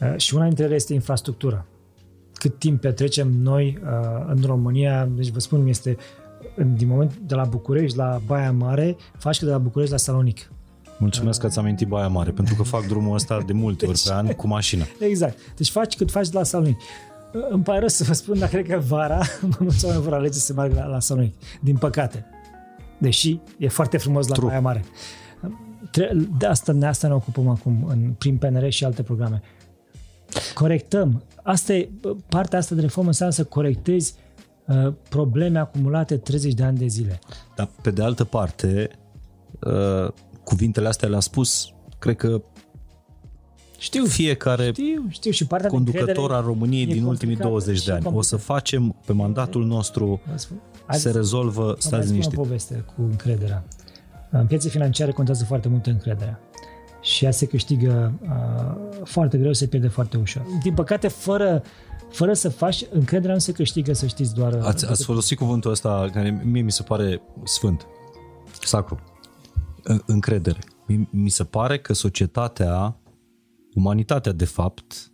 Uh, 0.02 0.18
și 0.18 0.36
una 0.36 0.46
dintre 0.46 0.64
ele 0.64 0.76
este 0.76 0.94
infrastructura. 0.94 1.66
Cât 2.34 2.60
timp 2.60 2.82
petrecem 2.82 3.32
noi 3.42 3.80
uh, 3.84 4.26
în 4.28 4.44
România, 4.46 5.06
deci 5.06 5.30
vă 5.30 5.40
spun, 5.40 5.68
este 5.68 5.98
din 6.76 6.88
moment 6.88 7.16
de 7.16 7.36
la 7.36 7.44
București 7.44 7.98
la 7.98 8.22
Baia 8.26 8.52
Mare, 8.52 8.96
faci 9.18 9.40
că 9.40 9.46
de 9.46 9.52
la 9.52 9.58
București 9.58 9.92
la 9.92 9.98
Salonic. 9.98 10.52
Mulțumesc 10.98 11.40
că 11.40 11.46
ați 11.46 11.60
amintit 11.60 11.88
Baia 11.88 12.08
Mare, 12.08 12.32
pentru 12.32 12.56
că 12.56 12.64
fac 12.64 12.86
drumul 12.86 13.16
ăsta 13.16 13.42
de 13.46 13.54
multe 13.54 13.86
ori 13.86 14.02
pe 14.06 14.14
an 14.14 14.28
cu 14.28 14.48
mașina. 14.48 14.86
Exact. 15.00 15.38
Deci 15.56 15.70
faci 15.70 15.96
cât 15.96 16.12
faci 16.12 16.30
de 16.30 16.38
la 16.38 16.44
Salonic. 16.44 16.78
Uh, 17.34 17.42
îmi 17.50 17.64
pare 17.64 17.80
rău 17.80 17.88
să 17.88 18.04
vă 18.04 18.14
spun, 18.14 18.40
dar 18.40 18.50
cred 18.50 18.68
că 18.68 18.82
vara 18.88 19.22
mulți 19.60 19.86
oameni 19.86 20.04
vor 20.04 20.14
alege 20.14 20.38
să 20.38 20.54
meargă 20.54 20.76
la, 20.76 20.86
la 20.86 21.00
Salonic. 21.00 21.34
Din 21.62 21.78
păcate. 21.78 22.26
Deși 22.98 23.40
e 23.58 23.68
foarte 23.68 23.98
frumos 23.98 24.28
la 24.28 24.36
True. 24.36 24.48
Baia 24.48 24.60
Mare. 24.60 24.84
De 26.38 26.46
asta, 26.46 26.74
de 26.74 26.86
asta 26.86 27.08
ne 27.08 27.14
ocupăm 27.14 27.48
acum 27.48 27.86
în, 27.90 28.14
prin 28.18 28.38
PNR 28.38 28.70
și 28.70 28.86
alte 28.86 29.04
programe 29.04 29.42
corectăm. 30.54 31.24
Asta 31.44 31.74
e, 31.74 31.90
partea 32.30 32.60
asta 32.60 32.76
de 32.76 32.82
reformă 32.82 33.08
înseamnă 33.08 33.36
să 33.36 33.44
corectezi 33.44 34.16
uh, 34.66 34.94
probleme 35.10 35.60
acumulate 35.60 36.18
30 36.18 36.54
de 36.54 36.64
ani 36.64 36.78
de 36.78 36.88
zile. 36.88 37.20
Dar 37.56 37.70
pe 37.82 37.92
de 37.92 38.04
altă 38.04 38.24
parte, 38.24 38.90
uh, 39.60 40.12
cuvintele 40.44 40.88
astea 40.88 41.08
le-a 41.08 41.20
spus, 41.20 41.74
cred 42.00 42.16
că 42.16 42.42
știu 43.78 44.06
fiecare 44.06 44.72
știu, 44.72 45.06
știu. 45.10 45.32
Și 45.32 45.48
partea 45.48 45.70
conducător 45.70 46.34
al 46.34 46.44
României 46.44 46.86
din 46.86 47.04
ultimii 47.04 47.36
20 47.36 47.86
de 47.86 47.92
ani. 47.92 48.06
O 48.14 48.22
să 48.22 48.36
facem 48.36 48.96
pe 49.06 49.14
mandatul 49.14 49.66
nostru 49.66 50.22
se 50.90 51.12
rezolvă, 51.12 51.76
stați 51.78 52.08
liniștit. 52.08 52.38
o 52.38 52.42
poveste 52.42 52.86
cu 52.96 53.02
încrederea. 53.02 53.64
În 54.30 54.48
piețe 54.48 54.70
financiare 54.70 55.12
contează 55.12 55.44
foarte 55.44 55.68
mult 55.68 55.86
încrederea 55.86 56.40
și 57.02 57.26
ea 57.26 57.32
se 57.32 57.46
câștigă 57.46 58.14
uh, 58.22 59.00
foarte 59.04 59.38
greu, 59.38 59.54
se 59.54 59.68
pierde 59.68 59.88
foarte 59.88 60.18
ușor. 60.18 60.46
Din 60.64 60.74
păcate, 60.74 61.08
fără, 61.08 61.64
fără 62.10 62.34
să 62.34 62.50
faci, 62.50 62.86
încrederea 62.90 63.34
nu 63.34 63.40
se 63.40 63.52
câștigă, 63.52 63.94
să 63.94 64.06
știți 64.06 64.34
doar... 64.34 64.60
Ați, 64.64 64.90
ați 64.90 65.04
folosit 65.04 65.38
cuvântul 65.38 65.72
ăsta 65.72 66.10
care 66.14 66.42
mie 66.44 66.62
mi 66.62 66.72
se 66.72 66.84
pare 66.84 67.22
sfânt, 67.44 67.88
sacru. 68.64 69.00
Încredere. 70.06 70.60
Mi 71.10 71.30
se 71.30 71.44
pare 71.44 71.80
că 71.80 71.94
societatea, 71.94 72.96
umanitatea 73.74 74.32
de 74.32 74.46
fapt, 74.46 75.12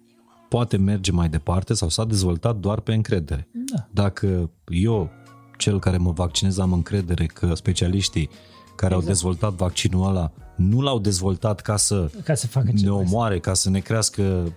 poate 0.49 0.77
merge 0.77 1.11
mai 1.11 1.29
departe 1.29 1.73
sau 1.73 1.89
s-a 1.89 2.05
dezvoltat 2.05 2.55
doar 2.55 2.79
pe 2.79 2.93
încredere. 2.93 3.47
Da. 3.51 3.87
Dacă 3.91 4.51
eu, 4.67 5.09
cel 5.57 5.79
care 5.79 5.97
mă 5.97 6.11
vaccinez, 6.11 6.57
am 6.57 6.73
încredere 6.73 7.25
că 7.25 7.53
specialiștii 7.53 8.29
care 8.77 8.93
exact. 8.93 9.07
au 9.07 9.13
dezvoltat 9.13 9.53
vaccinul 9.53 10.07
ăla 10.07 10.31
nu 10.57 10.81
l-au 10.81 10.99
dezvoltat 10.99 11.61
ca 11.61 11.75
să, 11.75 12.09
ca 12.23 12.33
să 12.33 12.47
facă 12.47 12.71
ne 12.81 12.89
omoare, 12.89 13.39
ca 13.39 13.53
să 13.53 13.69
ne 13.69 13.79
crească, 13.79 14.53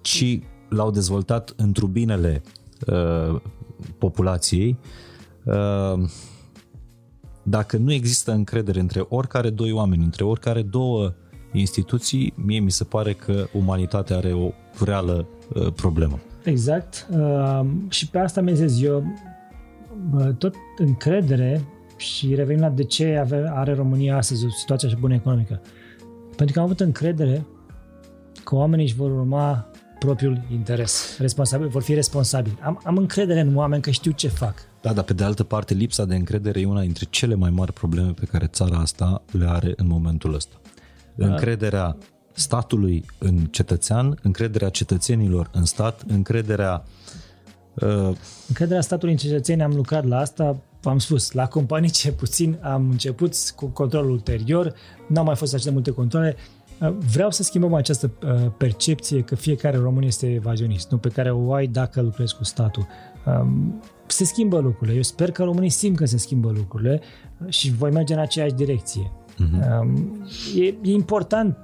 ci 0.00 0.38
l-au 0.68 0.90
dezvoltat 0.90 1.52
într 1.56 1.84
binele 1.84 2.42
uh, 2.86 3.40
populației. 3.98 4.78
Uh, 5.44 6.08
dacă 7.42 7.76
nu 7.76 7.92
există 7.92 8.32
încredere 8.32 8.80
între 8.80 9.06
oricare 9.08 9.50
doi 9.50 9.72
oameni, 9.72 10.04
între 10.04 10.24
oricare 10.24 10.62
două 10.62 11.14
instituții, 11.52 12.32
mie 12.36 12.58
mi 12.58 12.70
se 12.70 12.84
pare 12.84 13.12
că 13.12 13.46
umanitatea 13.52 14.16
are 14.16 14.32
o 14.32 14.50
reală 14.84 15.26
uh, 15.54 15.72
problemă. 15.72 16.18
Exact. 16.44 17.06
Uh, 17.10 17.66
și 17.88 18.08
pe 18.08 18.18
asta 18.18 18.40
mi 18.40 18.80
eu. 18.80 19.04
Tot 20.38 20.54
încredere 20.78 21.64
și 21.96 22.34
revenim 22.34 22.60
la 22.60 22.70
de 22.70 22.84
ce 22.84 23.24
are 23.54 23.74
România 23.74 24.16
astăzi 24.16 24.44
o 24.44 24.48
situație 24.48 24.88
așa 24.88 24.96
bună 25.00 25.14
economică. 25.14 25.60
Pentru 26.36 26.54
că 26.54 26.58
am 26.58 26.64
avut 26.64 26.80
încredere 26.80 27.46
că 28.44 28.54
oamenii 28.54 28.84
își 28.84 28.94
vor 28.94 29.10
urma 29.10 29.70
propriul 29.98 30.42
interes. 30.52 31.16
Responsabil, 31.18 31.68
vor 31.68 31.82
fi 31.82 31.94
responsabili. 31.94 32.58
Am, 32.62 32.80
am 32.84 32.96
încredere 32.96 33.40
în 33.40 33.56
oameni 33.56 33.82
că 33.82 33.90
știu 33.90 34.10
ce 34.10 34.28
fac. 34.28 34.54
Da, 34.80 34.92
dar 34.92 35.04
pe 35.04 35.12
de 35.12 35.24
altă 35.24 35.44
parte, 35.44 35.74
lipsa 35.74 36.04
de 36.04 36.14
încredere 36.14 36.60
e 36.60 36.66
una 36.66 36.80
dintre 36.80 37.06
cele 37.10 37.34
mai 37.34 37.50
mari 37.50 37.72
probleme 37.72 38.10
pe 38.10 38.24
care 38.24 38.46
țara 38.46 38.78
asta 38.78 39.22
le 39.30 39.46
are 39.48 39.72
în 39.76 39.86
momentul 39.86 40.34
ăsta. 40.34 40.56
Da. 41.14 41.26
Încrederea 41.26 41.96
statului 42.32 43.04
în 43.18 43.36
cetățean, 43.36 44.18
încrederea 44.22 44.68
cetățenilor 44.68 45.50
în 45.52 45.64
stat, 45.64 46.02
încrederea 46.06 46.84
uh... 47.74 48.16
Încrederea 48.48 48.80
statului 48.80 49.12
în 49.12 49.18
cetățeni, 49.18 49.62
am 49.62 49.74
lucrat 49.74 50.04
la 50.04 50.18
asta 50.18 50.56
v-am 50.86 50.98
spus, 50.98 51.32
la 51.32 51.46
companii 51.46 51.90
ce 51.90 52.12
puțin 52.12 52.58
am 52.62 52.90
început 52.90 53.34
cu 53.56 53.66
controlul 53.66 54.10
ulterior, 54.10 54.74
n-au 55.08 55.24
mai 55.24 55.36
fost 55.36 55.54
așa 55.54 55.64
de 55.64 55.70
multe 55.70 55.90
controle. 55.90 56.36
Uh, 56.80 56.96
vreau 57.12 57.30
să 57.30 57.42
schimbăm 57.42 57.74
această 57.74 58.10
uh, 58.22 58.50
percepție 58.56 59.20
că 59.20 59.34
fiecare 59.34 59.76
român 59.76 60.02
este 60.02 60.32
evazionist, 60.32 60.90
nu 60.90 60.98
pe 60.98 61.08
care 61.08 61.30
o 61.30 61.52
ai 61.52 61.66
dacă 61.66 62.00
lucrezi 62.00 62.36
cu 62.36 62.44
statul. 62.44 62.86
Um, 63.26 63.82
se 64.06 64.24
schimbă 64.24 64.58
lucrurile. 64.58 64.96
Eu 64.96 65.02
sper 65.02 65.30
că 65.30 65.44
românii 65.44 65.70
simt 65.70 65.96
că 65.96 66.04
se 66.04 66.16
schimbă 66.16 66.52
lucrurile 66.56 67.00
și 67.48 67.72
voi 67.72 67.90
merge 67.90 68.12
în 68.12 68.20
aceeași 68.20 68.54
direcție. 68.54 69.12
Uh-huh. 69.34 69.84
E, 70.56 70.64
e 70.64 70.92
important. 70.92 71.56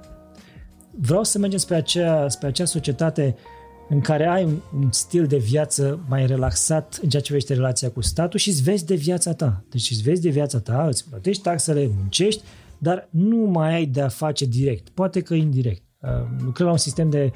Vreau 0.90 1.24
să 1.24 1.38
mergem 1.38 1.58
spre 1.58 1.74
acea, 1.74 2.28
spre 2.28 2.46
acea 2.48 2.64
societate 2.64 3.34
uh, 3.36 3.51
în 3.92 4.00
care 4.00 4.26
ai 4.26 4.44
un, 4.44 4.58
un 4.74 4.92
stil 4.92 5.26
de 5.26 5.36
viață 5.36 6.00
mai 6.08 6.26
relaxat 6.26 6.98
în 7.02 7.08
ceea 7.08 7.22
ce 7.22 7.28
privește 7.28 7.54
relația 7.54 7.90
cu 7.90 8.00
statul 8.00 8.38
și 8.38 8.48
îți 8.48 8.62
vezi 8.62 8.86
de 8.86 8.94
viața 8.94 9.32
ta. 9.32 9.64
Deci 9.70 9.90
îți 9.90 10.02
vezi 10.02 10.20
de 10.20 10.28
viața 10.28 10.58
ta, 10.58 10.86
îți 10.86 11.08
plătești 11.08 11.42
taxele, 11.42 11.90
muncești, 11.96 12.42
dar 12.78 13.08
nu 13.10 13.36
mai 13.36 13.74
ai 13.74 13.86
de 13.86 14.00
a 14.00 14.08
face 14.08 14.44
direct, 14.44 14.88
poate 14.88 15.20
că 15.20 15.34
indirect. 15.34 15.82
Uh, 16.00 16.08
lucrăm 16.44 16.66
la 16.66 16.72
un 16.72 16.78
sistem 16.78 17.10
de 17.10 17.32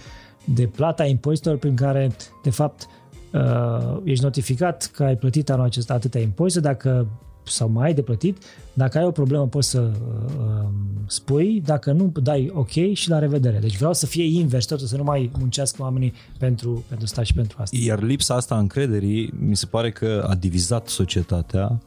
de 0.55 0.67
plata 0.67 1.05
impozitelor 1.05 1.59
prin 1.59 1.77
care, 1.77 2.11
de 2.43 2.51
fapt, 2.51 2.87
uh, 3.33 4.01
ești 4.05 4.25
notificat 4.25 4.91
că 4.95 5.05
ai 5.05 5.17
plătit 5.17 5.51
anul 5.51 5.65
acesta 5.65 5.95
atâtea 5.95 6.21
impozite, 6.21 6.61
dacă 6.61 7.09
sau 7.49 7.69
mai 7.69 7.87
ai 7.87 7.95
de 7.95 8.03
plătit, 8.03 8.39
dacă 8.73 8.99
ai 8.99 9.05
o 9.05 9.11
problemă 9.11 9.47
poți 9.47 9.71
să 9.71 9.81
uh, 9.81 10.69
spui, 11.07 11.63
dacă 11.65 11.93
nu 11.93 12.13
dai 12.23 12.51
ok 12.55 12.93
și 12.93 13.09
la 13.09 13.19
revedere. 13.19 13.59
Deci 13.59 13.77
vreau 13.77 13.93
să 13.93 14.07
fie 14.07 14.39
invers, 14.39 14.67
totul 14.67 14.87
să 14.87 14.97
nu 14.97 15.03
mai 15.03 15.31
muncească 15.39 15.83
oamenii 15.83 16.13
pentru, 16.39 16.85
pentru 16.89 17.07
stat 17.07 17.25
și 17.25 17.35
pentru 17.35 17.57
asta. 17.61 17.77
Iar 17.81 18.03
lipsa 18.03 18.35
asta 18.35 18.55
a 18.55 18.59
încrederii 18.59 19.33
mi 19.39 19.57
se 19.57 19.67
pare 19.67 19.91
că 19.91 20.27
a 20.29 20.35
divizat 20.35 20.89
societatea 20.89 21.81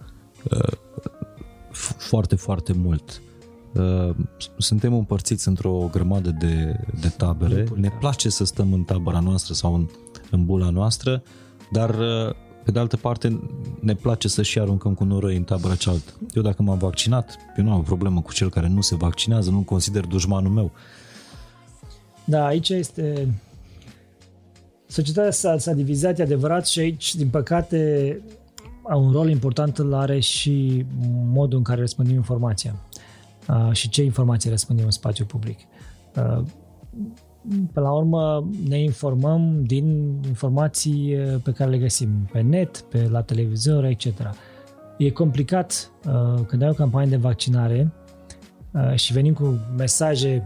uh, 0.51 0.71
foarte, 1.97 2.35
foarte 2.35 2.73
mult. 2.73 3.21
Uh, 3.73 4.15
suntem 4.57 4.93
împărțiți 4.93 5.47
într-o 5.47 5.89
grămadă 5.91 6.29
de, 6.39 6.79
de 6.99 7.07
tabere. 7.17 7.53
Grupuri, 7.53 7.79
ne 7.79 7.87
da. 7.87 7.95
place 7.99 8.29
să 8.29 8.45
stăm 8.45 8.73
în 8.73 8.83
tabăra 8.83 9.19
noastră 9.19 9.53
sau 9.53 9.73
în, 9.73 9.87
în 10.31 10.45
bula 10.45 10.69
noastră, 10.69 11.23
dar 11.71 11.89
uh, 11.89 12.35
pe 12.69 12.75
de 12.75 12.81
altă 12.81 12.97
parte 12.97 13.39
ne 13.79 13.95
place 13.95 14.27
să 14.27 14.41
și 14.41 14.59
aruncăm 14.59 14.93
cu 14.93 15.03
noroi 15.03 15.35
în 15.35 15.43
tabăra 15.43 15.75
cealaltă. 15.75 16.11
Eu 16.33 16.41
dacă 16.41 16.61
m-am 16.61 16.77
vaccinat, 16.77 17.37
eu 17.57 17.63
nu 17.63 17.71
am 17.71 17.79
o 17.79 17.81
problemă 17.81 18.21
cu 18.21 18.33
cel 18.33 18.49
care 18.49 18.67
nu 18.67 18.81
se 18.81 18.95
vaccinează, 18.95 19.49
nu 19.49 19.59
consider 19.59 20.05
dușmanul 20.05 20.51
meu. 20.51 20.71
Da, 22.25 22.45
aici 22.45 22.69
este... 22.69 23.27
Societatea 24.87 25.31
s-a, 25.31 25.57
s-a 25.57 25.73
divizat, 25.73 26.19
e 26.19 26.21
adevărat, 26.21 26.67
și 26.67 26.79
aici, 26.79 27.15
din 27.15 27.29
păcate, 27.29 28.21
un 28.83 29.11
rol 29.11 29.29
important 29.29 29.77
îl 29.77 29.93
are 29.93 30.19
și 30.19 30.85
modul 31.23 31.57
în 31.57 31.63
care 31.63 31.79
răspândim 31.79 32.15
informația 32.15 32.75
uh, 33.47 33.71
și 33.71 33.89
ce 33.89 34.03
informații 34.03 34.49
răspândim 34.49 34.85
în 34.85 34.91
spațiu 34.91 35.25
public. 35.25 35.59
Uh, 37.47 37.55
pe 37.73 37.79
la 37.79 37.91
urmă 37.91 38.49
ne 38.67 38.81
informăm 38.81 39.63
din 39.63 40.17
informații 40.27 41.15
uh, 41.15 41.41
pe 41.43 41.51
care 41.51 41.69
le 41.69 41.77
găsim 41.77 42.09
pe 42.31 42.41
net, 42.41 42.77
pe 42.77 43.07
la 43.11 43.21
televizor, 43.21 43.83
etc. 43.83 44.05
E 44.97 45.09
complicat 45.09 45.91
uh, 46.05 46.45
când 46.47 46.61
ai 46.61 46.69
o 46.69 46.73
campanie 46.73 47.09
de 47.09 47.15
vaccinare 47.15 47.91
uh, 48.71 48.95
și 48.95 49.13
venim 49.13 49.33
cu 49.33 49.59
mesaje 49.77 50.43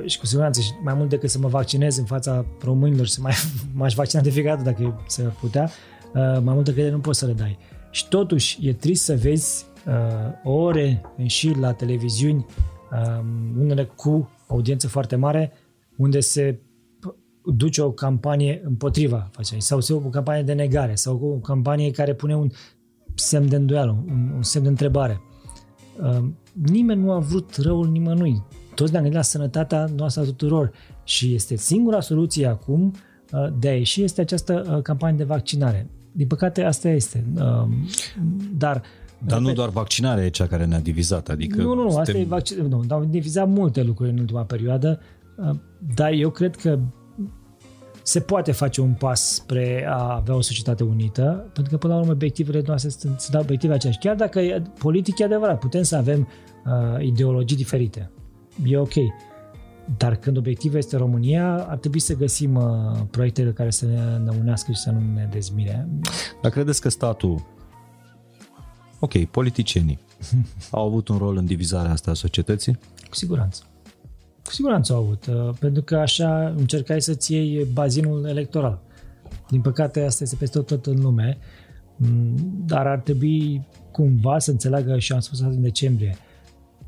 uh, 0.00 0.08
și 0.10 0.18
cu 0.18 0.26
siguranță 0.26 0.60
și 0.60 0.70
mai 0.82 0.94
mult 0.94 1.08
decât 1.08 1.30
să 1.30 1.38
mă 1.38 1.48
vaccinez 1.48 1.96
în 1.96 2.04
fața 2.04 2.44
românilor, 2.62 3.06
să 3.06 3.20
mai, 3.20 3.32
m-aș 3.74 3.94
vaccina 3.94 4.22
de 4.22 4.30
fiecare 4.30 4.62
dată 4.62 4.70
dacă 4.70 5.02
se 5.06 5.22
putea, 5.22 5.70
uh, 6.14 6.40
mai 6.42 6.54
multe 6.54 6.72
credere 6.72 6.94
nu 6.94 7.00
poți 7.00 7.18
să 7.18 7.26
le 7.26 7.32
dai. 7.32 7.58
Și 7.90 8.08
totuși 8.08 8.68
e 8.68 8.72
trist 8.72 9.04
să 9.04 9.16
vezi 9.16 9.66
uh, 9.86 10.52
ore 10.52 11.02
în 11.16 11.26
șir 11.26 11.56
la 11.56 11.72
televiziuni, 11.72 12.46
uh, 12.92 13.24
unele 13.58 13.84
cu 13.84 14.30
audiență 14.46 14.88
foarte 14.88 15.16
mare, 15.16 15.52
unde 15.96 16.20
se 16.20 16.60
duce 17.54 17.82
o 17.82 17.90
campanie 17.90 18.62
împotriva 18.64 19.28
faceai, 19.32 19.60
sau 19.60 19.80
se 19.80 19.92
o 19.92 19.98
campanie 19.98 20.42
de 20.42 20.52
negare, 20.52 20.94
sau 20.94 21.20
o 21.22 21.38
campanie 21.38 21.90
care 21.90 22.14
pune 22.14 22.36
un 22.36 22.50
semn 23.14 23.48
de 23.48 23.56
îndoială, 23.56 24.04
un, 24.08 24.32
un 24.34 24.42
semn 24.42 24.64
de 24.64 24.70
întrebare. 24.70 25.20
Uh, 26.02 26.24
nimeni 26.52 27.00
nu 27.00 27.12
a 27.12 27.18
vrut 27.18 27.56
răul 27.56 27.88
nimănui. 27.88 28.42
Toți 28.74 28.90
ne-am 28.90 29.02
gândit 29.02 29.20
la 29.20 29.26
sănătatea 29.26 29.86
noastră 29.96 30.22
a 30.22 30.24
tuturor 30.24 30.72
și 31.04 31.34
este 31.34 31.56
singura 31.56 32.00
soluție 32.00 32.46
acum 32.46 32.92
uh, 33.32 33.46
de 33.58 33.68
a 33.68 33.76
ieși 33.76 34.02
este 34.02 34.20
această 34.20 34.74
uh, 34.76 34.82
campanie 34.82 35.16
de 35.16 35.24
vaccinare. 35.24 35.90
Din 36.12 36.26
păcate, 36.26 36.62
asta 36.62 36.88
este. 36.88 37.24
Um, 37.34 37.72
dar 38.56 38.82
dar 39.26 39.40
nu 39.40 39.52
doar 39.52 39.68
vaccinarea 39.68 40.24
e 40.24 40.28
cea 40.28 40.46
care 40.46 40.64
ne-a 40.64 40.80
divizat, 40.80 41.28
adică... 41.28 41.62
Nu, 41.62 41.74
nu, 41.74 41.82
nu, 41.82 41.96
asta 41.96 42.18
e 42.18 42.24
vaccin... 42.24 42.66
Nu, 42.66 42.84
au 42.88 43.04
divizat 43.04 43.48
multe 43.48 43.82
lucruri 43.82 44.10
în 44.10 44.18
ultima 44.18 44.42
perioadă, 44.42 45.00
uh, 45.00 45.15
dar 45.94 46.12
eu 46.12 46.30
cred 46.30 46.56
că 46.56 46.78
se 48.06 48.20
poate 48.20 48.52
face 48.52 48.80
un 48.80 48.92
pas 48.92 49.34
spre 49.34 49.86
a 49.88 50.14
avea 50.14 50.34
o 50.34 50.40
societate 50.40 50.84
unită, 50.84 51.50
pentru 51.52 51.72
că 51.72 51.78
până 51.78 51.94
la 51.94 52.00
urmă 52.00 52.12
obiectivele 52.12 52.62
noastre 52.66 52.90
sunt, 52.90 53.20
sunt 53.20 53.42
obiective 53.42 53.72
aceeași. 53.72 53.98
Chiar 53.98 54.14
dacă 54.14 54.40
e 54.40 54.62
politic 54.78 55.18
e 55.18 55.24
adevărat, 55.24 55.58
putem 55.58 55.82
să 55.82 55.96
avem 55.96 56.28
uh, 56.64 57.04
ideologii 57.04 57.56
diferite. 57.56 58.10
E 58.64 58.78
ok. 58.78 58.94
Dar 59.96 60.16
când 60.16 60.36
obiectivul 60.36 60.78
este 60.78 60.96
România, 60.96 61.66
ar 61.68 61.78
trebui 61.78 61.98
să 61.98 62.14
găsim 62.14 62.54
uh, 62.54 62.62
proiectele 63.10 63.52
care 63.52 63.70
să 63.70 63.86
ne, 63.86 64.16
ne 64.16 64.36
unească 64.40 64.72
și 64.72 64.78
să 64.78 64.90
nu 64.90 65.00
ne 65.14 65.28
dezmire. 65.32 65.88
Dar 66.42 66.50
credeți 66.50 66.80
că 66.80 66.88
statul, 66.88 67.46
ok, 68.98 69.24
politicienii, 69.24 69.98
au 70.70 70.86
avut 70.86 71.08
un 71.08 71.18
rol 71.18 71.36
în 71.36 71.44
divizarea 71.44 71.90
asta 71.90 72.10
a 72.10 72.14
societății? 72.14 72.78
Cu 73.08 73.14
siguranță. 73.14 73.62
Cu 74.46 74.52
siguranță 74.52 74.92
au 74.92 75.02
avut, 75.02 75.26
uh, 75.26 75.50
pentru 75.58 75.82
că 75.82 75.96
așa 75.96 76.54
încercai 76.56 77.00
să-ți 77.00 77.32
iei 77.32 77.66
bazinul 77.72 78.26
electoral. 78.26 78.80
Din 79.50 79.60
păcate, 79.60 80.04
asta 80.04 80.22
este 80.22 80.36
peste 80.36 80.58
tot 80.58 80.86
în 80.86 81.00
lume, 81.00 81.38
mm, 81.96 82.62
dar 82.66 82.86
ar 82.86 82.98
trebui 82.98 83.66
cumva 83.90 84.38
să 84.38 84.50
înțeleagă, 84.50 84.98
și 84.98 85.12
am 85.12 85.20
spus 85.20 85.40
asta 85.40 85.54
în 85.54 85.62
decembrie, 85.62 86.16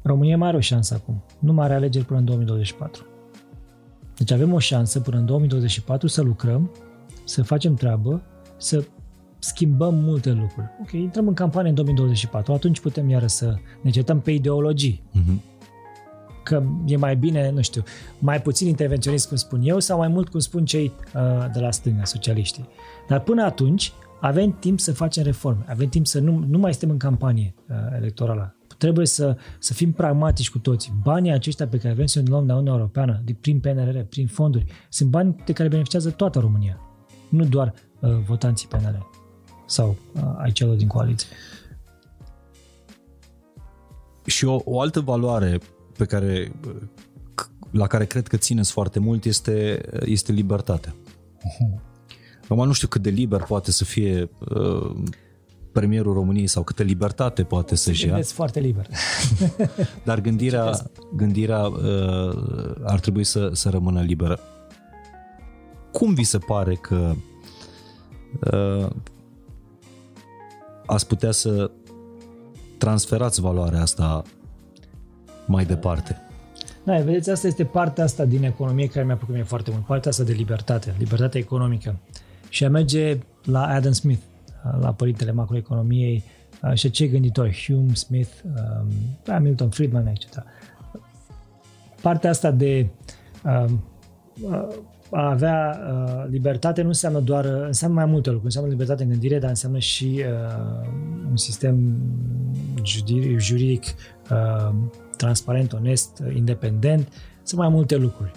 România 0.03 0.37
mai 0.37 0.49
are 0.49 0.57
o 0.57 0.61
șansă 0.61 0.95
acum. 0.95 1.23
Nu 1.39 1.53
mai 1.53 1.65
are 1.65 1.75
alegeri 1.75 2.05
până 2.05 2.19
în 2.19 2.25
2024. 2.25 3.07
Deci 4.17 4.31
avem 4.31 4.53
o 4.53 4.59
șansă 4.59 5.01
până 5.01 5.19
în 5.19 5.27
2024 5.27 6.07
să 6.07 6.23
lucrăm, 6.23 6.71
să 7.25 7.43
facem 7.43 7.75
treabă, 7.75 8.23
să 8.57 8.85
schimbăm 9.39 9.95
multe 9.95 10.31
lucruri. 10.33 10.67
Ok, 10.83 10.93
intrăm 10.93 11.29
în 11.29 11.35
campanie 11.35 11.69
în 11.69 11.75
2024, 11.75 12.53
atunci 12.53 12.81
putem 12.81 13.09
iară 13.09 13.27
să 13.27 13.57
ne 13.83 13.91
certăm 13.91 14.21
pe 14.21 14.31
ideologii. 14.31 15.03
Uh-huh. 15.15 15.58
Că 16.49 16.63
e 16.87 16.97
mai 16.97 17.17
bine, 17.17 17.51
nu 17.51 17.61
știu, 17.61 17.83
mai 18.19 18.43
puțin 18.43 18.69
intervenționist, 18.69 19.29
cum 19.29 19.37
spun 19.37 19.61
eu, 19.63 19.79
sau 19.79 19.99
mai 19.99 20.09
mult, 20.09 20.29
cum 20.29 20.41
spun 20.41 20.65
cei 20.65 20.93
uh, 21.15 21.47
de 21.53 21.61
la 21.61 21.71
stânga, 21.71 22.05
socialiștii. 22.05 22.69
Dar 23.09 23.21
până 23.21 23.43
atunci 23.43 23.93
avem 24.21 24.57
timp 24.59 24.81
să 24.81 24.93
facem 24.93 25.23
reforme, 25.23 25.65
avem 25.69 25.89
timp 25.89 26.07
să 26.07 26.21
nu, 26.21 26.45
nu 26.49 26.59
mai 26.59 26.71
suntem 26.71 26.91
în 26.91 26.97
campanie 26.97 27.55
uh, 27.69 27.77
electorală, 27.97 28.59
Trebuie 28.79 29.07
să, 29.07 29.37
să 29.59 29.73
fim 29.73 29.93
pragmatici 29.93 30.51
cu 30.51 30.59
toții. 30.59 30.93
Banii 31.03 31.33
aceștia 31.33 31.67
pe 31.67 31.79
care 31.79 31.95
vrem 31.95 32.07
să 32.07 32.21
ne 32.21 32.29
luăm 32.29 32.47
de 32.47 32.53
Uniunea 32.53 32.73
Europeană, 32.73 33.23
de, 33.25 33.37
prin 33.41 33.61
PNRR, 33.61 33.99
prin 33.99 34.27
fonduri, 34.27 34.65
sunt 34.89 35.11
bani 35.11 35.43
de 35.45 35.53
care 35.53 35.69
beneficiază 35.69 36.11
toată 36.11 36.39
România, 36.39 36.81
nu 37.29 37.45
doar 37.45 37.75
uh, 38.01 38.11
votanții 38.27 38.69
PNR 38.69 39.07
sau 39.67 39.97
uh, 40.15 40.23
ai 40.37 40.53
celor 40.53 40.77
din 40.77 40.87
coaliție. 40.87 41.29
Și 44.27 44.45
o, 44.45 44.61
o 44.65 44.81
altă 44.81 45.01
valoare 45.01 45.59
pe 45.99 46.05
care, 46.05 46.53
la 47.71 47.87
care 47.87 48.05
cred 48.07 48.27
că 48.27 48.37
țineți 48.37 48.73
foarte 48.73 48.99
mult 48.99 49.25
este, 49.25 49.81
este 50.05 50.33
libertatea. 50.33 50.95
Uh-huh. 50.95 51.81
Acum 52.49 52.67
nu 52.67 52.73
știu 52.73 52.89
cât 52.89 53.03
de 53.03 53.11
liber 53.11 53.43
poate 53.43 53.71
să 53.71 53.85
fie 53.85 54.31
uh, 54.49 54.95
premierul 55.73 56.13
României 56.13 56.47
sau 56.47 56.63
câtă 56.63 56.83
libertate 56.83 57.45
poate 57.45 57.75
să-și 57.75 58.07
ia. 58.07 58.21
foarte 58.23 58.61
liber. 58.61 58.87
Dar 60.05 60.21
gândirea, 60.21 60.91
gândirea 61.17 61.61
uh, 61.61 62.75
ar 62.83 63.01
trebui 63.01 63.25
să, 63.25 63.51
să 63.53 63.69
rămână 63.69 64.01
liberă. 64.01 64.41
Cum 65.93 66.15
vi 66.15 66.25
se 66.25 66.39
pare 66.39 66.75
că 66.75 67.15
uh, 68.53 68.91
ați 70.87 71.07
putea 71.07 71.31
să 71.31 71.71
transferați 72.79 73.41
valoarea 73.41 73.81
asta 73.81 74.23
mai 75.49 75.65
departe? 75.65 76.21
Da, 76.85 76.99
vedeți, 76.99 77.31
asta 77.31 77.47
este 77.47 77.65
partea 77.65 78.05
asta 78.05 78.25
din 78.25 78.45
economie 78.45 78.89
care 78.89 79.05
mi-a 79.05 79.17
plăcut 79.17 79.35
mie 79.35 79.45
foarte 79.45 79.71
mult, 79.71 79.85
partea 79.85 80.11
asta 80.11 80.23
de 80.23 80.33
libertate, 80.33 80.95
libertatea 80.99 81.41
economică. 81.41 81.97
Și 82.49 82.65
a 82.65 82.69
merge 82.69 83.19
la 83.45 83.67
Adam 83.67 83.93
Smith, 83.93 84.21
la 84.81 84.93
părintele 84.93 85.33
macroeconomiei 85.33 86.25
și 86.75 86.91
ce 86.91 87.07
gânditori, 87.07 87.65
Hume, 87.67 87.95
Smith, 87.95 88.31
um, 88.45 88.89
Hamilton, 89.27 89.69
Friedman, 89.69 90.07
etc. 90.07 90.43
Partea 92.01 92.31
asta 92.31 92.51
de 92.51 92.87
um, 93.45 93.83
a 95.11 95.31
avea 95.31 95.81
uh, 95.93 96.25
libertate 96.31 96.83
nu 96.83 96.89
înseamnă 96.89 97.21
doar, 97.21 97.45
înseamnă 97.45 97.97
mai 97.97 98.11
multe 98.11 98.29
lucruri, 98.29 98.45
înseamnă 98.45 98.71
libertate 98.71 99.03
în 99.03 99.09
gândire, 99.09 99.39
dar 99.39 99.49
înseamnă 99.49 99.79
și 99.79 100.23
uh, 100.25 100.89
un 101.31 101.37
sistem 101.37 101.97
juridic 103.37 103.85
uh, 104.31 104.75
transparent, 105.19 105.73
onest, 105.73 106.23
independent, 106.35 107.09
sunt 107.43 107.61
mai 107.61 107.69
multe 107.69 107.97
lucruri. 107.97 108.33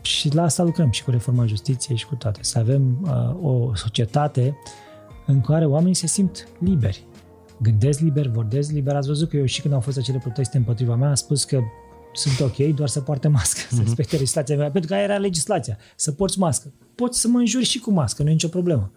Și 0.00 0.34
la 0.34 0.42
asta 0.42 0.62
lucrăm 0.62 0.90
și 0.90 1.04
cu 1.04 1.10
reforma 1.10 1.46
justiției 1.46 1.96
și 1.96 2.06
cu 2.06 2.14
toate. 2.14 2.38
Să 2.42 2.58
avem 2.58 2.98
uh, 3.02 3.36
o 3.42 3.74
societate 3.74 4.56
uh, 4.56 4.88
în 5.30 5.40
care 5.40 5.66
oamenii 5.66 5.94
se 5.94 6.06
simt 6.06 6.48
liberi. 6.58 7.04
Gândesc 7.62 8.00
liber, 8.00 8.26
vorbesc 8.26 8.70
liber. 8.70 8.96
Ați 8.96 9.06
văzut 9.06 9.28
că 9.28 9.36
eu 9.36 9.44
și 9.44 9.60
când 9.60 9.74
au 9.74 9.80
fost 9.80 9.98
acele 9.98 10.18
proteste 10.18 10.56
împotriva 10.56 10.94
mea, 10.94 11.08
am 11.08 11.14
spus 11.14 11.44
că 11.44 11.60
sunt 12.12 12.40
ok, 12.40 12.74
doar 12.74 12.88
să 12.88 13.00
poarte 13.00 13.28
mască, 13.28 13.60
uh-huh. 13.60 13.68
să 13.68 13.74
mhm. 13.74 13.84
respecte 13.84 14.16
legislația 14.16 14.56
mea, 14.56 14.70
pentru 14.70 14.90
că 14.90 14.94
aia 14.94 15.04
era 15.04 15.16
legislația, 15.16 15.78
să 15.96 16.12
porți 16.12 16.38
mască. 16.38 16.72
Poți 16.94 17.20
să 17.20 17.28
mă 17.28 17.38
înjuri 17.38 17.64
și 17.64 17.78
cu 17.78 17.90
mască, 17.90 18.22
nu 18.22 18.28
e 18.28 18.32
nicio 18.32 18.48
problemă. 18.48 18.92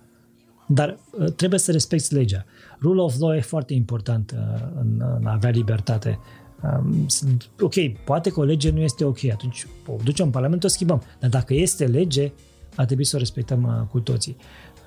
Dar 0.68 0.97
uh, 1.19 1.31
trebuie 1.31 1.60
să 1.60 1.72
respecti 1.72 2.14
legea. 2.14 2.45
Rule 2.81 3.01
of 3.01 3.18
law 3.19 3.35
e 3.35 3.41
foarte 3.41 3.73
important 3.73 4.31
uh, 4.31 4.68
în, 4.80 5.03
în 5.19 5.26
a 5.26 5.31
avea 5.31 5.49
libertate. 5.49 6.19
Um, 6.64 7.07
sunt, 7.07 7.49
ok, 7.60 7.73
poate 8.03 8.30
că 8.30 8.40
o 8.40 8.44
lege 8.44 8.72
nu 8.72 8.80
este 8.80 9.06
ok, 9.06 9.18
atunci 9.31 9.68
o 9.88 9.94
ducem 10.03 10.26
în 10.26 10.31
Parlament, 10.31 10.64
o 10.64 10.68
schimbăm. 10.68 11.02
Dar 11.19 11.30
dacă 11.30 11.53
este 11.53 11.85
lege, 11.85 12.31
ar 12.76 12.85
trebui 12.85 13.06
să 13.06 13.15
o 13.15 13.19
respectăm 13.19 13.64
uh, 13.64 13.88
cu 13.91 13.99
toții. 13.99 14.38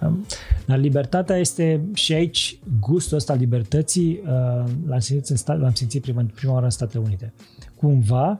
Um, 0.00 0.26
dar 0.66 0.78
libertatea 0.78 1.36
este 1.36 1.80
și 1.94 2.12
aici 2.12 2.58
gustul 2.80 3.16
ăsta 3.16 3.32
al 3.32 3.38
libertății 3.38 4.20
uh, 4.22 4.64
l-am 4.86 4.98
simțit, 4.98 5.28
în 5.28 5.36
stat, 5.36 5.60
l-am 5.60 5.74
simțit 5.74 6.02
prima, 6.02 6.26
prima 6.34 6.52
oară 6.52 6.64
în 6.64 6.70
Statele 6.70 7.04
Unite. 7.04 7.32
Cumva, 7.74 8.38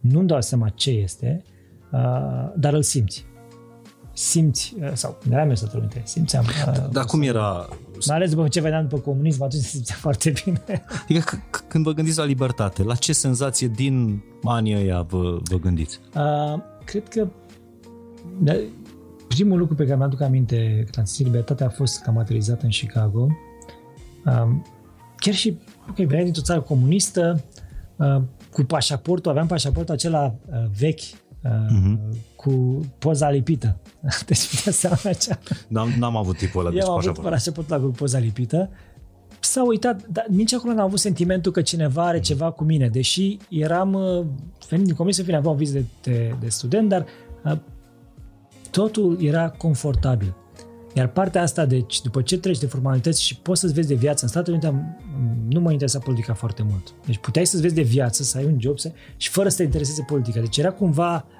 nu-mi 0.00 0.26
dau 0.26 0.40
seama 0.40 0.68
ce 0.68 0.90
este, 0.90 1.44
uh, 1.92 2.52
dar 2.56 2.74
îl 2.74 2.82
simți 2.82 3.26
simți, 4.16 4.74
uh, 4.80 4.90
sau 4.92 5.18
când 5.20 5.34
eram 5.34 5.48
eu 5.48 5.54
Statele 5.54 5.80
Unite, 5.80 6.02
simțeam. 6.04 6.44
Uh, 6.44 6.88
Dar 6.90 7.04
cum 7.04 7.22
era? 7.22 7.68
Mai 8.06 8.16
ales 8.16 8.30
după 8.30 8.48
ce 8.48 8.60
veneam 8.60 8.82
după 8.82 8.98
comunism, 9.00 9.42
atunci 9.42 9.62
se 9.62 9.68
simțea 9.68 9.96
foarte 9.98 10.32
bine. 10.44 10.84
Adică 11.02 11.42
când 11.68 11.84
vă 11.84 11.92
gândiți 11.92 12.18
la 12.18 12.24
libertate, 12.24 12.82
la 12.82 12.94
ce 12.94 13.12
senzație 13.12 13.68
din 13.68 14.22
anii 14.42 14.74
ăia 14.74 15.02
vă, 15.02 15.38
vă 15.42 15.58
gândiți? 15.58 16.00
Uh, 16.14 16.60
cred 16.84 17.08
că 17.08 17.28
da, 18.38 18.52
primul 19.28 19.58
lucru 19.58 19.74
pe 19.74 19.84
care 19.84 19.96
mi-aduc 19.96 20.20
aminte 20.20 20.56
când 20.74 20.98
am 20.98 21.04
simțit 21.04 21.26
libertatea 21.26 21.66
a 21.66 21.70
fost 21.70 22.02
că 22.02 22.10
am 22.10 22.18
aterizat 22.18 22.62
în 22.62 22.68
Chicago. 22.68 23.26
Uh, 24.24 24.48
chiar 25.16 25.34
și, 25.34 25.58
ok, 25.88 25.96
veneam 25.96 26.24
dintr-o 26.24 26.42
țară 26.42 26.60
comunistă, 26.60 27.44
uh, 27.96 28.22
cu 28.52 28.62
pașaportul, 28.62 29.30
aveam 29.30 29.46
pașaportul 29.46 29.94
acela 29.94 30.34
uh, 30.46 30.64
vechi, 30.78 31.00
uh-huh. 31.00 31.98
Cu 32.46 32.86
poza 32.98 33.30
lipită. 33.30 33.76
Deci 34.26 34.48
putea 34.56 34.72
seama 34.72 34.96
acea. 35.04 35.38
N-am, 35.68 35.92
n-am 35.98 36.16
avut 36.16 36.36
tipul 36.36 36.60
ăla 36.60 36.70
de 36.70 36.76
Eu 36.76 36.90
am 36.90 36.98
avut 36.98 37.18
pașaportul 37.18 37.80
cu 37.80 37.86
poza 37.86 38.18
lipită. 38.18 38.70
S-a 39.40 39.64
uitat, 39.64 40.06
dar 40.06 40.26
nici 40.28 40.52
acolo 40.52 40.72
n-am 40.72 40.84
avut 40.84 40.98
sentimentul 40.98 41.52
că 41.52 41.62
cineva 41.62 42.06
are 42.06 42.20
ceva 42.20 42.50
cu 42.50 42.64
mine, 42.64 42.88
deși 42.88 43.36
eram, 43.48 43.92
uh, 43.92 44.24
venind 44.68 44.86
din 44.86 44.96
comisie, 44.96 45.22
fine, 45.22 45.36
aveam 45.36 45.54
o 45.54 45.56
viză 45.56 45.72
de, 45.72 45.84
de, 46.02 46.34
de 46.40 46.48
student, 46.48 46.88
dar 46.88 47.06
uh, 47.44 47.58
totul 48.70 49.18
era 49.20 49.50
confortabil. 49.50 50.34
Iar 50.94 51.08
partea 51.08 51.42
asta, 51.42 51.66
deci, 51.66 52.00
după 52.00 52.22
ce 52.22 52.38
treci 52.38 52.58
de 52.58 52.66
formalități 52.66 53.22
și 53.22 53.38
poți 53.38 53.60
să-ți 53.60 53.72
vezi 53.72 53.88
de 53.88 53.94
viață, 53.94 54.24
în 54.24 54.30
Statele 54.30 54.56
Unite 54.56 54.96
nu 55.48 55.60
mă 55.60 55.70
interesa 55.70 55.98
politica 55.98 56.34
foarte 56.34 56.62
mult. 56.62 56.94
Deci 57.06 57.18
puteai 57.18 57.46
să-ți 57.46 57.62
vezi 57.62 57.74
de 57.74 57.82
viață, 57.82 58.22
să 58.22 58.38
ai 58.38 58.44
un 58.44 58.56
job 58.60 58.78
să, 58.78 58.92
și 59.16 59.28
fără 59.28 59.48
să 59.48 59.56
te 59.56 59.62
intereseze 59.62 60.02
politica. 60.06 60.40
Deci 60.40 60.56
era 60.56 60.70
cumva 60.70 61.14
uh, 61.14 61.35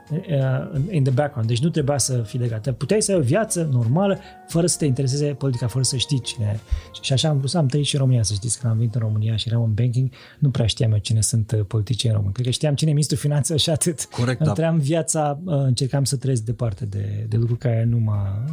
in 0.90 1.02
the 1.02 1.12
background, 1.12 1.48
deci 1.48 1.62
nu 1.62 1.68
trebuia 1.68 1.98
să 1.98 2.22
fii 2.22 2.38
legat. 2.38 2.72
Puteai 2.72 3.02
să 3.02 3.12
ai 3.12 3.18
o 3.18 3.20
viață 3.20 3.68
normală 3.72 4.18
fără 4.48 4.66
să 4.66 4.76
te 4.78 4.84
intereseze 4.84 5.26
politica, 5.26 5.66
fără 5.66 5.84
să 5.84 5.96
știi 5.96 6.20
cine 6.20 6.60
Și 7.02 7.12
așa 7.12 7.28
am 7.28 7.38
vrut 7.38 7.50
să 7.50 7.58
am 7.58 7.66
trăit 7.66 7.84
și 7.84 7.94
în 7.94 8.00
România, 8.00 8.22
să 8.22 8.34
știți, 8.34 8.58
când 8.58 8.72
am 8.72 8.78
venit 8.78 8.94
în 8.94 9.00
România 9.00 9.36
și 9.36 9.48
eram 9.48 9.62
în 9.62 9.74
banking, 9.74 10.10
nu 10.38 10.50
prea 10.50 10.66
știam 10.66 10.92
eu 10.92 10.98
cine 10.98 11.20
sunt 11.20 11.52
uh, 11.52 11.64
politicieni 11.66 12.14
români. 12.14 12.32
Cred 12.32 12.46
că 12.46 12.52
știam 12.52 12.74
cine 12.74 12.90
e 12.90 12.92
ministrul 12.92 13.20
finanțelor 13.20 13.60
și 13.60 13.70
atât. 13.70 14.04
Corect, 14.04 14.38
da. 14.38 14.48
Întream 14.48 14.78
viața, 14.78 15.40
uh, 15.44 15.54
încercam 15.54 16.04
să 16.04 16.16
trăiesc 16.16 16.42
departe 16.42 16.84
de, 16.84 17.26
de 17.28 17.36
lucruri 17.36 17.60
care 17.60 17.84
nu 17.84 17.98
m-a, 17.98 18.44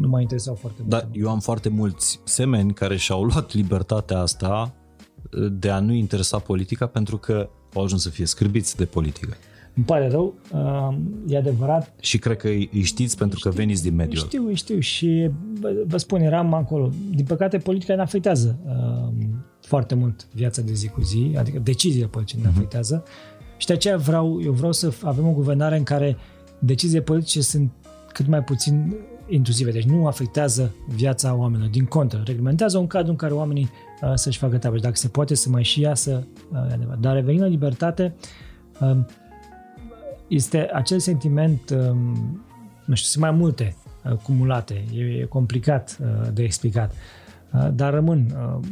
nu 0.00 0.08
m-a 0.08 0.20
interesat 0.20 0.58
foarte 0.58 0.78
mult. 0.78 0.90
Dar 0.90 1.08
eu 1.12 1.30
am 1.30 1.40
foarte 1.40 1.68
mulți 1.68 2.20
semeni 2.24 2.72
care 2.72 2.96
și-au 2.96 3.22
luat 3.22 3.54
libertatea 3.54 4.18
asta 4.18 4.72
de 5.52 5.70
a 5.70 5.80
nu 5.80 5.92
interesa 5.92 6.38
politica 6.38 6.86
pentru 6.86 7.16
că 7.16 7.48
au 7.74 7.82
ajuns 7.82 8.02
să 8.02 8.08
fie 8.08 8.26
scârbiți 8.26 8.76
de 8.76 8.84
politică. 8.84 9.36
Îmi 9.78 9.86
pare 9.86 10.08
rău, 10.08 10.34
uh, 10.52 10.96
e 11.28 11.36
adevărat. 11.36 11.92
Și 12.00 12.18
cred 12.18 12.36
că 12.36 12.48
îi 12.48 12.82
știți 12.82 13.16
pentru 13.16 13.38
știu, 13.38 13.50
că 13.50 13.56
veniți 13.56 13.82
din 13.82 13.94
mediul. 13.94 14.24
Știu, 14.24 14.52
știu 14.52 14.78
și 14.78 15.30
vă 15.86 15.96
spun, 15.96 16.20
eram 16.20 16.54
acolo. 16.54 16.90
Din 17.14 17.24
păcate, 17.24 17.58
politica 17.58 17.94
ne 17.94 18.00
afectează 18.00 18.58
uh, 18.66 19.12
foarte 19.60 19.94
mult 19.94 20.28
viața 20.34 20.62
de 20.62 20.72
zi 20.72 20.88
cu 20.88 21.02
zi, 21.02 21.34
adică 21.36 21.58
deciziile 21.58 22.06
politice 22.06 22.36
ne 22.42 22.48
uh-huh. 22.48 22.54
afectează. 22.54 23.04
Și 23.56 23.66
de 23.66 23.72
aceea 23.72 23.96
vreau, 23.96 24.42
eu 24.42 24.52
vreau 24.52 24.72
să 24.72 24.92
avem 25.02 25.26
o 25.26 25.32
guvernare 25.32 25.76
în 25.76 25.82
care 25.82 26.16
deciziile 26.58 27.02
politice 27.02 27.40
sunt 27.40 27.70
cât 28.12 28.26
mai 28.26 28.42
puțin 28.42 28.96
intruzive, 29.28 29.70
deci 29.70 29.84
nu 29.84 30.06
afectează 30.06 30.74
viața 30.88 31.34
oamenilor. 31.34 31.70
Din 31.70 31.84
contră, 31.84 32.22
reglementează 32.24 32.78
un 32.78 32.86
cadru 32.86 33.10
în 33.10 33.16
care 33.16 33.32
oamenii 33.32 33.70
uh, 34.02 34.12
să-și 34.14 34.38
facă 34.38 34.58
treaba 34.58 34.76
și 34.76 34.82
dacă 34.82 34.96
se 34.96 35.08
poate 35.08 35.34
să 35.34 35.48
mai 35.48 35.62
și 35.62 35.80
iasă, 35.80 36.26
uh, 36.52 36.96
Dar 37.00 37.14
revenind 37.14 37.42
la 37.42 37.48
libertate, 37.48 38.14
uh, 38.80 38.98
este 40.28 40.70
acel 40.72 40.98
sentiment, 40.98 41.70
uh, 41.70 41.78
nu 42.84 42.94
știu, 42.94 43.08
sunt 43.08 43.24
mai 43.24 43.30
multe 43.30 43.76
uh, 44.04 44.12
cumulate, 44.12 44.84
e, 44.94 45.00
e 45.00 45.24
complicat 45.24 45.98
uh, 46.00 46.28
de 46.32 46.42
explicat, 46.42 46.94
uh, 47.52 47.68
dar 47.74 47.92
rămân. 47.92 48.36
Uh, 48.36 48.68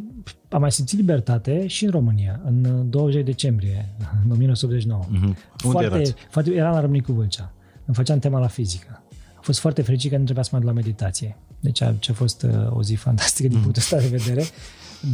am 0.49 0.61
mai 0.61 0.73
simțit 0.73 0.99
libertate 0.99 1.67
și 1.67 1.85
în 1.85 1.91
România, 1.91 2.41
în 2.45 2.87
20 2.91 3.25
decembrie, 3.25 3.89
în 4.25 4.31
1989. 4.31 5.03
Mm-hmm. 5.05 5.37
Foarte, 5.57 5.97
Unde 5.97 6.15
foarte, 6.31 6.55
eram 6.55 6.73
la 6.73 6.81
Râmnicu 6.81 7.13
Vâlcea. 7.13 7.53
Îmi 7.85 7.97
făceam 7.97 8.19
tema 8.19 8.39
la 8.39 8.47
fizică 8.47 9.01
fost 9.47 9.61
foarte 9.61 9.83
fericit 9.83 10.11
că 10.11 10.17
nu 10.17 10.25
trebuia 10.25 10.45
să 10.45 10.51
mă 10.53 10.59
duc 10.59 10.69
la 10.69 10.75
meditație. 10.75 11.37
Deci 11.61 11.81
a, 11.83 11.95
a 12.09 12.13
fost 12.13 12.43
uh, 12.43 12.77
o 12.77 12.83
zi 12.83 12.95
fantastică 12.95 13.49
din 13.49 13.57
mm. 13.57 13.63
punctul 13.63 13.83
ăsta 13.83 14.09
de 14.09 14.17
vedere. 14.17 14.45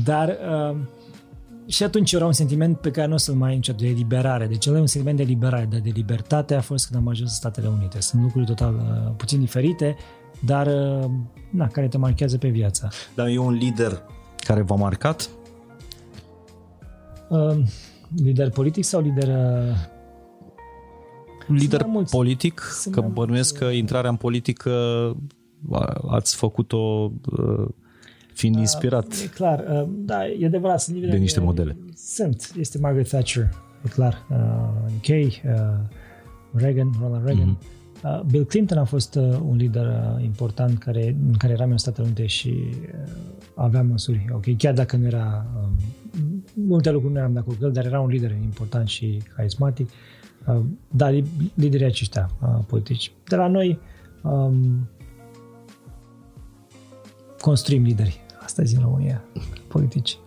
Dar 0.04 0.28
uh, 0.28 0.76
și 1.72 1.82
atunci 1.82 2.12
era 2.12 2.26
un 2.26 2.32
sentiment 2.32 2.78
pe 2.78 2.90
care 2.90 3.06
nu 3.06 3.14
o 3.14 3.16
să-l 3.16 3.34
mai 3.34 3.48
ai 3.48 3.54
niciodată, 3.54 3.84
de 3.84 3.90
eliberare. 3.90 4.46
Deci 4.46 4.66
era 4.66 4.80
un 4.80 4.86
sentiment 4.86 5.16
de 5.16 5.22
eliberare, 5.22 5.66
dar 5.70 5.80
de 5.80 5.90
libertate 5.94 6.54
a 6.54 6.60
fost 6.60 6.86
când 6.86 7.00
am 7.00 7.08
ajuns 7.08 7.30
în 7.30 7.36
Statele 7.36 7.68
Unite. 7.68 8.00
Sunt 8.00 8.22
lucruri 8.22 8.46
total 8.46 8.74
uh, 8.74 9.12
puțin 9.16 9.40
diferite, 9.40 9.96
dar 10.44 10.66
uh, 10.66 11.10
na, 11.50 11.66
care 11.66 11.88
te 11.88 11.98
marchează 11.98 12.38
pe 12.38 12.48
viața. 12.48 12.88
Dar 13.14 13.26
e 13.26 13.38
un 13.38 13.52
lider 13.52 14.02
care 14.36 14.62
v-a 14.62 14.74
marcat? 14.74 15.30
Uh, 17.28 17.56
lider 18.16 18.50
politic 18.50 18.84
sau 18.84 19.00
lider 19.00 19.28
uh, 19.28 19.76
lider 21.46 21.86
politic, 22.10 22.60
Sunt 22.60 22.94
că 22.94 23.00
bănuiesc 23.00 23.58
că 23.58 23.64
intrarea 23.64 24.10
în 24.10 24.16
politică 24.16 24.70
ați 26.08 26.36
făcut-o 26.36 27.12
uh, 27.38 27.68
fiind 28.34 28.54
da, 28.54 28.60
inspirat. 28.60 29.12
E 29.24 29.26
clar, 29.26 29.64
uh, 29.70 29.88
da, 29.88 30.26
e 30.26 30.46
adevărat. 30.46 30.80
Sunt 30.80 30.96
de 30.96 31.16
niște 31.16 31.40
modele. 31.40 31.76
Sunt. 31.94 32.52
Este 32.58 32.78
Margaret 32.78 33.08
Thatcher, 33.08 33.48
e 33.84 33.88
clar. 33.88 34.26
Uh, 34.30 34.36
Kay, 35.02 35.42
Reagan, 36.52 36.90
Ronald 37.00 37.24
Reagan. 37.24 37.56
Mm-hmm. 37.56 37.80
Bill 38.30 38.44
Clinton 38.44 38.78
a 38.78 38.84
fost 38.84 39.14
un 39.44 39.56
lider 39.56 39.86
important 40.22 40.78
care, 40.78 41.16
în 41.28 41.34
care 41.36 41.52
eram 41.52 41.70
în 41.70 41.76
Statele 41.76 42.06
Unite 42.06 42.26
și 42.26 42.64
avea 43.54 43.82
măsuri. 43.82 44.26
Ok, 44.32 44.56
chiar 44.58 44.74
dacă 44.74 44.96
nu 44.96 45.06
era 45.06 45.46
um, 45.62 46.44
multe 46.54 46.90
lucruri 46.90 47.12
nu 47.12 47.18
eram 47.18 47.32
de 47.32 47.38
acord 47.38 47.58
cu 47.58 47.64
el, 47.64 47.72
dar 47.72 47.86
era 47.86 48.00
un 48.00 48.08
lider 48.08 48.30
important 48.30 48.88
și 48.88 49.22
carismatic. 49.36 49.86
Uh, 49.86 49.92
Uh, 50.46 50.60
da, 50.90 51.08
liderii 51.54 51.86
aceștia 51.86 52.30
uh, 52.42 52.64
politici. 52.66 53.12
De 53.28 53.36
la 53.36 53.46
noi 53.46 53.78
um, 54.22 54.88
construim 57.40 57.82
lideri 57.82 58.20
astăzi 58.52 58.74
în 58.76 58.82
România, 58.82 59.24
politici. 59.68 60.18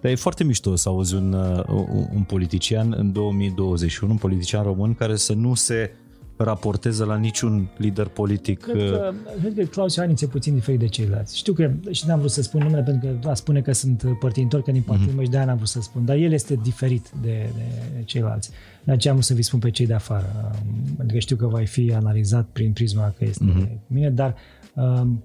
Dar 0.00 0.10
e 0.10 0.14
foarte 0.14 0.44
mișto 0.44 0.76
să 0.76 0.88
auzi 0.88 1.14
un, 1.14 1.32
uh, 1.32 1.86
un 2.14 2.22
politician 2.22 2.94
în 2.96 3.12
2021, 3.12 4.12
un 4.12 4.18
politician 4.18 4.62
român 4.62 4.94
care 4.94 5.16
să 5.16 5.32
nu 5.32 5.54
se 5.54 5.90
raporteze 6.36 7.04
la 7.04 7.16
niciun 7.16 7.68
lider 7.76 8.06
politic. 8.06 8.60
Cred 8.60 8.90
că, 8.90 9.12
uh, 9.26 9.40
cred 9.40 9.54
că 9.54 9.62
Claus 9.62 9.94
Ioaniț 9.94 10.20
e 10.20 10.26
puțin 10.26 10.54
diferit 10.54 10.78
de 10.78 10.86
ceilalți. 10.86 11.36
Știu 11.36 11.52
că, 11.52 11.70
și 11.90 12.06
n-am 12.06 12.18
vrut 12.18 12.30
să 12.30 12.42
spun 12.42 12.62
numele 12.62 12.82
pentru 12.82 13.18
că 13.22 13.28
a 13.28 13.34
spune 13.34 13.60
că 13.60 13.72
sunt 13.72 14.02
părtinitor, 14.20 14.62
că 14.62 14.70
din 14.70 14.82
partidul 14.82 15.12
mm-hmm. 15.12 15.16
meu 15.16 15.24
și 15.24 15.30
de-aia 15.30 15.46
n-am 15.46 15.56
vrut 15.56 15.68
să 15.68 15.80
spun, 15.80 16.04
dar 16.04 16.16
el 16.16 16.32
este 16.32 16.58
diferit 16.62 17.10
de, 17.22 17.50
de 17.94 18.02
ceilalți. 18.04 18.50
De 18.84 18.92
aceea 18.92 19.12
am 19.12 19.18
vrut 19.18 19.30
să 19.30 19.34
vi 19.34 19.42
spun 19.42 19.58
pe 19.58 19.70
cei 19.70 19.86
de 19.86 19.94
afară. 19.94 20.50
Pentru 20.96 21.14
că 21.14 21.18
știu 21.18 21.36
că 21.36 21.46
va 21.46 21.60
fi 21.64 21.92
analizat 21.94 22.46
prin 22.52 22.72
prisma 22.72 23.14
că 23.18 23.24
este 23.24 23.44
mm-hmm. 23.44 23.86
mine, 23.86 24.10
dar 24.10 24.34
um, 24.74 25.22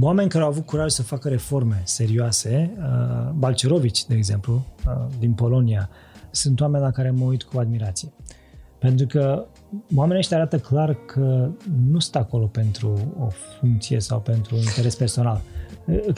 oameni 0.00 0.28
care 0.28 0.44
au 0.44 0.50
avut 0.50 0.66
curaj 0.66 0.90
să 0.90 1.02
facă 1.02 1.28
reforme 1.28 1.82
serioase, 1.84 2.70
uh, 2.78 3.30
Balcerovici, 3.34 4.04
de 4.04 4.14
exemplu, 4.14 4.64
uh, 4.86 5.06
din 5.18 5.32
Polonia, 5.32 5.88
sunt 6.30 6.60
oameni 6.60 6.84
la 6.84 6.90
care 6.90 7.10
mă 7.10 7.24
uit 7.24 7.42
cu 7.42 7.58
admirație. 7.58 8.12
Pentru 8.78 9.06
că 9.06 9.46
oamenii 9.94 10.18
ăștia 10.18 10.36
arată 10.36 10.58
clar 10.58 10.94
că 10.94 11.50
nu 11.88 11.98
stă 11.98 12.18
acolo 12.18 12.46
pentru 12.46 13.14
o 13.18 13.28
funcție 13.58 14.00
sau 14.00 14.20
pentru 14.20 14.56
un 14.56 14.62
interes 14.62 14.94
personal. 14.94 15.40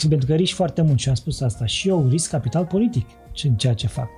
Pentru 0.09 0.27
că 0.27 0.35
riști 0.35 0.55
foarte 0.55 0.83
mult 0.83 0.99
și 0.99 1.09
am 1.09 1.15
spus 1.15 1.41
asta 1.41 1.67
și 1.67 1.89
eu 1.89 2.09
risc 2.09 2.31
capital 2.31 2.65
politic 2.65 3.07
în 3.43 3.55
ceea 3.55 3.75
ce 3.75 3.87
fac. 3.87 4.09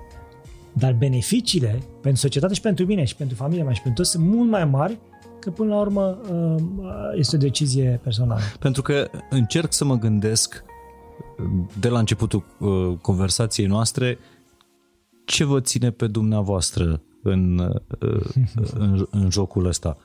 Dar 0.73 0.93
beneficiile 0.93 1.83
pentru 2.03 2.21
societate 2.21 2.55
și 2.55 2.61
pentru 2.61 2.87
mine 2.87 3.05
și 3.05 3.17
pentru 3.17 3.37
familia 3.37 3.65
mea 3.65 3.73
și 3.73 3.83
pentru 3.83 4.03
toți 4.03 4.13
sunt 4.13 4.27
mult 4.27 4.51
mai 4.51 4.65
mari 4.65 4.99
că 5.45 5.51
până 5.51 5.75
la 5.75 5.81
urmă 5.81 6.19
uh, 6.31 6.57
este 7.15 7.37
o 7.37 7.39
decizie 7.39 8.01
personală. 8.03 8.41
Pentru 8.59 8.83
că 8.83 9.11
încerc 9.31 9.73
să 9.73 9.85
mă 9.85 9.95
gândesc 9.95 10.65
de 11.81 11.89
la 11.89 11.99
începutul 11.99 12.45
uh, 12.59 12.99
conversației 13.01 13.67
noastre 13.67 14.19
ce 15.25 15.45
vă 15.45 15.61
ține 15.61 15.91
pe 15.91 16.07
dumneavoastră 16.07 17.03
în, 17.23 17.59
uh, 17.59 18.21
în, 18.75 19.07
în 19.21 19.31
jocul 19.31 19.67
ăsta. 19.67 19.97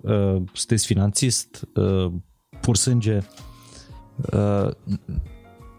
Uh, 0.00 0.42
sunteți 0.52 0.86
finanțist, 0.86 1.68
uh, 1.74 2.12
pur 2.60 2.76
sânge, 2.76 3.18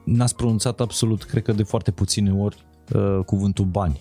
n-ați 0.03 0.36
pronunțat 0.36 0.80
absolut, 0.80 1.24
cred 1.24 1.44
că 1.44 1.52
de 1.52 1.64
foarte 1.64 1.91
puține 1.91 2.34
ori, 2.34 2.66
uh, 2.94 3.20
cuvântul 3.26 3.66
bani. 3.66 3.99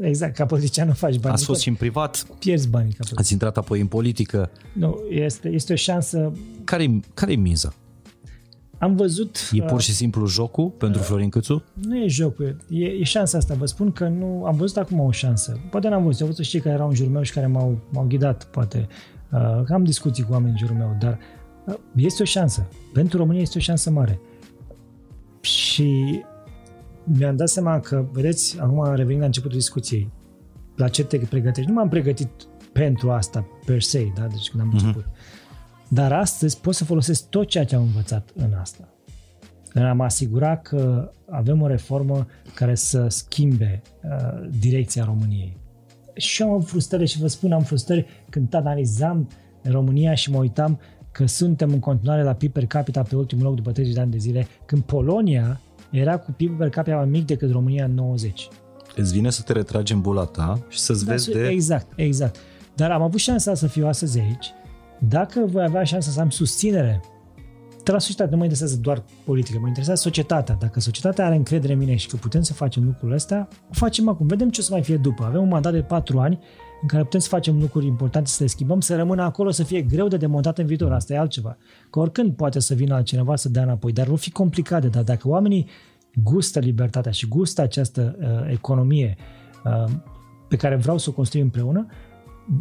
Exact, 0.00 0.34
ca 0.34 0.46
politician 0.46 0.86
nu 0.86 0.92
faci 0.92 1.18
bani. 1.18 1.34
Ați 1.34 1.44
fost 1.44 1.60
și 1.60 1.68
în 1.68 1.74
privat, 1.74 2.26
Pierzi 2.38 2.68
banii 2.68 2.92
ca 2.92 3.04
ați 3.14 3.32
intrat 3.32 3.56
apoi 3.56 3.80
în 3.80 3.86
politică. 3.86 4.50
Nu, 4.72 4.98
este, 5.10 5.48
este 5.48 5.72
o 5.72 5.76
șansă... 5.76 6.32
Care-i, 6.64 7.00
care-i 7.14 7.36
miza? 7.36 7.74
Am 8.78 8.96
văzut... 8.96 9.50
E 9.52 9.62
pur 9.62 9.80
și 9.80 9.92
simplu 9.92 10.26
jocul 10.26 10.68
pentru 10.68 11.02
Florin 11.02 11.28
Câțu? 11.28 11.62
Nu 11.74 11.96
e 11.98 12.08
jocul, 12.08 12.56
e, 12.68 12.84
e 12.84 13.04
șansa 13.04 13.38
asta. 13.38 13.54
Vă 13.54 13.66
spun 13.66 13.92
că 13.92 14.08
nu 14.08 14.44
am 14.44 14.56
văzut 14.56 14.76
acum 14.76 15.00
o 15.00 15.10
șansă. 15.10 15.60
Poate 15.70 15.88
n-am 15.88 16.04
văzut. 16.04 16.20
Am 16.20 16.26
văzut 16.26 16.44
și 16.44 16.58
care 16.58 16.74
erau 16.74 16.88
în 16.88 16.94
jurul 16.94 17.12
meu 17.12 17.22
și 17.22 17.32
care 17.32 17.46
m-au, 17.46 17.78
m-au 17.90 18.04
ghidat, 18.08 18.44
poate. 18.44 18.88
Uh, 19.32 19.70
am 19.72 19.84
discuții 19.84 20.24
cu 20.24 20.32
oameni 20.32 20.50
în 20.50 20.58
jurul 20.58 20.76
meu, 20.76 20.96
dar 21.00 21.18
uh, 21.64 21.74
este 21.96 22.22
o 22.22 22.24
șansă. 22.24 22.68
Pentru 22.92 23.18
România 23.18 23.40
este 23.40 23.58
o 23.58 23.60
șansă 23.60 23.90
mare. 23.90 24.20
Și 25.40 26.22
mi-am 27.06 27.36
dat 27.36 27.48
seama 27.48 27.80
că, 27.80 28.04
vedeți, 28.12 28.60
acum 28.60 28.94
revenind 28.94 29.20
la 29.20 29.26
începutul 29.26 29.58
discuției, 29.58 30.12
la 30.76 30.88
ce 30.88 31.04
te 31.04 31.18
pregătești. 31.18 31.70
Nu 31.70 31.76
m-am 31.76 31.88
pregătit 31.88 32.30
pentru 32.72 33.10
asta, 33.10 33.46
per 33.64 33.82
se, 33.82 34.12
da? 34.14 34.26
deci 34.26 34.50
când 34.50 34.62
am 34.62 34.68
uh-huh. 34.68 34.72
început. 34.72 35.04
Dar 35.88 36.12
astăzi 36.12 36.60
pot 36.60 36.74
să 36.74 36.84
folosesc 36.84 37.28
tot 37.28 37.48
ceea 37.48 37.64
ce 37.64 37.74
am 37.74 37.82
învățat 37.82 38.30
în 38.34 38.52
asta. 38.60 38.88
Am 39.74 40.00
asigurat 40.00 40.62
că 40.62 41.10
avem 41.30 41.62
o 41.62 41.66
reformă 41.66 42.26
care 42.54 42.74
să 42.74 43.08
schimbe 43.08 43.82
uh, 44.02 44.48
direcția 44.60 45.04
României. 45.04 45.56
Și 46.14 46.42
am 46.42 46.60
frustrări 46.60 47.06
și 47.06 47.18
vă 47.18 47.26
spun, 47.26 47.52
am 47.52 47.62
frustrări 47.62 48.06
când 48.30 48.54
analizam 48.54 49.28
România 49.62 50.14
și 50.14 50.30
mă 50.30 50.38
uitam 50.38 50.80
că 51.12 51.26
suntem 51.26 51.72
în 51.72 51.78
continuare 51.78 52.22
la 52.22 52.32
PIB 52.32 52.52
per 52.52 52.66
capita 52.66 53.02
pe 53.02 53.16
ultimul 53.16 53.44
loc 53.44 53.54
după 53.54 53.72
30 53.72 53.94
de 53.94 54.00
ani 54.00 54.10
de 54.10 54.18
zile, 54.18 54.46
când 54.66 54.82
Polonia 54.82 55.60
era 55.90 56.18
cu 56.18 56.32
PIB 56.32 56.58
per 56.58 56.68
capita 56.68 56.96
mai 56.96 57.06
mic 57.06 57.26
decât 57.26 57.50
România 57.50 57.84
în 57.84 57.94
90. 57.94 58.48
Îți 58.96 59.12
vine 59.12 59.30
să 59.30 59.42
te 59.42 59.52
retragi 59.52 59.92
în 59.92 60.00
bula 60.00 60.24
ta 60.24 60.58
și 60.68 60.78
să-ți 60.78 61.04
da, 61.04 61.12
vezi 61.12 61.30
de... 61.30 61.46
Exact, 61.48 61.92
exact. 61.96 62.36
Dar 62.74 62.90
am 62.90 63.02
avut 63.02 63.20
șansa 63.20 63.54
să 63.54 63.66
fiu 63.66 63.86
astăzi 63.86 64.18
aici. 64.18 64.52
Dacă 64.98 65.44
voi 65.46 65.64
avea 65.64 65.84
șansa 65.84 66.10
să 66.10 66.20
am 66.20 66.30
susținere 66.30 67.00
de 67.86 67.92
la 67.92 67.98
societate, 67.98 68.30
nu 68.30 68.36
mă 68.36 68.42
interesează 68.42 68.76
doar 68.76 69.02
politică, 69.24 69.58
mă 69.60 69.66
interesează 69.66 70.02
societatea. 70.02 70.56
Dacă 70.60 70.80
societatea 70.80 71.26
are 71.26 71.34
încredere 71.34 71.72
în 71.72 71.78
mine 71.78 71.96
și 71.96 72.06
că 72.06 72.16
putem 72.16 72.42
să 72.42 72.52
facem 72.52 72.84
lucrurile 72.84 73.14
astea, 73.14 73.48
o 73.70 73.72
facem 73.72 74.08
acum. 74.08 74.26
Vedem 74.26 74.50
ce 74.50 74.60
o 74.60 74.62
să 74.62 74.72
mai 74.72 74.82
fie 74.82 74.96
după. 74.96 75.24
Avem 75.24 75.42
un 75.42 75.48
mandat 75.48 75.72
de 75.72 75.82
patru 75.82 76.18
ani 76.18 76.38
în 76.82 76.88
care 76.88 77.02
putem 77.02 77.20
să 77.20 77.28
facem 77.28 77.60
lucruri 77.60 77.86
importante, 77.86 78.28
să 78.28 78.42
le 78.42 78.48
schimbăm, 78.48 78.80
să 78.80 78.96
rămână 78.96 79.22
acolo, 79.22 79.50
să 79.50 79.62
fie 79.62 79.82
greu 79.82 80.08
de 80.08 80.16
demontat 80.16 80.58
în 80.58 80.66
viitor. 80.66 80.92
Asta 80.92 81.12
e 81.12 81.18
altceva. 81.18 81.56
Că 81.90 81.98
oricând 81.98 82.32
poate 82.32 82.60
să 82.60 82.74
vină 82.74 82.94
altcineva 82.94 83.36
să 83.36 83.48
dea 83.48 83.62
înapoi, 83.62 83.92
dar 83.92 84.06
vor 84.06 84.18
fi 84.18 84.30
complicate. 84.30 84.88
Dar 84.88 85.02
dacă 85.02 85.28
oamenii 85.28 85.66
gustă 86.22 86.58
libertatea 86.58 87.10
și 87.10 87.28
gustă 87.28 87.62
această 87.62 88.16
uh, 88.20 88.52
economie 88.52 89.16
uh, 89.64 89.92
pe 90.48 90.56
care 90.56 90.76
vreau 90.76 90.98
să 90.98 91.10
o 91.10 91.12
construim 91.12 91.44
împreună, 91.44 91.86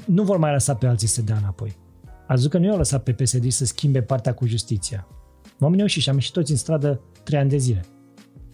nu 0.06 0.24
vor 0.24 0.38
mai 0.38 0.52
lăsa 0.52 0.76
pe 0.76 0.88
alții 0.88 1.08
să 1.08 1.22
dea 1.22 1.38
înapoi. 1.38 1.76
Ați 2.06 2.26
văzut 2.28 2.52
că 2.52 2.58
nu 2.58 2.66
i-au 2.66 2.78
lăsat 2.78 3.04
pe 3.04 3.12
PSD 3.12 3.52
să 3.52 3.66
schimbe 3.66 4.02
partea 4.02 4.34
cu 4.34 4.46
justiția. 4.46 5.08
Oamenii 5.60 5.82
au 5.82 5.88
și 5.88 6.00
și 6.02 6.10
am 6.10 6.16
ieșit 6.16 6.34
toți 6.34 6.52
în 6.52 6.58
stradă 6.58 7.02
trei 7.24 7.40
ani 7.40 7.50
de 7.50 7.58
zile. 7.58 7.86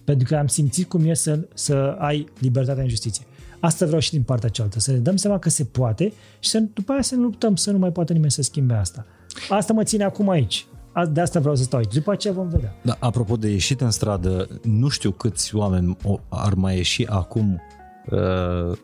Pentru 0.04 0.28
că 0.28 0.36
am 0.36 0.48
simțit 0.48 0.90
cum 0.90 1.06
e 1.06 1.14
să, 1.14 1.48
să 1.54 1.96
ai 2.00 2.26
libertatea 2.40 2.84
în 2.84 2.90
justiție. 2.90 3.26
Asta 3.62 3.86
vreau 3.86 4.00
și 4.00 4.12
din 4.12 4.24
partea 4.24 4.50
cealaltă, 4.50 4.80
să 4.80 4.92
ne 4.92 4.98
dăm 4.98 5.16
seama 5.16 5.40
că 5.40 5.50
se 5.50 5.64
poate 5.64 6.14
și 6.40 6.50
să, 6.50 6.64
după 6.74 6.92
aia 6.92 7.02
să 7.02 7.16
ne 7.16 7.22
luptăm, 7.22 7.56
să 7.56 7.72
nu 7.72 7.78
mai 7.78 7.92
poate 7.92 8.14
nimeni 8.14 8.32
să 8.32 8.42
schimbe 8.42 8.74
asta. 8.74 9.06
Asta 9.50 9.74
mă 9.74 9.84
ține 9.84 10.04
acum 10.04 10.30
aici. 10.30 10.66
De 11.12 11.22
asta 11.22 11.40
vreau 11.40 11.56
să 11.56 11.64
stau 11.64 11.80
aici. 11.80 11.94
După 11.94 12.12
aceea 12.12 12.34
vom 12.34 12.48
vedea. 12.48 12.76
Da, 12.82 12.98
apropo 13.00 13.36
de 13.36 13.48
ieșit 13.48 13.82
în 13.82 13.92
stradă, 13.92 14.48
nu 14.64 14.88
știu 14.88 15.12
câți 15.12 15.56
oameni 15.56 15.98
ar 16.30 16.54
mai 16.54 16.76
ieși 16.76 17.08
acum 17.08 17.62
uh, 18.10 18.78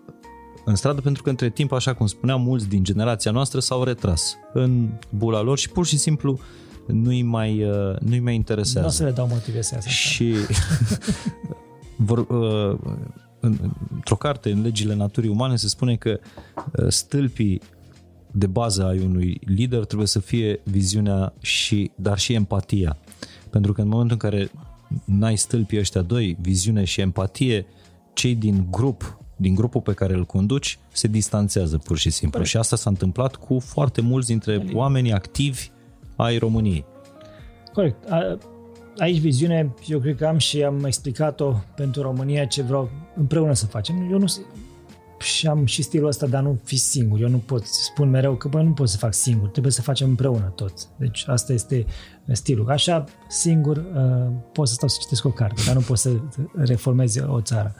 în 0.65 0.75
stradă, 0.75 1.01
pentru 1.01 1.23
că 1.23 1.29
între 1.29 1.49
timp, 1.49 1.71
așa 1.71 1.93
cum 1.93 2.07
spuneam, 2.07 2.41
mulți 2.41 2.67
din 2.67 2.83
generația 2.83 3.31
noastră 3.31 3.59
s-au 3.59 3.83
retras 3.83 4.35
în 4.53 4.89
bula 5.09 5.41
lor 5.41 5.57
și 5.57 5.69
pur 5.69 5.85
și 5.85 5.97
simplu 5.97 6.39
nu-i 6.87 7.21
mai, 7.21 7.63
uh, 7.63 7.99
nu-i 7.99 8.19
mai 8.19 8.35
interesează. 8.35 8.79
Nu 8.79 8.85
o 8.85 8.89
să 8.89 9.03
le 9.03 9.11
dau 9.11 9.27
motive 9.27 9.61
să 9.61 9.75
asta. 9.77 9.89
Și 9.89 10.33
vor, 12.07 12.17
uh, 12.17 12.79
într-o 13.95 14.15
carte, 14.15 14.51
în 14.51 14.61
legile 14.61 14.95
naturii 14.95 15.29
umane, 15.29 15.55
se 15.55 15.67
spune 15.67 15.95
că 15.95 16.19
uh, 16.55 16.85
stâlpii 16.87 17.61
de 18.31 18.47
bază 18.47 18.85
ai 18.85 18.99
unui 18.99 19.39
lider 19.45 19.85
trebuie 19.85 20.07
să 20.07 20.19
fie 20.19 20.59
viziunea 20.63 21.33
și, 21.41 21.91
dar 21.95 22.17
și 22.17 22.33
empatia. 22.33 22.97
Pentru 23.49 23.73
că 23.73 23.81
în 23.81 23.87
momentul 23.87 24.17
în 24.21 24.29
care 24.29 24.51
n-ai 25.05 25.37
stâlpii 25.37 25.79
ăștia 25.79 26.01
doi, 26.01 26.37
viziune 26.41 26.83
și 26.83 27.01
empatie, 27.01 27.65
cei 28.13 28.35
din 28.35 28.67
grup, 28.71 29.17
din 29.35 29.55
grupul 29.55 29.81
pe 29.81 29.93
care 29.93 30.13
îl 30.13 30.25
conduci, 30.25 30.79
se 30.91 31.07
distanțează 31.07 31.77
pur 31.77 31.97
și 31.97 32.09
simplu. 32.09 32.31
Corect. 32.31 32.49
Și 32.49 32.57
asta 32.57 32.75
s-a 32.75 32.89
întâmplat 32.89 33.35
cu 33.35 33.59
foarte 33.59 34.01
mulți 34.01 34.27
dintre 34.27 34.65
oamenii 34.73 35.13
activi 35.13 35.69
ai 36.15 36.37
României. 36.37 36.85
Corect. 37.73 38.03
Aici 38.97 39.19
viziune, 39.19 39.73
eu 39.87 39.99
cred 39.99 40.17
că 40.17 40.25
am 40.25 40.37
și 40.37 40.63
am 40.63 40.83
explicat-o 40.83 41.53
pentru 41.75 42.01
România 42.01 42.45
ce 42.45 42.61
vreau 42.61 42.89
împreună 43.15 43.53
să 43.53 43.65
facem. 43.65 44.11
Eu 44.11 44.17
nu, 44.17 44.25
și 45.19 45.47
am 45.47 45.65
și 45.65 45.81
stilul 45.81 46.07
ăsta, 46.07 46.27
dar 46.27 46.43
nu 46.43 46.59
fi 46.63 46.77
singur. 46.77 47.19
Eu 47.21 47.29
nu 47.29 47.37
pot, 47.37 47.65
spun 47.65 48.09
mereu 48.09 48.35
că 48.35 48.47
bă, 48.47 48.61
nu 48.61 48.71
pot 48.71 48.89
să 48.89 48.97
fac 48.97 49.13
singur, 49.13 49.49
trebuie 49.49 49.71
să 49.71 49.81
facem 49.81 50.09
împreună 50.09 50.53
toți. 50.55 50.87
Deci 50.97 51.23
asta 51.27 51.53
este 51.53 51.85
stilul. 52.31 52.69
Așa, 52.69 53.03
singur, 53.27 53.77
uh, 53.77 54.31
pot 54.51 54.67
să 54.67 54.73
stau 54.73 54.87
să 54.87 54.97
citesc 55.01 55.25
o 55.25 55.31
carte, 55.31 55.61
dar 55.65 55.75
nu 55.75 55.81
pot 55.81 55.97
să 55.97 56.11
reformez 56.53 57.15
o 57.27 57.41
țară. 57.41 57.75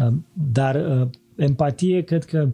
Uh, 0.00 0.12
dar 0.32 0.74
uh, 0.74 1.08
empatie, 1.36 2.02
cred 2.02 2.24
că 2.24 2.48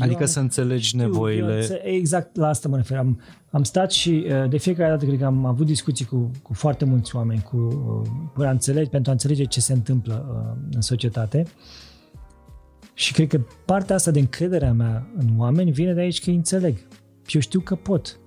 Adică 0.00 0.20
eu 0.20 0.26
să 0.26 0.40
înțelegi 0.40 0.96
nevoile. 0.96 1.66
Eu, 1.70 1.92
exact 1.92 2.36
la 2.36 2.48
asta 2.48 2.68
mă 2.68 2.76
refer. 2.76 2.98
Am, 2.98 3.20
am 3.50 3.62
stat 3.62 3.90
și 3.90 4.26
uh, 4.26 4.48
de 4.48 4.58
fiecare 4.58 4.90
dată 4.90 5.04
cred 5.04 5.18
că 5.18 5.24
am 5.24 5.44
avut 5.44 5.66
discuții 5.66 6.04
cu, 6.04 6.30
cu 6.42 6.54
foarte 6.54 6.84
mulți 6.84 7.16
oameni 7.16 7.42
cu, 7.42 7.56
uh, 8.36 8.46
a 8.46 8.50
înțelege, 8.50 8.88
pentru 8.88 9.10
a 9.10 9.12
înțelege 9.12 9.44
ce 9.44 9.60
se 9.60 9.72
întâmplă 9.72 10.26
uh, 10.28 10.68
în 10.74 10.80
societate. 10.80 11.46
Și 12.94 13.12
cred 13.12 13.28
că 13.28 13.40
partea 13.64 13.94
asta 13.94 14.10
de 14.10 14.18
încrederea 14.18 14.72
mea 14.72 15.06
în 15.16 15.28
oameni 15.38 15.70
vine 15.70 15.92
de 15.92 16.00
aici 16.00 16.22
că 16.22 16.30
îi 16.30 16.36
înțeleg. 16.36 16.76
Și 17.26 17.36
eu 17.36 17.40
știu 17.40 17.60
că 17.60 17.74
pot. 17.74 18.18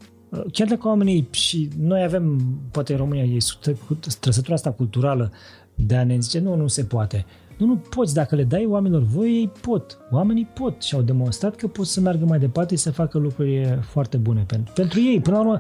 Chiar 0.52 0.68
dacă 0.68 0.88
oamenii 0.88 1.28
și 1.32 1.70
noi 1.80 2.04
avem, 2.04 2.42
poate 2.72 2.92
în 2.92 2.98
România 2.98 3.24
e 3.24 3.38
trăsătura 4.20 4.54
asta 4.54 4.72
culturală 4.72 5.32
de 5.76 5.96
a 5.96 6.04
ne 6.04 6.20
zice 6.20 6.40
nu, 6.40 6.56
nu 6.56 6.68
se 6.68 6.84
poate. 6.84 7.26
Nu, 7.58 7.66
nu 7.66 7.76
poți. 7.76 8.14
Dacă 8.14 8.36
le 8.36 8.44
dai 8.44 8.66
oamenilor 8.66 9.02
voie, 9.02 9.32
ei 9.32 9.52
pot. 9.62 9.98
Oamenii 10.12 10.46
pot 10.46 10.82
și 10.82 10.96
au 10.96 11.02
demonstrat 11.02 11.56
că 11.56 11.68
pot 11.68 11.86
să 11.86 12.00
meargă 12.00 12.26
mai 12.26 12.40
departe 12.40 12.76
și 12.76 12.82
să 12.82 12.92
facă 12.92 13.18
lucruri 13.18 13.80
foarte 13.82 14.18
bune 14.18 14.44
pentru, 14.48 14.74
pentru 14.74 15.00
ei. 15.00 15.22
Până 15.22 15.36
la 15.36 15.42
urmă, 15.42 15.60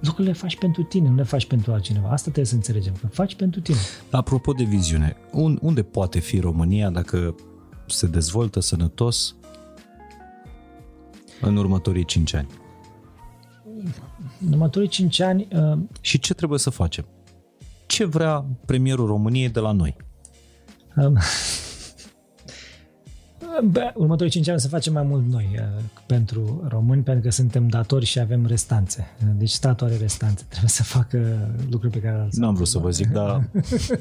lucrurile 0.00 0.32
le 0.32 0.38
faci 0.38 0.56
pentru 0.56 0.82
tine, 0.82 1.08
nu 1.08 1.14
le 1.14 1.22
faci 1.22 1.46
pentru 1.46 1.72
altcineva. 1.72 2.08
Asta 2.08 2.22
trebuie 2.22 2.44
să 2.44 2.54
înțelegem, 2.54 2.94
că 3.00 3.06
faci 3.06 3.34
pentru 3.34 3.60
tine. 3.60 3.78
Apropo 4.10 4.52
de 4.52 4.64
viziune, 4.64 5.16
unde 5.60 5.82
poate 5.82 6.18
fi 6.18 6.40
România 6.40 6.90
dacă 6.90 7.34
se 7.86 8.06
dezvoltă 8.06 8.60
sănătos 8.60 9.36
în 11.40 11.56
următorii 11.56 12.04
5 12.04 12.34
ani? 12.34 12.46
În 14.46 14.52
următorii 14.52 14.88
5 14.88 15.20
ani... 15.20 15.48
Uh... 15.52 15.78
Și 16.00 16.18
ce 16.18 16.34
trebuie 16.34 16.58
să 16.58 16.70
facem? 16.70 17.04
Ce 17.86 18.04
vrea 18.04 18.44
premierul 18.66 19.06
României 19.06 19.48
de 19.48 19.60
la 19.60 19.72
noi? 19.72 19.96
Bă, 23.64 23.92
următorii 23.94 24.32
5 24.32 24.48
ani 24.48 24.60
să 24.60 24.68
facem 24.68 24.92
mai 24.92 25.02
mult 25.02 25.26
noi 25.30 25.48
uh, 25.54 25.82
pentru 26.06 26.64
români, 26.68 27.02
pentru 27.02 27.22
că 27.22 27.30
suntem 27.30 27.68
datori 27.68 28.04
și 28.04 28.18
avem 28.18 28.46
restanțe. 28.46 29.06
Deci 29.36 29.50
statul 29.50 29.86
are 29.86 29.96
restanțe. 29.96 30.44
Trebuie 30.48 30.70
să 30.70 30.82
facă 30.82 31.48
lucruri 31.70 31.92
pe 31.92 31.98
care 32.00 32.18
alții. 32.18 32.40
Nu 32.40 32.46
am 32.46 32.54
vrut 32.54 32.66
să 32.66 32.78
vă 32.78 32.90
zic, 32.90 33.08
dar 33.18 33.48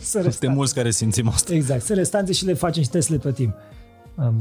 suntem 0.01 0.51
mulți 0.51 0.73
care 0.73 0.91
simțim 0.91 1.27
asta. 1.27 1.53
Exact. 1.53 1.81
Sunt 1.81 1.97
restanțe 1.97 2.33
și 2.33 2.45
le 2.45 2.53
facem 2.53 2.83
și 2.83 2.89
trebuie 2.89 3.01
să 3.01 3.13
le 3.13 3.19
plătim. 3.19 3.55
Um, 4.15 4.35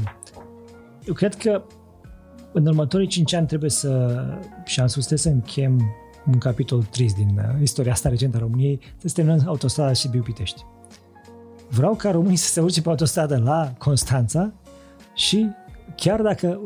eu 1.07 1.13
cred 1.13 1.35
că 1.35 1.63
în 2.53 2.65
următorii 2.65 3.07
5 3.07 3.33
ani 3.33 3.47
trebuie 3.47 3.69
să, 3.69 4.23
și 4.65 4.79
am 4.79 4.87
spus, 4.87 5.05
trebuie 5.05 5.19
să 5.19 5.29
închem 5.29 5.81
un 6.27 6.37
capitol 6.37 6.83
trist 6.83 7.15
din 7.15 7.37
uh, 7.37 7.61
istoria 7.61 7.91
asta 7.91 8.09
recentă 8.09 8.37
a 8.37 8.39
României, 8.39 8.79
să 8.97 9.11
terminăm 9.13 9.43
autostrada 9.45 9.93
și 9.93 10.07
Biu-Pitești. 10.07 10.65
Vreau 11.71 11.95
ca 11.95 12.11
românii 12.11 12.35
să 12.35 12.51
se 12.51 12.61
urce 12.61 12.81
pe 12.81 12.89
autostradă 12.89 13.37
la 13.37 13.73
Constanța 13.77 14.51
și 15.13 15.49
chiar 15.95 16.21
dacă 16.21 16.59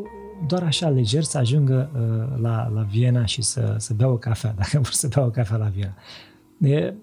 doar 0.48 0.64
așa 0.64 0.90
leger 0.90 1.23
să 1.23 1.38
ajungă 1.38 1.90
uh, 1.94 2.41
la, 2.41 2.72
la 2.73 2.82
Viena 2.82 3.26
și 3.26 3.41
să, 3.41 3.76
să 3.77 3.94
bea 3.94 4.07
o 4.07 4.18
cafea, 4.18 4.53
dacă 4.60 4.80
vor 4.80 4.91
să 4.91 5.07
bea 5.07 5.23
o 5.23 5.30
cafea 5.30 5.57
la 5.57 5.65
Viena. 5.68 5.94
E, 6.57 6.94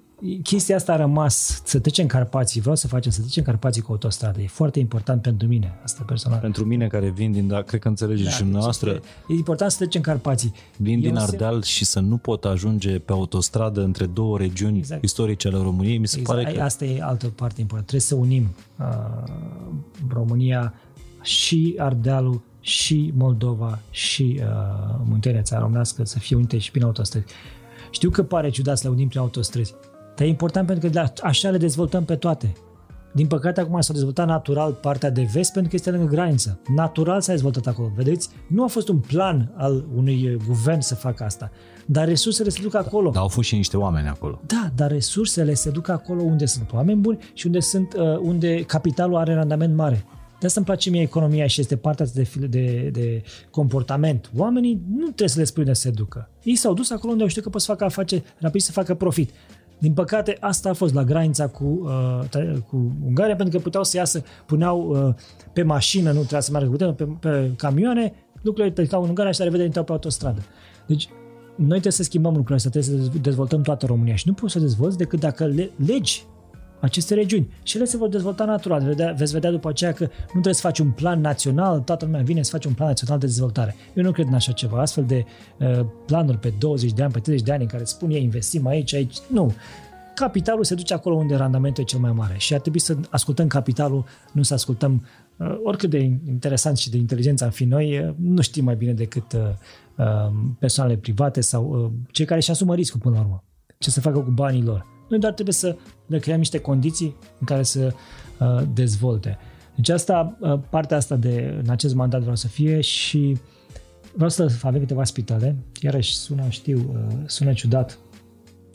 chestia 0.42 0.76
asta 0.76 0.92
a 0.92 0.96
rămas, 0.96 1.62
să 1.64 1.78
trecem 1.78 2.06
Carpații, 2.06 2.60
vreau 2.60 2.76
să 2.76 2.88
facem, 2.88 3.10
să 3.10 3.20
trecem 3.20 3.42
Carpații 3.42 3.82
cu 3.82 3.92
autostradă. 3.92 4.40
E 4.40 4.46
foarte 4.46 4.78
important 4.78 5.22
pentru 5.22 5.48
mine, 5.48 5.78
asta 5.84 6.02
personal. 6.06 6.38
Pentru 6.38 6.64
mine 6.64 6.86
care 6.86 7.10
vin 7.10 7.32
din, 7.32 7.48
da, 7.48 7.62
cred 7.62 7.80
că 7.80 7.88
înțelegeți 7.88 8.28
da, 8.28 8.30
și 8.30 8.40
dumneavoastră. 8.40 8.92
Deci 8.92 9.02
e 9.28 9.34
important 9.34 9.70
să 9.70 9.76
trecem 9.76 10.00
Carpații. 10.00 10.52
Vin 10.76 10.94
Eu 10.94 11.00
din 11.00 11.16
Ardeal 11.16 11.62
se... 11.62 11.68
și 11.68 11.84
să 11.84 12.00
nu 12.00 12.16
pot 12.16 12.44
ajunge 12.44 12.98
pe 12.98 13.12
autostradă 13.12 13.82
între 13.82 14.06
două 14.06 14.38
regiuni 14.38 14.78
exact. 14.78 15.02
istorice 15.02 15.48
ale 15.48 15.56
României, 15.56 15.98
mi 15.98 16.08
se 16.08 16.18
exact. 16.18 16.42
pare 16.42 16.56
că... 16.56 16.62
Asta 16.62 16.84
e 16.84 17.02
altă 17.02 17.26
parte 17.26 17.60
importantă. 17.60 17.96
Trebuie 17.96 18.00
să 18.00 18.14
unim 18.14 18.54
uh, 18.78 19.32
România 20.08 20.74
și 21.22 21.74
Ardealul 21.78 22.42
și 22.60 23.12
Moldova 23.16 23.78
și 23.90 24.40
uh, 24.40 25.00
Muntenia, 25.04 25.42
țara 25.42 25.60
românească, 25.60 26.04
să 26.04 26.18
fie 26.18 26.36
unite 26.36 26.58
și 26.58 26.70
prin 26.70 26.84
autostrăzi. 26.84 27.26
Știu 27.90 28.10
că 28.10 28.22
pare 28.22 28.50
ciudat 28.50 28.78
să 28.78 28.86
le 28.86 28.94
unim 28.94 29.08
prin 29.08 29.20
autostrăzi, 29.20 29.74
dar 30.22 30.30
e 30.30 30.34
important 30.34 30.66
pentru 30.66 30.90
că 30.90 31.06
așa 31.22 31.50
le 31.50 31.56
dezvoltăm 31.56 32.04
pe 32.04 32.16
toate. 32.16 32.52
Din 33.12 33.26
păcate, 33.26 33.60
acum 33.60 33.80
s-a 33.80 33.92
dezvoltat 33.92 34.26
natural 34.26 34.72
partea 34.72 35.10
de 35.10 35.28
vest 35.32 35.52
pentru 35.52 35.70
că 35.70 35.76
este 35.76 35.90
lângă 35.90 36.06
graniță. 36.14 36.60
Natural 36.76 37.20
s-a 37.20 37.32
dezvoltat 37.32 37.66
acolo. 37.66 37.92
Vedeți? 37.96 38.28
Nu 38.46 38.64
a 38.64 38.66
fost 38.66 38.88
un 38.88 38.98
plan 38.98 39.52
al 39.56 39.84
unui 39.96 40.36
guvern 40.46 40.80
să 40.80 40.94
facă 40.94 41.24
asta. 41.24 41.50
Dar 41.86 42.08
resursele 42.08 42.48
se 42.48 42.62
duc 42.62 42.74
acolo. 42.74 43.10
Dar 43.10 43.22
au 43.22 43.28
fost 43.28 43.48
și 43.48 43.54
niște 43.54 43.76
oameni 43.76 44.08
acolo. 44.08 44.40
Da, 44.46 44.70
dar 44.74 44.90
resursele 44.90 45.54
se 45.54 45.70
duc 45.70 45.88
acolo 45.88 46.22
unde 46.22 46.46
sunt 46.46 46.72
oameni 46.72 47.00
buni 47.00 47.18
și 47.32 47.46
unde, 47.46 47.60
sunt, 47.60 47.94
uh, 47.94 48.18
unde 48.18 48.62
capitalul 48.62 49.16
are 49.16 49.34
randament 49.34 49.74
mare. 49.74 50.04
De 50.40 50.46
asta 50.46 50.60
îmi 50.60 50.68
place 50.68 50.90
mie 50.90 51.02
economia 51.02 51.46
și 51.46 51.60
este 51.60 51.76
partea 51.76 52.06
de, 52.14 52.28
de, 52.48 52.88
de 52.92 53.22
comportament. 53.50 54.30
Oamenii 54.36 54.82
nu 54.88 55.04
trebuie 55.04 55.28
să 55.28 55.38
le 55.38 55.44
spui 55.44 55.62
unde 55.62 55.74
se 55.74 55.90
ducă. 55.90 56.30
Ei 56.42 56.54
s-au 56.54 56.74
dus 56.74 56.90
acolo 56.90 57.12
unde 57.12 57.22
au 57.22 57.28
știut 57.28 57.44
că 57.44 57.50
pot 57.50 57.60
să 57.60 57.70
facă 57.70 57.84
afaceri 57.84 58.22
rapid, 58.38 58.60
să 58.60 58.72
facă 58.72 58.94
profit. 58.94 59.30
Din 59.82 59.92
păcate, 59.92 60.36
asta 60.40 60.68
a 60.68 60.72
fost 60.72 60.94
la 60.94 61.04
granița 61.04 61.46
cu, 61.46 61.64
uh, 61.64 62.56
cu 62.68 62.92
Ungaria, 63.06 63.36
pentru 63.36 63.56
că 63.56 63.62
puteau 63.62 63.84
să 63.84 63.96
iasă, 63.96 64.22
puneau 64.46 65.06
uh, 65.06 65.14
pe 65.52 65.62
mașină, 65.62 66.08
nu 66.08 66.18
trebuia 66.18 66.40
să 66.40 66.50
meargă 66.52 66.70
cu 66.70 66.94
pe, 66.94 67.04
pe 67.20 67.50
camioane, 67.56 68.12
lucrurile 68.42 68.72
trecau 68.74 69.02
în 69.02 69.08
Ungaria 69.08 69.30
și 69.32 69.38
la 69.38 69.44
revedere 69.44 69.66
intrau 69.66 69.84
pe 69.84 69.92
autostradă. 69.92 70.42
Deci, 70.86 71.08
noi 71.56 71.68
trebuie 71.68 71.92
să 71.92 72.02
schimbăm 72.02 72.30
lucrurile 72.30 72.56
astea, 72.56 72.70
trebuie 72.70 73.10
să 73.10 73.18
dezvoltăm 73.22 73.62
toată 73.62 73.86
România 73.86 74.14
și 74.14 74.28
nu 74.28 74.34
poți 74.34 74.52
să 74.52 74.58
dezvolți 74.58 74.96
decât 74.96 75.20
dacă 75.20 75.44
le, 75.44 75.70
legi 75.86 76.24
aceste 76.82 77.14
regiuni. 77.14 77.48
Și 77.62 77.76
ele 77.76 77.84
se 77.84 77.96
vor 77.96 78.08
dezvolta 78.08 78.44
natural. 78.44 78.82
Vedea, 78.82 79.12
veți 79.12 79.32
vedea 79.32 79.50
după 79.50 79.68
aceea 79.68 79.92
că 79.92 80.02
nu 80.02 80.30
trebuie 80.30 80.54
să 80.54 80.60
faci 80.60 80.78
un 80.78 80.90
plan 80.90 81.20
național, 81.20 81.80
toată 81.80 82.04
lumea 82.04 82.22
vine 82.22 82.42
să 82.42 82.50
faci 82.50 82.64
un 82.64 82.72
plan 82.72 82.88
național 82.88 83.18
de 83.18 83.26
dezvoltare. 83.26 83.74
Eu 83.94 84.02
nu 84.02 84.12
cred 84.12 84.26
în 84.26 84.34
așa 84.34 84.52
ceva. 84.52 84.80
Astfel 84.80 85.04
de 85.04 85.24
uh, 85.58 85.86
planuri 86.06 86.38
pe 86.38 86.52
20 86.58 86.92
de 86.92 87.02
ani, 87.02 87.12
pe 87.12 87.18
30 87.18 87.46
de 87.46 87.52
ani 87.52 87.62
în 87.62 87.68
care 87.68 87.84
spun 87.84 88.10
ei 88.10 88.22
investim 88.22 88.66
aici, 88.66 88.94
aici. 88.94 89.16
Nu. 89.28 89.54
Capitalul 90.14 90.64
se 90.64 90.74
duce 90.74 90.94
acolo 90.94 91.14
unde 91.14 91.34
randamentul 91.34 91.82
e 91.82 91.86
cel 91.86 91.98
mai 91.98 92.12
mare 92.12 92.34
și 92.38 92.54
ar 92.54 92.60
trebui 92.60 92.78
să 92.78 92.96
ascultăm 93.10 93.46
capitalul, 93.46 94.04
nu 94.32 94.42
să 94.42 94.54
ascultăm 94.54 95.06
uh, 95.36 95.58
oricât 95.62 95.90
de 95.90 95.98
interesant 96.28 96.76
și 96.76 96.90
de 96.90 96.96
inteligență 96.96 97.44
am 97.44 97.50
fi 97.50 97.64
noi, 97.64 97.98
uh, 97.98 98.14
nu 98.16 98.40
știm 98.40 98.64
mai 98.64 98.76
bine 98.76 98.92
decât 98.92 99.32
uh, 99.32 99.40
uh, 99.96 100.32
persoanele 100.58 100.96
private 100.96 101.40
sau 101.40 101.82
uh, 101.84 101.90
cei 102.10 102.24
care 102.24 102.38
își 102.40 102.50
asumă 102.50 102.74
riscul 102.74 103.00
până 103.00 103.14
la 103.14 103.20
urmă. 103.20 103.44
Ce 103.78 103.90
să 103.90 104.00
facă 104.00 104.18
cu 104.18 104.30
banii 104.30 104.62
lor. 104.62 104.86
Noi 105.08 105.20
doar 105.20 105.32
trebuie 105.32 105.54
să 105.54 105.76
le 106.12 106.18
creăm 106.18 106.38
niște 106.38 106.58
condiții 106.58 107.16
în 107.38 107.46
care 107.46 107.62
să 107.62 107.92
uh, 108.38 108.62
dezvolte. 108.72 109.38
Deci 109.74 109.88
asta, 109.88 110.36
uh, 110.40 110.58
partea 110.70 110.96
asta 110.96 111.16
de, 111.16 111.60
în 111.64 111.70
acest 111.70 111.94
mandat 111.94 112.20
vreau 112.20 112.36
să 112.36 112.48
fie 112.48 112.80
și 112.80 113.36
vreau 114.14 114.30
să 114.30 114.52
avem 114.62 114.80
câteva 114.80 115.04
spitale. 115.04 115.56
Iarăși 115.80 116.14
sună, 116.14 116.48
știu, 116.48 116.78
uh, 116.78 117.16
sună 117.26 117.52
ciudat 117.52 117.98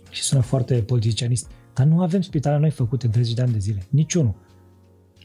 și 0.09 0.23
sună 0.23 0.41
foarte 0.41 0.75
politicianist, 0.75 1.47
dar 1.73 1.85
nu 1.85 2.01
avem 2.01 2.21
spitale 2.21 2.57
noi 2.57 2.69
făcute 2.69 3.05
în 3.05 3.11
30 3.11 3.33
de 3.33 3.41
ani 3.41 3.51
de 3.51 3.59
zile. 3.59 3.87
Niciunul. 3.89 4.35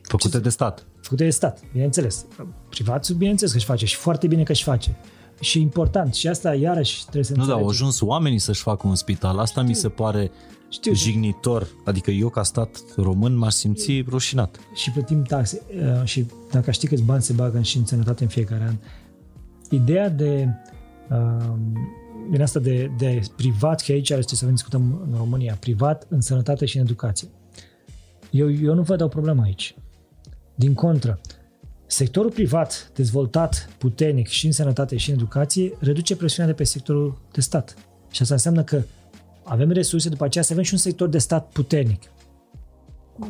Făcute 0.02 0.38
de 0.38 0.48
stat. 0.48 0.86
Făcute 1.00 1.24
de 1.24 1.30
stat, 1.30 1.62
bineînțeles. 1.72 2.26
Privatul, 2.68 3.14
bineînțeles 3.14 3.52
că 3.52 3.58
își 3.58 3.66
face 3.66 3.86
și 3.86 3.96
foarte 3.96 4.26
bine 4.26 4.42
că 4.42 4.52
își 4.52 4.62
face. 4.62 4.96
Și 5.40 5.60
important. 5.60 6.14
Și 6.14 6.28
asta 6.28 6.54
iarăși 6.54 7.02
trebuie 7.02 7.24
să 7.24 7.34
Nu, 7.36 7.46
dar 7.46 7.56
au 7.56 7.68
ajuns 7.68 8.00
oamenii 8.00 8.38
să-și 8.38 8.62
facă 8.62 8.86
un 8.86 8.94
spital. 8.94 9.38
Asta 9.38 9.60
Știu. 9.60 9.72
mi 9.72 9.74
se 9.74 9.88
pare 9.88 10.30
știu. 10.72 10.94
jignitor. 10.94 11.68
Adică 11.84 12.10
eu 12.10 12.28
ca 12.28 12.42
stat 12.42 12.82
român 12.96 13.34
m-aș 13.34 13.52
simți 13.52 14.04
rușinat. 14.08 14.60
Și 14.74 14.90
plătim 14.90 15.22
taxe. 15.22 15.62
Uh, 15.76 16.04
și 16.04 16.26
dacă 16.50 16.70
știi 16.70 16.88
câți 16.88 17.02
bani 17.02 17.22
se 17.22 17.32
bagă 17.32 17.60
și 17.60 17.76
în 17.76 17.86
sănătate 17.86 18.22
în 18.22 18.28
fiecare 18.28 18.64
an, 18.64 18.76
ideea 19.70 20.08
de 20.08 20.48
uh, 21.10 21.54
din 22.30 22.42
asta 22.42 22.60
de, 22.60 22.90
de 22.98 23.20
privat, 23.36 23.82
că 23.82 23.92
aici 23.92 24.10
are 24.10 24.22
să 24.22 24.46
discutăm 24.46 25.08
în 25.10 25.16
România, 25.16 25.56
privat 25.60 26.06
în 26.08 26.20
sănătate 26.20 26.64
și 26.64 26.76
în 26.76 26.82
educație. 26.82 27.28
Eu, 28.30 28.52
eu 28.52 28.74
nu 28.74 28.82
văd 28.82 29.00
o 29.00 29.08
problemă 29.08 29.42
aici. 29.42 29.74
Din 30.54 30.74
contră, 30.74 31.20
sectorul 31.86 32.30
privat 32.30 32.90
dezvoltat 32.94 33.68
puternic 33.78 34.28
și 34.28 34.46
în 34.46 34.52
sănătate 34.52 34.96
și 34.96 35.10
în 35.10 35.16
educație 35.16 35.72
reduce 35.78 36.16
presiunea 36.16 36.52
de 36.52 36.56
pe 36.56 36.64
sectorul 36.64 37.20
de 37.32 37.40
stat. 37.40 37.74
Și 38.10 38.22
asta 38.22 38.34
înseamnă 38.34 38.62
că 38.62 38.82
avem 39.44 39.70
resurse, 39.70 40.08
după 40.08 40.24
aceea 40.24 40.44
să 40.44 40.52
avem 40.52 40.64
și 40.64 40.72
un 40.72 40.78
sector 40.78 41.08
de 41.08 41.18
stat 41.18 41.48
puternic. 41.52 42.02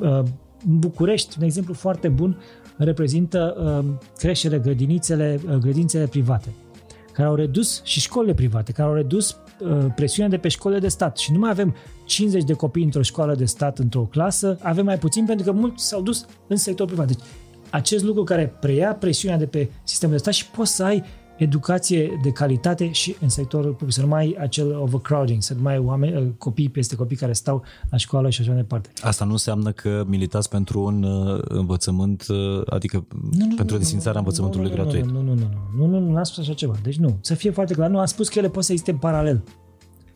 Uh, 0.00 0.22
în 0.68 0.78
București, 0.78 1.36
un 1.38 1.44
exemplu 1.44 1.74
foarte 1.74 2.08
bun, 2.08 2.38
reprezintă 2.76 3.56
uh, 3.58 3.94
creșterile, 4.16 4.58
grădinițele, 4.58 5.40
uh, 5.46 5.54
grădinițele 5.54 6.06
private, 6.06 6.48
care 7.12 7.28
au 7.28 7.34
redus, 7.34 7.82
și 7.84 8.00
școlile 8.00 8.34
private, 8.34 8.72
care 8.72 8.88
au 8.88 8.94
redus 8.94 9.36
presiunea 9.94 10.30
de 10.30 10.38
pe 10.38 10.48
școlile 10.48 10.80
de 10.80 10.88
stat. 10.88 11.16
Și 11.16 11.32
nu 11.32 11.38
mai 11.38 11.50
avem 11.50 11.74
50 12.04 12.44
de 12.44 12.52
copii 12.52 12.84
într-o 12.84 13.02
școală 13.02 13.34
de 13.34 13.44
stat, 13.44 13.78
într-o 13.78 14.00
clasă, 14.10 14.58
avem 14.62 14.84
mai 14.84 14.98
puțin 14.98 15.24
pentru 15.24 15.44
că 15.44 15.52
mulți 15.52 15.86
s-au 15.88 16.02
dus 16.02 16.26
în 16.46 16.56
sectorul 16.56 16.92
privat. 16.92 17.06
Deci, 17.06 17.24
acest 17.70 18.04
lucru 18.04 18.24
care 18.24 18.56
preia 18.60 18.94
presiunea 18.94 19.38
de 19.38 19.46
pe 19.46 19.70
sistemul 19.84 20.14
de 20.14 20.20
stat 20.20 20.34
și 20.34 20.50
poți 20.50 20.74
să 20.74 20.84
ai 20.84 21.04
educație 21.36 22.18
de 22.22 22.30
calitate 22.30 22.90
și 22.90 23.16
în 23.20 23.28
sectorul 23.28 23.72
public, 23.72 23.94
să 23.94 24.00
nu 24.00 24.06
mai 24.06 24.24
ai 24.24 24.36
acel 24.40 24.76
overcrowding, 24.76 25.42
să 25.42 25.54
nu 25.54 25.62
mai 25.62 25.72
ai 25.72 25.78
oameni, 25.78 26.16
uh, 26.16 26.28
copii 26.38 26.68
peste 26.68 26.96
copii 26.96 27.16
care 27.16 27.32
stau 27.32 27.62
la 27.90 27.96
școală 27.96 28.30
și 28.30 28.40
așa 28.40 28.50
mai 28.50 28.60
departe. 28.60 28.90
Asta 29.02 29.24
nu 29.24 29.30
înseamnă 29.30 29.72
că 29.72 30.04
militați 30.06 30.48
pentru 30.48 30.80
un 30.80 31.02
uh, 31.02 31.40
învățământ, 31.44 32.26
uh, 32.28 32.62
adică 32.66 33.06
nu, 33.30 33.46
nu, 33.46 33.54
pentru 33.54 33.76
desfințarea 33.76 34.18
învățământului 34.18 34.68
nu, 34.68 34.74
gratuit. 34.74 35.04
Nu, 35.04 35.12
nu, 35.12 35.22
nu, 35.22 35.34
nu, 35.34 35.48
nu, 35.76 35.86
nu, 35.86 35.98
nu, 35.98 36.10
nu, 36.10 36.16
am 36.16 36.22
spus 36.22 36.38
așa 36.38 36.54
ceva. 36.54 36.74
Deci 36.82 36.96
nu, 36.96 37.18
să 37.20 37.34
fie 37.34 37.50
foarte 37.50 37.74
clar. 37.74 37.90
Nu, 37.90 37.98
am 37.98 38.06
spus 38.06 38.28
că 38.28 38.38
ele 38.38 38.48
pot 38.48 38.64
să 38.64 38.72
existe 38.72 38.90
în 38.90 38.98
paralel 38.98 39.42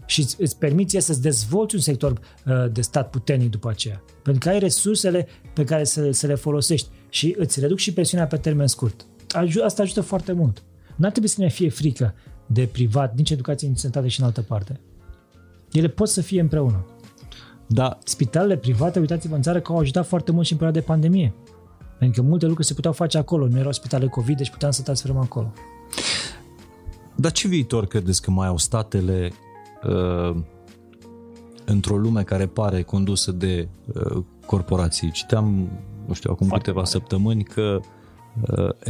și 0.06 0.26
îți 0.38 0.58
permiți 0.58 0.98
să-ți 0.98 1.22
dezvolți 1.22 1.74
un 1.74 1.80
sector 1.80 2.10
uh, 2.10 2.72
de 2.72 2.80
stat 2.80 3.10
puternic 3.10 3.50
după 3.50 3.68
aceea. 3.68 4.02
Pentru 4.22 4.48
că 4.48 4.48
ai 4.48 4.58
resursele 4.58 5.26
pe 5.54 5.64
care 5.64 5.84
să, 5.84 6.10
să 6.10 6.26
le 6.26 6.34
folosești 6.34 6.88
și 7.08 7.34
îți 7.38 7.60
reduc 7.60 7.78
și 7.78 7.92
presiunea 7.92 8.26
pe 8.26 8.36
termen 8.36 8.66
scurt. 8.66 9.06
Asta 9.64 9.82
ajută 9.82 10.00
foarte 10.00 10.32
mult. 10.32 10.62
Nu 10.96 11.04
ar 11.04 11.10
trebui 11.10 11.28
să 11.28 11.40
ne 11.40 11.48
fie 11.48 11.68
frică 11.68 12.14
de 12.46 12.68
privat, 12.72 13.16
nici 13.16 13.30
educație, 13.30 13.68
nici 13.68 13.78
sănătate 13.78 14.08
și 14.08 14.20
în 14.20 14.26
altă 14.26 14.42
parte. 14.42 14.80
Ele 15.72 15.88
pot 15.88 16.08
să 16.08 16.20
fie 16.20 16.40
împreună. 16.40 16.84
Da. 17.66 17.98
Spitalele 18.04 18.56
private, 18.56 18.98
uitați-vă 18.98 19.34
în 19.34 19.42
țară 19.42 19.60
că 19.60 19.72
au 19.72 19.78
ajutat 19.78 20.06
foarte 20.06 20.32
mult 20.32 20.46
și 20.46 20.52
în 20.52 20.58
perioada 20.58 20.80
de 20.80 20.86
pandemie. 20.92 21.34
Pentru 21.98 22.22
că 22.22 22.28
multe 22.28 22.46
lucruri 22.46 22.66
se 22.66 22.74
puteau 22.74 22.92
face 22.92 23.18
acolo. 23.18 23.48
Nu 23.48 23.58
erau 23.58 23.72
spitale 23.72 24.06
COVID, 24.06 24.36
deci 24.36 24.50
puteam 24.50 24.70
să 24.70 24.82
transferăm 24.82 25.16
acolo. 25.16 25.52
Dar 27.14 27.32
ce 27.32 27.48
viitor 27.48 27.86
credeți 27.86 28.22
că 28.22 28.30
mai 28.30 28.46
au 28.46 28.56
statele 28.56 29.32
uh, 29.84 30.36
într-o 31.64 31.96
lume 31.96 32.22
care 32.22 32.46
pare 32.46 32.82
condusă 32.82 33.32
de 33.32 33.68
uh, 33.94 34.22
corporații? 34.46 35.10
Citeam, 35.10 35.68
nu 36.06 36.14
știu, 36.14 36.30
acum 36.30 36.46
foarte 36.46 36.64
câteva 36.64 36.84
mare. 36.84 36.98
săptămâni 36.98 37.44
că 37.44 37.80
Uh, 37.80 37.95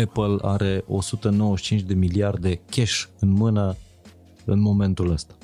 Apple 0.02 0.36
are 0.40 0.84
195 0.86 1.82
de 1.82 1.94
miliarde 1.94 2.60
cash 2.70 3.04
în 3.18 3.28
mână 3.28 3.76
în 4.44 4.60
momentul 4.60 5.10
ăsta. 5.10 5.34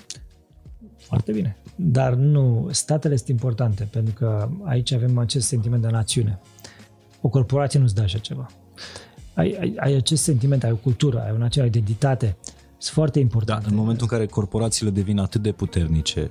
Foarte 0.97 1.33
bine. 1.33 1.57
Dar 1.77 2.15
nu, 2.15 2.69
statele 2.71 3.17
sunt 3.17 3.29
importante, 3.29 3.89
pentru 3.91 4.15
că 4.15 4.49
aici 4.65 4.93
avem 4.93 5.19
acest 5.19 5.47
sentiment 5.47 5.83
de 5.83 5.89
națiune. 5.89 6.41
O 7.21 7.29
corporație 7.29 7.79
nu-ți 7.79 7.95
dă 7.95 8.01
așa 8.01 8.19
ceva. 8.19 8.51
Ai, 9.35 9.57
ai, 9.61 9.75
ai 9.79 9.95
acest 9.95 10.23
sentiment, 10.23 10.65
ai 10.65 10.71
o 10.71 10.77
cultură, 10.77 11.21
ai 11.21 11.33
o 11.33 11.39
națiune, 11.39 11.67
ai 11.67 11.73
identitate. 11.77 12.37
Sunt 12.79 12.95
foarte 12.95 13.19
importante. 13.19 13.63
Da, 13.63 13.71
în 13.71 13.77
momentul 13.77 14.07
în 14.11 14.17
care 14.17 14.27
corporațiile 14.27 14.91
devin 14.91 15.19
atât 15.19 15.43
de 15.43 15.53
puternice, 15.53 16.31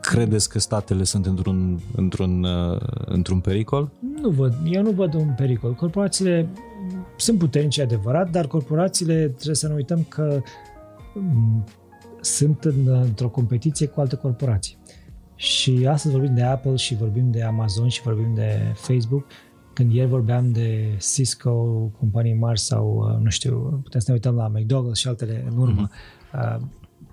Credeți 0.00 0.48
că 0.48 0.58
statele 0.58 1.04
sunt 1.04 1.26
într-un, 1.26 1.80
într-un, 1.96 2.44
uh, 2.44 2.80
într-un 3.04 3.40
pericol? 3.40 3.90
Nu 4.20 4.30
văd, 4.30 4.54
eu 4.64 4.82
nu 4.82 4.90
văd 4.90 5.14
un 5.14 5.34
pericol. 5.36 5.74
Corporațiile 5.74 6.48
sunt 7.16 7.38
puternice, 7.38 7.82
adevărat, 7.82 8.30
dar 8.30 8.46
corporațiile 8.46 9.28
trebuie 9.28 9.54
să 9.54 9.68
nu 9.68 9.74
uităm 9.74 10.04
că 10.08 10.40
mm, 11.14 11.64
sunt 12.20 12.64
în, 12.64 12.88
într-o 12.88 13.28
competiție 13.28 13.86
cu 13.86 14.00
alte 14.00 14.16
corporații. 14.16 14.78
Și 15.34 15.86
astăzi 15.88 16.14
vorbim 16.14 16.34
de 16.34 16.42
Apple 16.42 16.76
și 16.76 16.94
vorbim 16.94 17.30
de 17.30 17.42
Amazon 17.42 17.88
și 17.88 18.02
vorbim 18.02 18.34
de 18.34 18.72
Facebook. 18.74 19.24
Când 19.72 19.92
ieri 19.92 20.08
vorbeam 20.08 20.52
de 20.52 20.96
Cisco, 21.14 21.52
companii 21.98 22.34
mari 22.34 22.58
sau, 22.58 23.08
uh, 23.08 23.22
nu 23.22 23.30
știu, 23.30 23.80
putem 23.82 24.00
să 24.00 24.06
ne 24.08 24.14
uităm 24.14 24.34
la 24.34 24.52
McDonald's 24.52 24.94
și 24.94 25.08
altele 25.08 25.44
în 25.50 25.58
urmă. 25.58 25.88
Uh-huh. 25.88 26.58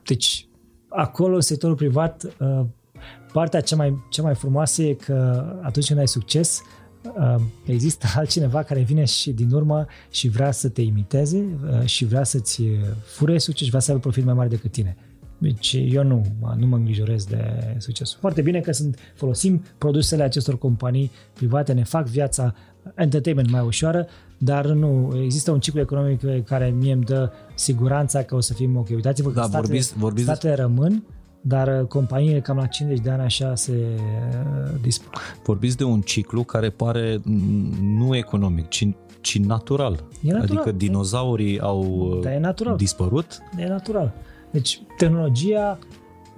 Deci, 0.06 0.49
acolo, 0.90 1.36
în 1.36 1.42
sectorul 1.42 1.76
privat, 1.76 2.24
uh, 2.40 2.66
Partea 3.32 3.62
cea 3.62 3.76
mai, 3.76 4.04
cea 4.10 4.22
mai 4.22 4.36
frumoasă 4.36 4.82
e 4.84 4.94
că 4.94 5.46
atunci 5.62 5.88
când 5.88 6.00
ai 6.00 6.08
succes, 6.08 6.62
uh, 7.18 7.36
există 7.66 8.08
altcineva 8.20 8.64
care 8.64 8.82
vine 8.82 9.06
și 9.06 9.32
din 9.32 9.52
urmă 9.52 9.86
și 10.10 10.28
vrea 10.28 10.52
să 10.52 10.70
te 10.70 10.82
imiteze 10.82 11.38
uh, 11.38 11.86
și 11.86 12.06
vrea 12.06 12.24
să-ți 12.24 12.64
fure 13.06 13.38
succes 13.38 13.64
și 13.64 13.70
vrea 13.70 13.82
să 13.82 13.92
aibă 13.92 14.02
profit 14.02 14.24
mai 14.24 14.34
mare 14.34 14.50
decât 14.50 14.72
tine. 14.72 14.98
Deci 15.38 15.78
eu 15.90 16.04
nu, 16.04 16.26
nu 16.58 16.68
mă 16.68 16.76
îngrijorez 16.76 17.26
de 17.26 17.76
succes. 17.78 18.14
Foarte 18.14 18.42
bine 18.42 18.60
că 18.60 18.72
sunt, 18.72 19.00
folosim 19.16 19.64
produsele 19.78 20.24
acestor 20.24 20.58
companii 20.58 21.12
private, 21.34 21.74
ne 21.74 21.84
fac 21.84 22.08
viața 22.08 22.56
entertainment 22.96 23.52
mai 23.52 23.62
ușoară, 23.66 24.08
dar 24.38 24.66
nu, 24.66 25.20
există 25.24 25.52
un 25.52 25.60
ciclu 25.60 25.80
economic 25.80 26.44
care 26.44 26.74
mie 26.80 26.94
îmi 26.94 27.04
dă 27.04 27.32
siguranța 27.56 28.22
că 28.22 28.36
o 28.36 28.40
să 28.40 28.54
fim 28.54 28.78
ok. 28.78 28.88
Uitați-vă 28.90 29.30
că 29.30 29.36
da, 29.36 29.42
statele, 29.42 29.68
vorbiți, 29.68 29.94
vorbiți 29.98 30.26
statele 30.26 30.54
rămân, 30.54 31.04
dar 31.42 31.86
companiile 31.86 32.40
cam 32.42 32.58
la 32.58 32.66
50 32.66 33.04
de 33.04 33.10
ani 33.10 33.22
așa 33.22 33.56
se 33.56 33.72
uh, 33.72 34.80
dispun. 34.82 35.12
Vorbiți 35.44 35.78
de 35.78 35.84
un 35.84 36.02
ciclu 36.02 36.44
care 36.44 36.70
pare 36.70 37.22
nu 37.82 38.16
economic, 38.16 38.68
ci, 38.68 38.88
ci 39.22 39.38
natural. 39.38 40.04
E 40.24 40.32
natural. 40.32 40.58
Adică 40.58 40.72
dinozaurii 40.72 41.60
au 41.60 42.20
da, 42.24 42.34
e 42.34 42.40
natural. 42.40 42.78
dispărut. 42.78 43.38
E 43.58 43.68
natural. 43.68 44.14
Deci 44.52 44.82
tehnologia 44.98 45.80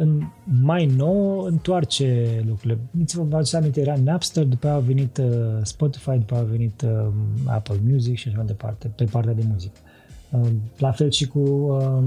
în 0.02 0.22
mai 0.61 0.86
nou 0.86 1.40
întoarce 1.40 2.41
lucrurile. 2.48 2.80
Vă 2.91 3.23
vă 3.23 3.57
aminte, 3.57 3.82
era 3.82 3.95
Napster, 4.03 4.45
după 4.45 4.68
aia 4.68 4.76
a 4.76 4.80
venit 4.80 5.18
uh, 5.18 5.26
Spotify, 5.61 6.18
după 6.18 6.34
aia 6.34 6.44
a 6.44 6.45
venit 6.45 6.82
uh, 6.82 7.07
Apple 7.45 7.80
Music 7.91 8.18
și 8.18 8.28
așa 8.28 8.38
mai 8.38 8.45
departe, 8.45 8.91
pe 8.95 9.03
partea 9.03 9.34
de 9.34 9.44
muzică. 9.52 9.80
Uh, 10.32 10.48
la 10.78 10.91
fel 10.91 11.10
și 11.10 11.28
cu 11.28 11.40
uh, 11.40 12.03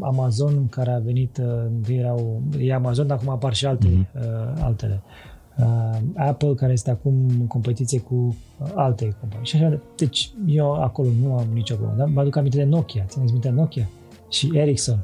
Amazon, 0.00 0.68
care 0.68 0.90
a 0.90 0.98
venit, 0.98 1.38
uh, 1.38 1.96
erau, 1.96 2.42
e 2.58 2.74
Amazon, 2.74 3.06
dar 3.06 3.16
acum 3.16 3.28
apar 3.28 3.54
și 3.54 3.66
alte, 3.66 3.88
mm-hmm. 3.88 4.20
uh, 4.20 4.62
altele. 4.62 5.02
Uh, 5.58 5.98
Apple, 6.16 6.54
care 6.54 6.72
este 6.72 6.90
acum 6.90 7.26
în 7.38 7.46
competiție 7.46 8.00
cu 8.00 8.14
uh, 8.58 8.70
alte 8.74 9.16
companii. 9.20 9.46
Și 9.46 9.56
așa, 9.56 9.80
deci 9.96 10.30
eu 10.46 10.72
acolo 10.72 11.08
nu 11.22 11.36
am 11.36 11.46
nicio 11.52 11.74
problemă. 11.74 11.98
Dar 11.98 12.08
mă 12.08 12.20
aduc 12.20 12.36
aminte 12.36 12.56
de 12.56 12.64
Nokia. 12.64 13.04
Țineți 13.08 13.32
minte 13.32 13.48
Nokia? 13.48 13.88
Și 14.32 14.50
Ericsson, 14.54 14.98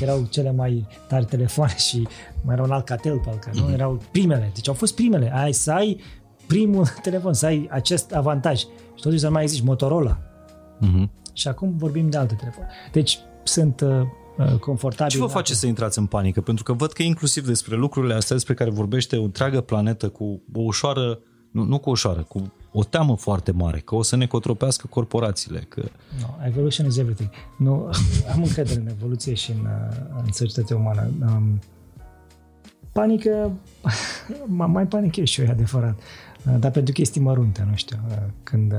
erau 0.00 0.26
cele 0.30 0.52
mai 0.52 0.86
tari 1.08 1.24
telefoane 1.24 1.76
și 1.76 2.08
mai 2.44 2.54
era 2.54 2.64
un 2.64 2.70
Alcatel 2.70 3.18
pe 3.18 3.30
alca, 3.30 3.50
nu? 3.54 3.62
Mhm. 3.62 3.72
Erau 3.72 4.00
primele, 4.10 4.50
deci 4.54 4.68
au 4.68 4.74
fost 4.74 4.94
primele. 4.94 5.32
Ai 5.34 5.52
să 5.52 5.72
ai 5.72 6.00
primul 6.46 6.86
telefon, 7.02 7.32
să 7.32 7.46
ai 7.46 7.68
acest 7.70 8.12
avantaj. 8.12 8.58
Și 8.58 9.02
totuși 9.02 9.20
să 9.20 9.30
mai 9.30 9.46
zici 9.46 9.62
Motorola. 9.62 10.18
Uh-huh. 10.80 11.08
Și 11.32 11.48
acum 11.48 11.74
vorbim 11.76 12.10
de 12.10 12.16
alte 12.16 12.34
telefoane. 12.34 12.70
Deci 12.92 13.18
sunt 13.42 13.80
uh, 13.80 14.00
uh 14.38 14.58
confortabil. 14.58 15.12
Ce 15.12 15.18
vă 15.18 15.26
face 15.26 15.54
să 15.54 15.66
intrați 15.66 15.98
în 15.98 16.06
panică? 16.06 16.40
Pentru 16.40 16.64
că 16.64 16.72
văd 16.72 16.92
că 16.92 17.02
inclusiv 17.02 17.46
despre 17.46 17.76
lucrurile 17.76 18.14
astea 18.14 18.36
despre 18.36 18.54
care 18.54 18.70
vorbește 18.70 19.16
o 19.16 19.22
întreagă 19.22 19.60
planetă 19.60 20.08
cu 20.08 20.42
o 20.52 20.60
ușoară, 20.60 21.18
nu, 21.50 21.64
nu 21.64 21.78
cu 21.78 21.90
ușoară, 21.90 22.22
cu 22.22 22.52
o 22.78 22.84
teamă 22.84 23.16
foarte 23.16 23.50
mare 23.50 23.78
că 23.78 23.94
o 23.94 24.02
să 24.02 24.16
ne 24.16 24.26
cotropească 24.26 24.86
corporațiile. 24.86 25.58
Că... 25.68 25.82
No, 26.20 26.46
evolution 26.46 26.86
is 26.86 26.96
everything. 26.96 27.30
Nu, 27.58 27.90
am 28.32 28.42
încredere 28.42 28.80
în 28.80 28.88
evoluție 28.88 29.34
și 29.34 29.50
în, 29.50 29.68
în 30.24 30.32
societatea 30.32 30.76
umană. 30.76 31.10
Um, 31.20 31.60
panică, 32.92 33.52
mai 34.72 34.86
panichez 34.86 35.26
și 35.26 35.40
eu, 35.40 35.46
e 35.46 35.50
adevărat. 35.50 35.98
Dar 36.58 36.70
pentru 36.70 36.92
chestii 36.92 37.20
mărunte, 37.20 37.66
nu 37.70 37.76
știu, 37.76 37.96
când, 38.42 38.72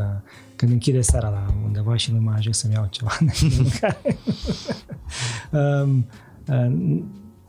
când 0.56 0.72
închide 0.72 1.02
seara 1.02 1.30
la 1.30 1.54
undeva 1.66 1.96
și 1.96 2.14
nu 2.14 2.22
mai 2.22 2.36
ajung 2.38 2.54
să-mi 2.54 2.74
iau 2.74 2.88
ceva 2.90 3.18
de 3.20 3.32
mâncare. 3.58 4.18
um, 5.86 6.06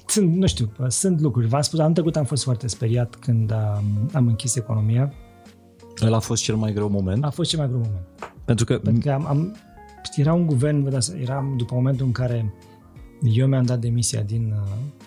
sunt, 0.06 0.34
nu 0.34 0.46
știu, 0.46 0.70
sunt 0.88 1.20
lucruri. 1.20 1.46
V-am 1.46 1.60
spus, 1.60 1.78
anul 1.78 1.92
trecut 1.92 2.16
am 2.16 2.24
fost 2.24 2.42
foarte 2.42 2.68
speriat 2.68 3.14
când 3.14 3.52
am, 3.52 4.10
am 4.12 4.26
închis 4.26 4.56
economia 4.56 5.12
el 6.06 6.14
a 6.14 6.18
fost 6.18 6.42
cel 6.42 6.56
mai 6.56 6.72
greu 6.72 6.88
moment? 6.88 7.24
A 7.24 7.30
fost 7.30 7.50
cel 7.50 7.58
mai 7.58 7.68
greu 7.68 7.80
moment. 7.80 8.32
Pentru 8.44 8.64
că... 8.64 8.78
Pentru 8.78 9.02
că 9.02 9.12
am, 9.12 9.26
am, 9.26 9.56
era 10.16 10.32
un 10.32 10.46
guvern, 10.46 10.82
vă 10.82 10.90
dați, 10.90 11.12
eram 11.22 11.54
după 11.56 11.74
momentul 11.74 12.06
în 12.06 12.12
care 12.12 12.54
eu 13.22 13.46
mi-am 13.46 13.64
dat 13.64 13.78
demisia 13.78 14.20
din... 14.20 14.54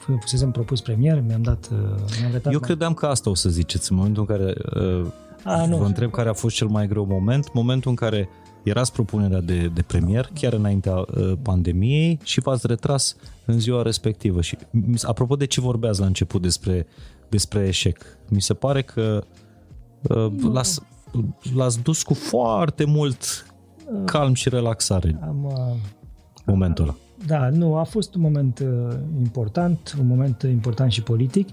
Uh, 0.07 0.15
fusesem 0.19 0.51
propus 0.51 0.81
premier, 0.81 1.23
mi-am 1.27 1.41
dat... 1.41 1.69
Uh, 1.71 1.77
mi-am 2.19 2.33
eu 2.33 2.41
mai... 2.43 2.59
credeam 2.61 2.93
că 2.93 3.05
asta 3.05 3.29
o 3.29 3.35
să 3.35 3.49
ziceți 3.49 3.91
în 3.91 3.97
momentul 3.97 4.25
în 4.27 4.37
care... 4.37 4.53
Uh, 4.75 5.07
a, 5.43 5.65
nu, 5.65 5.77
vă 5.77 5.85
întreb 5.85 6.11
care 6.11 6.29
a 6.29 6.33
fost 6.33 6.55
cel 6.55 6.67
mai 6.67 6.87
greu 6.87 7.05
moment, 7.05 7.53
momentul 7.53 7.89
în 7.89 7.95
care 7.95 8.29
erați 8.63 8.91
propunerea 8.91 9.41
de, 9.41 9.71
de 9.73 9.81
premier 9.81 10.29
chiar 10.33 10.53
înaintea 10.53 10.95
uh, 10.95 11.31
pandemiei 11.41 12.19
și 12.23 12.39
v-ați 12.39 12.67
retras 12.67 13.15
în 13.45 13.59
ziua 13.59 13.81
respectivă. 13.81 14.41
Și 14.41 14.57
apropo 15.01 15.35
de 15.35 15.45
ce 15.45 15.61
vorbeați 15.61 15.99
la 15.99 16.05
început 16.05 16.41
despre, 16.41 16.87
despre 17.29 17.67
eșec, 17.67 18.03
mi 18.29 18.41
se 18.41 18.53
pare 18.53 18.81
că 18.81 19.23
Uh, 19.23 19.50
l-ați, 20.51 20.81
l-ați 21.55 21.81
dus 21.81 22.03
cu 22.03 22.13
foarte 22.13 22.85
mult 22.85 23.45
calm 24.05 24.33
și 24.33 24.49
relaxare 24.49 25.19
Am, 25.21 25.43
uh, 25.43 25.75
momentul 26.45 26.83
ăla. 26.83 26.95
Da, 27.25 27.49
nu, 27.49 27.75
a 27.75 27.83
fost 27.83 28.15
un 28.15 28.21
moment 28.21 28.59
uh, 28.59 28.95
important, 29.19 29.95
un 29.99 30.07
moment 30.07 30.41
important 30.41 30.91
și 30.91 31.03
politic, 31.03 31.49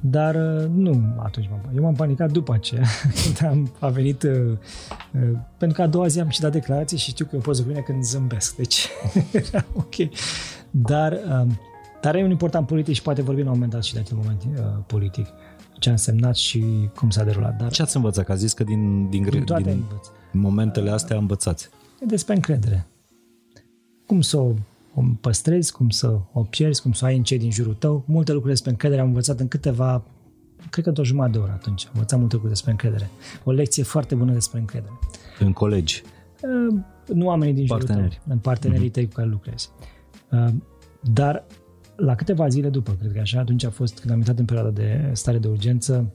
dar 0.00 0.36
nu 0.74 1.14
atunci 1.18 1.48
m-am 1.50 1.60
Eu 1.76 1.82
m-am 1.82 1.94
panicat 1.94 2.32
după 2.32 2.52
aceea, 2.52 2.82
când 3.22 3.50
am, 3.50 3.72
a 3.78 3.88
venit, 3.88 4.22
uh, 4.22 4.30
uh, 4.30 5.38
pentru 5.58 5.76
că 5.76 5.82
a 5.82 5.86
doua 5.86 6.06
zi 6.06 6.20
am 6.20 6.28
și 6.28 6.40
dat 6.40 6.52
declarații 6.52 6.98
și 6.98 7.10
știu 7.10 7.24
că 7.24 7.30
eu 7.34 7.40
pot 7.40 7.56
să 7.56 7.62
bine 7.62 7.80
când 7.80 8.02
zâmbesc, 8.02 8.56
deci 8.56 8.88
era 9.32 9.64
ok. 9.76 9.94
Dar, 10.70 11.12
uh, 11.12 11.46
dar 12.00 12.14
e 12.14 12.22
un 12.22 12.30
important 12.30 12.66
politic 12.66 12.94
și 12.94 13.02
poate 13.02 13.22
vorbim 13.22 13.44
la 13.44 13.50
un 13.50 13.56
moment 13.56 13.72
dat 13.72 13.84
și 13.84 13.92
de 13.94 13.98
acel 13.98 14.16
moment 14.16 14.42
uh, 14.44 14.82
politic 14.86 15.26
ce 15.78 15.88
a 15.88 15.92
însemnat 15.92 16.36
și 16.36 16.64
cum 16.96 17.10
s-a 17.10 17.24
derulat. 17.24 17.56
Dar 17.56 17.70
ce 17.70 17.82
ați 17.82 17.96
învățat? 17.96 18.24
Că 18.24 18.32
a 18.32 18.34
zis 18.34 18.52
că 18.52 18.64
din, 18.64 19.08
din, 19.08 19.22
din, 19.22 19.44
din 19.62 19.84
momentele 20.32 20.90
astea 20.90 21.16
învățați. 21.16 21.68
E 22.00 22.06
despre 22.06 22.34
încredere. 22.34 22.86
Cum 24.06 24.20
să 24.20 24.36
o, 24.36 24.52
o 24.94 25.02
păstrezi, 25.20 25.72
cum 25.72 25.90
să 25.90 26.18
o 26.32 26.42
pierzi, 26.42 26.82
cum 26.82 26.92
să 26.92 27.04
o 27.04 27.06
ai 27.06 27.16
în 27.16 27.22
cei 27.22 27.38
din 27.38 27.50
jurul 27.50 27.74
tău. 27.74 28.04
Multe 28.06 28.32
lucruri 28.32 28.52
despre 28.52 28.70
încredere 28.70 29.00
am 29.00 29.06
învățat 29.06 29.40
în 29.40 29.48
câteva, 29.48 30.04
cred 30.70 30.82
că 30.84 30.88
într-o 30.88 31.04
jumătate 31.04 31.32
de 31.32 31.38
oră 31.38 31.52
atunci. 31.52 31.84
Am 31.84 31.90
învățat 31.94 32.18
multe 32.18 32.34
lucruri 32.34 32.54
despre 32.54 32.70
încredere. 32.70 33.10
O 33.44 33.50
lecție 33.50 33.82
foarte 33.82 34.14
bună 34.14 34.32
despre 34.32 34.58
încredere. 34.58 34.92
În 35.38 35.52
colegi? 35.52 36.02
Uh, 36.42 36.80
nu 37.14 37.26
oamenii 37.26 37.54
din 37.54 37.66
jurul 37.66 37.86
tău, 37.86 38.08
în 38.28 38.38
partenerii 38.38 38.90
tăi 38.90 39.06
cu 39.06 39.12
care 39.14 39.28
lucrezi. 39.28 39.70
Uh, 40.30 40.48
dar 41.00 41.44
la 41.96 42.14
câteva 42.14 42.48
zile 42.48 42.68
după, 42.68 42.96
cred 42.98 43.12
că 43.12 43.20
așa, 43.20 43.40
atunci 43.40 43.64
a 43.64 43.70
fost, 43.70 43.98
când 43.98 44.12
am 44.12 44.18
intrat 44.18 44.38
în 44.38 44.44
perioada 44.44 44.70
de 44.70 45.10
stare 45.12 45.38
de 45.38 45.48
urgență, 45.48 46.12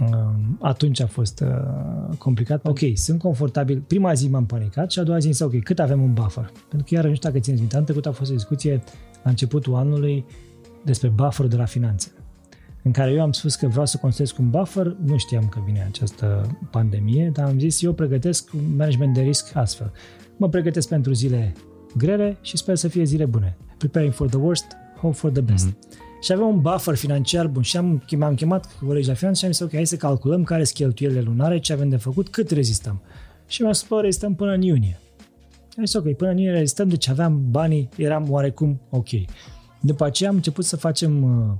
um, 0.00 0.58
atunci 0.60 1.00
a 1.00 1.06
fost 1.06 1.40
uh, 1.40 2.16
complicat. 2.18 2.66
Ok, 2.66 2.78
sunt 2.94 3.18
confortabil. 3.18 3.82
Prima 3.86 4.12
zi 4.12 4.28
m-am 4.28 4.46
panicat 4.46 4.90
și 4.90 4.98
a 4.98 5.02
doua 5.02 5.18
zi 5.18 5.26
am 5.26 5.32
zis, 5.32 5.42
ok, 5.42 5.62
cât 5.62 5.78
avem 5.78 6.02
un 6.02 6.12
buffer? 6.12 6.52
Pentru 6.68 6.88
că 6.88 6.94
iar 6.94 7.04
nu 7.04 7.14
știu 7.14 7.28
dacă 7.28 7.40
țineți 7.42 7.60
minte, 7.60 7.80
trecut 7.80 8.06
a 8.06 8.12
fost 8.12 8.30
o 8.30 8.34
discuție 8.34 8.82
la 9.22 9.30
începutul 9.30 9.74
anului 9.74 10.24
despre 10.84 11.08
buffer 11.08 11.46
de 11.46 11.56
la 11.56 11.64
finanțe 11.64 12.12
în 12.82 12.92
care 12.92 13.12
eu 13.12 13.22
am 13.22 13.32
spus 13.32 13.54
că 13.54 13.68
vreau 13.68 13.86
să 13.86 13.96
construiesc 13.96 14.38
un 14.38 14.50
buffer, 14.50 14.96
nu 15.04 15.16
știam 15.16 15.48
că 15.48 15.60
vine 15.64 15.84
această 15.88 16.56
pandemie, 16.70 17.30
dar 17.32 17.48
am 17.48 17.58
zis 17.58 17.82
eu 17.82 17.92
pregătesc 17.92 18.52
un 18.52 18.76
management 18.76 19.14
de 19.14 19.20
risc 19.20 19.56
astfel. 19.56 19.92
Mă 20.36 20.48
pregătesc 20.48 20.88
pentru 20.88 21.12
zile 21.12 21.52
grele 21.96 22.38
și 22.40 22.56
sper 22.56 22.76
să 22.76 22.88
fie 22.88 23.04
zile 23.04 23.24
bune. 23.24 23.56
Preparing 23.82 24.12
for 24.12 24.28
the 24.28 24.38
worst, 24.38 24.76
hope 25.00 25.14
for 25.14 25.30
the 25.30 25.40
best. 25.40 25.68
Mm-hmm. 25.68 26.20
Și 26.20 26.32
aveam 26.32 26.48
un 26.48 26.60
buffer 26.60 26.94
financiar 26.94 27.46
bun 27.46 27.62
și 27.62 27.76
am, 27.76 28.02
m-am 28.16 28.34
chemat 28.34 28.66
cu 28.78 28.86
colegi 28.86 29.08
la 29.08 29.14
finanță 29.14 29.38
și 29.38 29.44
am 29.44 29.52
zis, 29.52 29.60
ok, 29.60 29.72
hai 29.72 29.86
să 29.86 29.96
calculăm 29.96 30.44
care 30.44 30.64
sunt 30.64 30.76
cheltuielile 30.76 31.20
lunare, 31.20 31.58
ce 31.58 31.72
avem 31.72 31.88
de 31.88 31.96
făcut, 31.96 32.28
cât 32.28 32.50
rezistăm. 32.50 33.00
Și 33.46 33.62
mi-a 33.62 33.72
spus, 33.72 34.00
rezistăm 34.00 34.34
până 34.34 34.52
în 34.52 34.62
iunie. 34.62 34.98
Am 35.76 35.84
zis, 35.84 35.94
ok, 35.94 36.12
până 36.12 36.30
în 36.30 36.36
iunie 36.36 36.52
rezistăm, 36.52 36.88
deci 36.88 37.08
aveam 37.08 37.50
banii, 37.50 37.88
eram 37.96 38.30
oarecum 38.30 38.80
ok. 38.90 39.08
După 39.80 40.04
aceea 40.04 40.30
am 40.30 40.36
început 40.36 40.64
să 40.64 40.76
facem 40.76 41.22
uh, 41.22 41.54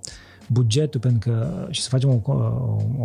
bugetul 0.49 1.01
pentru 1.01 1.31
că, 1.31 1.67
și 1.71 1.81
să 1.81 1.89
facem 1.89 2.09
o, 2.09 2.33
o, 2.33 2.33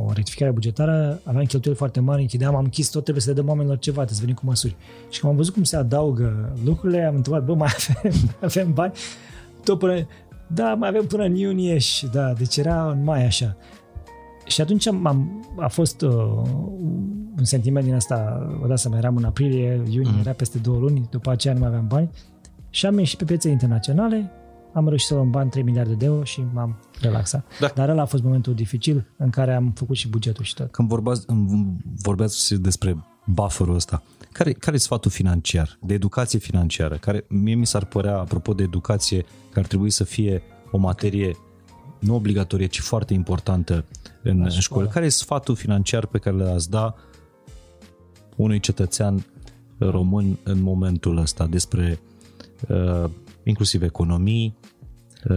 o 0.05 0.11
rectificare 0.13 0.51
bugetară, 0.51 1.21
aveam 1.23 1.45
cheltuieli 1.45 1.79
foarte 1.79 1.99
mari, 1.99 2.21
închideam, 2.21 2.55
am 2.55 2.63
închis 2.63 2.89
tot, 2.89 3.01
trebuie 3.01 3.23
să 3.23 3.29
le 3.29 3.35
dăm 3.35 3.47
oamenilor 3.47 3.77
ceva, 3.77 3.95
trebuie 3.95 4.17
să 4.17 4.21
venim 4.21 4.35
cu 4.35 4.45
măsuri. 4.45 4.75
Și 5.09 5.19
când 5.19 5.31
am 5.31 5.37
văzut 5.37 5.53
cum 5.53 5.63
se 5.63 5.75
adaugă 5.75 6.53
lucrurile, 6.65 7.03
am 7.03 7.15
întrebat, 7.15 7.45
bă, 7.45 7.53
mai 7.53 7.69
avem, 7.87 8.13
avem 8.41 8.73
bani? 8.73 8.91
Tot 9.63 9.79
până, 9.79 10.07
da, 10.47 10.73
mai 10.73 10.89
avem 10.89 11.05
până 11.05 11.23
în 11.23 11.35
iunie 11.35 11.77
și 11.77 12.07
da, 12.07 12.33
deci 12.33 12.57
era 12.57 12.91
în 12.91 13.03
mai 13.03 13.25
așa. 13.25 13.57
Și 14.45 14.61
atunci 14.61 14.87
am, 14.87 15.41
a 15.57 15.67
fost 15.67 16.01
uh, 16.01 16.11
un 17.37 17.43
sentiment 17.43 17.85
din 17.85 17.93
asta, 17.93 18.47
vă 18.61 18.67
dați 18.67 18.81
seama, 18.81 18.97
eram 18.97 19.15
în 19.15 19.23
aprilie, 19.23 19.81
iunie, 19.89 20.11
mm. 20.11 20.19
era 20.19 20.31
peste 20.31 20.57
două 20.57 20.77
luni, 20.77 21.07
după 21.09 21.31
aceea 21.31 21.53
nu 21.53 21.59
mai 21.59 21.67
aveam 21.67 21.87
bani 21.87 22.09
și 22.69 22.85
am 22.85 22.97
ieșit 22.97 23.17
pe 23.17 23.23
piețe 23.23 23.49
internaționale, 23.49 24.31
am 24.77 24.87
reușit 24.87 25.07
să 25.07 25.13
luăm 25.13 25.29
bani 25.29 25.49
3 25.49 25.63
miliarde 25.63 25.93
de 25.93 26.05
euro 26.05 26.23
și 26.23 26.43
m-am 26.53 26.79
relaxat. 27.01 27.45
Da. 27.59 27.71
Dar 27.75 27.89
ăla 27.89 28.01
a 28.01 28.05
fost 28.05 28.23
momentul 28.23 28.53
dificil 28.53 29.07
în 29.17 29.29
care 29.29 29.53
am 29.53 29.71
făcut 29.75 29.95
și 29.95 30.07
bugetul 30.07 30.43
și 30.43 30.53
tot. 30.53 30.71
Când 30.71 30.87
vorbeați, 30.87 31.25
vorbeați 32.01 32.55
despre 32.55 32.97
bufferul 33.25 33.75
ăsta, 33.75 34.03
care, 34.31 34.51
care 34.51 34.75
e 34.75 34.79
sfatul 34.79 35.11
financiar, 35.11 35.77
de 35.81 35.93
educație 35.93 36.39
financiară, 36.39 36.95
care 36.95 37.25
mie 37.27 37.55
mi 37.55 37.65
s-ar 37.65 37.85
părea, 37.85 38.17
apropo 38.17 38.53
de 38.53 38.63
educație, 38.63 39.25
că 39.51 39.59
ar 39.59 39.65
trebui 39.65 39.89
să 39.89 40.03
fie 40.03 40.41
o 40.71 40.77
materie 40.77 41.37
nu 41.99 42.15
obligatorie, 42.15 42.67
ci 42.67 42.79
foarte 42.79 43.13
importantă 43.13 43.85
în 44.23 44.37
La 44.37 44.43
școală. 44.43 44.59
școală. 44.59 44.87
Care 44.87 45.05
e 45.05 45.09
sfatul 45.09 45.55
financiar 45.55 46.05
pe 46.05 46.17
care 46.17 46.35
le-ați 46.35 46.69
da 46.69 46.95
unui 48.35 48.59
cetățean 48.59 49.25
român 49.77 50.37
în 50.43 50.61
momentul 50.61 51.17
ăsta 51.17 51.45
despre 51.45 51.99
uh, 52.67 53.09
inclusiv 53.43 53.81
economii, 53.81 54.55
uh, 54.61 54.66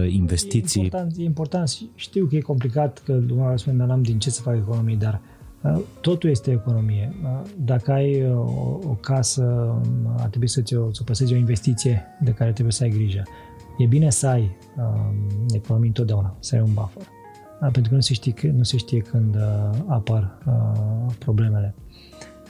investiții? 0.09 0.81
E 0.81 0.83
important, 0.83 1.13
e 1.17 1.23
important. 1.23 1.77
Știu 1.95 2.25
că 2.25 2.35
e 2.35 2.39
complicat, 2.39 3.01
că 3.05 3.19
lumea 3.27 3.57
spune, 3.57 3.77
dar 3.77 3.87
n-am 3.87 4.01
din 4.01 4.19
ce 4.19 4.29
să 4.29 4.41
fac 4.41 4.55
economii, 4.55 4.95
dar 4.95 5.21
uh, 5.61 5.81
totul 6.01 6.29
este 6.29 6.51
economie. 6.51 7.15
Uh, 7.23 7.41
Dacă 7.57 7.91
ai 7.91 8.23
uh, 8.23 8.35
o, 8.35 8.79
o 8.83 8.97
casă, 9.01 9.43
um, 9.43 10.15
ar 10.17 10.29
trebui 10.29 10.47
să-ți 10.47 10.75
o, 10.75 10.93
să 10.93 11.03
păstrezi 11.03 11.33
o 11.33 11.37
investiție 11.37 12.05
de 12.21 12.31
care 12.31 12.51
trebuie 12.51 12.73
să 12.73 12.83
ai 12.83 12.89
grijă. 12.89 13.23
E 13.77 13.85
bine 13.85 14.09
să 14.09 14.27
ai 14.27 14.57
um, 14.77 15.45
economii 15.53 15.87
întotdeauna, 15.87 16.35
să 16.39 16.55
ai 16.55 16.61
un 16.61 16.73
buffer. 16.73 17.03
Uh, 17.61 17.69
Pentru 17.71 17.89
că 17.89 17.95
nu 17.95 18.01
se 18.01 18.13
știe, 18.13 18.53
nu 18.55 18.63
se 18.63 18.77
știe 18.77 18.99
când 18.99 19.35
uh, 19.35 19.79
apar 19.87 20.37
uh, 20.47 21.13
problemele. 21.19 21.75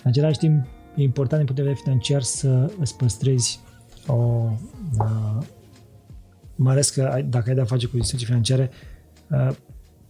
În 0.04 0.10
același 0.10 0.38
timp, 0.38 0.66
e 0.96 1.02
important 1.02 1.46
din 1.46 1.46
punct 1.46 1.56
de 1.56 1.62
vedere 1.62 1.80
financiar 1.84 2.22
să 2.22 2.72
îți 2.80 2.98
păstrezi 2.98 3.60
o, 4.08 4.14
uh, 5.00 5.38
mai 6.64 6.74
ales 6.74 6.90
că 6.90 7.10
ai, 7.14 7.24
dacă 7.24 7.50
ai 7.50 7.56
de-a 7.56 7.66
face 7.66 7.88
cu 7.88 7.98
instituții 7.98 8.28
financiare, 8.28 8.70
uh, 9.30 9.56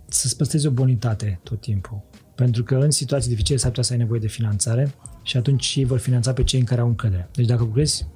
să-ți 0.07 0.37
păstrezi 0.37 0.67
o 0.67 0.71
bonitate 0.71 1.39
tot 1.43 1.61
timpul. 1.61 2.01
Pentru 2.35 2.63
că 2.63 2.75
în 2.75 2.91
situații 2.91 3.29
dificile 3.29 3.57
s-ar 3.57 3.69
putea 3.69 3.83
să 3.83 3.93
ai 3.93 3.99
nevoie 3.99 4.19
de 4.19 4.27
finanțare 4.27 4.93
și 5.23 5.37
atunci 5.37 5.75
ei 5.75 5.85
vor 5.85 5.99
finanța 5.99 6.33
pe 6.33 6.43
cei 6.43 6.59
în 6.59 6.65
care 6.65 6.81
au 6.81 6.87
încredere. 6.87 7.29
Deci 7.31 7.45
dacă 7.45 7.63
lucrezi 7.63 8.07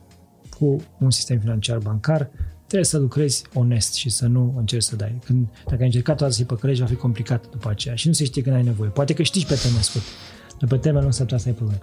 cu 0.57 0.81
un 0.99 1.11
sistem 1.11 1.39
financiar 1.39 1.77
bancar, 1.77 2.29
trebuie 2.65 2.85
să 2.85 2.97
lucrezi 2.97 3.43
onest 3.53 3.93
și 3.93 4.09
să 4.09 4.27
nu 4.27 4.53
încerci 4.57 4.83
să 4.83 4.95
dai. 4.95 5.19
Când, 5.25 5.47
dacă 5.65 5.79
ai 5.79 5.85
încercat 5.85 6.17
toată 6.17 6.33
să-i 6.33 6.45
păcălești, 6.45 6.81
va 6.81 6.87
fi 6.87 6.95
complicat 6.95 7.49
după 7.49 7.69
aceea 7.69 7.95
și 7.95 8.07
nu 8.07 8.13
se 8.13 8.23
știe 8.23 8.41
când 8.41 8.55
ai 8.55 8.63
nevoie. 8.63 8.89
Poate 8.89 9.13
că 9.13 9.23
știi 9.23 9.45
pe 9.45 9.55
termen 9.55 9.81
scurt, 9.81 10.03
dar 10.59 10.69
pe 10.69 10.77
termen 10.77 11.01
lung 11.01 11.13
s-ar 11.13 11.23
putea 11.23 11.39
să 11.39 11.47
ai 11.47 11.53
probleme. 11.53 11.81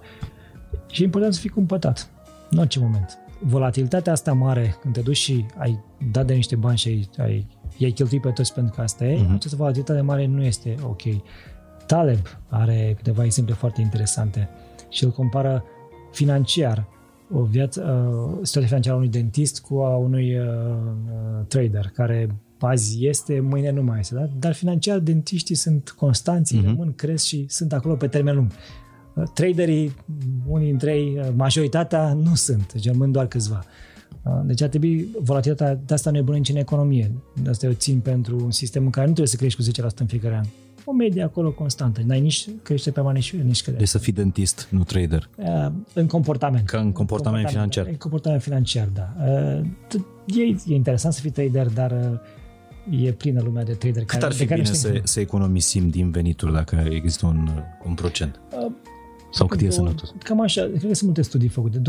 Și 0.90 1.02
e 1.02 1.04
important 1.04 1.34
să 1.34 1.40
fii 1.40 1.50
cumpătat 1.50 2.10
în 2.50 2.58
orice 2.58 2.78
moment. 2.78 3.18
Volatilitatea 3.44 4.12
asta 4.12 4.32
mare, 4.32 4.77
când 4.81 4.94
te 4.94 5.01
duci 5.01 5.16
și 5.16 5.47
ai 5.56 5.78
dat 6.12 6.27
de 6.27 6.35
niște 6.35 6.56
bani 6.56 6.78
și 6.78 6.89
ai, 6.89 7.09
ai, 7.19 7.47
i-ai 7.77 7.90
cheltuit 7.90 8.20
pe 8.20 8.31
toți 8.31 8.55
pentru 8.55 8.74
că 8.74 8.81
asta 8.81 9.05
e, 9.05 9.16
uh-huh. 9.16 9.35
această 9.35 9.56
volatilitate 9.56 10.01
mare 10.01 10.27
nu 10.27 10.43
este 10.43 10.74
ok. 10.82 11.02
Taleb 11.86 12.19
are 12.48 12.93
câteva 12.97 13.24
exemple 13.24 13.55
foarte 13.55 13.81
interesante 13.81 14.48
și 14.89 15.05
îl 15.05 15.10
compară 15.10 15.64
financiar 16.12 16.86
o 17.32 17.43
viață, 17.43 17.81
uh, 17.81 18.39
situația 18.43 18.69
financiară 18.69 18.97
a 18.97 18.98
unui 18.98 19.10
dentist 19.10 19.60
cu 19.60 19.78
a 19.78 19.97
unui 19.97 20.39
uh, 20.39 20.47
uh, 20.47 21.47
trader 21.48 21.90
care 21.94 22.28
azi 22.60 23.06
este, 23.06 23.40
mâine 23.40 23.70
nu 23.70 23.82
mai 23.82 23.98
este. 23.98 24.14
Da? 24.14 24.28
Dar 24.39 24.52
financiar 24.52 24.98
dentiștii 24.98 25.55
sunt 25.55 25.90
constanți, 25.90 26.56
uh-huh. 26.56 26.64
rămân, 26.64 26.93
cresc 26.94 27.24
și 27.24 27.44
sunt 27.48 27.73
acolo 27.73 27.94
pe 27.94 28.06
termen 28.06 28.35
lung. 28.35 28.51
Uh, 29.14 29.22
Traderii, 29.34 29.94
unii 30.47 30.66
dintre 30.66 30.94
ei, 30.94 31.18
uh, 31.18 31.28
majoritatea 31.36 32.12
nu 32.12 32.34
sunt, 32.34 32.72
deci 32.72 32.86
rămân 32.86 33.12
doar 33.12 33.26
câțiva. 33.26 33.64
Uh, 34.22 34.40
Deci 34.44 34.62
ar 34.62 34.68
trebui, 34.68 35.09
volatilitatea 35.22 35.80
de 35.86 35.94
asta 35.94 36.10
nu 36.10 36.16
e 36.16 36.20
bună 36.22 36.36
nici 36.36 36.48
în 36.48 36.56
economie. 36.56 37.12
De 37.43 37.51
asta 37.51 37.66
eu 37.66 37.72
țin 37.72 38.01
pentru 38.01 38.44
un 38.44 38.51
sistem 38.51 38.84
în 38.84 38.90
care 38.90 39.06
nu 39.06 39.12
trebuie 39.12 39.32
să 39.34 39.36
crești 39.36 39.80
cu 39.80 39.89
10% 39.90 39.94
în 39.98 40.06
fiecare 40.06 40.34
an. 40.36 40.44
O 40.84 40.93
medie 40.93 41.22
acolo 41.22 41.51
constantă. 41.51 42.01
N-ai 42.06 42.20
nici 42.20 42.48
creștere 42.62 42.94
permanent 42.94 43.24
nici, 43.24 43.43
nici 43.43 43.56
scădere. 43.56 43.78
Deci 43.78 43.89
să 43.89 43.98
fii 43.98 44.12
dentist, 44.12 44.66
nu 44.70 44.84
trader. 44.84 45.28
Uh, 45.36 45.66
În 45.93 46.06
comportament. 46.06 46.66
Ca 46.66 46.78
în 46.78 46.93
comportament 46.93 47.48
financiar. 47.48 47.86
În 47.86 47.94
comportament 47.94 48.43
financiar, 48.43 48.89
da. 48.94 49.12
Uh, 49.26 49.60
t- 49.89 50.06
E, 50.26 50.43
e 50.43 50.74
interesant 50.74 51.14
să 51.14 51.20
fii 51.20 51.30
trader, 51.30 51.68
dar 51.68 51.90
uh, 52.90 53.05
e 53.06 53.12
plină 53.12 53.43
lumea 53.43 53.64
de 53.64 53.72
trader 53.72 54.05
Cât 54.05 54.09
care, 54.09 54.24
ar 54.24 54.32
fi 54.32 54.39
de 54.39 54.44
care 54.44 54.60
bine 54.60 54.72
nu 54.72 54.78
știm 54.78 54.94
să, 54.94 55.01
să 55.05 55.20
economisim 55.20 55.89
din 55.89 56.10
venituri 56.10 56.52
dacă 56.52 56.86
există 56.90 57.26
un, 57.26 57.48
un 57.86 57.94
procent? 57.94 58.40
Uh, 59.32 59.38
Sau 59.38 59.46
cât 59.46 59.60
e 59.60 59.70
sănătos? 59.70 60.14
Cam 60.18 60.40
așa, 60.40 60.62
cred 60.62 60.80
că 60.80 60.94
sunt 60.94 61.02
multe 61.02 61.22
studii 61.22 61.48
făcute, 61.48 61.78
20% 61.78 61.82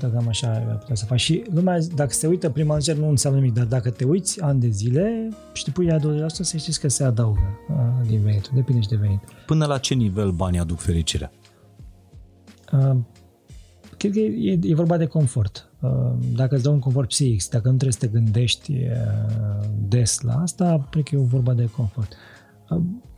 cam 0.00 0.28
așa 0.28 0.50
ar 0.50 0.78
putea 0.78 0.94
să 0.94 1.04
faci. 1.04 1.20
Și 1.20 1.44
lumea, 1.54 1.78
dacă 1.94 2.12
se 2.12 2.26
uită 2.26 2.50
prima 2.50 2.78
zi, 2.78 2.92
nu 2.92 3.08
înseamnă 3.08 3.38
nimic, 3.38 3.54
dar 3.54 3.64
dacă 3.64 3.90
te 3.90 4.04
uiți 4.04 4.40
ani 4.40 4.60
de 4.60 4.68
zile 4.68 5.28
și 5.52 5.64
te 5.64 5.70
pui 5.70 5.86
la 5.86 5.98
20%, 5.98 6.02
să 6.26 6.56
știți 6.56 6.80
că 6.80 6.88
se 6.88 7.04
adaugă 7.04 7.58
uh, 7.68 8.06
din 8.06 8.20
venit, 8.20 8.48
depinde 8.54 8.80
și 8.80 8.88
de 8.88 8.96
venit. 8.96 9.20
Până 9.46 9.66
la 9.66 9.78
ce 9.78 9.94
nivel 9.94 10.30
banii 10.30 10.58
aduc 10.58 10.78
fericirea? 10.78 11.32
Uh, 12.72 12.96
cred 13.96 14.12
că 14.12 14.18
e, 14.18 14.58
e 14.62 14.74
vorba 14.74 14.96
de 14.96 15.06
confort. 15.06 15.70
Uh, 15.80 15.90
dacă 16.34 16.54
îți 16.54 16.62
dă 16.62 16.68
un 16.68 16.78
confort 16.78 17.08
psihic, 17.08 17.48
dacă 17.48 17.68
nu 17.68 17.76
trebuie 17.76 17.92
să 17.92 18.06
te 18.06 18.12
gândești 18.12 18.72
uh, 18.72 19.66
des 19.88 20.20
la 20.20 20.32
asta, 20.32 20.86
cred 20.90 21.04
că 21.04 21.14
e 21.14 21.18
vorba 21.18 21.52
de 21.52 21.68
confort. 21.76 22.12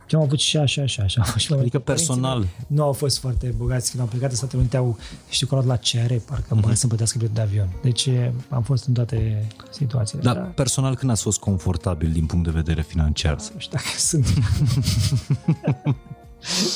Uh, 0.05 0.11
ce 0.11 0.15
am 0.15 0.21
avut 0.21 0.39
și 0.39 0.57
așa, 0.57 0.81
așa, 0.81 1.03
așa. 1.03 1.21
Am 1.21 1.27
avut 1.29 1.41
și 1.41 1.53
Adică 1.53 1.79
părinții 1.79 2.07
personal. 2.07 2.39
mei 2.39 2.49
Nu 2.67 2.83
au 2.83 2.93
fost 2.93 3.19
foarte 3.19 3.53
bogați 3.57 3.89
când 3.89 4.03
am 4.03 4.09
plecat 4.09 4.29
în 4.29 4.35
Statele 4.35 4.59
Unite, 4.59 4.77
au, 4.77 4.97
știu 5.29 5.47
că 5.47 5.55
au 5.55 5.61
luat 5.63 5.81
la 5.93 6.05
CR, 6.05 6.13
parcă 6.25 6.55
bani 6.55 6.75
să-mi 6.75 6.89
plătească 6.89 7.17
biletul 7.17 7.35
de 7.35 7.41
avion. 7.49 7.69
Deci 7.81 8.05
e, 8.05 8.33
am 8.49 8.63
fost 8.63 8.87
în 8.87 8.93
toate 8.93 9.47
situațiile. 9.69 10.23
Dar 10.23 10.35
Da. 10.35 10.41
personal 10.41 10.95
când 10.95 11.11
ați 11.11 11.21
fost 11.21 11.39
confortabil 11.39 12.11
din 12.11 12.25
punct 12.25 12.45
de 12.45 12.51
vedere 12.51 12.81
financiar? 12.81 13.35
Nu 13.53 13.59
știu 13.59 13.77
dacă 13.77 13.89
sunt. 13.97 14.33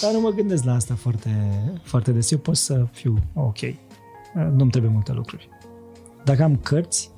Dar 0.01 0.11
nu 0.11 0.19
mă 0.19 0.29
gândesc 0.29 0.63
la 0.63 0.73
asta 0.73 0.95
foarte, 0.95 1.29
foarte 1.83 2.11
des. 2.11 2.31
Eu 2.31 2.37
pot 2.37 2.57
să 2.57 2.85
fiu 2.91 3.23
ok. 3.33 3.57
Nu-mi 4.53 4.71
trebuie 4.71 4.91
multe 4.91 5.11
lucruri. 5.11 5.49
Dacă 6.23 6.43
am 6.43 6.55
cărți, 6.55 7.09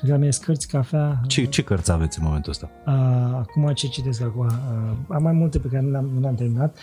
și 0.00 0.06
că 0.06 0.12
am 0.12 0.20
mine 0.20 0.32
cărți, 0.40 0.68
cafea... 0.68 1.20
Ce, 1.26 1.44
ce 1.44 1.62
cărți 1.62 1.92
aveți 1.92 2.18
în 2.18 2.24
momentul 2.24 2.50
ăsta? 2.50 2.70
Uh, 2.86 2.92
acum 3.38 3.72
ce 3.74 3.86
citesc 3.86 4.22
acum? 4.22 4.46
Uh, 4.46 4.96
am 5.08 5.22
mai 5.22 5.32
multe 5.32 5.58
pe 5.58 5.68
care 5.68 5.82
nu 5.82 5.90
le-am, 5.90 6.10
nu 6.14 6.20
le-am 6.20 6.34
terminat. 6.34 6.76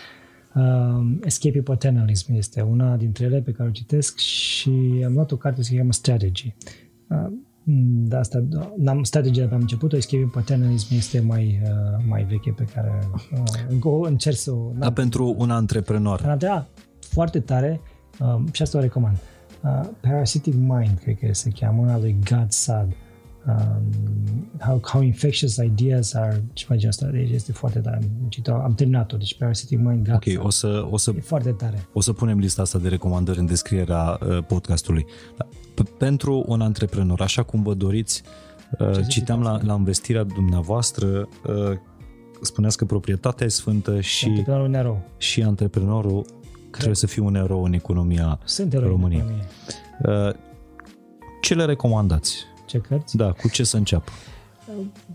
Uh, 0.54 1.18
Escape 1.24 1.60
Paternalism 1.60 2.32
este 2.32 2.60
una 2.60 2.96
dintre 2.96 3.24
ele 3.24 3.40
pe 3.40 3.50
care 3.50 3.68
o 3.68 3.72
citesc 3.72 4.18
și 4.18 5.02
am 5.06 5.12
luat 5.12 5.32
o 5.32 5.36
carte 5.36 5.62
se 5.62 5.76
cheamă 5.76 5.92
Strategy. 5.92 6.54
Uh, 7.08 7.26
de 8.08 8.16
asta, 8.16 8.44
n-am 8.76 9.02
strategia 9.02 9.40
de 9.40 9.46
pe 9.46 9.54
am 9.54 9.60
început, 9.60 9.92
Escape 9.92 10.30
Paternalism 10.32 10.94
este 10.94 11.20
mai, 11.20 11.60
uh, 11.62 12.04
mai 12.08 12.24
veche 12.24 12.50
pe 12.50 12.64
care 12.74 13.08
uh, 13.32 13.42
încă 13.68 13.88
o 13.88 14.00
încerc 14.00 14.36
să 14.36 14.50
o... 14.52 14.70
Dar 14.78 14.92
pentru 14.92 15.34
un 15.38 15.50
antreprenor. 15.50 16.36
Da, 16.38 16.66
foarte 17.00 17.40
tare 17.40 17.80
uh, 18.20 18.44
și 18.52 18.62
asta 18.62 18.78
o 18.78 18.80
recomand. 18.80 19.16
Uh, 19.62 19.88
Parasitic 20.00 20.54
Mind, 20.54 20.98
cred 21.02 21.18
că 21.18 21.26
se 21.30 21.50
cheamă, 21.50 21.90
a 21.90 21.98
lui 21.98 22.16
God 22.30 22.50
Sad. 22.50 22.92
Um, 23.48 23.82
how, 24.58 24.80
how 24.84 25.02
infectious 25.02 25.56
ideas 25.56 26.14
are 26.14 26.42
ceva 26.52 26.74
de 26.74 26.88
asta. 26.88 27.06
Deci 27.06 27.30
este 27.30 27.52
foarte 27.52 27.78
tare. 27.78 27.96
Am, 27.96 28.28
citit, 28.28 28.48
am 28.48 28.74
terminat-o, 28.74 29.16
deci 29.16 29.36
Parasitic 29.38 29.78
Mind, 29.78 30.06
God 30.06 30.14
Ok, 30.14 30.24
Sad. 30.34 30.44
o 30.44 30.50
să, 30.50 30.86
o 30.90 30.96
să 30.96 31.12
E 31.16 31.20
foarte 31.20 31.50
tare. 31.50 31.86
O 31.92 32.00
să 32.00 32.12
punem 32.12 32.38
lista 32.38 32.62
asta 32.62 32.78
de 32.78 32.88
recomandări 32.88 33.38
în 33.38 33.46
descrierea 33.46 34.18
uh, 34.28 34.38
podcastului. 34.46 35.06
Da. 35.36 35.46
P- 35.84 35.96
Pentru 35.98 36.44
un 36.46 36.60
antreprenor, 36.60 37.20
așa 37.20 37.42
cum 37.42 37.62
vă 37.62 37.74
doriți, 37.74 38.22
uh, 38.78 38.92
să 38.92 39.00
citeam 39.08 39.40
la, 39.42 39.58
la 39.62 39.74
investirea 39.74 40.22
dumneavoastră, 40.24 41.06
uh, 41.46 41.76
spuneați 42.42 42.76
că 42.76 42.84
proprietatea 42.84 43.46
e 43.46 43.48
sfântă 43.48 44.00
și, 44.00 44.24
Antreprenorul 44.26 44.66
un 44.66 44.74
erou. 44.74 45.02
și 45.16 45.42
antreprenorul 45.42 46.24
trebuie 46.70 46.94
să 46.94 47.06
fie 47.06 47.22
un 47.22 47.34
erou 47.34 47.64
în 47.64 47.72
economia 47.72 48.38
Sunt 48.44 48.72
eroi 48.74 48.84
în 48.86 48.90
România. 48.92 49.18
economie. 49.18 49.44
Uh, 50.28 50.34
Ce 51.40 51.54
le 51.54 51.64
recomandați? 51.64 52.36
Ce 52.68 52.78
cărți? 52.78 53.16
Da, 53.16 53.32
cu 53.32 53.48
ce 53.48 53.64
să 53.64 53.76
înceapă? 53.76 54.10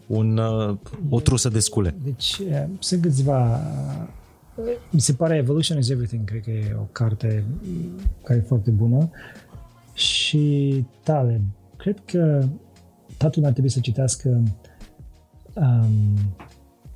Un, 0.08 0.38
uh, 0.38 0.78
o 1.10 1.20
trusă 1.20 1.50
de 1.50 1.60
scule. 1.60 1.96
Deci 2.04 2.40
eh, 2.50 2.64
sunt 2.80 3.02
câțiva 3.02 3.60
eh, 4.66 4.74
mi 4.90 5.00
se 5.00 5.14
pare 5.14 5.36
Evolution 5.36 5.78
is 5.78 5.90
Everything, 5.90 6.24
cred 6.26 6.42
că 6.44 6.50
e 6.50 6.76
o 6.80 6.88
carte 6.92 7.44
mm, 7.64 8.00
care 8.24 8.40
e 8.40 8.48
foarte 8.48 8.70
bună 8.72 9.10
și 9.94 10.86
Taleb. 11.04 11.42
Cred 11.78 11.98
că 12.06 12.46
toată 13.18 13.34
lumea 13.36 13.52
trebuie 13.52 13.72
să 13.72 13.80
citească 13.80 14.44
um, 15.54 16.18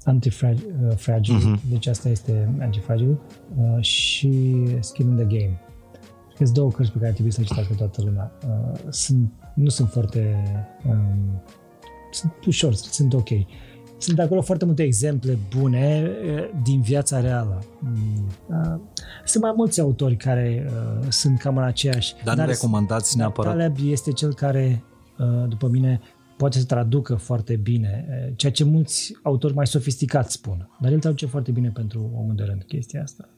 Antifragile, 0.03 1.37
Mhm. 1.37 1.59
deci 1.69 1.87
asta 1.87 2.09
este 2.09 2.55
Antifragile 2.59 3.17
uh, 3.57 3.81
și 3.83 4.53
Skin 4.79 5.07
in 5.07 5.15
the 5.15 5.25
Game. 5.25 5.59
Cred 6.25 6.37
că 6.37 6.43
sunt 6.43 6.53
două 6.57 6.71
cărți 6.71 6.91
pe 6.91 6.97
care 6.99 7.11
trebuie 7.11 7.31
să 7.33 7.39
le 7.41 7.45
citească 7.45 7.73
toată 7.73 8.01
lumea. 8.03 8.31
Uh, 8.47 8.79
sunt, 8.89 9.31
nu 9.57 9.69
sunt 9.69 9.89
foarte 9.89 10.43
um, 10.87 11.41
sunt 12.11 12.33
ușor, 12.45 12.73
sunt 12.73 13.13
ok. 13.13 13.29
Sunt 13.97 14.19
acolo 14.19 14.41
foarte 14.41 14.65
multe 14.65 14.83
exemple 14.83 15.37
bune 15.57 16.11
eh, 16.23 16.49
din 16.63 16.81
viața 16.81 17.19
reală. 17.19 17.63
Mm, 17.79 18.27
ah, 18.49 18.79
Sunt 19.25 19.43
mai 19.43 19.53
mulți 19.55 19.81
autori 19.81 20.15
care 20.15 20.69
uh, 21.01 21.07
sunt 21.09 21.39
cam 21.39 21.57
în 21.57 21.63
aceeași. 21.63 22.13
Dar 22.23 22.37
nu 22.37 22.45
recomandați 22.45 23.17
dar 23.17 23.25
neapărat. 23.25 23.51
Taleb 23.51 23.75
este 23.83 24.11
cel 24.11 24.33
care, 24.33 24.83
uh, 25.17 25.49
după 25.49 25.67
mine, 25.67 26.01
poate 26.37 26.57
să 26.57 26.65
traducă 26.65 27.15
foarte 27.15 27.55
bine 27.55 28.07
eh, 28.09 28.33
ceea 28.35 28.51
ce 28.51 28.63
mulți 28.63 29.13
autori 29.23 29.53
mai 29.53 29.67
sofisticați 29.67 30.33
spun. 30.33 30.69
Dar 30.79 30.91
el 30.91 30.99
traduce 30.99 31.25
foarte 31.25 31.51
bine 31.51 31.69
pentru 31.69 32.11
omul 32.15 32.35
de 32.35 32.43
rând 32.43 32.63
chestia 32.63 33.01
asta. 33.01 33.29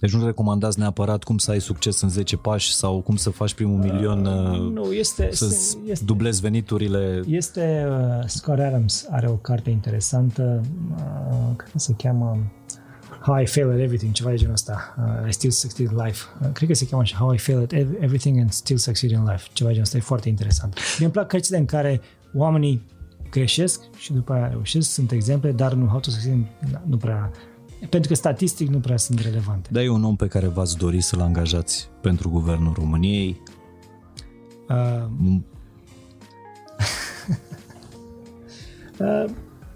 Deci 0.00 0.12
nu 0.12 0.24
recomandați 0.24 0.78
neapărat 0.78 1.22
cum 1.24 1.38
să 1.38 1.50
ai 1.50 1.60
succes 1.60 2.00
în 2.00 2.08
10 2.08 2.36
pași 2.36 2.74
sau 2.74 3.00
cum 3.00 3.16
să 3.16 3.30
faci 3.30 3.54
primul 3.54 3.78
milion, 3.78 4.26
uh, 4.26 4.72
nu, 4.72 4.92
este, 4.92 5.28
să 5.32 5.46
este, 5.86 6.04
dublezi 6.04 6.40
veniturile. 6.40 7.22
Este, 7.26 7.86
uh, 7.88 8.24
Scott 8.26 8.58
Adams 8.58 9.06
are 9.10 9.28
o 9.28 9.34
carte 9.34 9.70
interesantă, 9.70 10.60
uh, 10.96 11.56
cred 11.56 11.70
că 11.72 11.78
se 11.78 11.94
cheamă 11.96 12.38
How 13.26 13.40
I 13.40 13.46
Fail 13.46 13.70
at 13.70 13.78
Everything, 13.78 14.12
ceva 14.12 14.30
de 14.30 14.36
genul 14.36 14.52
ăsta. 14.52 14.94
Uh, 14.98 15.28
I 15.28 15.32
Still 15.32 15.52
Succeed 15.52 15.90
in 15.90 15.96
Life. 16.04 16.24
Uh, 16.40 16.48
cred 16.52 16.68
că 16.68 16.74
se 16.74 16.86
cheamă 16.86 17.02
așa, 17.02 17.16
How 17.16 17.32
I 17.32 17.38
Fail 17.38 17.58
at 17.58 17.72
Everything 17.72 18.38
and 18.38 18.52
Still 18.52 18.78
Succeed 18.78 19.10
in 19.10 19.24
Life. 19.24 19.48
Ceva 19.52 19.68
de 19.68 19.74
genul 19.74 19.82
ăsta 19.82 19.96
e 19.96 20.00
foarte 20.00 20.28
interesant. 20.28 20.78
Mi 20.98 21.04
îmi 21.04 21.12
plac 21.12 21.26
cărțile 21.26 21.56
în 21.56 21.64
care 21.64 22.00
oamenii 22.34 22.86
greșesc 23.30 23.80
și 23.96 24.12
după 24.12 24.32
aia 24.32 24.48
reușesc, 24.48 24.90
sunt 24.90 25.10
exemple, 25.10 25.52
dar 25.52 25.72
nu, 25.72 25.86
how 25.86 26.00
to 26.00 26.10
succeed, 26.10 26.46
nu 26.86 26.96
prea 26.96 27.30
pentru 27.90 28.08
că 28.08 28.14
statistic 28.14 28.68
nu 28.68 28.78
prea 28.78 28.96
sunt 28.96 29.20
relevante. 29.20 29.68
Dar 29.72 29.82
e 29.82 29.88
un 29.88 30.04
om 30.04 30.16
pe 30.16 30.26
care 30.26 30.46
v-ați 30.46 30.76
dori 30.76 31.00
să-l 31.00 31.20
angajați 31.20 31.88
pentru 32.00 32.30
Guvernul 32.30 32.72
României? 32.72 33.40
Uh, 34.68 35.06
uh, 39.24 39.24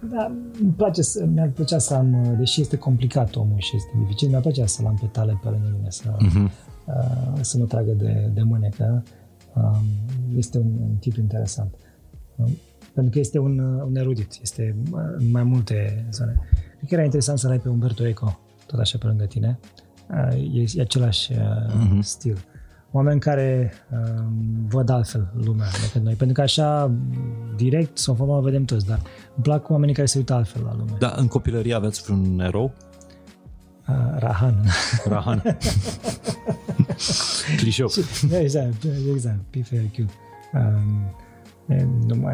da, 0.09 0.33
îmi 0.61 0.73
place 0.77 1.03
să, 1.03 1.27
mi-ar 1.33 1.49
plăcea 1.49 1.79
să 1.79 1.95
am, 1.95 2.35
deși 2.39 2.61
este 2.61 2.77
complicat 2.77 3.37
omul 3.37 3.59
și 3.59 3.77
este 3.77 3.91
dificil, 3.99 4.29
mi-ar 4.29 4.41
plăcea 4.41 4.67
să-l 4.67 4.87
am 4.87 4.99
pe 5.01 5.07
tale 5.07 5.39
pe 5.43 5.49
lângă 5.49 5.73
mine, 5.77 5.91
să, 5.91 6.17
uh-huh. 6.17 6.51
uh, 6.87 7.39
să 7.41 7.59
mă 7.59 7.65
tragă 7.65 7.93
de, 7.93 8.31
de 8.35 8.43
mânecă. 8.43 9.03
Uh, 9.55 9.81
este 10.37 10.59
un, 10.59 10.73
un 10.83 10.95
tip 11.01 11.17
interesant. 11.17 11.75
Uh, 12.37 12.51
pentru 12.95 13.13
că 13.13 13.19
este 13.19 13.39
un, 13.39 13.59
un 13.59 13.97
erudit, 13.97 14.39
este 14.43 14.77
în 15.19 15.31
mai 15.31 15.43
multe 15.43 16.07
zone. 16.11 16.39
Cred 16.81 16.93
că 16.93 16.95
era 16.95 17.05
interesant 17.05 17.39
să-l 17.39 17.51
ai 17.51 17.59
pe 17.59 17.69
Umberto 17.69 18.07
Eco, 18.07 18.39
tot 18.67 18.79
așa 18.79 18.99
pe 18.99 19.07
lângă 19.07 19.25
tine. 19.25 19.59
Uh, 20.11 20.55
e, 20.55 20.65
e 20.75 20.81
același 20.81 21.33
uh, 21.33 21.39
uh-huh. 21.39 22.01
stil. 22.01 22.45
Oameni 22.91 23.21
care 23.21 23.73
uh, 23.91 24.23
văd 24.69 24.89
altfel 24.89 25.33
lumea 25.45 25.67
decât 25.83 26.03
noi. 26.03 26.15
Pentru 26.15 26.35
că 26.37 26.41
așa, 26.41 26.95
direct, 27.57 27.99
sau 27.99 28.15
formă, 28.15 28.41
vedem 28.41 28.65
toți, 28.65 28.87
dar 28.87 29.01
îmi 29.35 29.43
plac 29.43 29.71
oamenii 29.71 29.95
care 29.95 30.07
se 30.07 30.19
uită 30.19 30.33
altfel 30.33 30.63
la 30.63 30.75
lume. 30.77 30.97
Da, 30.99 31.15
în 31.17 31.27
copilărie 31.27 31.75
aveți 31.75 32.03
vreun 32.03 32.41
erou? 32.41 32.73
Uh, 33.89 34.19
Rahan. 34.19 34.65
Rahan. 35.05 35.43
Clișeu. 37.57 37.91
exact, 38.31 38.85
exact. 39.15 39.41
PFRQ. 39.51 39.99
Um, 40.53 41.15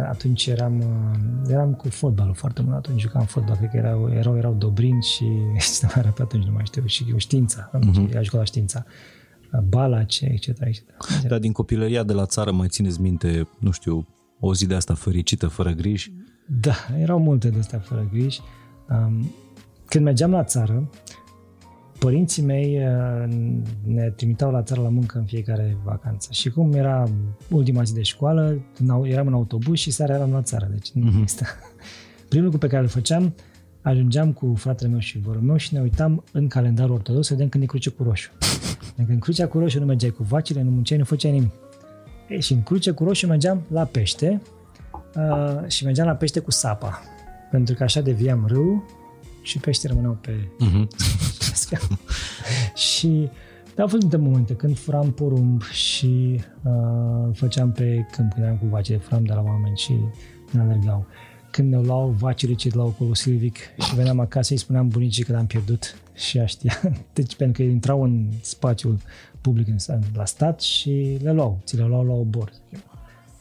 atunci 0.09 0.47
eram, 0.47 0.79
uh, 0.79 1.51
eram 1.51 1.75
cu 1.75 1.89
fotbalul 1.89 2.35
foarte 2.35 2.63
mult, 2.63 2.75
atunci 2.75 3.01
jucam 3.01 3.25
fotbal, 3.25 3.57
cred 3.57 3.71
că 3.71 3.77
erau, 3.77 4.13
erau, 4.13 4.37
erau 4.37 4.55
Dobrin 4.55 5.01
și 5.01 5.25
ce 5.79 5.85
mai 5.87 5.95
era 5.97 6.11
pe 6.11 6.23
atunci, 6.23 6.45
nu 6.45 6.53
mai 6.53 6.65
știu, 6.65 6.87
și 6.87 7.07
eu 7.11 7.17
știința, 7.17 7.71
uh-huh. 7.75 8.17
a 8.17 8.23
jucat 8.23 8.41
la 8.41 8.45
știința, 8.45 8.85
Balace, 9.69 10.25
etc. 10.25 10.61
etc. 10.61 10.83
Dar 11.29 11.39
din 11.39 11.53
copilăria 11.53 12.03
de 12.03 12.13
la 12.13 12.27
țară 12.27 12.53
mai 12.53 12.69
țineți 12.69 13.01
minte, 13.01 13.49
nu 13.59 13.71
știu, 13.71 14.07
o 14.41 14.55
zi 14.55 14.67
de 14.67 14.75
asta 14.75 14.95
fericită, 14.95 15.47
fără 15.47 15.71
griji? 15.71 16.13
Da, 16.47 16.75
erau 16.99 17.19
multe 17.19 17.51
de 17.51 17.59
astea 17.59 17.79
fără 17.79 18.09
griji. 18.13 18.41
Când 19.87 20.05
mergeam 20.05 20.31
la 20.31 20.45
țară, 20.45 20.91
părinții 21.99 22.43
mei 22.43 22.79
uh, 22.79 23.33
ne 23.85 24.11
trimiteau 24.11 24.51
la 24.51 24.63
țară 24.63 24.81
la 24.81 24.89
muncă 24.89 25.19
în 25.19 25.25
fiecare 25.25 25.77
vacanță. 25.85 26.29
Și 26.33 26.51
cum 26.51 26.73
era 26.73 27.05
ultima 27.51 27.83
zi 27.83 27.95
de 27.95 28.03
școală, 28.03 28.59
eram 29.03 29.27
în 29.27 29.33
autobuz 29.33 29.79
și 29.79 29.91
seara 29.91 30.15
eram 30.15 30.31
la 30.31 30.43
țară. 30.43 30.69
Deci 30.71 30.91
nu 30.91 31.05
mhm. 31.05 31.19
există. 31.19 31.45
Primul 32.29 32.45
lucru 32.45 32.61
pe 32.61 32.67
care 32.67 32.83
îl 32.83 32.89
făceam, 32.89 33.35
ajungeam 33.83 34.33
cu 34.33 34.55
fratele 34.57 34.91
meu 34.91 34.99
și 34.99 35.19
vorul 35.19 35.41
meu 35.41 35.57
și 35.57 35.75
ne 35.75 35.81
uitam 35.81 36.25
în 36.33 36.49
calendarul 36.49 36.95
ortodox 36.95 37.27
să 37.27 37.33
vedem 37.33 37.49
când 37.49 37.63
e 37.63 37.67
cruce 37.67 37.91
cu 37.91 38.03
roșu. 38.03 38.31
Dacă 38.97 39.13
în 39.13 39.19
crucea 39.19 39.47
cu 39.47 39.59
roșu 39.59 39.79
nu 39.79 39.85
mergeai 39.85 40.11
cu 40.11 40.23
vacile, 40.23 40.63
nu 40.63 40.71
munceai, 40.71 40.99
nu 40.99 41.05
făceai 41.05 41.33
nimic. 41.33 41.53
E, 42.29 42.41
și 42.41 42.53
în 42.53 42.63
cruce 42.63 42.91
cu 42.91 43.05
roșu 43.05 43.27
mergeam 43.27 43.63
la 43.69 43.85
pește 43.85 44.43
uh, 45.17 45.69
și 45.69 45.85
mergeam 45.85 46.07
la 46.07 46.15
pește 46.15 46.41
cu 46.41 46.51
sapa. 46.51 47.03
Pentru 47.51 47.75
că 47.75 47.83
așa 47.83 48.01
deviam 48.01 48.45
râu 48.47 48.85
și 49.47 49.59
pește 49.59 49.89
rămâneau 49.89 50.19
pe 50.21 50.49
uh-huh. 50.65 50.87
și 52.91 53.29
dar 53.75 53.85
au 53.85 53.91
fost 53.91 54.03
multe 54.03 54.17
momente 54.17 54.55
când 54.55 54.79
furam 54.79 55.13
porumb 55.13 55.63
și 55.63 56.41
uh, 56.63 57.29
făceam 57.33 57.73
pe 57.73 58.07
câmp, 58.13 58.33
când 58.33 58.45
eram 58.45 58.57
cu 58.57 58.67
vaci, 58.67 58.99
furam 59.01 59.25
de 59.25 59.33
la 59.33 59.43
oameni 59.43 59.77
și 59.77 59.93
ne 60.51 60.61
alergau. 60.61 61.07
Când 61.51 61.73
ne 61.73 61.81
luau 61.81 62.09
vacile 62.09 62.55
ce 62.55 62.71
luau 62.73 62.89
cu 62.89 63.15
silvic 63.15 63.57
și 63.57 63.95
veneam 63.95 64.21
acasă, 64.21 64.53
îi 64.53 64.59
spuneam 64.59 64.89
bunicii 64.89 65.25
că 65.25 65.33
l-am 65.33 65.47
pierdut 65.47 65.99
și 66.15 66.39
ea 66.39 66.47
știa. 66.47 66.81
Deci 67.15 67.37
pentru 67.37 67.63
că 67.63 67.69
intrau 67.69 68.03
în 68.03 68.29
spațiul 68.41 68.99
public 69.41 69.67
la 70.15 70.25
stat 70.25 70.61
și 70.61 71.19
le 71.23 71.33
luau, 71.33 71.61
ți 71.65 71.77
le 71.77 71.85
luau 71.85 72.05
la 72.05 72.13
obor. 72.13 72.53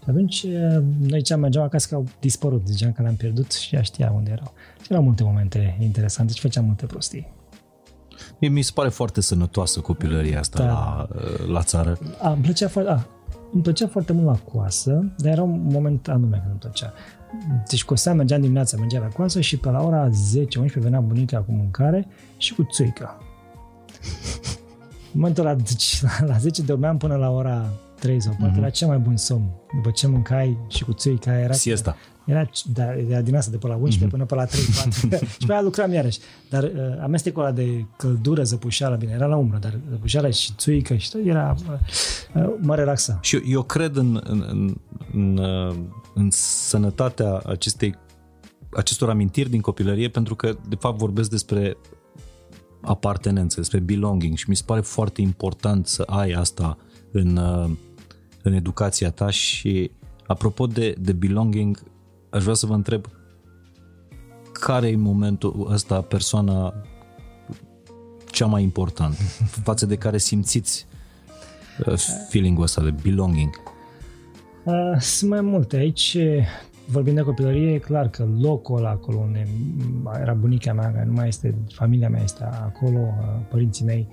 Și 0.06 0.12
atunci 0.12 0.44
uh, 0.44 0.84
noi 1.08 1.22
ce 1.22 1.36
mergeam 1.36 1.64
acasă 1.64 1.88
că 1.90 1.96
au 1.96 2.06
dispărut, 2.20 2.68
ziceam 2.68 2.92
că 2.92 3.02
le-am 3.02 3.16
pierdut 3.16 3.52
și 3.52 3.76
ea 3.76 3.82
știa 3.82 4.12
unde 4.16 4.32
erau. 4.32 4.54
Și 4.82 4.88
erau 4.92 5.04
multe 5.04 5.24
momente 5.24 5.78
interesante 5.80 6.34
și 6.34 6.40
făceam 6.40 6.66
multe 6.66 6.86
prostii. 6.86 7.28
Mie 8.40 8.50
mi 8.50 8.62
se 8.62 8.72
pare 8.74 8.90
foarte 8.90 9.22
sănătoasă 9.22 9.80
copilăria 9.80 10.40
asta 10.40 10.64
da. 10.64 10.66
la, 10.66 11.08
la 11.52 11.64
țară. 11.64 11.98
A, 12.22 12.32
îmi 12.32 12.42
plăcea, 12.42 12.68
foarte, 12.68 12.90
a, 12.90 13.06
îmi 13.54 13.64
plăcea 13.64 13.88
foarte 13.88 14.14
mult 14.14 14.26
la 14.26 14.52
coasă, 14.52 15.14
dar 15.18 15.32
era 15.32 15.44
un 15.44 15.68
moment 15.72 16.08
anume 16.08 16.38
când 16.38 16.52
îmi 16.52 16.60
plăcea. 16.60 16.94
Deci 17.70 17.86
cosea, 17.86 18.14
mergeam 18.14 18.42
dimineața, 18.42 18.78
mergeam 18.78 19.04
la 19.04 19.10
coasă 19.10 19.42
și 19.42 19.58
pe 19.58 19.70
la 19.70 19.84
ora 19.84 20.10
10-11 20.10 20.12
venea 20.74 21.00
bunica 21.00 21.38
cu 21.38 21.52
mâncare 21.52 22.08
și 22.38 22.54
cu 22.54 22.68
țuică. 22.72 23.18
În 25.14 25.22
momentul 25.22 25.46
ăla, 25.46 25.56
deci, 25.56 26.02
la 26.30 26.38
10 26.38 26.62
dormeam 26.62 26.98
până 26.98 27.16
la 27.16 27.30
ora 27.30 27.70
3 28.06 28.22
sau 28.22 28.36
4, 28.40 28.54
mm-hmm. 28.54 28.58
era 28.58 28.70
cel 28.70 28.88
mai 28.88 28.98
bun 28.98 29.18
somn. 29.18 29.50
După 29.76 29.92
ce 29.92 30.08
mâncai 30.08 30.58
și 30.68 30.84
cu 30.84 30.94
țuica 30.94 31.40
era... 31.40 31.54
Siesta. 31.54 31.96
Era, 32.26 32.50
da, 32.74 32.94
era 32.94 33.22
din 33.22 33.36
asta, 33.36 33.52
de 33.52 33.58
pe 33.58 33.68
la 33.68 33.76
11 33.76 34.06
mm-hmm. 34.06 34.10
până 34.10 34.26
pe 34.26 34.36
la 34.36 34.46
3, 34.46 34.64
4. 35.10 35.26
și 35.40 35.46
pe 35.46 35.54
aia 35.54 35.62
lucram 35.62 35.94
iarăși. 35.94 36.20
Dar 36.50 36.64
uh, 36.64 36.72
amestecul 37.02 37.44
ăla 37.44 37.52
de 37.52 37.86
căldură, 37.98 38.44
zăpușeală, 38.44 38.96
bine, 38.96 39.12
era 39.12 39.26
la 39.26 39.36
umbră, 39.36 39.58
dar 39.58 39.80
zăpușeală 39.90 40.30
și 40.30 40.52
țuică 40.58 40.96
și 40.96 41.12
tot, 41.12 41.26
era, 41.26 41.56
uh, 41.70 42.44
uh, 42.44 42.54
mă 42.60 42.76
relaxa. 42.76 43.20
Și 43.22 43.36
eu, 43.36 43.42
eu 43.46 43.64
cred 43.64 43.96
în, 43.96 44.22
în, 44.24 44.46
în, 44.50 44.76
în, 45.14 45.38
uh, 45.38 45.76
în 46.14 46.30
sănătatea 46.32 47.42
acestei 47.46 47.96
acestor 48.72 49.10
amintiri 49.10 49.50
din 49.50 49.62
copilărie 49.62 50.10
pentru 50.10 50.36
că 50.36 50.58
de 50.70 50.76
fapt 50.76 50.98
vorbesc 50.98 51.30
despre 51.30 51.78
apartenență, 52.82 53.60
despre 53.60 53.80
belonging 53.80 54.38
și 54.38 54.50
mi 54.50 54.56
se 54.56 54.64
pare 54.66 54.82
foarte 54.82 55.22
important 55.22 55.88
să 55.88 56.02
ai 56.02 56.32
asta 56.32 56.78
în, 57.12 57.38
uh, 57.38 57.70
în 58.46 58.54
educația 58.54 59.12
ta 59.12 59.30
și 59.30 59.92
apropo 60.28 60.68
de, 60.68 60.96
de 61.00 61.14
belonging, 61.14 61.84
aș 62.30 62.44
vrea 62.44 62.54
să 62.54 62.66
vă 62.66 62.74
întreb 62.74 63.06
care 64.52 64.88
e 64.88 64.96
momentul 64.96 65.68
ăsta 65.72 66.02
persoana 66.02 66.74
cea 68.26 68.46
mai 68.46 68.64
importantă 68.64 69.22
față 69.68 69.86
de 69.86 69.96
care 69.96 70.18
simțiți 70.18 70.88
uh, 71.86 71.94
feeling-ul 72.30 72.64
ăsta 72.64 72.84
de 72.84 72.94
belonging? 73.04 73.50
Uh, 74.64 75.00
sunt 75.00 75.30
mai 75.30 75.42
multe. 75.42 75.78
Aici, 75.78 76.18
vorbind 76.88 77.16
de 77.16 77.22
copilărie, 77.22 77.74
e 77.74 77.78
clar 77.78 78.10
că 78.10 78.28
locul 78.40 78.78
ăla 78.78 78.90
acolo 78.90 79.18
unde 79.18 79.48
era 80.22 80.34
bunica 80.34 80.74
mea, 80.74 80.92
care 80.92 81.06
nu 81.06 81.14
mai 81.14 81.28
este, 81.28 81.56
familia 81.74 82.10
mea 82.10 82.24
este 82.24 82.44
acolo, 82.44 83.00
uh, 83.00 83.46
părinții 83.50 83.86
mei, 83.86 84.08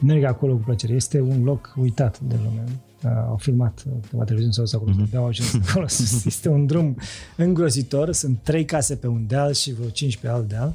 merg 0.00 0.24
acolo 0.24 0.54
cu 0.54 0.62
plăcere. 0.64 0.92
Este 0.92 1.20
un 1.20 1.44
loc 1.44 1.74
uitat 1.76 2.20
de 2.20 2.36
lume 2.42 2.64
uh, 2.66 2.93
au 3.08 3.36
filmat 3.36 3.84
câteva 4.02 4.24
televiziuni 4.24 4.68
sau 4.68 4.80
acolo, 4.80 5.06
mm-hmm. 5.06 5.16
au 5.16 5.26
ajuns 5.26 5.54
acolo. 5.68 5.86
Este 6.24 6.48
un 6.48 6.66
drum 6.66 6.96
îngrozitor, 7.36 8.12
sunt 8.12 8.38
trei 8.42 8.64
case 8.64 8.96
pe 8.96 9.06
un 9.06 9.26
deal 9.26 9.52
și 9.52 9.72
vreo 9.72 9.88
cinci 9.88 10.16
pe 10.16 10.28
alt 10.28 10.48
deal. 10.48 10.74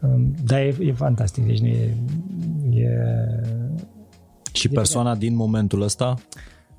Um, 0.00 0.34
dar 0.44 0.58
e, 0.58 0.76
e 0.80 0.92
fantastic, 0.92 1.46
deci 1.46 1.60
e... 1.60 1.94
e 2.70 2.88
și 4.52 4.68
persoana 4.68 5.12
e, 5.12 5.16
din 5.18 5.34
momentul 5.34 5.82
ăsta? 5.82 6.14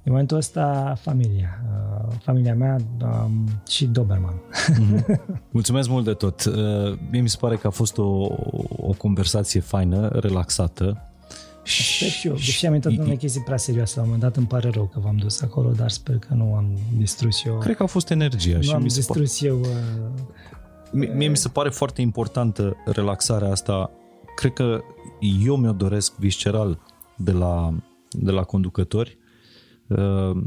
În 0.04 0.12
momentul 0.12 0.38
ăsta, 0.38 0.96
familia. 1.02 1.62
Uh, 1.64 2.14
familia 2.24 2.56
mea 2.56 2.76
um, 3.02 3.48
și 3.68 3.86
Doberman. 3.86 4.34
Mm-hmm. 4.34 5.20
Mulțumesc 5.52 5.90
mult 5.90 6.06
de 6.06 6.14
tot. 6.14 6.46
Uh, 6.46 6.54
mie 7.12 7.22
mi 7.22 7.30
se 7.30 7.38
pare 7.40 7.56
că 7.56 7.68
a 7.68 7.70
fost 7.70 7.98
o, 7.98 8.28
o 8.78 8.94
conversație 8.98 9.60
faină, 9.60 10.08
relaxată 10.08 11.15
Sper 11.66 12.10
și 12.10 12.28
eu, 12.28 12.34
deși 12.34 12.66
am 12.66 12.74
intrat 12.74 12.94
în 12.94 13.00
unele 13.00 13.16
chestii 13.16 13.42
prea 13.42 13.58
serioase 13.58 13.94
la 13.96 14.02
un 14.02 14.08
moment 14.08 14.28
dat, 14.28 14.38
îmi 14.38 14.48
pare 14.48 14.70
rău 14.70 14.90
că 14.94 15.00
v-am 15.00 15.16
dus 15.18 15.42
acolo, 15.42 15.72
dar 15.72 15.90
sper 15.90 16.18
că 16.18 16.34
nu 16.34 16.56
am 16.56 16.78
distrus 16.98 17.46
eu. 17.46 17.58
Cred 17.58 17.76
că 17.76 17.84
a 17.84 17.86
fost 17.86 18.10
energia. 18.10 18.56
Nu 18.56 18.62
și 18.62 18.72
am 18.72 18.82
mi 18.82 18.88
distrus 18.88 19.42
eu... 19.42 19.60
Uh, 19.60 19.68
mie 20.92 21.28
mi 21.28 21.38
se 21.38 21.50
pare 21.50 21.70
foarte 21.70 22.02
importantă 22.02 22.76
relaxarea 22.86 23.52
asta. 23.52 23.92
Cred 24.36 24.54
că 24.54 24.82
eu 25.46 25.56
mi-o 25.56 25.72
doresc 25.72 26.16
visceral 26.16 26.80
de 27.18 27.32
la, 27.32 27.74
de 28.10 28.32
la 28.32 28.44
conducători. 28.44 29.18
Uh, 29.88 30.44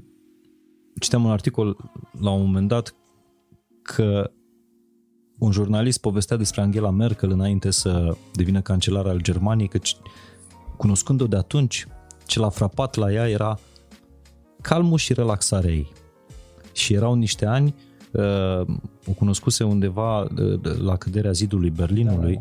citeam 1.01 1.25
un 1.25 1.31
articol 1.31 1.77
la 2.21 2.31
un 2.31 2.41
moment 2.41 2.69
dat 2.69 2.95
că 3.83 4.31
un 5.39 5.53
jurnalist 5.53 6.01
povestea 6.01 6.37
despre 6.37 6.61
Angela 6.61 6.91
Merkel 6.91 7.31
înainte 7.31 7.71
să 7.71 8.17
devină 8.35 8.61
cancelar 8.61 9.07
al 9.07 9.21
Germaniei, 9.21 9.69
că 9.69 9.79
cunoscând-o 10.79 11.27
de 11.27 11.37
atunci, 11.37 11.87
ce 12.27 12.39
l-a 12.39 12.49
frapat 12.49 12.95
la 12.95 13.13
ea 13.13 13.29
era 13.29 13.59
calmul 14.61 14.99
și 14.99 15.13
relaxarea 15.13 15.71
ei. 15.71 15.93
Și 16.73 16.95
erau 16.95 17.15
niște 17.15 17.47
ani, 17.47 17.75
uh, 18.13 18.61
o 19.07 19.13
cunoscuse 19.17 19.65
undeva 19.65 20.21
uh, 20.21 20.61
la 20.83 20.97
căderea 20.97 21.33
zidului 21.33 21.71
Berlinului, 21.71 22.35
da. 22.35 22.41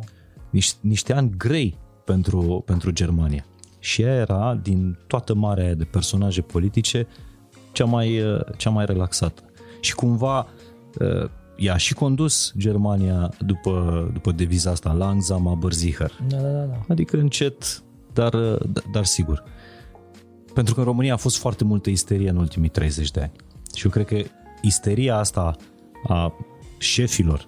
niște, 0.49 0.77
niște 0.81 1.13
ani 1.13 1.33
grei 1.37 1.77
pentru, 2.05 2.63
pentru 2.65 2.91
Germania. 2.91 3.45
Și 3.79 4.01
ea 4.01 4.15
era, 4.15 4.59
din 4.61 4.97
toată 5.07 5.33
marea 5.33 5.73
de 5.73 5.83
personaje 5.83 6.41
politice, 6.41 7.07
cea 7.71 7.85
mai, 7.85 8.21
uh, 8.21 8.39
cea 8.57 8.69
mai 8.69 8.85
relaxată. 8.85 9.41
Și 9.79 9.95
cumva 9.95 10.47
uh, 10.99 11.29
ea 11.57 11.77
și 11.77 11.93
condus 11.93 12.53
Germania 12.57 13.29
după, 13.45 14.09
după 14.13 14.31
deviza 14.31 14.71
asta, 14.71 14.91
langsam 14.91 15.47
aber 15.47 15.71
sicher. 15.71 16.11
Da, 16.27 16.37
da, 16.37 16.49
da. 16.49 16.85
Adică 16.87 17.17
încet, 17.17 17.83
dar, 18.17 18.33
uh, 18.33 18.59
dar 18.91 19.05
sigur. 19.05 19.43
Pentru 20.53 20.73
că 20.73 20.79
în 20.79 20.85
România 20.85 21.13
a 21.13 21.17
fost 21.17 21.37
foarte 21.37 21.63
multă 21.63 21.89
isterie 21.89 22.29
în 22.29 22.37
ultimii 22.37 22.69
30 22.69 23.11
de 23.11 23.19
ani. 23.19 23.31
Și 23.75 23.85
eu 23.85 23.91
cred 23.91 24.05
că 24.05 24.29
isteria 24.61 25.17
asta 25.17 25.55
a 26.07 26.33
șefilor, 26.77 27.47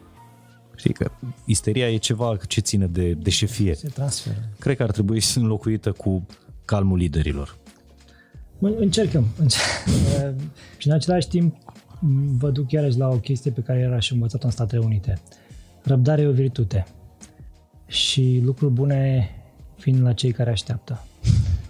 știi 0.75 0.93
că 0.93 1.11
isteria 1.45 1.89
e 1.89 1.97
ceva 1.97 2.37
ce 2.47 2.59
ține 2.59 2.87
de, 2.87 3.13
de 3.13 3.29
șefie. 3.29 3.75
Se 3.75 3.87
transferă. 3.87 4.49
Cred 4.59 4.77
că 4.77 4.83
ar 4.83 4.91
trebui 4.91 5.19
să 5.19 5.39
înlocuită 5.39 5.91
cu 5.91 6.25
calmul 6.65 6.97
liderilor. 6.97 7.57
Încercăm. 8.59 9.25
încercăm. 9.37 10.35
și 10.77 10.87
în 10.87 10.93
același 10.93 11.27
timp 11.27 11.55
vă 12.37 12.49
duc 12.49 12.71
iarăși 12.71 12.97
la 12.97 13.07
o 13.07 13.17
chestie 13.17 13.51
pe 13.51 13.61
care 13.61 13.79
era 13.79 13.99
și 13.99 14.13
învățat 14.13 14.43
în 14.43 14.49
Statele 14.49 14.81
Unite. 14.85 15.21
Răbdare 15.83 16.21
e 16.21 16.27
o 16.27 16.31
virtute. 16.31 16.85
Și 17.87 18.41
lucruri 18.43 18.73
bune 18.73 19.29
fiind 19.79 20.01
la 20.01 20.13
cei 20.13 20.31
care 20.31 20.49
așteaptă. 20.49 21.03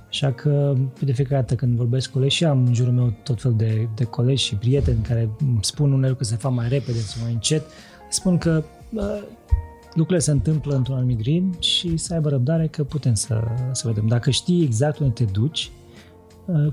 Așa 0.08 0.32
că 0.32 0.76
de 1.04 1.12
fiecare 1.12 1.42
dată 1.42 1.56
când 1.56 1.76
vorbesc 1.76 2.08
cu 2.08 2.14
colegi 2.14 2.36
și 2.36 2.46
am 2.46 2.66
în 2.66 2.74
jurul 2.74 2.94
meu 2.94 3.14
tot 3.24 3.42
fel 3.42 3.54
de, 3.58 3.88
de 3.96 4.04
colegi 4.04 4.44
și 4.44 4.56
prieteni 4.56 5.02
care 5.02 5.30
îmi 5.40 5.60
spun 5.62 5.92
unele 5.92 6.14
că 6.14 6.24
se 6.24 6.36
fac 6.36 6.52
mai 6.52 6.68
repede 6.70 7.00
sau 7.00 7.24
mai 7.24 7.34
încet, 7.34 7.64
spun 8.10 8.38
că 8.38 8.64
bă, 8.90 9.24
lucrurile 9.94 10.20
se 10.20 10.32
întâmplă 10.32 10.76
într-un 10.76 10.96
anumit 10.96 11.22
ritm 11.22 11.60
și 11.62 11.98
să 11.98 12.14
aibă 12.14 12.30
răbdare 12.30 12.68
că 12.68 12.84
putem 12.84 13.14
să, 13.14 13.48
să 13.72 13.88
vedem. 13.88 14.08
Dacă 14.08 14.30
știi 14.30 14.64
exact 14.64 14.98
unde 14.98 15.14
te 15.14 15.32
duci, 15.32 15.72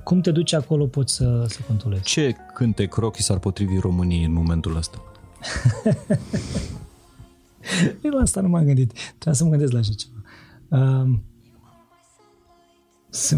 cum 0.05 0.21
te 0.21 0.31
duci 0.31 0.53
acolo 0.53 0.87
poți 0.87 1.15
să, 1.15 1.45
să 1.49 1.59
controlezi. 1.67 2.03
Ce 2.03 2.37
cântec 2.55 2.95
rock 2.95 3.17
s-ar 3.17 3.39
potrivi 3.39 3.79
României 3.79 4.25
în 4.25 4.33
momentul 4.33 4.77
ăsta? 4.77 5.03
Eu 8.03 8.13
la 8.17 8.21
asta 8.23 8.41
nu 8.41 8.49
m-am 8.49 8.65
gândit. 8.65 8.93
Trebuie 8.93 9.35
să 9.35 9.45
mă 9.45 9.51
gândesc 9.51 9.73
la 9.73 9.79
așa 9.79 9.93
ceva. 9.93 10.16
Um, 10.69 11.23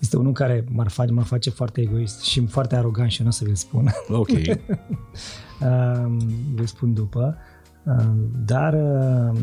este 0.00 0.16
unul 0.16 0.32
care 0.32 0.64
mă 0.70 0.84
face, 0.88 1.12
mă 1.12 1.22
face 1.22 1.50
foarte 1.50 1.80
egoist 1.80 2.20
și 2.20 2.46
foarte 2.46 2.76
arogant 2.76 3.10
și 3.10 3.22
nu 3.22 3.28
o 3.28 3.30
să 3.30 3.44
vi-l 3.44 3.54
spun. 3.54 3.90
Ok. 4.08 4.28
um, 4.38 6.18
vi 6.54 6.66
spun 6.66 6.94
după. 6.94 7.36
Um, 7.82 8.30
dar 8.44 8.74
um, 8.74 9.36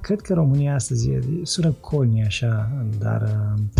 cred 0.00 0.20
că 0.20 0.34
România 0.34 0.74
astăzi 0.74 1.10
e, 1.10 1.20
sună 1.42 1.70
colni 1.70 2.24
așa, 2.24 2.84
dar 2.98 3.22
um, 3.22 3.70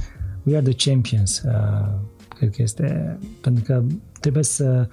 we 0.42 0.56
are 0.56 0.70
the 0.70 0.90
champions. 0.90 1.42
Uh, 1.42 1.98
cred 2.28 2.50
că 2.50 2.62
este, 2.62 3.18
pentru 3.40 3.62
că 3.62 3.82
trebuie 4.20 4.42
să, 4.42 4.88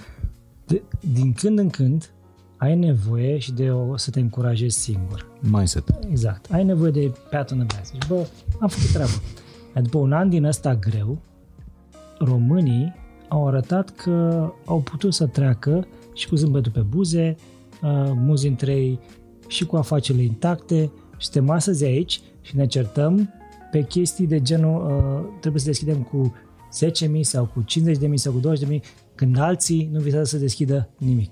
de, 0.66 0.82
din 1.14 1.34
când 1.34 1.60
în 1.60 1.70
când, 1.70 2.10
ai 2.64 2.76
nevoie 2.76 3.38
și 3.38 3.52
de 3.52 3.72
o, 3.72 3.98
să 3.98 4.10
te 4.10 4.20
încurajezi 4.20 4.80
singur. 4.80 5.28
Mindset. 5.40 5.84
Exact. 6.10 6.52
Ai 6.52 6.64
nevoie 6.64 6.92
de 6.92 7.12
pat 7.30 7.52
on 7.52 7.58
the 7.58 7.66
back. 7.66 7.86
Zici, 7.86 8.08
bă, 8.08 8.28
am 8.60 8.68
făcut 8.68 8.92
treabă. 8.92 9.12
Iar 9.76 9.84
după 9.84 9.98
un 9.98 10.12
an 10.12 10.30
din 10.30 10.44
ăsta 10.44 10.76
greu, 10.76 11.18
românii 12.20 12.96
au 13.28 13.48
arătat 13.48 13.90
că 13.90 14.50
au 14.66 14.82
putut 14.82 15.14
să 15.14 15.26
treacă 15.26 15.88
și 16.14 16.28
cu 16.28 16.36
zâmbetul 16.36 16.72
pe 16.72 16.80
buze, 16.80 17.36
uh, 17.82 18.12
mulți 18.16 18.44
dintre 18.44 18.72
ei 18.72 19.00
și 19.48 19.66
cu 19.66 19.76
afacerile 19.76 20.24
intacte 20.24 20.92
și 21.18 21.28
suntem 21.28 21.50
astăzi 21.50 21.86
aici 21.86 22.22
și 22.42 22.56
ne 22.56 22.66
certăm 22.66 23.30
pe 23.72 23.84
chestii 23.84 24.28
de 24.28 24.42
genul 24.42 24.86
uh, 24.86 25.38
trebuie 25.40 25.62
să 25.62 25.68
deschidem 25.68 26.02
cu 26.02 26.34
10.000 27.18 27.22
sau 27.22 27.46
cu 27.46 27.66
50.000 28.10 28.14
sau 28.14 28.34
cu 28.34 28.40
20.000 28.74 28.80
când 29.16 29.38
alții 29.38 29.90
nu 29.92 30.00
visează 30.00 30.26
să 30.26 30.38
deschidă 30.38 30.90
nimic. 30.98 31.32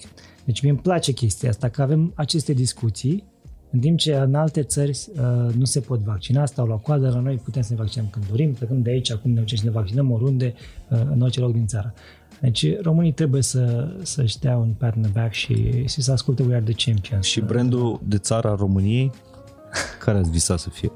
Deci 0.51 0.61
mi 0.61 0.69
îmi 0.69 0.79
place 0.79 1.11
chestia 1.11 1.49
asta, 1.49 1.69
că 1.69 1.81
avem 1.81 2.11
aceste 2.15 2.53
discuții, 2.53 3.23
în 3.71 3.79
timp 3.79 3.97
ce 3.97 4.15
în 4.15 4.35
alte 4.35 4.63
țări 4.63 4.89
uh, 4.89 5.53
nu 5.53 5.65
se 5.65 5.79
pot 5.79 5.99
vaccina, 5.99 6.45
stau 6.45 6.67
la 6.67 6.75
coadă, 6.75 7.09
la 7.09 7.19
noi 7.19 7.35
putem 7.35 7.61
să 7.61 7.73
ne 7.73 7.79
vaccinăm 7.79 8.07
când 8.09 8.25
dorim, 8.27 8.53
plecăm 8.53 8.81
de 8.81 8.89
aici, 8.89 9.11
acum 9.11 9.31
ne 9.31 9.39
ducem 9.39 9.57
să 9.57 9.65
ne 9.65 9.71
vaccinăm 9.71 10.11
oriunde, 10.11 10.53
uh, 10.89 10.99
în 11.11 11.21
orice 11.21 11.39
loc 11.39 11.51
din 11.51 11.67
țară. 11.67 11.93
Deci 12.41 12.81
românii 12.81 13.11
trebuie 13.11 13.41
să, 13.41 13.93
să-și 14.01 14.39
dea 14.39 14.57
un 14.57 14.73
pat 14.77 14.95
in 14.95 15.01
the 15.01 15.11
back 15.11 15.33
și, 15.33 15.87
și 15.87 16.01
să 16.01 16.11
asculte 16.11 16.43
We 16.43 16.55
Are 16.55 16.63
The 16.63 16.91
Champions. 16.91 17.25
Și 17.25 17.41
brandul 17.41 17.99
de 18.07 18.17
țară 18.17 18.49
a 18.49 18.55
României, 18.55 19.11
care 20.03 20.17
ați 20.17 20.29
visat 20.29 20.59
să 20.59 20.69
fie? 20.69 20.91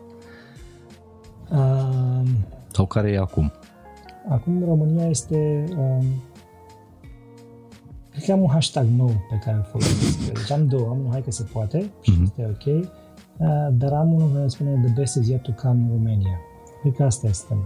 Uh, 1.52 2.22
Sau 2.72 2.86
care 2.86 3.11
e 3.11 3.18
acum? 3.18 3.52
Acum 4.30 4.64
România 4.65 5.10
este... 5.10 5.64
Uh, 5.77 6.06
cred 8.16 8.28
că 8.28 8.32
am 8.32 8.42
un 8.42 8.50
hashtag 8.50 8.88
nou 8.98 9.26
pe 9.30 9.42
care 9.44 9.58
îl 9.58 9.68
folosesc. 9.72 10.34
Deci 10.34 10.52
am 10.52 10.68
două. 10.68 10.90
Am 10.90 11.00
unul, 11.00 11.12
hai 11.12 11.22
că 11.24 11.32
se 11.32 11.44
poate 11.44 11.92
și 12.02 12.12
uh-huh. 12.12 12.24
este 12.24 12.46
ok. 12.50 12.66
Uh, 12.76 12.88
dar 13.72 13.94
am 13.94 14.14
unul 14.14 14.32
care 14.34 14.48
spune 14.48 14.82
The 14.84 14.94
best 14.94 15.16
is 15.16 15.28
yet 15.28 15.42
to 15.42 15.52
come 15.52 15.80
in 15.82 15.90
Romania. 15.90 16.40
Cred 16.82 16.94
că 16.94 17.04
asta 17.04 17.28
este. 17.28 17.58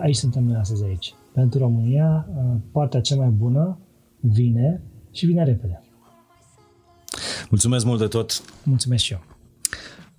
Aici 0.00 0.16
suntem 0.16 0.44
noi 0.44 0.56
astăzi 0.56 0.84
aici. 0.84 1.14
Pentru 1.32 1.58
România, 1.58 2.28
uh, 2.28 2.56
partea 2.72 3.00
cea 3.00 3.16
mai 3.16 3.28
bună 3.28 3.78
vine 4.20 4.82
și 5.10 5.26
vine 5.26 5.44
repede. 5.44 5.80
Mulțumesc 7.50 7.84
mult 7.84 7.98
de 7.98 8.06
tot! 8.06 8.42
Mulțumesc 8.62 9.02
și 9.02 9.12
eu! 9.12 9.20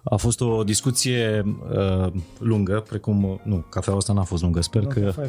A 0.03 0.15
fost 0.15 0.41
o 0.41 0.63
discuție 0.63 1.43
uh, 1.45 2.13
lungă, 2.39 2.83
precum, 2.87 3.39
nu, 3.43 3.65
cafeaua 3.69 3.97
asta 3.97 4.13
n-a 4.13 4.23
fost 4.23 4.41
lungă, 4.41 4.61
sper 4.61 4.81
nu, 4.81 4.87
că... 4.87 5.13
uh, 5.17 5.25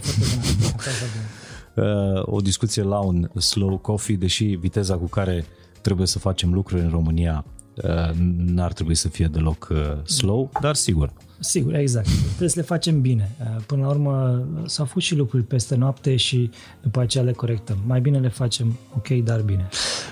o 2.22 2.40
discuție 2.40 2.82
la 2.82 2.98
un 2.98 3.28
slow 3.38 3.78
coffee, 3.78 4.16
deși 4.16 4.44
viteza 4.44 4.96
cu 4.96 5.06
care 5.06 5.44
trebuie 5.80 6.06
să 6.06 6.18
facem 6.18 6.52
lucruri 6.52 6.82
în 6.82 6.90
România 6.90 7.44
uh, 7.74 8.10
n-ar 8.36 8.72
trebui 8.72 8.94
să 8.94 9.08
fie 9.08 9.26
deloc 9.26 9.68
uh, 9.70 10.04
slow, 10.04 10.50
dar 10.60 10.74
sigur. 10.74 11.12
Sigur, 11.38 11.74
exact. 11.74 12.08
Trebuie 12.26 12.48
să 12.48 12.58
le 12.58 12.64
facem 12.64 13.00
bine. 13.00 13.36
Uh, 13.40 13.62
până 13.66 13.82
la 13.82 13.88
urmă 13.88 14.44
s-au 14.66 14.84
făcut 14.84 15.02
și 15.02 15.14
lucruri 15.14 15.42
peste 15.42 15.74
noapte 15.74 16.16
și 16.16 16.50
după 16.82 17.00
aceea 17.00 17.24
le 17.24 17.32
corectăm. 17.32 17.78
Mai 17.86 18.00
bine 18.00 18.18
le 18.18 18.28
facem 18.28 18.78
ok, 18.96 19.08
dar 19.08 19.40
bine. 19.40 19.68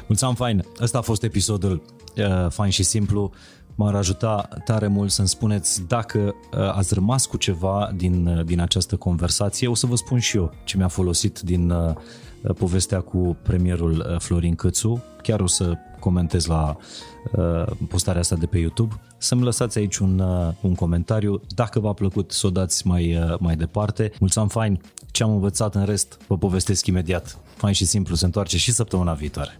Mulțumim, 0.06 0.34
fain. 0.34 0.64
Ăsta 0.80 0.98
a 0.98 1.00
fost 1.00 1.22
episodul 1.22 1.82
uh, 2.16 2.50
fain 2.50 2.70
și 2.70 2.82
simplu 2.82 3.32
m-ar 3.76 3.94
ajuta 3.94 4.48
tare 4.64 4.86
mult 4.86 5.10
să-mi 5.10 5.28
spuneți 5.28 5.86
dacă 5.86 6.18
uh, 6.18 6.58
ați 6.58 6.94
rămas 6.94 7.26
cu 7.26 7.36
ceva 7.36 7.92
din, 7.96 8.26
uh, 8.26 8.44
din 8.44 8.60
această 8.60 8.96
conversație. 8.96 9.68
O 9.68 9.74
să 9.74 9.86
vă 9.86 9.96
spun 9.96 10.18
și 10.18 10.36
eu 10.36 10.52
ce 10.64 10.76
mi-a 10.76 10.88
folosit 10.88 11.38
din 11.40 11.70
uh, 11.70 11.94
povestea 12.58 13.00
cu 13.00 13.36
premierul 13.42 14.16
Florin 14.18 14.54
Cățu. 14.54 15.02
Chiar 15.22 15.40
o 15.40 15.46
să 15.46 15.74
comentez 16.00 16.46
la 16.46 16.76
postarea 17.88 18.20
asta 18.20 18.36
de 18.36 18.46
pe 18.46 18.58
YouTube. 18.58 19.00
Să-mi 19.18 19.42
lăsați 19.42 19.78
aici 19.78 19.96
un, 19.96 20.22
un 20.60 20.74
comentariu. 20.74 21.40
Dacă 21.54 21.80
v-a 21.80 21.92
plăcut, 21.92 22.32
să 22.32 22.46
o 22.46 22.50
dați 22.50 22.86
mai, 22.86 23.18
mai 23.38 23.56
departe. 23.56 24.12
Mulțumim 24.20 24.48
fain! 24.48 24.80
Ce 25.10 25.22
am 25.22 25.30
învățat 25.30 25.74
în 25.74 25.84
rest, 25.84 26.18
vă 26.26 26.36
povestesc 26.36 26.86
imediat. 26.86 27.38
Fain 27.56 27.74
și 27.74 27.84
simplu, 27.84 28.14
se 28.14 28.24
întoarce 28.24 28.58
și 28.58 28.72
săptămâna 28.72 29.12
viitoare. 29.12 29.58